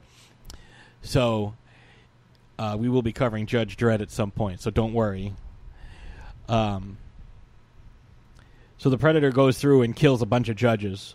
So 1.02 1.54
uh, 2.58 2.76
we 2.78 2.88
will 2.88 3.02
be 3.02 3.12
covering 3.12 3.46
Judge 3.46 3.76
Dredd 3.76 4.00
at 4.00 4.10
some 4.10 4.30
point, 4.30 4.60
so 4.60 4.70
don't 4.70 4.92
worry. 4.92 5.32
Um, 6.48 6.98
so 8.78 8.90
the 8.90 8.98
Predator 8.98 9.30
goes 9.30 9.58
through 9.58 9.82
and 9.82 9.94
kills 9.94 10.22
a 10.22 10.26
bunch 10.26 10.48
of 10.48 10.56
judges, 10.56 11.14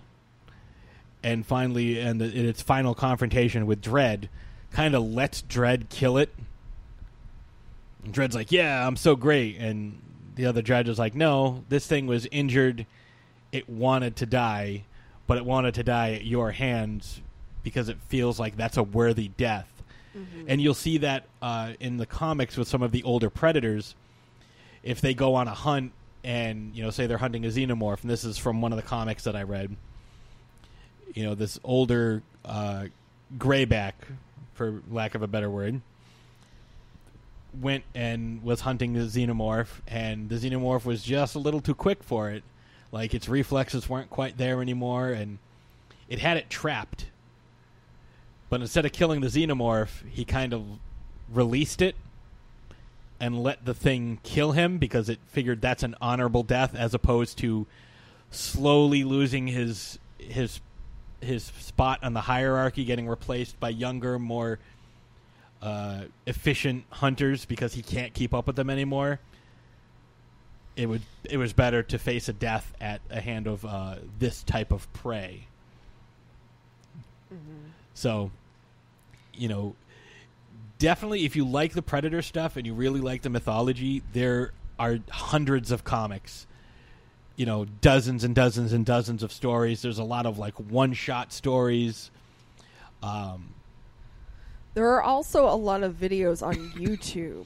and 1.22 1.46
finally, 1.46 2.00
and 2.00 2.22
in 2.22 2.46
its 2.46 2.62
final 2.62 2.96
confrontation 2.96 3.66
with 3.66 3.82
Dredd, 3.82 4.30
kind 4.72 4.96
of 4.96 5.04
lets 5.04 5.42
Dredd 5.42 5.90
kill 5.90 6.18
it. 6.18 6.34
And 8.04 8.14
Dredd's 8.14 8.36
like, 8.36 8.52
"Yeah, 8.52 8.86
I'm 8.86 8.96
so 8.96 9.16
great," 9.16 9.58
and 9.58 10.00
the 10.36 10.46
other 10.46 10.62
judge 10.62 10.88
is 10.88 11.00
like, 11.00 11.16
"No, 11.16 11.64
this 11.70 11.88
thing 11.88 12.08
was 12.08 12.28
injured. 12.32 12.86
It 13.52 13.70
wanted 13.70 14.16
to 14.18 14.26
die, 14.26 14.84
but 15.28 15.38
it 15.38 15.46
wanted 15.46 15.74
to 15.76 15.84
die 15.84 16.14
at 16.14 16.26
your 16.26 16.52
hands 16.52 17.22
because 17.64 17.88
it 17.90 17.98
feels 18.08 18.40
like 18.40 18.56
that's 18.56 18.78
a 18.78 18.84
worthy 18.84 19.30
death." 19.30 19.73
And 20.48 20.62
you'll 20.62 20.74
see 20.74 21.00
that 21.00 21.26
uh, 21.42 21.74
in 21.80 21.98
the 21.98 22.06
comics 22.06 22.58
with 22.58 22.68
some 22.68 22.82
of 22.82 22.92
the 22.92 23.04
older 23.04 23.30
predators. 23.30 23.96
If 24.84 25.02
they 25.02 25.14
go 25.14 25.36
on 25.36 25.48
a 25.48 25.54
hunt 25.54 25.94
and 26.24 26.76
you 26.76 26.84
know, 26.84 26.90
say 26.90 27.08
they're 27.08 27.18
hunting 27.18 27.46
a 27.46 27.50
xenomorph, 27.50 28.02
and 28.02 28.10
this 28.10 28.24
is 28.24 28.38
from 28.38 28.62
one 28.62 28.72
of 28.72 28.78
the 28.78 28.84
comics 28.84 29.24
that 29.26 29.36
I 29.36 29.44
read. 29.44 29.76
You 31.14 31.24
know, 31.24 31.36
this 31.36 31.60
older 31.64 32.24
uh, 32.46 32.86
grayback, 33.38 33.94
for 34.54 34.82
lack 34.90 35.16
of 35.16 35.22
a 35.22 35.28
better 35.28 35.50
word, 35.50 35.82
went 37.60 37.84
and 37.94 38.44
was 38.44 38.62
hunting 38.62 38.94
the 38.94 39.02
xenomorph, 39.02 39.68
and 39.88 40.30
the 40.30 40.36
xenomorph 40.36 40.86
was 40.86 41.04
just 41.04 41.36
a 41.36 41.40
little 41.40 41.62
too 41.62 41.76
quick 41.76 42.04
for 42.04 42.30
it. 42.30 42.44
Like 42.92 43.14
its 43.14 43.28
reflexes 43.28 43.90
weren't 43.90 44.10
quite 44.10 44.38
there 44.38 44.62
anymore, 44.62 45.10
and 45.10 45.40
it 46.08 46.20
had 46.20 46.38
it 46.38 46.50
trapped. 46.50 47.06
But 48.54 48.62
instead 48.62 48.86
of 48.86 48.92
killing 48.92 49.22
the 49.22 49.30
xenomorph, 49.30 50.08
he 50.12 50.26
kind 50.26 50.54
of 50.54 50.64
released 51.28 51.82
it 51.82 51.96
and 53.20 53.42
let 53.42 53.66
the 53.66 53.74
thing 53.74 54.20
kill 54.22 54.52
him 54.52 54.78
because 54.78 55.10
it 55.10 55.18
figured 55.26 55.60
that's 55.60 55.82
an 55.82 55.96
honorable 56.00 56.44
death 56.44 56.76
as 56.76 56.94
opposed 56.94 57.40
to 57.40 57.66
slowly 58.30 59.04
losing 59.04 59.48
his 59.48 59.98
his 60.20 60.62
his 61.20 61.46
spot 61.46 62.04
on 62.04 62.14
the 62.14 62.22
hierarchy 62.22 62.86
getting 62.86 63.08
replaced 63.08 63.60
by 63.60 63.70
younger 63.70 64.20
more 64.20 64.60
uh, 65.64 66.02
efficient 66.28 66.84
hunters 66.92 67.46
because 67.46 67.74
he 67.74 67.82
can't 67.82 68.14
keep 68.14 68.36
up 68.36 68.46
with 68.46 68.56
them 68.56 68.70
anymore. 68.70 69.20
It 70.76 70.86
would 70.86 71.02
it 71.24 71.38
was 71.38 71.54
better 71.54 71.82
to 71.82 71.98
face 71.98 72.30
a 72.30 72.34
death 72.34 72.72
at 72.80 73.02
a 73.10 73.20
hand 73.20 73.48
of 73.48 73.66
uh, 73.66 73.96
this 74.20 74.44
type 74.44 74.72
of 74.72 74.94
prey. 74.94 75.48
So 77.96 78.30
you 79.36 79.48
know 79.48 79.76
definitely 80.80 81.26
if 81.26 81.36
you 81.36 81.46
like 81.46 81.74
the 81.74 81.82
predator 81.82 82.22
stuff 82.22 82.58
and 82.58 82.66
you 82.66 82.74
really 82.74 83.00
like 83.00 83.22
the 83.22 83.30
mythology 83.30 84.02
there 84.14 84.52
are 84.80 85.00
hundreds 85.10 85.72
of 85.72 85.84
comics 85.84 86.46
you 87.36 87.46
know 87.46 87.66
dozens 87.82 88.24
and 88.24 88.36
dozens 88.36 88.74
and 88.74 88.86
dozens 88.86 89.24
of 89.24 89.32
stories 89.32 89.82
there's 89.82 90.00
a 90.00 90.04
lot 90.04 90.26
of 90.26 90.38
like 90.38 90.56
one 90.56 90.94
shot 90.94 91.32
stories 91.32 92.12
um 93.02 93.54
There 94.74 94.90
are 94.90 95.02
also 95.04 95.46
a 95.48 95.56
lot 95.56 95.84
of 95.84 95.96
videos 95.96 96.42
on 96.46 96.56
YouTube, 96.78 97.46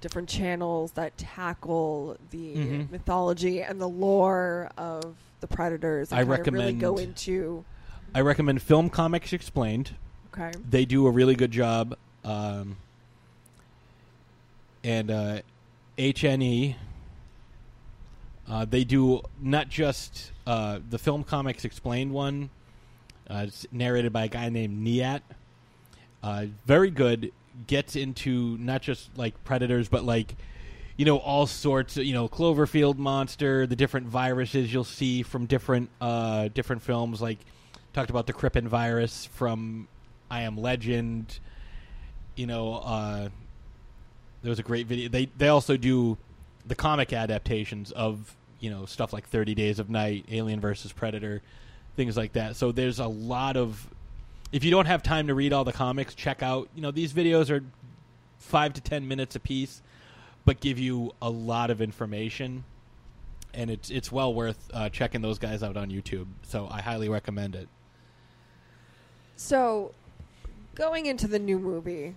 different 0.00 0.28
channels 0.28 0.92
that 0.92 1.16
tackle 1.18 2.16
the 2.30 2.54
Mhm. 2.56 2.90
mythology 2.90 3.62
and 3.62 3.80
the 3.80 3.88
lore 3.88 4.70
of 4.78 5.16
the 5.40 5.46
predators. 5.46 6.12
I 6.12 6.24
kinda 6.24 6.50
really 6.52 6.72
go 6.72 6.96
into. 6.98 7.64
i 8.14 8.20
recommend 8.20 8.62
film 8.62 8.88
comics 8.90 9.32
explained 9.32 9.96
Okay. 10.32 10.50
they 10.68 10.84
do 10.84 11.06
a 11.06 11.10
really 11.10 11.34
good 11.34 11.50
job 11.50 11.96
um 12.24 12.76
and 14.82 15.10
uh 15.10 15.40
hne 15.98 16.76
uh, 18.48 18.64
they 18.64 18.84
do 18.84 19.22
not 19.40 19.68
just 19.68 20.32
uh, 20.46 20.80
the 20.90 20.98
film 20.98 21.24
comics 21.24 21.64
explained 21.64 22.12
one. 22.12 22.50
Uh, 23.30 23.44
it's 23.46 23.66
narrated 23.72 24.12
by 24.12 24.24
a 24.24 24.28
guy 24.28 24.48
named 24.48 24.84
Niat. 24.86 25.20
Uh, 26.22 26.46
very 26.66 26.90
good. 26.90 27.32
Gets 27.66 27.96
into 27.96 28.56
not 28.58 28.82
just 28.82 29.16
like 29.16 29.42
predators, 29.44 29.88
but 29.88 30.04
like 30.04 30.34
you 30.96 31.04
know 31.04 31.18
all 31.18 31.46
sorts. 31.46 31.96
Of, 31.96 32.04
you 32.04 32.14
know 32.14 32.28
Cloverfield 32.28 32.96
monster, 32.96 33.66
the 33.66 33.76
different 33.76 34.06
viruses 34.06 34.72
you'll 34.72 34.84
see 34.84 35.22
from 35.22 35.46
different 35.46 35.90
uh, 36.00 36.48
different 36.48 36.82
films. 36.82 37.22
Like 37.22 37.38
talked 37.92 38.10
about 38.10 38.26
the 38.26 38.32
Krippin 38.32 38.66
virus 38.66 39.26
from 39.26 39.86
I 40.32 40.42
Am 40.42 40.56
Legend. 40.56 41.38
You 42.36 42.46
know, 42.46 42.76
uh, 42.76 43.28
there 44.40 44.48
was 44.48 44.58
a 44.58 44.62
great 44.62 44.86
video. 44.86 45.10
They 45.10 45.26
they 45.36 45.48
also 45.48 45.76
do 45.76 46.16
the 46.66 46.74
comic 46.74 47.12
adaptations 47.12 47.92
of 47.92 48.34
you 48.58 48.70
know 48.70 48.86
stuff 48.86 49.12
like 49.12 49.28
Thirty 49.28 49.54
Days 49.54 49.78
of 49.78 49.90
Night, 49.90 50.24
Alien 50.30 50.58
versus 50.58 50.90
Predator, 50.90 51.42
things 51.96 52.16
like 52.16 52.32
that. 52.32 52.56
So 52.56 52.72
there's 52.72 52.98
a 52.98 53.06
lot 53.06 53.58
of. 53.58 53.86
If 54.52 54.64
you 54.64 54.70
don't 54.70 54.86
have 54.86 55.02
time 55.02 55.26
to 55.26 55.34
read 55.34 55.52
all 55.52 55.64
the 55.64 55.72
comics, 55.72 56.14
check 56.14 56.42
out. 56.42 56.70
You 56.74 56.80
know 56.80 56.90
these 56.90 57.12
videos 57.12 57.50
are 57.50 57.62
five 58.38 58.72
to 58.72 58.80
ten 58.80 59.06
minutes 59.06 59.36
a 59.36 59.40
piece, 59.40 59.82
but 60.46 60.60
give 60.60 60.78
you 60.78 61.12
a 61.20 61.28
lot 61.28 61.70
of 61.70 61.82
information, 61.82 62.64
and 63.52 63.70
it's 63.70 63.90
it's 63.90 64.10
well 64.10 64.32
worth 64.32 64.70
uh, 64.72 64.88
checking 64.88 65.20
those 65.20 65.38
guys 65.38 65.62
out 65.62 65.76
on 65.76 65.90
YouTube. 65.90 66.26
So 66.42 66.68
I 66.70 66.80
highly 66.80 67.10
recommend 67.10 67.54
it. 67.54 67.68
So, 69.36 69.92
going 70.74 71.06
into 71.06 71.26
the 71.26 71.38
new 71.38 71.58
movie, 71.58 72.14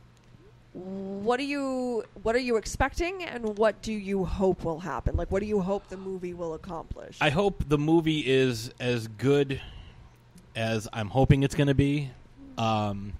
what 0.73 1.37
do 1.37 1.45
you 1.45 2.03
what 2.23 2.35
are 2.35 2.39
you 2.39 2.57
expecting, 2.57 3.23
and 3.23 3.57
what 3.57 3.81
do 3.81 3.93
you 3.93 4.25
hope 4.25 4.65
will 4.65 4.79
happen? 4.79 5.15
Like, 5.15 5.31
what 5.31 5.39
do 5.39 5.45
you 5.45 5.61
hope 5.61 5.87
the 5.87 5.97
movie 5.97 6.33
will 6.33 6.53
accomplish? 6.53 7.17
I 7.21 7.29
hope 7.29 7.63
the 7.67 7.77
movie 7.77 8.19
is 8.25 8.73
as 8.79 9.07
good 9.07 9.61
as 10.55 10.87
I'm 10.91 11.09
hoping 11.09 11.43
it's 11.43 11.55
going 11.55 11.67
to 11.67 11.73
be. 11.73 12.11
Um, 12.57 13.13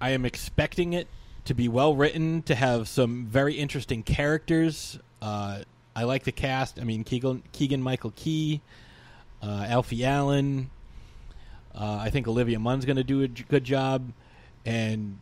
I 0.00 0.10
am 0.10 0.24
expecting 0.24 0.92
it 0.92 1.06
to 1.44 1.54
be 1.54 1.68
well 1.68 1.94
written, 1.94 2.42
to 2.42 2.54
have 2.54 2.88
some 2.88 3.26
very 3.26 3.54
interesting 3.54 4.02
characters. 4.02 4.98
Uh, 5.20 5.62
I 5.94 6.04
like 6.04 6.24
the 6.24 6.32
cast. 6.32 6.80
I 6.80 6.84
mean, 6.84 7.04
Keegan, 7.04 7.42
Keegan 7.52 7.82
Michael 7.82 8.12
Key, 8.16 8.60
uh, 9.42 9.66
Alfie 9.68 10.04
Allen. 10.04 10.70
Uh, 11.74 11.98
I 12.00 12.10
think 12.10 12.28
Olivia 12.28 12.58
Munn's 12.58 12.84
going 12.84 12.96
to 12.96 13.04
do 13.04 13.22
a 13.22 13.28
good 13.28 13.64
job, 13.64 14.12
and 14.66 15.18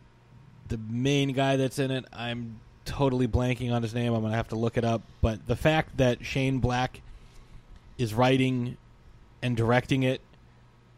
the 0.67 0.77
main 0.77 1.33
guy 1.33 1.55
that's 1.55 1.79
in 1.79 1.91
it, 1.91 2.05
I'm 2.11 2.59
totally 2.85 3.27
blanking 3.27 3.73
on 3.73 3.81
his 3.81 3.93
name. 3.93 4.13
I'm 4.13 4.21
going 4.21 4.31
to 4.31 4.37
have 4.37 4.49
to 4.49 4.55
look 4.55 4.77
it 4.77 4.83
up. 4.83 5.01
But 5.21 5.45
the 5.47 5.55
fact 5.55 5.97
that 5.97 6.25
Shane 6.25 6.59
Black 6.59 7.01
is 7.97 8.13
writing 8.13 8.77
and 9.41 9.55
directing 9.55 10.03
it 10.03 10.21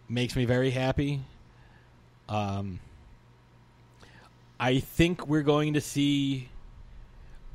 makes 0.10 0.36
me 0.36 0.46
very 0.46 0.72
happy. 0.72 1.22
Um, 2.30 2.80
I 4.60 4.80
think 4.80 5.28
we're 5.28 5.42
going 5.42 5.74
to 5.74 5.82
see 5.82 6.50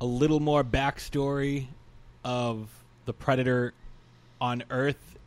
a 0.01 0.05
little 0.05 0.39
more 0.39 0.63
backstory 0.63 1.67
of 2.23 2.69
the 3.05 3.13
Predator 3.13 3.73
on 4.39 4.63
Earth 4.69 5.17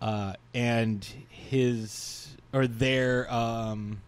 uh, 0.00 0.34
and 0.54 1.04
his 1.28 2.28
or 2.52 2.66
their 2.66 3.32
um, 3.32 4.00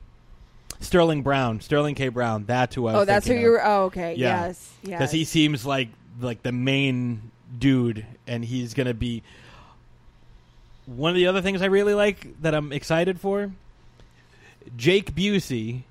Sterling 0.81 1.23
Brown, 1.23 1.61
Sterling 1.61 1.95
K. 1.95 2.09
Brown. 2.09 2.45
That's 2.47 2.75
who 2.75 2.87
I. 2.87 2.95
oh, 2.95 3.05
that's 3.05 3.27
who 3.27 3.35
you 3.35 3.51
were. 3.51 3.65
Oh, 3.65 3.85
okay. 3.85 4.15
Yeah. 4.15 4.47
Yes. 4.47 4.73
Yes. 4.83 4.99
because 4.99 5.13
he 5.13 5.25
seems 5.25 5.65
like 5.65 5.89
like 6.21 6.43
the 6.43 6.53
main 6.53 7.31
dude, 7.59 8.07
and 8.27 8.45
he's 8.45 8.75
gonna 8.75 8.95
be 8.95 9.23
one 10.87 11.11
of 11.11 11.17
the 11.17 11.27
other 11.27 11.41
things 11.43 11.63
I 11.63 11.67
really 11.67 11.95
like 11.95 12.41
that 12.43 12.55
I'm 12.55 12.73
excited 12.73 13.21
for. 13.21 13.53
Jake 14.77 15.15
Busey 15.15 15.83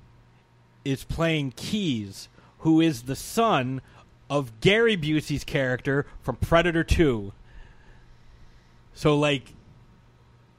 is 0.83 1.03
playing 1.03 1.53
Keyes, 1.55 2.27
who 2.59 2.81
is 2.81 3.03
the 3.03 3.15
son 3.15 3.81
of 4.29 4.59
Gary 4.61 4.95
Busey's 4.97 5.43
character 5.43 6.05
from 6.21 6.35
Predator 6.37 6.83
Two. 6.83 7.33
So 8.93 9.17
like, 9.17 9.53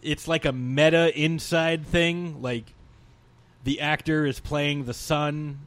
it's 0.02 0.28
like 0.28 0.44
a 0.44 0.52
meta 0.52 1.16
inside 1.18 1.86
thing. 1.86 2.42
Like, 2.42 2.74
the 3.64 3.80
actor 3.80 4.26
is 4.26 4.40
playing 4.40 4.84
the 4.84 4.94
son. 4.94 5.60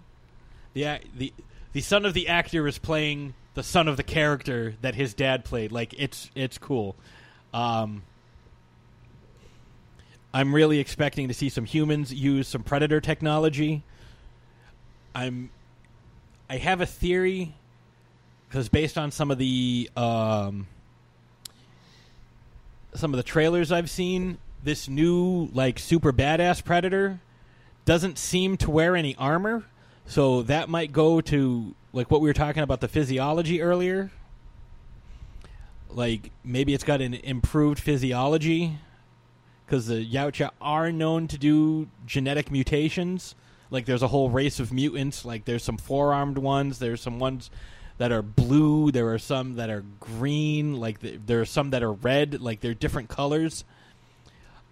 The 0.74 1.00
the 1.16 1.34
the 1.74 1.82
son 1.82 2.06
of 2.06 2.14
the 2.14 2.28
actor 2.28 2.68
is 2.68 2.78
playing 2.78 3.34
the 3.54 3.64
son 3.64 3.88
of 3.88 3.98
the 3.98 4.04
character 4.04 4.76
that 4.82 4.96
his 4.96 5.14
dad 5.14 5.46
played. 5.46 5.72
Like, 5.72 5.94
it's 5.98 6.30
it's 6.36 6.58
cool. 6.58 6.96
Um, 7.54 8.04
I'm 10.34 10.54
really 10.54 10.80
expecting 10.80 11.30
to 11.30 11.34
see 11.34 11.48
some 11.48 11.64
humans 11.64 12.14
use 12.14 12.50
some 12.50 12.64
predator 12.64 13.00
technology. 13.00 13.84
I'm 15.16 15.50
I 16.50 16.58
have 16.58 16.82
a 16.82 16.86
theory 16.86 17.56
because 18.50 18.68
based 18.68 18.98
on 18.98 19.12
some 19.12 19.32
of 19.32 19.38
the 19.38 19.90
um, 19.96 20.68
some 22.96 23.14
of 23.14 23.18
the 23.18 23.24
trailers 23.24 23.72
I've 23.72 23.90
seen, 23.90 24.38
this 24.64 24.88
new 24.88 25.50
like 25.54 25.80
super 25.80 26.12
badass 26.12 26.64
predator 26.64 27.20
doesn't 27.86 28.18
seem 28.18 28.58
to 28.58 28.72
wear 28.72 28.96
any 28.96 29.16
armor, 29.18 29.64
so 30.06 30.42
that 30.44 30.70
might 30.70 30.92
go 30.92 31.22
to 31.22 31.76
like 31.94 32.10
what 32.10 32.22
we 32.22 32.30
were 32.30 32.34
talking 32.34 32.64
about 32.64 32.82
the 32.82 32.88
physiology 32.88 33.62
earlier. 33.62 34.12
Like 35.90 36.32
maybe 36.44 36.74
it's 36.74 36.84
got 36.84 37.02
an 37.02 37.14
improved 37.14 37.80
physiology 37.80 38.78
because 39.66 39.88
the 39.88 40.06
Yautja 40.06 40.52
are 40.62 40.92
known 40.92 41.28
to 41.28 41.38
do 41.38 41.88
genetic 42.06 42.52
mutations. 42.52 43.36
Like 43.72 43.86
there's 43.86 44.04
a 44.04 44.08
whole 44.08 44.30
race 44.30 44.60
of 44.60 44.74
mutants. 44.74 45.26
Like 45.26 45.46
there's 45.46 45.64
some 45.64 45.78
four 45.78 46.14
armed 46.14 46.38
ones. 46.38 46.80
There's 46.80 47.02
some 47.02 47.20
ones 47.20 47.50
that 47.98 48.12
are 48.12 48.22
blue. 48.22 48.92
There 48.92 49.14
are 49.14 49.20
some 49.20 49.56
that 49.56 49.70
are 49.70 49.84
green. 50.00 50.76
Like 50.78 51.00
th- 51.02 51.22
there 51.26 51.42
are 51.42 51.46
some 51.46 51.70
that 51.72 51.84
are 51.84 51.94
red. 51.94 52.42
Like 52.42 52.62
they're 52.62 52.74
different 52.74 53.10
colors. 53.10 53.64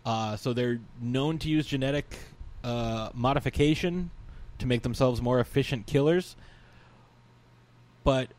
Uh, 0.05 0.35
so 0.35 0.53
they're 0.53 0.79
known 1.01 1.37
to 1.39 1.49
use 1.49 1.65
genetic 1.65 2.17
uh, 2.63 3.09
modification 3.13 4.11
to 4.59 4.67
make 4.67 4.81
themselves 4.81 5.21
more 5.21 5.39
efficient 5.39 5.85
killers. 5.85 6.35
But 8.03 8.29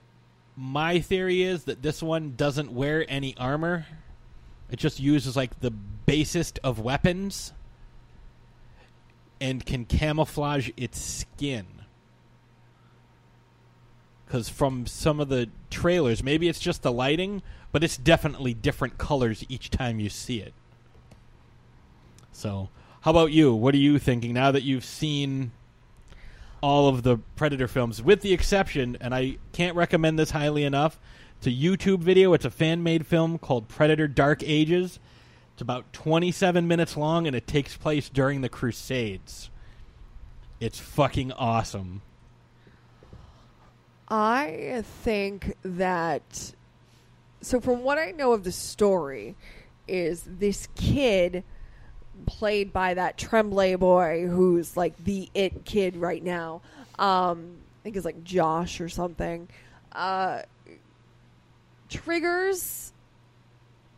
my 0.56 1.01
theory 1.01 1.43
is 1.43 1.65
that 1.65 1.82
this 1.82 2.02
one 2.02 2.35
doesn't 2.36 2.73
wear 2.73 3.05
any 3.09 3.35
armor. 3.36 3.86
It 4.70 4.78
just 4.78 5.01
uses 5.01 5.36
like 5.36 5.61
the 5.61 5.70
basest 5.70 6.59
of 6.62 6.78
weapons 6.78 7.52
and 9.40 9.65
can 9.65 9.85
camouflage 9.85 10.70
its 10.77 11.01
skin. 11.01 11.66
Because 14.35 14.48
from 14.48 14.85
some 14.85 15.20
of 15.20 15.28
the 15.28 15.48
trailers, 15.70 16.24
maybe 16.24 16.48
it's 16.48 16.59
just 16.59 16.82
the 16.82 16.90
lighting, 16.90 17.40
but 17.70 17.85
it's 17.85 17.97
definitely 17.97 18.52
different 18.52 18.98
colors 18.98 19.44
each 19.48 19.70
time 19.70 20.01
you 20.01 20.11
see 20.11 20.40
it. 20.40 20.52
So, 22.32 22.69
how 23.02 23.12
about 23.12 23.31
you? 23.31 23.55
What 23.55 23.77
are 23.77 23.78
you 23.78 24.01
thinking 24.01 24.35
now 24.35 24.51
that 24.51 24.65
you've 24.65 24.85
seen 24.85 25.52
all 26.61 26.89
of 26.89 27.05
the 27.05 27.19
Predator 27.36 27.69
films, 27.69 28.02
with 28.02 28.23
the 28.23 28.32
exception, 28.32 28.98
and 29.01 29.15
I 29.15 29.36
can't 29.52 29.77
recommend 29.77 30.19
this 30.19 30.32
highly 30.32 30.65
enough. 30.65 30.98
It's 31.39 31.47
a 31.47 31.51
YouTube 31.51 32.01
video. 32.01 32.32
It's 32.32 32.44
a 32.44 32.51
fan 32.51 32.82
made 32.82 33.06
film 33.06 33.39
called 33.39 33.69
Predator 33.69 34.09
Dark 34.09 34.43
Ages. 34.43 34.98
It's 35.52 35.62
about 35.62 35.93
27 35.93 36.66
minutes 36.66 36.97
long 36.97 37.28
and 37.28 37.36
it 37.36 37.47
takes 37.47 37.77
place 37.77 38.09
during 38.09 38.40
the 38.40 38.48
Crusades. 38.48 39.48
It's 40.59 40.81
fucking 40.81 41.31
awesome. 41.31 42.02
I 44.09 44.82
think 45.02 45.56
that 45.62 46.52
so 47.40 47.60
from 47.60 47.82
what 47.82 47.98
I 47.98 48.10
know 48.10 48.32
of 48.32 48.44
the 48.44 48.52
story 48.52 49.35
is 49.89 50.22
this 50.26 50.68
kid 50.74 51.44
played 52.26 52.72
by 52.72 52.94
that 52.94 53.18
Tremblay 53.18 53.74
boy 53.76 54.26
who's 54.26 54.76
like 54.76 54.97
the 55.05 55.28
it 55.35 55.64
kid 55.64 55.97
right 55.97 56.22
now. 56.22 56.62
Um 56.98 57.56
I 57.81 57.82
think 57.85 57.97
it's 57.97 58.05
like 58.05 58.24
Josh 58.24 58.81
or 58.81 58.89
something. 58.89 59.48
Uh 59.93 60.43
triggers 61.89 62.93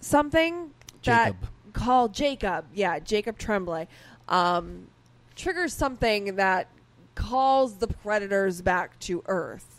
something 0.01 0.71
that 1.05 1.27
Jacob. 1.35 1.49
called 1.73 2.15
Jacob. 2.15 2.67
Yeah, 2.75 2.99
Jacob 2.99 3.39
Tremblay. 3.39 3.89
Um 4.29 4.89
triggers 5.35 5.73
something 5.73 6.37
that 6.37 6.69
calls 7.15 7.77
the 7.77 7.87
predators 7.87 8.63
back 8.63 8.99
to 9.01 9.23
Earth. 9.27 9.76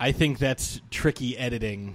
I 0.00 0.12
think 0.12 0.38
that's 0.38 0.80
tricky 0.90 1.36
editing. 1.36 1.94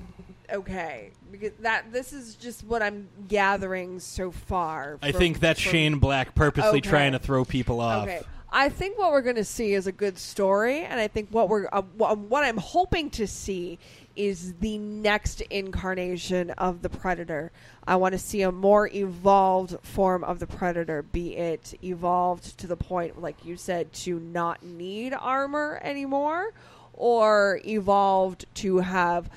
Okay, 0.52 1.12
because 1.32 1.52
that 1.62 1.92
this 1.92 2.14
is 2.14 2.36
just 2.36 2.64
what 2.66 2.82
I'm 2.82 3.08
gathering 3.28 4.00
so 4.00 4.32
far. 4.32 5.00
I 5.02 5.12
from- 5.12 5.20
think 5.20 5.40
that's 5.40 5.60
from- 5.62 5.72
Shane 5.72 5.96
Black 6.00 6.36
purposely 6.36 6.80
Okay. 6.80 6.90
trying 6.90 7.14
to 7.14 7.20
throw 7.20 7.44
people 7.46 7.80
off. 7.80 8.04
Okay, 8.04 8.22
I 8.52 8.70
think 8.70 9.00
what 9.00 9.12
we're 9.12 9.22
going 9.24 9.38
to 9.38 9.46
see 9.46 9.74
is 9.74 9.88
a 9.88 9.92
good 9.92 10.18
story, 10.20 10.82
and 10.84 11.00
I 11.00 11.08
think 11.08 11.30
what 11.32 11.50
we're 11.50 11.68
uh, 11.72 11.82
what 11.82 12.44
I'm 12.44 12.58
hoping 12.58 13.10
to 13.12 13.26
see 13.26 13.80
is 14.16 14.54
the 14.60 14.78
next 14.78 15.42
incarnation 15.42 16.52
of 16.52 16.84
the 16.84 16.90
predator. 16.90 17.52
I 17.88 17.96
want 17.96 18.12
to 18.12 18.20
see 18.20 18.44
a 18.44 18.52
more 18.52 18.88
evolved 18.90 19.78
form 19.82 20.24
of 20.24 20.38
the 20.38 20.46
predator, 20.46 21.02
be 21.02 21.36
it 21.36 21.74
evolved 21.84 22.60
to 22.60 22.68
the 22.68 22.78
point, 22.78 23.20
like 23.20 23.44
you 23.44 23.58
said, 23.58 23.92
to 23.94 24.20
not 24.20 24.62
need 24.62 25.16
armor 25.16 25.80
anymore, 25.84 26.54
or 26.94 27.60
evolved 27.66 28.46
to 28.56 28.78
have 28.80 29.30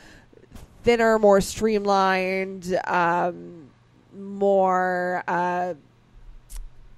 thinner, 0.82 1.18
more 1.18 1.40
streamlined, 1.40 2.78
um, 2.86 3.68
more. 4.16 5.22
Uh, 5.26 5.74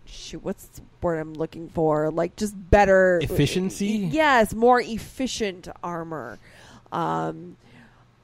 shoot, 0.05 0.43
what's 0.45 0.67
the 0.67 0.83
word 1.03 1.19
I'm 1.19 1.35
looking 1.35 1.69
for? 1.69 2.11
Like 2.11 2.37
just 2.37 2.55
better 2.71 3.19
Efficiency? 3.23 3.87
Yes, 3.87 4.55
more 4.55 4.81
efficient 4.81 5.69
armor. 5.83 6.39
Um, 6.93 7.57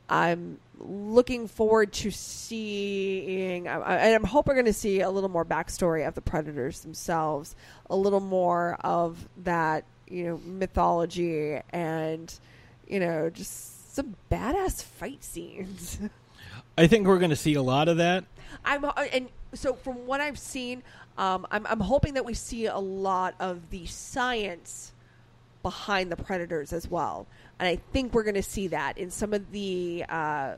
I'm 0.09 0.59
looking 0.81 1.49
forward 1.49 1.93
to 1.95 2.11
seeing, 2.11 3.69
I- 3.69 3.81
I- 3.81 3.97
and 3.97 4.15
I'm 4.15 4.25
hoping 4.25 4.51
we're 4.51 4.55
going 4.57 4.67
to 4.67 4.73
see 4.73 5.01
a 5.01 5.11
little 5.11 5.31
more 5.31 5.45
backstory 5.45 6.07
of 6.07 6.15
the 6.15 6.21
predators 6.21 6.81
themselves, 6.81 7.55
a 7.89 7.97
little 7.97 8.21
more 8.21 8.77
of 8.81 9.29
that, 9.45 9.85
you 10.09 10.25
know, 10.25 10.41
mythology, 10.45 11.61
and 11.71 12.33
you 12.87 13.01
know, 13.01 13.31
just 13.31 13.95
some 13.95 14.17
badass 14.31 14.83
fight 14.83 15.23
scenes. 15.23 15.99
I 16.79 16.87
think 16.87 17.07
we're 17.07 17.19
going 17.19 17.31
to 17.31 17.37
see 17.37 17.55
a 17.55 17.63
lot 17.63 17.89
of 17.89 17.99
that. 17.99 18.25
I'm 18.65 18.85
uh, 18.85 18.93
and 19.13 19.29
so 19.53 19.75
from 19.75 20.07
what 20.07 20.21
I've 20.21 20.39
seen, 20.39 20.83
um, 21.19 21.47
I'm 21.51 21.67
I'm 21.67 21.81
hoping 21.81 22.15
that 22.15 22.25
we 22.25 22.35
see 22.35 22.67
a 22.67 22.79
lot 22.79 23.35
of 23.41 23.71
the 23.71 23.87
science 23.87 24.93
behind 25.63 26.13
the 26.13 26.17
predators 26.17 26.73
as 26.73 26.89
well, 26.89 27.27
and 27.59 27.69
I 27.69 27.77
think 27.93 28.13
we're 28.13 28.25
going 28.25 28.35
to 28.35 28.43
see 28.43 28.69
that 28.69 28.99
in 28.99 29.11
some 29.11 29.33
of 29.33 29.51
the 29.53 30.05
uh, 30.09 30.55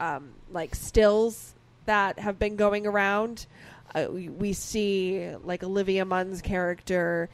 um, 0.00 0.30
like 0.52 0.74
stills 0.74 1.54
that 1.86 2.18
have 2.18 2.38
been 2.38 2.56
going 2.56 2.86
around. 2.86 3.46
Uh, 3.94 4.06
we, 4.10 4.28
we 4.28 4.52
see 4.52 5.30
like 5.44 5.64
Olivia 5.64 6.04
Munn's 6.04 6.42
character 6.42 7.28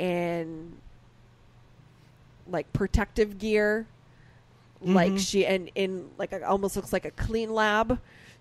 in 0.00 0.72
like 2.48 2.72
protective 2.72 3.38
gear 3.38 3.86
like 4.82 5.12
Mhm. 5.12 5.18
she 5.18 5.44
and 5.46 5.70
in 5.74 6.08
like 6.16 6.32
a, 6.32 6.42
almost 6.48 6.74
looks 6.74 6.92
like 6.92 7.04
a 7.04 7.10
clean 7.10 7.52
lab 7.52 7.98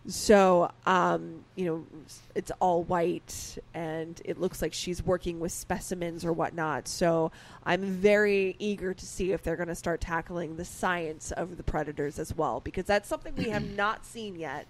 so 0.07 0.71
um 0.85 1.43
you 1.55 1.65
know 1.65 1.85
it's 2.33 2.49
all 2.61 2.83
white 2.83 3.57
and 3.73 4.21
it 4.23 4.39
looks 4.39 4.61
like 4.61 4.73
she's 4.73 5.03
working 5.03 5.41
with 5.41 5.51
specimens 5.51 6.23
or 6.23 6.31
whatnot 6.31 6.87
so 6.87 7.29
i'm 7.65 7.81
very 7.81 8.55
eager 8.57 8.93
to 8.93 9.05
see 9.05 9.33
if 9.33 9.43
they're 9.43 9.57
going 9.57 9.67
to 9.67 9.75
start 9.75 9.99
tackling 9.99 10.55
the 10.55 10.63
science 10.63 11.31
of 11.33 11.57
the 11.57 11.63
predators 11.63 12.17
as 12.17 12.33
well 12.35 12.61
because 12.61 12.85
that's 12.85 13.09
something 13.09 13.35
we 13.35 13.49
have 13.49 13.63
not 13.75 14.05
seen 14.05 14.35
yet 14.39 14.65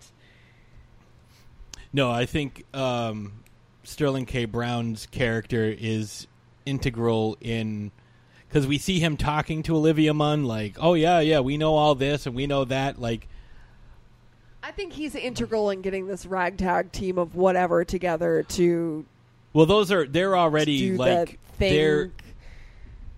No, 1.94 2.10
I 2.11 2.26
think 2.26 2.66
um, 2.74 3.44
Sterling 3.84 4.26
K. 4.28 4.45
Brown's 4.45 5.06
character 5.07 5.64
is 5.66 6.28
integral 6.69 7.37
in 7.41 7.91
because 8.47 8.65
we 8.65 8.77
see 8.77 8.99
him 8.99 9.17
talking 9.17 9.63
to 9.63 9.75
Olivia 9.75 10.13
Munn, 10.13 10.43
like, 10.45 10.77
"Oh 10.79 10.93
yeah, 10.93 11.19
yeah, 11.19 11.39
we 11.39 11.57
know 11.57 11.75
all 11.75 11.95
this 11.95 12.25
and 12.25 12.35
we 12.35 12.47
know 12.47 12.65
that." 12.65 12.99
Like, 12.99 13.27
i 14.61 14.71
think 14.71 14.93
he's 14.93 15.15
integral 15.15 15.69
in 15.69 15.81
getting 15.81 16.07
this 16.07 16.25
ragtag 16.25 16.91
team 16.91 17.17
of 17.17 17.33
whatever 17.33 17.85
together 17.85 18.43
to 18.43 19.05
well, 19.53 19.65
those 19.65 19.91
are 19.91 20.07
they're 20.07 20.37
already 20.37 20.95
like 20.95 21.39
they're 21.57 22.11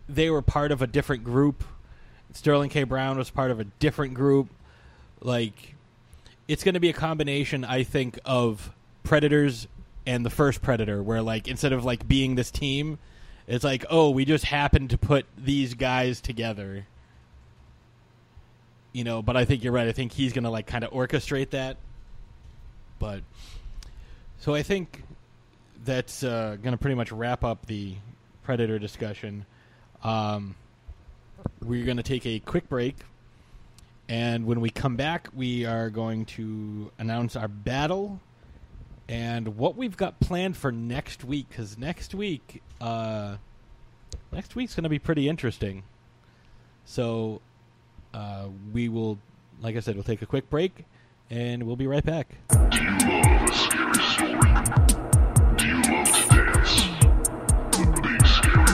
they 0.08 0.30
were 0.30 0.42
part 0.42 0.72
of 0.72 0.82
a 0.82 0.88
different 0.88 1.24
group, 1.24 1.64
Sterling 2.34 2.70
K. 2.70 2.84
Brown 2.84 3.18
was 3.18 3.30
part 3.30 3.52
of 3.52 3.60
a 3.60 3.66
different 3.66 4.14
group. 4.14 4.50
Like, 5.22 5.76
it's 6.48 6.64
going 6.64 6.74
to 6.74 6.80
be 6.80 6.90
a 6.90 6.94
combination, 6.94 7.64
I 7.64 7.84
think, 7.84 8.20
of 8.26 8.74
Predators 9.04 9.68
and 10.06 10.26
the 10.26 10.30
first 10.30 10.62
Predator, 10.62 11.04
where 11.04 11.22
like 11.22 11.48
instead 11.48 11.74
of 11.74 11.84
like 11.84 12.08
being 12.08 12.36
this 12.36 12.50
team, 12.50 12.98
it's 13.48 13.64
like, 13.64 13.86
oh, 13.90 14.10
we 14.12 14.26
just 14.26 14.46
happened 14.46 14.92
to 14.92 14.98
put 14.98 15.26
these 15.38 15.74
guys 15.74 16.22
together. 16.22 16.86
You 18.94 19.04
know, 19.04 19.22
but 19.22 19.38
I 19.38 19.46
think 19.46 19.64
you're 19.64 19.74
right. 19.74 19.88
I 19.88 19.94
think 19.94 20.12
he's 20.12 20.34
going 20.34 20.44
to 20.44 20.50
like 20.50 20.68
kind 20.68 20.84
of 20.84 20.92
orchestrate 20.92 21.52
that. 21.52 21.78
But 23.00 23.24
so 24.40 24.54
I 24.54 24.64
think 24.64 25.04
that's 25.86 26.24
uh, 26.24 26.58
going 26.62 26.74
to 26.74 26.78
pretty 26.78 26.96
much 26.96 27.12
wrap 27.12 27.44
up 27.44 27.66
the 27.66 27.96
Predator 28.44 28.80
discussion. 28.80 29.46
Um, 30.04 30.56
we're 31.64 31.86
going 31.86 31.98
to 31.98 32.04
take 32.04 32.26
a 32.26 32.40
quick 32.40 32.70
break. 32.70 32.96
And 34.10 34.46
when 34.46 34.60
we 34.60 34.70
come 34.70 34.98
back, 34.98 35.30
we 35.34 35.66
are 35.66 35.90
going 35.90 36.26
to 36.26 36.92
announce 37.00 37.36
our 37.36 37.48
battle 37.48 38.20
and 39.12 39.58
what 39.58 39.76
we've 39.76 39.98
got 39.98 40.22
planned 40.22 40.56
for 40.56 40.72
next 40.72 41.26
week. 41.26 41.48
Because 41.50 41.78
next 41.78 42.16
week, 42.16 42.64
uh, 42.80 43.36
next 44.32 44.56
week's 44.56 44.74
going 44.74 44.86
to 44.86 44.90
be 44.90 45.00
pretty 45.00 45.28
interesting. 45.28 45.84
So 46.86 47.42
uh, 48.14 48.46
we 48.74 48.88
will, 48.88 49.20
like 49.62 49.76
I 49.76 49.82
said, 49.82 49.96
we'll 49.96 50.06
take 50.06 50.22
a 50.22 50.26
quick 50.26 50.50
break, 50.50 50.86
and 51.30 51.64
we'll 51.64 51.76
be 51.76 51.88
right 51.88 52.06
back. 52.06 52.36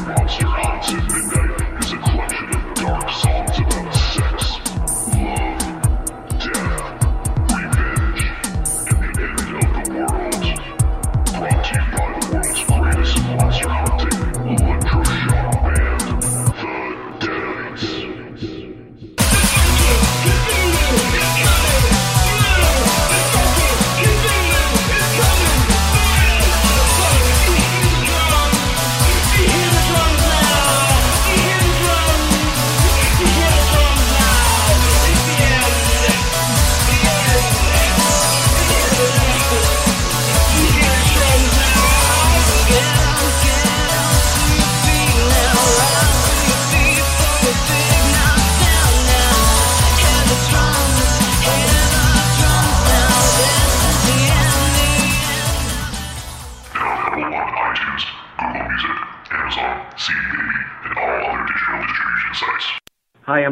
Monster 0.07 0.45
Haunts 0.45 0.93
at 0.93 1.46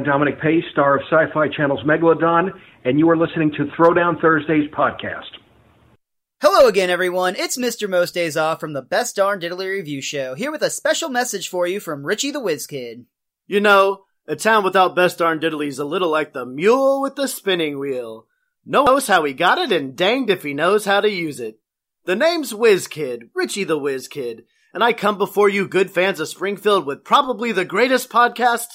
Dominic 0.06 0.40
Pace, 0.40 0.64
star 0.72 0.98
of 0.98 1.04
Sci 1.10 1.34
Fi 1.34 1.48
Channel's 1.50 1.84
Megalodon, 1.84 2.52
and 2.84 3.00
you 3.00 3.10
are 3.10 3.18
listening 3.18 3.52
to 3.54 3.66
Throwdown 3.78 4.22
Thursdays 4.22 4.70
podcast. 4.72 5.32
Hello 6.42 6.68
again, 6.68 6.90
everyone. 6.90 7.36
It's 7.36 7.58
Mr. 7.58 7.90
Most 7.90 8.14
Days 8.14 8.38
Off 8.38 8.60
from 8.60 8.74
the 8.74 8.82
Best 8.82 9.16
Darn 9.16 9.40
Diddly 9.40 9.70
Review 9.70 10.02
Show, 10.02 10.36
here 10.36 10.52
with 10.52 10.62
a 10.62 10.70
special 10.70 11.10
message 11.10 11.50
for 11.50 11.66
you 11.66 11.80
from 11.80 12.06
Richie 12.06 12.32
the 12.32 12.40
Whiz 12.40 12.68
Kid. 12.68 13.06
You 13.48 13.60
know, 13.60 14.04
a 14.28 14.36
town 14.36 14.64
without 14.64 14.96
best 14.96 15.20
darn 15.20 15.40
diddly 15.40 15.68
is 15.68 15.80
a 15.80 15.86
little 15.86 16.10
like 16.10 16.34
the 16.34 16.46
mule 16.46 17.02
with 17.02 17.16
the 17.16 17.28
spinning 17.28 17.78
wheel. 17.78 18.28
No 18.66 18.84
one 18.84 18.94
knows 18.94 19.08
how 19.08 19.24
he 19.24 19.34
got 19.34 19.58
it, 19.58 19.72
and 19.72 19.96
danged 19.96 20.30
if 20.30 20.44
he 20.44 20.54
knows 20.54 20.86
how 20.86 21.02
to 21.02 21.10
use 21.10 21.40
it. 21.40 21.60
The 22.06 22.16
name's 22.16 22.54
Whiz 22.54 22.88
Kid, 22.88 23.30
Richie 23.36 23.64
the 23.64 23.78
Whiz 23.78 24.08
Kid, 24.08 24.46
and 24.74 24.84
I 24.84 24.94
come 24.94 25.18
before 25.18 25.48
you 25.48 25.68
good 25.68 25.92
fans 25.92 26.20
of 26.20 26.28
Springfield 26.28 26.86
with 26.86 27.04
probably 27.04 27.52
the 27.52 27.66
greatest 27.66 28.10
podcast. 28.10 28.66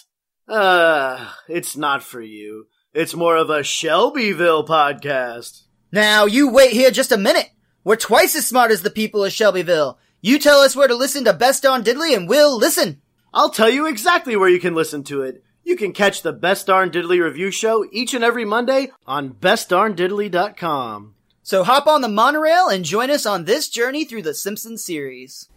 Uh, 0.50 1.30
it's 1.48 1.76
not 1.76 2.02
for 2.02 2.20
you. 2.20 2.66
It's 2.92 3.14
more 3.14 3.36
of 3.36 3.50
a 3.50 3.62
Shelbyville 3.62 4.66
podcast. 4.66 5.62
Now, 5.92 6.24
you 6.26 6.50
wait 6.50 6.72
here 6.72 6.90
just 6.90 7.12
a 7.12 7.16
minute. 7.16 7.50
We're 7.84 7.94
twice 7.94 8.34
as 8.34 8.48
smart 8.48 8.72
as 8.72 8.82
the 8.82 8.90
people 8.90 9.24
of 9.24 9.32
Shelbyville. 9.32 9.98
You 10.20 10.40
tell 10.40 10.58
us 10.58 10.74
where 10.74 10.88
to 10.88 10.96
listen 10.96 11.24
to 11.24 11.32
Best 11.32 11.62
Darn 11.62 11.84
Diddly, 11.84 12.16
and 12.16 12.28
we'll 12.28 12.58
listen. 12.58 13.00
I'll 13.32 13.50
tell 13.50 13.70
you 13.70 13.86
exactly 13.86 14.36
where 14.36 14.48
you 14.48 14.58
can 14.58 14.74
listen 14.74 15.04
to 15.04 15.22
it. 15.22 15.44
You 15.62 15.76
can 15.76 15.92
catch 15.92 16.22
the 16.22 16.32
Best 16.32 16.66
Darn 16.66 16.90
Diddly 16.90 17.22
review 17.22 17.52
show 17.52 17.86
each 17.92 18.12
and 18.12 18.24
every 18.24 18.44
Monday 18.44 18.90
on 19.06 19.30
bestdarndiddly.com. 19.34 21.14
So 21.44 21.62
hop 21.62 21.86
on 21.86 22.00
the 22.00 22.08
monorail 22.08 22.68
and 22.68 22.84
join 22.84 23.08
us 23.10 23.24
on 23.24 23.44
this 23.44 23.68
journey 23.68 24.04
through 24.04 24.22
the 24.22 24.34
Simpsons 24.34 24.84
series. 24.84 25.48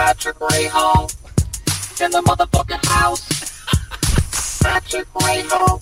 Patrick 0.00 0.38
Rahal 0.38 1.12
in 2.00 2.10
the 2.10 2.22
motherfucking 2.22 2.86
house. 2.86 3.20
Patrick 4.62 5.06
Rahal 5.12 5.74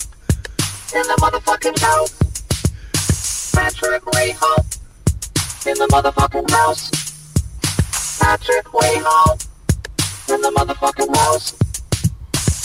in 0.93 1.03
the 1.03 1.17
motherfucking 1.21 1.79
house. 1.79 3.51
Patrick 3.53 4.03
Rahal 4.03 4.59
in 5.65 5.77
the 5.77 5.87
motherfucking 5.87 6.51
house. 6.51 8.19
Patrick 8.19 8.65
Rahal 8.65 9.47
in 10.33 10.41
the 10.41 10.51
motherfucking 10.51 11.15
house. 11.15 11.55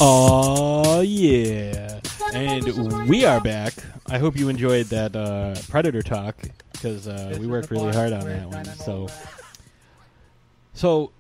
Oh 0.01 1.03
yeah, 1.03 2.01
and 2.33 3.09
we 3.09 3.25
are 3.25 3.41
back. 3.41 3.75
I 4.07 4.19
hope 4.19 4.37
you 4.37 4.49
enjoyed 4.49 4.87
that 4.87 5.15
uh, 5.15 5.55
Predator 5.69 6.03
talk 6.03 6.37
because 6.73 7.07
uh, 7.07 7.37
we 7.39 7.47
worked 7.47 7.71
really 7.71 7.93
hard 7.93 8.13
on 8.13 8.25
that 8.25 8.49
one. 8.49 8.65
So, 8.65 9.07
so 10.73 11.13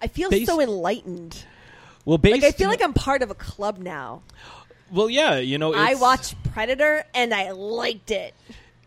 I 0.00 0.06
feel 0.08 0.30
Based- 0.30 0.46
so 0.46 0.60
enlightened. 0.60 1.44
well, 2.04 2.18
based. 2.18 2.42
Like 2.42 2.44
I 2.44 2.56
feel 2.56 2.68
like 2.68 2.82
I'm 2.82 2.92
part 2.94 3.22
of 3.22 3.30
a 3.30 3.34
club 3.34 3.78
now. 3.78 4.22
well, 4.90 5.08
yeah, 5.08 5.36
you 5.38 5.58
know, 5.58 5.72
I 5.74 5.94
watched 5.94 6.34
Predator 6.52 7.04
and 7.14 7.32
I 7.32 7.50
liked 7.52 8.10
it. 8.10 8.34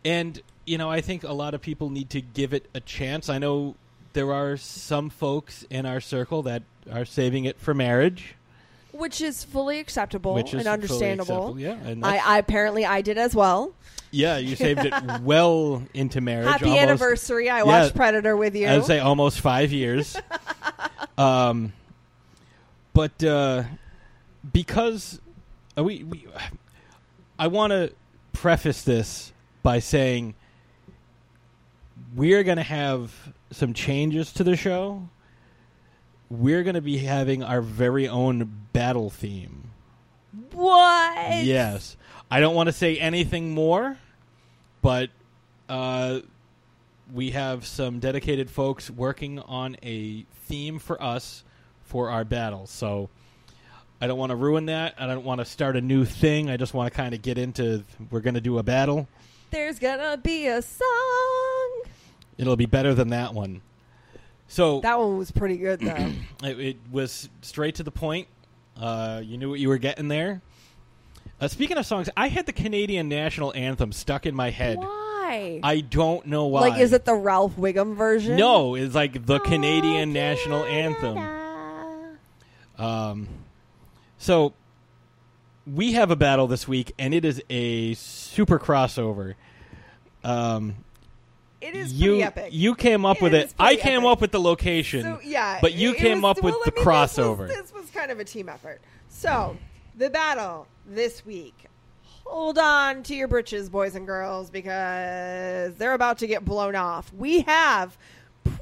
and 0.04 0.42
you 0.66 0.78
know, 0.80 0.90
I 0.90 1.02
think 1.02 1.24
a 1.24 1.32
lot 1.34 1.54
of 1.54 1.62
people 1.62 1.90
need 1.92 2.10
to 2.12 2.22
give 2.22 2.54
it 2.54 2.68
a 2.74 2.80
chance. 2.80 3.30
I 3.30 3.38
know 3.38 3.76
there 4.14 4.34
are 4.34 4.58
some 4.58 5.10
folks 5.12 5.64
in 5.70 5.86
our 5.86 6.02
circle 6.02 6.42
that 6.44 6.64
are 6.92 7.06
saving 7.06 7.46
it 7.46 7.60
for 7.60 7.74
marriage. 7.76 8.34
Which 8.98 9.22
is 9.22 9.44
fully 9.44 9.80
acceptable 9.80 10.34
Which 10.36 10.54
is 10.54 10.60
and 10.62 10.68
understandable. 10.68 11.58
acceptable, 11.58 11.60
yeah, 11.60 11.90
and 11.90 12.06
I, 12.06 12.18
I 12.18 12.38
apparently 12.38 12.86
I 12.86 13.02
did 13.02 13.18
as 13.18 13.36
well. 13.36 13.74
Yeah, 14.12 14.38
you 14.38 14.56
saved 14.56 14.86
it 14.86 14.94
well 15.22 15.84
into 15.94 16.22
marriage. 16.22 16.48
Happy 16.48 16.66
almost- 16.66 16.82
anniversary! 16.82 17.50
I 17.50 17.60
Yeah, 17.60 17.64
watched 17.64 17.96
Predator 17.96 18.38
with 18.38 18.56
you. 18.56 18.68
I 18.68 18.78
would 18.78 18.86
say 18.86 19.00
almost 19.00 19.42
five 19.42 19.72
years. 19.74 20.16
um, 21.18 21.74
but 22.94 23.22
uh, 23.24 23.64
because 24.54 25.20
uh, 25.78 25.84
we, 25.84 26.04
we, 26.04 26.28
I 27.38 27.48
want 27.48 27.72
to 27.72 27.92
preface 28.32 28.84
this 28.84 29.34
by 29.64 29.80
saying 29.80 30.36
we're 32.16 32.44
going 32.44 32.58
to 32.58 32.64
have 32.64 33.34
some 33.52 33.74
changes 33.74 34.32
to 34.34 34.44
the 34.44 34.56
show. 34.56 35.10
We're 36.30 36.64
going 36.64 36.76
to 36.76 36.82
be 36.82 36.98
having 36.98 37.44
our 37.44 37.62
very 37.62 38.08
own 38.08 38.68
battle 38.74 39.10
theme. 39.10 39.72
What? 40.52 41.44
Yes. 41.44 41.98
I 42.30 42.40
don't 42.40 42.56
want 42.56 42.68
to 42.68 42.74
say 42.74 42.98
anything 42.98 43.52
more, 43.52 43.98
but 44.82 45.10
uh, 45.70 46.20
we 47.14 47.32
have 47.32 47.66
some 47.66 48.00
dedicated 48.00 48.50
folks 48.50 48.90
working 48.90 49.40
on 49.40 49.78
a 49.84 50.26
theme 50.46 50.80
for 50.80 51.02
us 51.02 51.44
for 51.84 52.10
our 52.10 52.24
battle. 52.24 52.66
So 52.66 53.10
I 54.02 54.08
don't 54.08 54.18
want 54.18 54.32
to 54.32 54.36
ruin 54.36 54.66
that. 54.66 54.96
I 54.98 55.06
don't 55.06 55.24
want 55.24 55.40
to 55.40 55.46
start 55.46 55.76
a 55.78 55.82
new 55.82 56.06
thing. 56.06 56.50
I 56.50 56.58
just 56.58 56.74
want 56.74 56.92
to 56.92 56.98
kind 56.98 57.14
of 57.14 57.22
get 57.22 57.38
into 57.38 57.84
we're 58.10 58.22
going 58.22 58.34
to 58.34 58.42
do 58.42 58.58
a 58.58 58.64
battle. 58.64 59.08
There's 59.52 59.80
gonna 59.80 60.18
be 60.18 60.48
a 60.48 60.62
song. 60.62 61.84
It'll 62.38 62.58
be 62.58 62.66
better 62.66 62.94
than 62.94 63.10
that 63.10 63.34
one. 63.34 63.62
So 64.48 64.82
That 64.82 65.00
one 65.00 65.18
was 65.18 65.32
pretty 65.32 65.58
good 65.58 65.80
though. 65.80 66.12
it, 66.44 66.60
it 66.60 66.78
was 66.92 67.30
straight 67.42 67.76
to 67.76 67.84
the 67.84 67.92
point. 67.92 68.28
Uh, 68.80 69.22
you 69.24 69.38
knew 69.38 69.50
what 69.50 69.60
you 69.60 69.70
were 69.70 69.78
getting 69.78 70.08
there. 70.08 70.42
Uh, 71.40 71.48
speaking 71.48 71.78
of 71.78 71.86
songs, 71.86 72.10
I 72.16 72.28
had 72.28 72.46
the 72.46 72.54
Canadian 72.54 73.10
national 73.10 73.54
anthem 73.54 73.92
stuck 73.92 74.26
in 74.26 74.36
my 74.36 74.52
head 74.52 74.78
Why? 74.78 75.60
I 75.64 75.82
don't 75.82 76.26
know 76.28 76.46
why. 76.46 76.62
Like, 76.62 76.80
is 76.80 76.94
it 76.94 77.04
the 77.04 77.16
Ralph 77.16 77.56
Wiggum 77.58 77.96
version? 77.96 78.38
No, 78.38 78.76
it's 78.76 78.96
like 78.96 79.26
the 79.26 79.40
Canadian 79.40 80.14
national 80.14 80.64
anthem. 80.64 81.18
Um, 82.78 83.28
so 84.18 84.54
we 85.66 85.94
have 85.94 86.12
a 86.12 86.16
battle 86.16 86.48
this 86.48 86.68
week, 86.68 86.94
and 87.00 87.14
it 87.14 87.26
is 87.26 87.42
a 87.50 87.96
super 87.96 88.60
crossover. 88.60 89.34
Um, 90.24 90.76
It 91.62 91.76
is 91.76 91.94
you 91.94 92.12
pretty 92.12 92.24
epic. 92.24 92.50
you 92.52 92.76
came 92.76 93.06
up 93.06 93.18
It 93.18 93.24
with 93.24 93.34
it. 93.34 93.54
I 93.58 93.76
came 93.76 94.00
epic. 94.02 94.10
up 94.12 94.22
with 94.22 94.32
the 94.32 94.40
location. 94.42 95.02
So, 95.04 95.20
yeah, 95.24 95.60
but 95.62 95.74
you 95.74 95.92
it- 95.92 95.98
came 95.98 96.22
was- 96.22 96.38
up 96.38 96.44
with 96.44 96.54
well, 96.54 96.62
the 96.66 96.72
I 96.74 96.76
mean, 96.76 96.86
crossover. 96.86 97.48
This 97.48 97.58
was, 97.58 97.72
this 97.72 97.74
was 97.74 97.90
kind 97.92 98.12
of 98.12 98.20
a 98.20 98.24
team 98.26 98.50
effort. 98.50 98.82
So, 99.10 99.58
the 99.98 100.10
battle 100.10 100.68
this 100.86 101.26
week. 101.26 101.54
Hold 102.26 102.58
on 102.58 103.04
to 103.04 103.16
your 103.16 103.28
britches, 103.28 103.70
boys 103.70 103.96
and 103.96 104.06
girls, 104.08 104.50
because 104.50 105.76
they're 105.76 105.94
about 105.94 106.18
to 106.20 106.28
get 106.28 106.44
blown 106.44 106.76
off. 106.76 107.14
We 107.14 107.42
have 107.42 107.96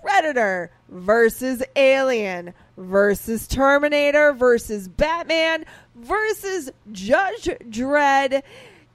Predator 0.01 0.69
versus 0.89 1.63
Alien 1.75 2.53
versus 2.77 3.47
Terminator 3.47 4.33
versus 4.33 4.87
Batman 4.89 5.65
versus 5.95 6.71
Judge 6.91 7.45
Dredd 7.69 8.41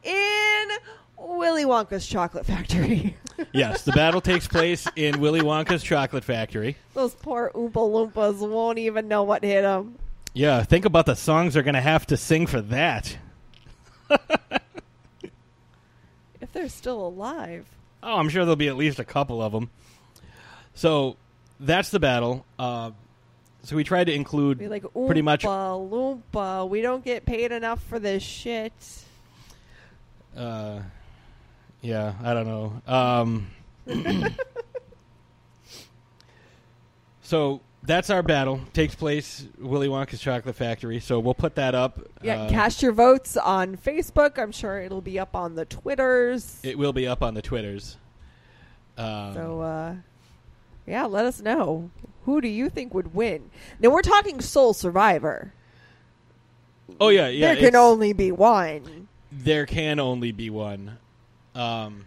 in 0.02 0.68
Willy 1.16 1.64
Wonka's 1.64 2.06
Chocolate 2.06 2.46
Factory. 2.46 3.16
yes, 3.52 3.82
the 3.82 3.92
battle 3.92 4.20
takes 4.20 4.48
place 4.48 4.86
in 4.96 5.20
Willy 5.20 5.40
Wonka's 5.40 5.82
chocolate 5.82 6.24
factory. 6.24 6.76
Those 6.94 7.14
poor 7.14 7.50
Oompa 7.54 7.72
Loompas 7.72 8.38
won't 8.48 8.78
even 8.78 9.08
know 9.08 9.22
what 9.22 9.44
hit 9.44 9.62
them. 9.62 9.96
Yeah, 10.34 10.62
think 10.62 10.84
about 10.84 11.06
the 11.06 11.14
songs 11.14 11.54
they're 11.54 11.62
going 11.62 11.74
to 11.74 11.80
have 11.80 12.06
to 12.08 12.16
sing 12.16 12.46
for 12.46 12.60
that. 12.62 13.16
If 16.40 16.52
they're 16.52 16.68
still 16.68 17.06
alive. 17.06 17.66
Oh, 18.02 18.16
I'm 18.16 18.28
sure 18.28 18.44
there'll 18.44 18.56
be 18.56 18.68
at 18.68 18.76
least 18.76 18.98
a 18.98 19.04
couple 19.04 19.42
of 19.42 19.52
them. 19.52 19.70
So 20.72 21.16
that's 21.60 21.90
the 21.90 22.00
battle. 22.00 22.46
Uh, 22.58 22.92
so 23.64 23.76
we 23.76 23.84
tried 23.84 24.04
to 24.04 24.14
include 24.14 24.58
Be 24.58 24.68
like, 24.68 24.84
pretty 24.94 25.20
much. 25.20 25.42
Oompa 25.42 26.22
Loompa, 26.32 26.68
we 26.68 26.80
don't 26.80 27.04
get 27.04 27.26
paid 27.26 27.52
enough 27.52 27.82
for 27.82 27.98
this 27.98 28.22
shit. 28.22 28.72
Uh, 30.36 30.80
yeah, 31.82 32.14
I 32.22 32.34
don't 32.34 32.46
know. 32.46 32.82
Um, 32.86 33.50
so 37.22 37.60
that's 37.82 38.10
our 38.10 38.22
battle. 38.22 38.60
Takes 38.72 38.94
place 38.94 39.46
Willy 39.58 39.88
Wonka's 39.88 40.20
Chocolate 40.20 40.56
Factory. 40.56 41.00
So 41.00 41.18
we'll 41.20 41.34
put 41.34 41.54
that 41.56 41.74
up. 41.74 42.00
Yeah, 42.22 42.42
Uh, 42.42 42.50
cast 42.50 42.82
your 42.82 42.92
votes 42.92 43.36
on 43.36 43.76
Facebook. 43.76 44.38
I'm 44.38 44.52
sure 44.52 44.80
it'll 44.80 45.00
be 45.00 45.18
up 45.18 45.34
on 45.36 45.54
the 45.54 45.64
Twitters. 45.64 46.60
It 46.62 46.78
will 46.78 46.92
be 46.92 47.06
up 47.06 47.22
on 47.22 47.34
the 47.34 47.42
Twitters. 47.42 47.96
Um, 48.96 49.34
So, 49.34 49.60
uh, 49.60 49.94
yeah, 50.86 51.06
let 51.06 51.24
us 51.26 51.40
know. 51.40 51.90
Who 52.24 52.40
do 52.40 52.48
you 52.48 52.68
think 52.68 52.92
would 52.94 53.14
win? 53.14 53.50
Now, 53.78 53.90
we're 53.90 54.02
talking 54.02 54.40
Sole 54.40 54.74
Survivor. 54.74 55.52
oh 57.00 57.08
yeah, 57.08 57.28
yeah. 57.28 57.54
there 57.54 57.62
can 57.70 57.76
only 57.76 58.12
be 58.12 58.32
one. 58.32 59.08
there 59.30 59.66
can 59.66 60.00
only 60.00 60.32
be 60.32 60.50
one. 60.50 60.98
Um, 61.58 62.06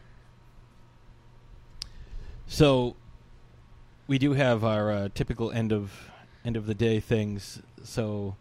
so 2.47 2.95
we 4.07 4.17
do 4.17 4.31
have 4.31 4.63
our 4.63 4.91
uh, 4.91 5.09
typical 5.13 5.51
end 5.51 5.73
of 5.73 6.09
end 6.45 6.55
of 6.55 6.65
the 6.67 6.73
day 6.73 7.01
things. 7.01 7.61
So 7.83 8.37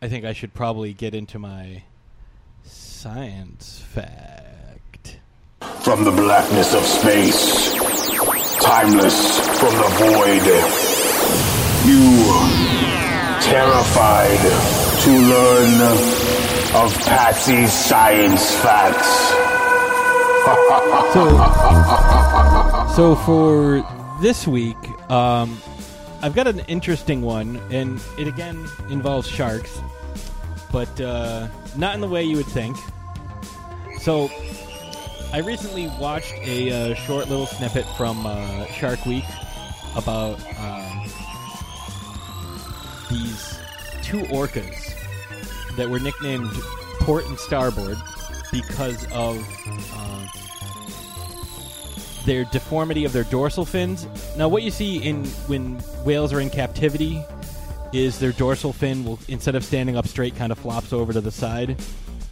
I 0.00 0.08
think 0.08 0.24
I 0.24 0.32
should 0.32 0.54
probably 0.54 0.94
get 0.94 1.14
into 1.14 1.38
my 1.38 1.84
science 2.64 3.80
fact. 3.80 5.18
From 5.82 6.04
the 6.04 6.10
blackness 6.10 6.74
of 6.74 6.82
space, 6.82 7.74
timeless 8.62 9.38
from 9.60 9.74
the 9.76 9.90
void, 10.00 10.46
you 11.84 12.72
terrified 13.42 14.40
to 15.02 15.10
learn 15.10 15.82
of 16.74 16.96
Patsy's 17.04 17.72
science 17.72 18.54
facts. 18.56 19.41
So 20.42 21.22
so 22.96 23.14
for 23.14 23.86
this 24.20 24.46
week, 24.46 24.76
um, 25.08 25.56
I've 26.20 26.34
got 26.34 26.48
an 26.48 26.60
interesting 26.60 27.22
one, 27.22 27.60
and 27.70 28.00
it 28.18 28.26
again 28.26 28.66
involves 28.90 29.28
sharks, 29.28 29.80
but 30.72 31.00
uh, 31.00 31.46
not 31.76 31.94
in 31.94 32.00
the 32.00 32.08
way 32.08 32.24
you 32.24 32.36
would 32.36 32.46
think. 32.46 32.76
So 34.00 34.30
I 35.32 35.38
recently 35.38 35.86
watched 36.00 36.34
a 36.42 36.72
uh, 36.90 36.94
short 36.94 37.28
little 37.28 37.46
snippet 37.46 37.86
from 37.96 38.26
uh, 38.26 38.66
Shark 38.66 39.06
Week 39.06 39.24
about 39.94 40.40
um, 40.58 41.04
these 43.08 43.60
two 44.02 44.22
orcas 44.22 44.92
that 45.76 45.88
were 45.88 46.00
nicknamed 46.00 46.50
Port 47.00 47.26
and 47.26 47.38
Starboard 47.38 47.98
because 48.52 49.04
of 49.10 49.44
uh, 49.94 50.26
their 52.24 52.44
deformity 52.44 53.04
of 53.04 53.12
their 53.12 53.24
dorsal 53.24 53.64
fins. 53.64 54.06
Now, 54.36 54.48
what 54.48 54.62
you 54.62 54.70
see 54.70 54.98
in 54.98 55.24
when 55.48 55.78
whales 56.04 56.32
are 56.32 56.40
in 56.40 56.50
captivity 56.50 57.24
is 57.92 58.18
their 58.18 58.32
dorsal 58.32 58.72
fin 58.72 59.04
will 59.04 59.18
instead 59.28 59.54
of 59.54 59.64
standing 59.64 59.96
up 59.96 60.06
straight, 60.06 60.36
kind 60.36 60.52
of 60.52 60.58
flops 60.58 60.92
over 60.92 61.12
to 61.12 61.20
the 61.20 61.30
side. 61.30 61.76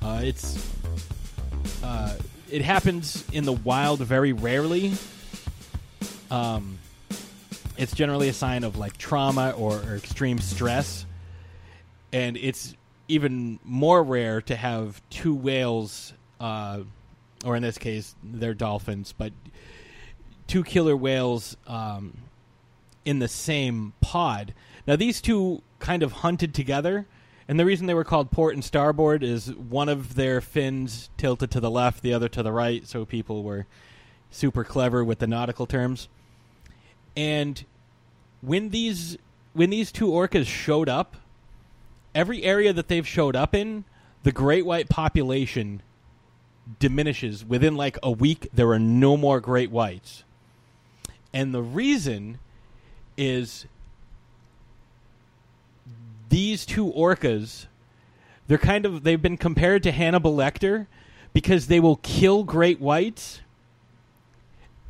Uh, 0.02 0.20
it's 0.22 0.70
uh, 1.82 2.16
it 2.50 2.62
happens 2.62 3.24
in 3.32 3.44
the 3.44 3.52
wild 3.52 4.00
very 4.00 4.32
rarely. 4.32 4.92
Um, 6.30 6.78
it's 7.76 7.94
generally 7.94 8.28
a 8.28 8.32
sign 8.32 8.64
of 8.64 8.76
like 8.76 8.96
trauma 8.96 9.52
or, 9.52 9.76
or 9.76 9.96
extreme 9.96 10.38
stress, 10.38 11.06
and 12.12 12.36
it's 12.36 12.74
even 13.10 13.58
more 13.64 14.02
rare 14.02 14.40
to 14.42 14.56
have 14.56 15.02
two 15.10 15.34
whales, 15.34 16.12
uh, 16.38 16.80
or 17.44 17.56
in 17.56 17.62
this 17.62 17.78
case, 17.78 18.14
they're 18.22 18.54
dolphins, 18.54 19.14
but 19.16 19.32
two 20.46 20.64
killer 20.64 20.96
whales 20.96 21.56
um, 21.66 22.16
in 23.04 23.18
the 23.18 23.28
same 23.28 23.92
pod. 24.00 24.54
Now, 24.86 24.96
these 24.96 25.20
two 25.20 25.62
kind 25.78 26.02
of 26.02 26.12
hunted 26.12 26.54
together, 26.54 27.06
and 27.48 27.58
the 27.58 27.64
reason 27.64 27.86
they 27.86 27.94
were 27.94 28.04
called 28.04 28.30
port 28.30 28.54
and 28.54 28.64
starboard 28.64 29.22
is 29.22 29.54
one 29.54 29.88
of 29.88 30.14
their 30.14 30.40
fins 30.40 31.10
tilted 31.16 31.50
to 31.52 31.60
the 31.60 31.70
left, 31.70 32.02
the 32.02 32.14
other 32.14 32.28
to 32.28 32.42
the 32.42 32.52
right, 32.52 32.86
so 32.86 33.04
people 33.04 33.42
were 33.42 33.66
super 34.30 34.64
clever 34.64 35.04
with 35.04 35.18
the 35.18 35.26
nautical 35.26 35.66
terms. 35.66 36.08
And 37.16 37.64
when 38.40 38.70
these 38.70 39.18
when 39.52 39.70
these 39.70 39.90
two 39.90 40.08
orcas 40.08 40.46
showed 40.46 40.88
up, 40.88 41.16
every 42.14 42.42
area 42.42 42.72
that 42.72 42.88
they've 42.88 43.06
showed 43.06 43.36
up 43.36 43.54
in, 43.54 43.84
the 44.22 44.32
great 44.32 44.66
white 44.66 44.88
population 44.88 45.82
diminishes 46.78 47.44
within 47.44 47.76
like 47.76 47.98
a 48.02 48.10
week. 48.10 48.48
There 48.52 48.70
are 48.70 48.78
no 48.78 49.16
more 49.16 49.40
great 49.40 49.70
whites, 49.70 50.24
and 51.32 51.54
the 51.54 51.62
reason 51.62 52.38
is 53.16 53.66
these 56.28 56.64
two 56.64 56.92
orcas. 56.92 57.66
They're 58.46 58.58
kind 58.58 58.84
of 58.84 59.04
they've 59.04 59.20
been 59.20 59.36
compared 59.36 59.82
to 59.84 59.92
Hannibal 59.92 60.34
Lecter 60.34 60.86
because 61.32 61.66
they 61.66 61.80
will 61.80 61.96
kill 61.96 62.44
great 62.44 62.80
whites 62.80 63.40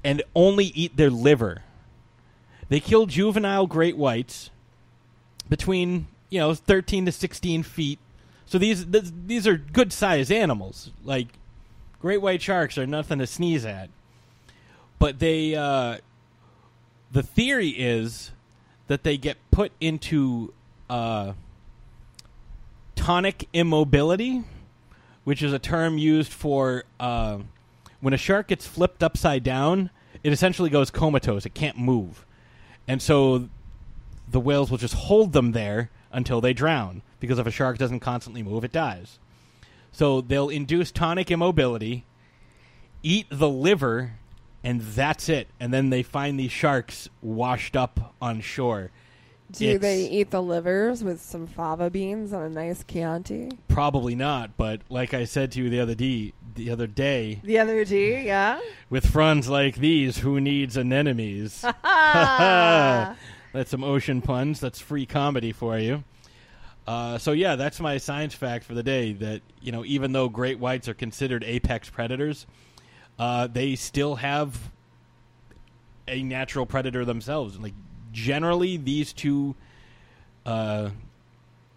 and 0.02 0.22
only 0.34 0.66
eat 0.66 0.96
their 0.96 1.10
liver. 1.10 1.62
They 2.68 2.80
kill 2.80 3.06
juvenile 3.06 3.66
great 3.66 3.96
whites 3.96 4.50
between 5.48 6.06
you 6.30 6.38
know 6.38 6.54
13 6.54 7.06
to 7.06 7.12
16 7.12 7.62
feet. 7.64 7.98
So 8.46 8.58
these 8.58 8.84
th- 8.84 9.12
these 9.26 9.46
are 9.46 9.56
good 9.56 9.92
sized 9.92 10.32
animals. 10.32 10.90
Like 11.04 11.28
great 12.00 12.22
white 12.22 12.40
sharks 12.40 12.78
are 12.78 12.86
nothing 12.86 13.18
to 13.18 13.26
sneeze 13.26 13.64
at. 13.66 13.90
But 14.98 15.18
they 15.18 15.54
uh, 15.54 15.98
the 17.12 17.22
theory 17.22 17.70
is 17.70 18.32
that 18.86 19.02
they 19.02 19.16
get 19.16 19.36
put 19.50 19.72
into 19.80 20.52
uh, 20.88 21.34
tonic 22.94 23.48
immobility, 23.52 24.44
which 25.24 25.42
is 25.42 25.52
a 25.52 25.58
term 25.58 25.98
used 25.98 26.32
for 26.32 26.84
uh, 26.98 27.38
when 28.00 28.14
a 28.14 28.18
shark 28.18 28.48
gets 28.48 28.66
flipped 28.66 29.02
upside 29.02 29.42
down. 29.42 29.90
It 30.22 30.32
essentially 30.32 30.70
goes 30.70 30.90
comatose; 30.90 31.46
it 31.46 31.54
can't 31.54 31.78
move, 31.78 32.26
and 32.86 33.00
so 33.00 33.48
the 34.28 34.40
whales 34.40 34.70
will 34.70 34.78
just 34.78 34.94
hold 34.94 35.32
them 35.32 35.52
there 35.52 35.90
until 36.12 36.40
they 36.40 36.52
drown. 36.52 37.02
Because 37.18 37.38
if 37.38 37.46
a 37.46 37.50
shark 37.50 37.78
doesn't 37.78 38.00
constantly 38.00 38.42
move, 38.42 38.64
it 38.64 38.72
dies. 38.72 39.18
So 39.92 40.20
they'll 40.20 40.48
induce 40.48 40.90
tonic 40.90 41.30
immobility, 41.30 42.04
eat 43.02 43.26
the 43.30 43.48
liver, 43.48 44.12
and 44.62 44.80
that's 44.80 45.28
it. 45.28 45.48
And 45.58 45.72
then 45.74 45.90
they 45.90 46.02
find 46.02 46.38
these 46.38 46.52
sharks 46.52 47.08
washed 47.22 47.76
up 47.76 48.14
on 48.22 48.40
shore. 48.40 48.90
Do 49.52 49.64
It's- 49.64 49.80
they 49.80 50.08
eat 50.08 50.30
the 50.30 50.40
livers 50.42 51.02
with 51.02 51.20
some 51.20 51.48
fava 51.48 51.90
beans 51.90 52.32
on 52.32 52.42
a 52.42 52.48
nice 52.48 52.84
Chianti? 52.84 53.50
Probably 53.66 54.14
not, 54.14 54.56
but 54.56 54.82
like 54.88 55.12
I 55.12 55.24
said 55.24 55.50
to 55.52 55.62
you 55.62 55.68
the 55.68 55.80
other 55.80 55.96
day, 55.96 56.32
the 56.54 56.70
other 56.70 56.86
day. 56.86 57.40
The 57.42 57.58
other 57.58 57.84
day, 57.84 58.24
yeah. 58.24 58.60
With 58.88 59.06
friends 59.06 59.48
like 59.48 59.76
these, 59.76 60.18
who 60.18 60.40
needs 60.40 60.76
anemones? 60.78 61.64
That's 63.52 63.70
some 63.70 63.84
ocean 63.84 64.22
puns. 64.22 64.60
That's 64.60 64.80
free 64.80 65.06
comedy 65.06 65.52
for 65.52 65.78
you. 65.78 66.04
Uh, 66.86 67.18
so 67.18 67.32
yeah, 67.32 67.56
that's 67.56 67.80
my 67.80 67.98
science 67.98 68.34
fact 68.34 68.64
for 68.64 68.74
the 68.74 68.82
day. 68.82 69.12
That 69.12 69.42
you 69.60 69.72
know, 69.72 69.84
even 69.84 70.12
though 70.12 70.28
great 70.28 70.58
whites 70.58 70.88
are 70.88 70.94
considered 70.94 71.44
apex 71.44 71.90
predators, 71.90 72.46
uh, 73.18 73.46
they 73.46 73.76
still 73.76 74.16
have 74.16 74.70
a 76.08 76.22
natural 76.22 76.66
predator 76.66 77.04
themselves. 77.04 77.58
Like 77.58 77.74
generally, 78.12 78.76
these 78.76 79.12
two, 79.12 79.54
uh, 80.46 80.90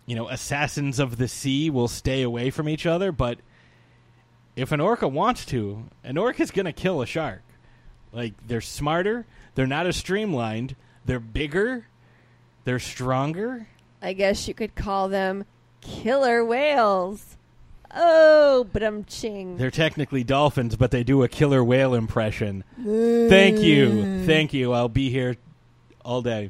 you 0.06 0.16
know, 0.16 0.30
assassins 0.30 1.00
of 1.00 1.18
the 1.18 1.28
sea 1.28 1.70
will 1.70 1.88
stay 1.88 2.22
away 2.22 2.50
from 2.50 2.70
each 2.70 2.86
other. 2.86 3.12
But 3.12 3.40
if 4.56 4.72
an 4.72 4.80
orca 4.80 5.08
wants 5.08 5.46
to, 5.48 5.86
an 6.04 6.18
orca 6.18 6.42
is 6.42 6.52
going 6.52 6.66
to 6.66 6.74
kill 6.74 7.02
a 7.02 7.06
shark. 7.06 7.42
Like 8.12 8.34
they're 8.48 8.62
smarter, 8.62 9.26
they're 9.56 9.68
not 9.68 9.88
as 9.88 9.98
streamlined, 9.98 10.76
they're 11.06 11.20
bigger, 11.20 11.88
they're 12.66 12.80
stronger. 12.80 13.68
I 14.02 14.14
guess 14.14 14.48
you 14.48 14.54
could 14.54 14.76
call 14.76 15.08
them 15.10 15.46
killer 15.82 16.44
whales. 16.44 17.38
Oh, 17.96 18.68
but 18.74 18.82
I'm 18.82 19.04
ching. 19.06 19.58
They're 19.58 19.70
technically 19.72 20.24
dolphins, 20.24 20.76
but 20.76 20.90
they 20.92 21.04
do 21.04 21.22
a 21.24 21.28
killer 21.28 21.64
whale 21.64 21.94
impression. 21.94 22.64
Thank 22.84 23.60
you. 23.60 24.26
Thank 24.26 24.54
you. 24.54 24.74
I'll 24.74 24.90
be 24.90 25.10
here 25.10 25.36
all 26.04 26.22
day. 26.24 26.50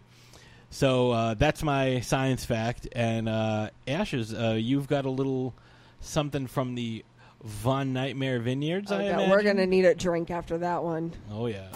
So 0.69 1.11
uh, 1.11 1.33
that's 1.33 1.61
my 1.61 1.99
science 1.99 2.45
fact. 2.45 2.87
And 2.93 3.27
uh, 3.27 3.69
Ashes, 3.87 4.33
uh, 4.33 4.55
you've 4.57 4.87
got 4.87 5.05
a 5.05 5.09
little 5.09 5.53
something 5.99 6.47
from 6.47 6.75
the 6.75 7.03
Von 7.43 7.91
Nightmare 7.91 8.39
Vineyards, 8.39 8.89
Oh, 8.91 8.95
I 8.95 8.99
God, 8.99 9.07
imagine? 9.09 9.29
we're 9.29 9.43
gonna 9.43 9.65
need 9.67 9.83
a 9.85 9.93
drink 9.93 10.31
after 10.31 10.57
that 10.59 10.81
one. 10.81 11.11
Oh, 11.29 11.47
yeah. 11.47 11.67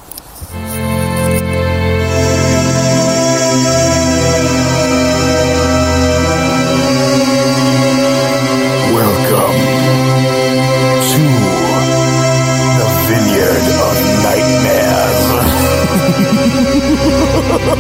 With 17.67 17.75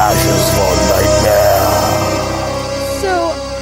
Ashes 0.00 0.44
for 0.54 0.72
Nightmare. 0.88 1.68
So 3.02 3.12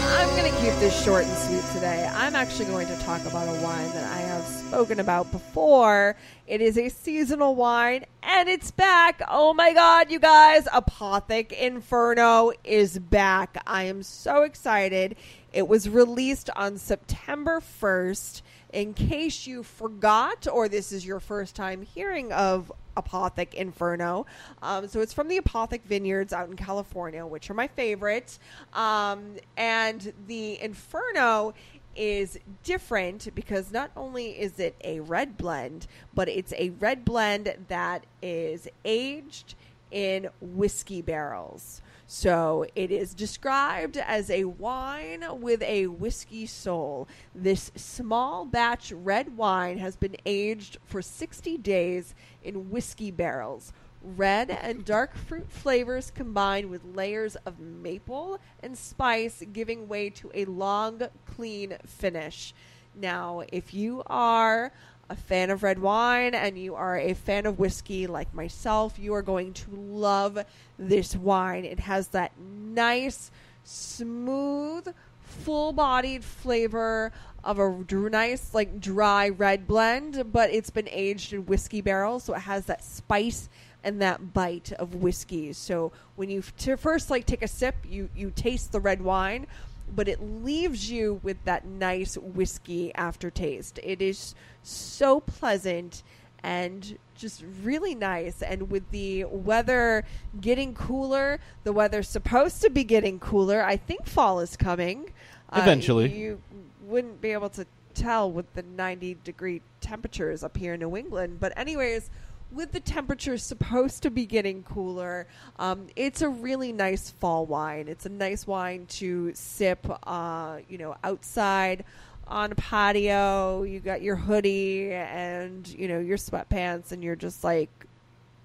I'm 0.06 0.28
going 0.36 0.52
to 0.52 0.56
keep 0.60 0.74
this 0.78 0.94
short 1.02 1.24
and 1.24 1.36
sweet 1.36 1.64
today. 1.74 2.08
I'm 2.14 2.36
actually 2.36 2.66
going 2.66 2.86
to 2.86 2.96
talk 3.00 3.24
about 3.24 3.48
a 3.48 3.60
wine 3.60 3.90
that 3.90 4.04
I 4.04 4.18
have 4.18 4.44
spoken 4.44 5.00
about 5.00 5.32
before. 5.32 6.14
It 6.46 6.60
is 6.60 6.78
a 6.78 6.90
seasonal 6.90 7.56
wine 7.56 8.04
and 8.22 8.48
it's 8.48 8.70
back. 8.70 9.20
Oh 9.26 9.52
my 9.52 9.72
god, 9.72 10.12
you 10.12 10.20
guys, 10.20 10.66
Apothic 10.66 11.50
Inferno 11.50 12.52
is 12.62 13.00
back. 13.00 13.60
I 13.66 13.82
am 13.84 14.04
so 14.04 14.42
excited. 14.42 15.16
It 15.52 15.66
was 15.66 15.88
released 15.88 16.50
on 16.54 16.78
September 16.78 17.60
1st. 17.60 18.42
In 18.72 18.94
case 18.94 19.46
you 19.46 19.62
forgot, 19.62 20.46
or 20.50 20.68
this 20.68 20.92
is 20.92 21.04
your 21.04 21.20
first 21.20 21.56
time 21.56 21.82
hearing 21.82 22.32
of 22.32 22.72
Apothic 22.96 23.54
Inferno. 23.54 24.26
Um, 24.62 24.88
so 24.88 25.00
it's 25.00 25.12
from 25.12 25.28
the 25.28 25.38
Apothic 25.38 25.82
Vineyards 25.82 26.32
out 26.32 26.48
in 26.48 26.56
California, 26.56 27.24
which 27.26 27.50
are 27.50 27.54
my 27.54 27.68
favorites. 27.68 28.38
Um, 28.72 29.36
and 29.56 30.12
the 30.26 30.60
Inferno 30.60 31.54
is 31.96 32.38
different 32.62 33.34
because 33.34 33.72
not 33.72 33.90
only 33.96 34.30
is 34.38 34.58
it 34.58 34.76
a 34.84 35.00
red 35.00 35.36
blend, 35.36 35.86
but 36.14 36.28
it's 36.28 36.52
a 36.56 36.70
red 36.80 37.04
blend 37.04 37.54
that 37.68 38.06
is 38.22 38.68
aged 38.84 39.54
in 39.90 40.28
whiskey 40.40 41.02
barrels. 41.02 41.82
So 42.12 42.66
it 42.74 42.90
is 42.90 43.14
described 43.14 43.96
as 43.96 44.30
a 44.30 44.42
wine 44.42 45.24
with 45.40 45.62
a 45.62 45.86
whiskey 45.86 46.44
soul. 46.44 47.06
This 47.36 47.70
small 47.76 48.44
batch 48.44 48.90
red 48.90 49.36
wine 49.36 49.78
has 49.78 49.94
been 49.94 50.16
aged 50.26 50.78
for 50.84 51.02
60 51.02 51.56
days 51.58 52.16
in 52.42 52.68
whiskey 52.68 53.12
barrels. 53.12 53.72
Red 54.02 54.50
and 54.50 54.84
dark 54.84 55.14
fruit 55.14 55.52
flavors 55.52 56.10
combined 56.10 56.68
with 56.68 56.84
layers 56.84 57.36
of 57.46 57.60
maple 57.60 58.40
and 58.60 58.76
spice, 58.76 59.44
giving 59.52 59.86
way 59.86 60.10
to 60.10 60.32
a 60.34 60.46
long, 60.46 61.02
clean 61.26 61.76
finish. 61.86 62.52
Now, 62.92 63.44
if 63.52 63.72
you 63.72 64.02
are 64.06 64.72
a 65.10 65.16
fan 65.16 65.50
of 65.50 65.62
red 65.64 65.80
wine 65.80 66.34
and 66.34 66.56
you 66.56 66.76
are 66.76 66.96
a 66.96 67.14
fan 67.14 67.44
of 67.44 67.58
whiskey 67.58 68.06
like 68.06 68.32
myself, 68.32 68.98
you 68.98 69.12
are 69.12 69.22
going 69.22 69.52
to 69.52 69.70
love 69.72 70.38
this 70.78 71.16
wine. 71.16 71.64
It 71.64 71.80
has 71.80 72.08
that 72.08 72.32
nice, 72.38 73.32
smooth, 73.64 74.86
full 75.18 75.72
bodied 75.72 76.24
flavor 76.24 77.12
of 77.42 77.58
a 77.58 77.84
nice, 77.90 78.54
like 78.54 78.80
dry 78.80 79.30
red 79.30 79.66
blend, 79.66 80.32
but 80.32 80.50
it's 80.50 80.70
been 80.70 80.88
aged 80.88 81.32
in 81.32 81.44
whiskey 81.46 81.80
barrels, 81.80 82.24
so 82.24 82.34
it 82.34 82.40
has 82.40 82.66
that 82.66 82.84
spice 82.84 83.48
and 83.82 84.00
that 84.02 84.32
bite 84.32 84.72
of 84.72 84.94
whiskey. 84.96 85.52
So 85.52 85.90
when 86.16 86.30
you 86.30 86.42
f- 86.58 86.78
first 86.78 87.10
like 87.10 87.26
take 87.26 87.42
a 87.42 87.48
sip, 87.48 87.74
you 87.88 88.10
you 88.14 88.30
taste 88.30 88.72
the 88.72 88.80
red 88.80 89.02
wine, 89.02 89.46
but 89.94 90.08
it 90.08 90.22
leaves 90.22 90.90
you 90.90 91.20
with 91.22 91.42
that 91.44 91.64
nice 91.64 92.16
whiskey 92.16 92.94
aftertaste. 92.94 93.78
It 93.82 94.00
is 94.00 94.34
so 94.62 95.20
pleasant 95.20 96.02
and 96.42 96.98
just 97.14 97.44
really 97.62 97.94
nice. 97.94 98.42
And 98.42 98.70
with 98.70 98.90
the 98.90 99.24
weather 99.24 100.04
getting 100.40 100.74
cooler, 100.74 101.38
the 101.64 101.72
weather's 101.72 102.08
supposed 102.08 102.62
to 102.62 102.70
be 102.70 102.84
getting 102.84 103.18
cooler. 103.18 103.62
I 103.62 103.76
think 103.76 104.06
fall 104.06 104.40
is 104.40 104.56
coming. 104.56 105.12
Uh, 105.50 105.60
Eventually. 105.62 106.12
you 106.16 106.40
wouldn't 106.86 107.20
be 107.20 107.32
able 107.32 107.50
to 107.50 107.66
tell 107.94 108.30
with 108.30 108.52
the 108.54 108.62
90 108.62 109.18
degree 109.24 109.60
temperatures 109.80 110.42
up 110.42 110.56
here 110.56 110.74
in 110.74 110.80
New 110.80 110.96
England. 110.96 111.38
But, 111.40 111.52
anyways, 111.58 112.08
with 112.52 112.72
the 112.72 112.80
temperatures 112.80 113.42
supposed 113.42 114.02
to 114.02 114.10
be 114.10 114.26
getting 114.26 114.62
cooler, 114.62 115.26
um, 115.58 115.86
it's 115.96 116.22
a 116.22 116.28
really 116.28 116.72
nice 116.72 117.10
fall 117.10 117.46
wine. 117.46 117.88
It's 117.88 118.06
a 118.06 118.10
nice 118.10 118.46
wine 118.46 118.86
to 118.90 119.32
sip, 119.34 119.86
uh, 120.06 120.58
you 120.68 120.78
know, 120.78 120.96
outside 121.04 121.84
on 122.26 122.52
a 122.52 122.54
patio. 122.54 123.62
You 123.62 123.80
got 123.80 124.02
your 124.02 124.16
hoodie 124.16 124.92
and 124.92 125.66
you 125.68 125.88
know 125.88 126.00
your 126.00 126.18
sweatpants, 126.18 126.92
and 126.92 127.02
you're 127.02 127.16
just 127.16 127.44
like 127.44 127.70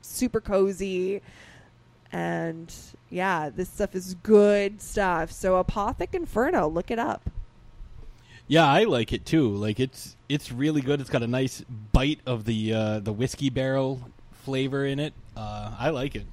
super 0.02 0.42
cozy. 0.42 1.22
And 2.12 2.74
yeah, 3.10 3.50
this 3.50 3.70
stuff 3.70 3.96
is 3.96 4.16
good 4.24 4.82
stuff. 4.82 5.32
So 5.32 5.62
Apothic 5.62 6.14
Inferno, 6.14 6.68
look 6.68 6.92
it 6.92 7.00
up. 7.00 7.30
Yeah, 8.48 8.68
I 8.68 8.84
like 8.84 9.12
it 9.12 9.26
too. 9.26 9.50
Like 9.50 9.80
it's 9.80 10.16
it's 10.30 10.52
really 10.52 10.82
good. 10.82 11.02
It's 11.02 11.10
got 11.10 11.24
a 11.24 11.28
nice 11.28 11.64
bite 11.92 12.20
of 12.26 12.46
the 12.46 12.74
uh, 12.74 13.00
the 13.00 13.12
whiskey 13.12 13.50
barrel 13.50 14.02
flavor 14.44 14.86
in 14.86 15.00
it. 15.00 15.14
Uh, 15.36 15.76
I 15.78 15.90
like 15.90 16.16
it. 16.16 16.26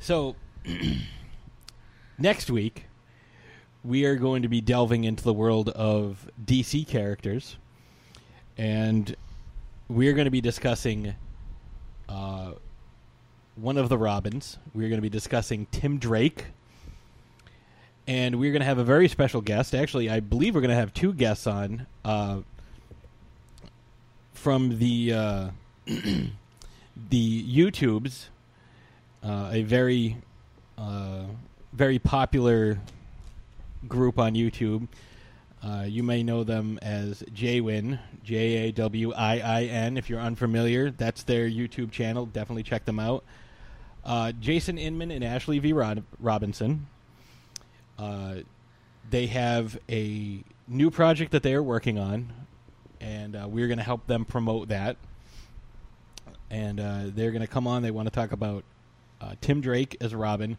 So 0.00 0.34
next 2.18 2.50
week 2.50 2.86
we 3.84 4.04
are 4.04 4.16
going 4.16 4.42
to 4.42 4.48
be 4.48 4.60
delving 4.60 5.04
into 5.04 5.22
the 5.22 5.32
world 5.32 5.68
of 5.70 6.28
DC 6.44 6.88
characters, 6.88 7.56
and 8.58 9.14
we 9.88 10.08
are 10.08 10.12
going 10.12 10.24
to 10.24 10.30
be 10.32 10.40
discussing 10.40 11.14
uh, 12.08 12.50
one 13.54 13.78
of 13.78 13.88
the 13.88 13.96
Robins. 13.96 14.58
We're 14.74 14.88
going 14.88 14.98
to 14.98 15.02
be 15.02 15.08
discussing 15.08 15.68
Tim 15.70 15.98
Drake 15.98 16.46
and 18.06 18.38
we're 18.38 18.52
going 18.52 18.60
to 18.60 18.66
have 18.66 18.78
a 18.78 18.84
very 18.84 19.08
special 19.08 19.40
guest. 19.40 19.74
Actually, 19.74 20.08
I 20.08 20.20
believe 20.20 20.54
we're 20.54 20.60
going 20.60 20.70
to 20.70 20.76
have 20.76 20.94
two 20.94 21.12
guests 21.12 21.46
on 21.46 21.86
uh, 22.04 22.40
from 24.32 24.78
the 24.78 25.12
uh, 25.12 25.50
the 25.86 26.30
YouTubes, 27.10 28.26
uh, 29.22 29.50
a 29.52 29.62
very 29.62 30.16
uh, 30.78 31.24
very 31.72 31.98
popular 31.98 32.78
group 33.88 34.18
on 34.18 34.34
YouTube. 34.34 34.88
Uh, 35.62 35.84
you 35.88 36.02
may 36.02 36.22
know 36.22 36.44
them 36.44 36.78
as 36.82 37.22
Jwin, 37.34 37.98
J 38.22 38.68
A 38.68 38.72
W 38.72 39.12
I 39.14 39.38
I 39.38 39.62
N. 39.64 39.96
If 39.96 40.08
you're 40.08 40.20
unfamiliar, 40.20 40.90
that's 40.90 41.24
their 41.24 41.48
YouTube 41.48 41.90
channel. 41.90 42.26
Definitely 42.26 42.62
check 42.62 42.84
them 42.84 43.00
out. 43.00 43.24
Uh, 44.04 44.30
Jason 44.32 44.78
Inman 44.78 45.10
and 45.10 45.24
Ashley 45.24 45.58
V. 45.58 45.72
Rod- 45.72 46.04
Robinson. 46.20 46.86
Uh, 47.98 48.36
they 49.10 49.26
have 49.26 49.78
a 49.88 50.42
new 50.68 50.90
project 50.90 51.32
that 51.32 51.42
they 51.42 51.54
are 51.54 51.62
working 51.62 51.98
on, 51.98 52.32
and 53.00 53.36
uh, 53.36 53.46
we're 53.48 53.68
going 53.68 53.78
to 53.78 53.84
help 53.84 54.06
them 54.06 54.24
promote 54.24 54.68
that. 54.68 54.96
And 56.50 56.78
uh, 56.78 57.02
they're 57.06 57.32
going 57.32 57.42
to 57.42 57.48
come 57.48 57.66
on. 57.66 57.82
They 57.82 57.90
want 57.90 58.06
to 58.06 58.14
talk 58.14 58.32
about 58.32 58.64
uh, 59.20 59.34
Tim 59.40 59.60
Drake 59.60 59.96
as 60.00 60.14
Robin. 60.14 60.58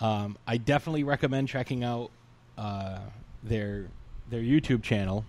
Um, 0.00 0.36
I 0.46 0.56
definitely 0.56 1.04
recommend 1.04 1.48
checking 1.48 1.84
out 1.84 2.10
uh, 2.58 2.98
their 3.42 3.88
their 4.30 4.40
YouTube 4.40 4.82
channel. 4.82 5.24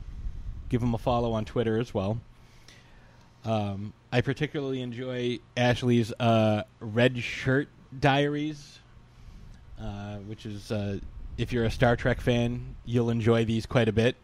Give 0.70 0.82
them 0.82 0.96
a 0.96 0.98
follow 0.98 1.34
on 1.34 1.46
Twitter 1.46 1.80
as 1.80 1.94
well. 1.94 2.20
Um, 3.44 3.94
I 4.12 4.22
particularly 4.22 4.82
enjoy 4.82 5.40
Ashley's 5.56 6.12
Red 6.80 7.22
Shirt 7.22 7.68
Diaries, 8.00 8.80
which 10.26 10.48
is 10.48 10.72
if 11.38 11.52
you're 11.52 11.66
a 11.66 11.72
Star 11.72 11.96
Trek 11.96 12.22
fan, 12.22 12.76
you'll 12.86 13.10
enjoy 13.10 13.46
these 13.46 13.66
quite 13.66 13.90
a 13.90 13.92
bit. 13.92 14.16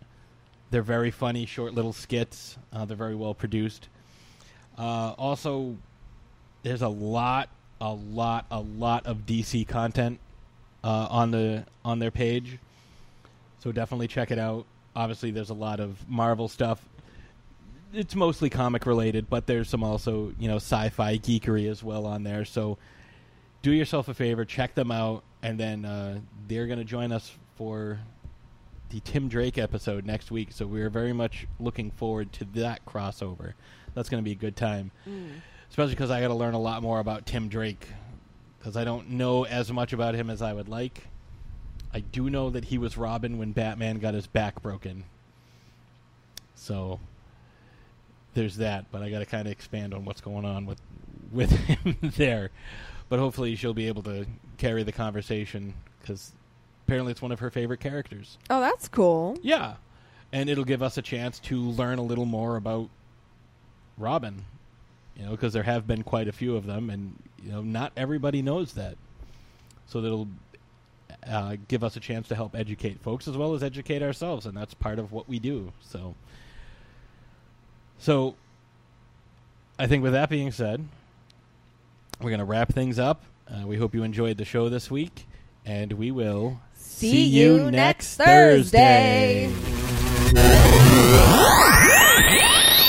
They're 0.69 0.81
very 0.81 1.11
funny, 1.11 1.45
short 1.45 1.73
little 1.73 1.93
skits. 1.93 2.57
Uh, 2.71 2.85
they're 2.85 2.95
very 2.95 3.15
well 3.15 3.33
produced. 3.33 3.89
Uh, 4.77 5.13
also, 5.17 5.75
there's 6.63 6.81
a 6.81 6.87
lot, 6.87 7.49
a 7.81 7.91
lot, 7.93 8.45
a 8.49 8.61
lot 8.61 9.05
of 9.05 9.25
DC 9.25 9.67
content 9.67 10.19
uh, 10.83 11.07
on 11.09 11.31
the 11.31 11.65
on 11.83 11.99
their 11.99 12.11
page. 12.11 12.57
So 13.59 13.71
definitely 13.71 14.07
check 14.07 14.31
it 14.31 14.39
out. 14.39 14.65
Obviously, 14.95 15.31
there's 15.31 15.49
a 15.49 15.55
lot 15.55 15.79
of 15.79 16.09
Marvel 16.09 16.47
stuff. 16.47 16.83
It's 17.93 18.15
mostly 18.15 18.49
comic 18.49 18.85
related, 18.85 19.29
but 19.29 19.47
there's 19.47 19.69
some 19.69 19.83
also 19.83 20.33
you 20.39 20.47
know 20.47 20.55
sci-fi 20.55 21.17
geekery 21.17 21.69
as 21.69 21.83
well 21.83 22.05
on 22.05 22.23
there. 22.23 22.45
So 22.45 22.77
do 23.61 23.71
yourself 23.71 24.07
a 24.07 24.13
favor, 24.13 24.45
check 24.45 24.73
them 24.73 24.91
out, 24.91 25.23
and 25.43 25.59
then 25.59 25.85
uh, 25.85 26.19
they're 26.47 26.67
going 26.67 26.79
to 26.79 26.85
join 26.85 27.11
us 27.11 27.31
for 27.55 27.99
the 28.89 28.99
Tim 29.01 29.27
Drake 29.29 29.57
episode 29.57 30.05
next 30.05 30.31
week. 30.31 30.49
So 30.51 30.65
we're 30.65 30.89
very 30.89 31.13
much 31.13 31.47
looking 31.59 31.91
forward 31.91 32.31
to 32.33 32.45
that 32.55 32.85
crossover. 32.85 33.53
That's 33.93 34.09
going 34.09 34.21
to 34.21 34.25
be 34.25 34.31
a 34.33 34.35
good 34.35 34.55
time, 34.55 34.91
Mm. 35.07 35.29
especially 35.69 35.93
because 35.93 36.11
I 36.11 36.21
got 36.21 36.27
to 36.29 36.33
learn 36.33 36.53
a 36.53 36.59
lot 36.61 36.81
more 36.81 36.99
about 36.99 37.25
Tim 37.25 37.47
Drake 37.49 37.87
because 38.59 38.75
I 38.77 38.83
don't 38.83 39.11
know 39.11 39.45
as 39.45 39.71
much 39.71 39.93
about 39.93 40.13
him 40.15 40.29
as 40.29 40.41
I 40.41 40.53
would 40.53 40.69
like. 40.69 41.07
I 41.93 41.99
do 42.01 42.29
know 42.29 42.49
that 42.49 42.65
he 42.65 42.77
was 42.77 42.97
Robin 42.97 43.37
when 43.37 43.51
Batman 43.51 43.99
got 43.99 44.13
his 44.13 44.27
back 44.27 44.61
broken. 44.61 45.03
So 46.55 46.99
there's 48.33 48.57
that, 48.57 48.85
but 48.91 49.01
I 49.01 49.09
got 49.09 49.19
to 49.19 49.25
kind 49.25 49.47
of 49.47 49.51
expand 49.51 49.93
on 49.93 50.05
what's 50.05 50.21
going 50.21 50.45
on 50.45 50.65
with 50.65 50.79
with 51.31 51.51
him 51.67 51.97
there. 52.01 52.49
But 53.09 53.19
hopefully 53.19 53.55
she'll 53.55 53.73
be 53.73 53.87
able 53.87 54.03
to 54.03 54.25
carry 54.61 54.83
the 54.83 54.91
conversation 54.91 55.73
because 55.99 56.31
apparently 56.85 57.11
it's 57.11 57.21
one 57.21 57.31
of 57.31 57.39
her 57.39 57.49
favorite 57.49 57.79
characters. 57.79 58.37
Oh, 58.49 58.61
that's 58.61 58.87
cool. 58.87 59.37
Yeah, 59.41 59.75
and 60.31 60.49
it'll 60.49 60.63
give 60.65 60.83
us 60.83 60.97
a 60.97 61.01
chance 61.01 61.39
to 61.39 61.59
learn 61.59 61.97
a 61.97 62.03
little 62.03 62.25
more 62.25 62.55
about 62.55 62.89
Robin. 63.97 64.45
You 65.17 65.25
know, 65.25 65.31
because 65.31 65.53
there 65.53 65.63
have 65.63 65.87
been 65.87 66.03
quite 66.03 66.27
a 66.27 66.31
few 66.31 66.55
of 66.55 66.65
them, 66.65 66.89
and 66.89 67.15
you 67.43 67.51
know, 67.51 67.61
not 67.61 67.91
everybody 67.97 68.41
knows 68.41 68.73
that. 68.73 68.97
So 69.87 69.99
that'll 69.99 70.27
uh, 71.27 71.57
give 71.67 71.83
us 71.83 71.95
a 71.95 71.99
chance 71.99 72.27
to 72.29 72.35
help 72.35 72.55
educate 72.55 73.01
folks 73.01 73.27
as 73.27 73.35
well 73.35 73.53
as 73.53 73.63
educate 73.63 74.01
ourselves, 74.01 74.45
and 74.45 74.55
that's 74.55 74.73
part 74.73 74.99
of 74.99 75.11
what 75.11 75.27
we 75.27 75.39
do. 75.39 75.73
So, 75.81 76.15
so 77.99 78.35
I 79.77 79.87
think 79.87 80.03
with 80.03 80.13
that 80.13 80.29
being 80.29 80.51
said, 80.51 80.87
we're 82.21 82.29
going 82.29 82.39
to 82.39 82.45
wrap 82.45 82.71
things 82.71 82.99
up. 82.99 83.23
Uh, 83.51 83.67
we 83.67 83.75
hope 83.77 83.93
you 83.93 84.03
enjoyed 84.03 84.37
the 84.37 84.45
show 84.45 84.69
this 84.69 84.89
week, 84.89 85.27
and 85.65 85.91
we 85.93 86.11
will 86.11 86.61
See 86.75 87.25
you 87.25 87.69
next 87.69 88.15
Thursday. 88.15 89.47
Thursday. 89.47 90.71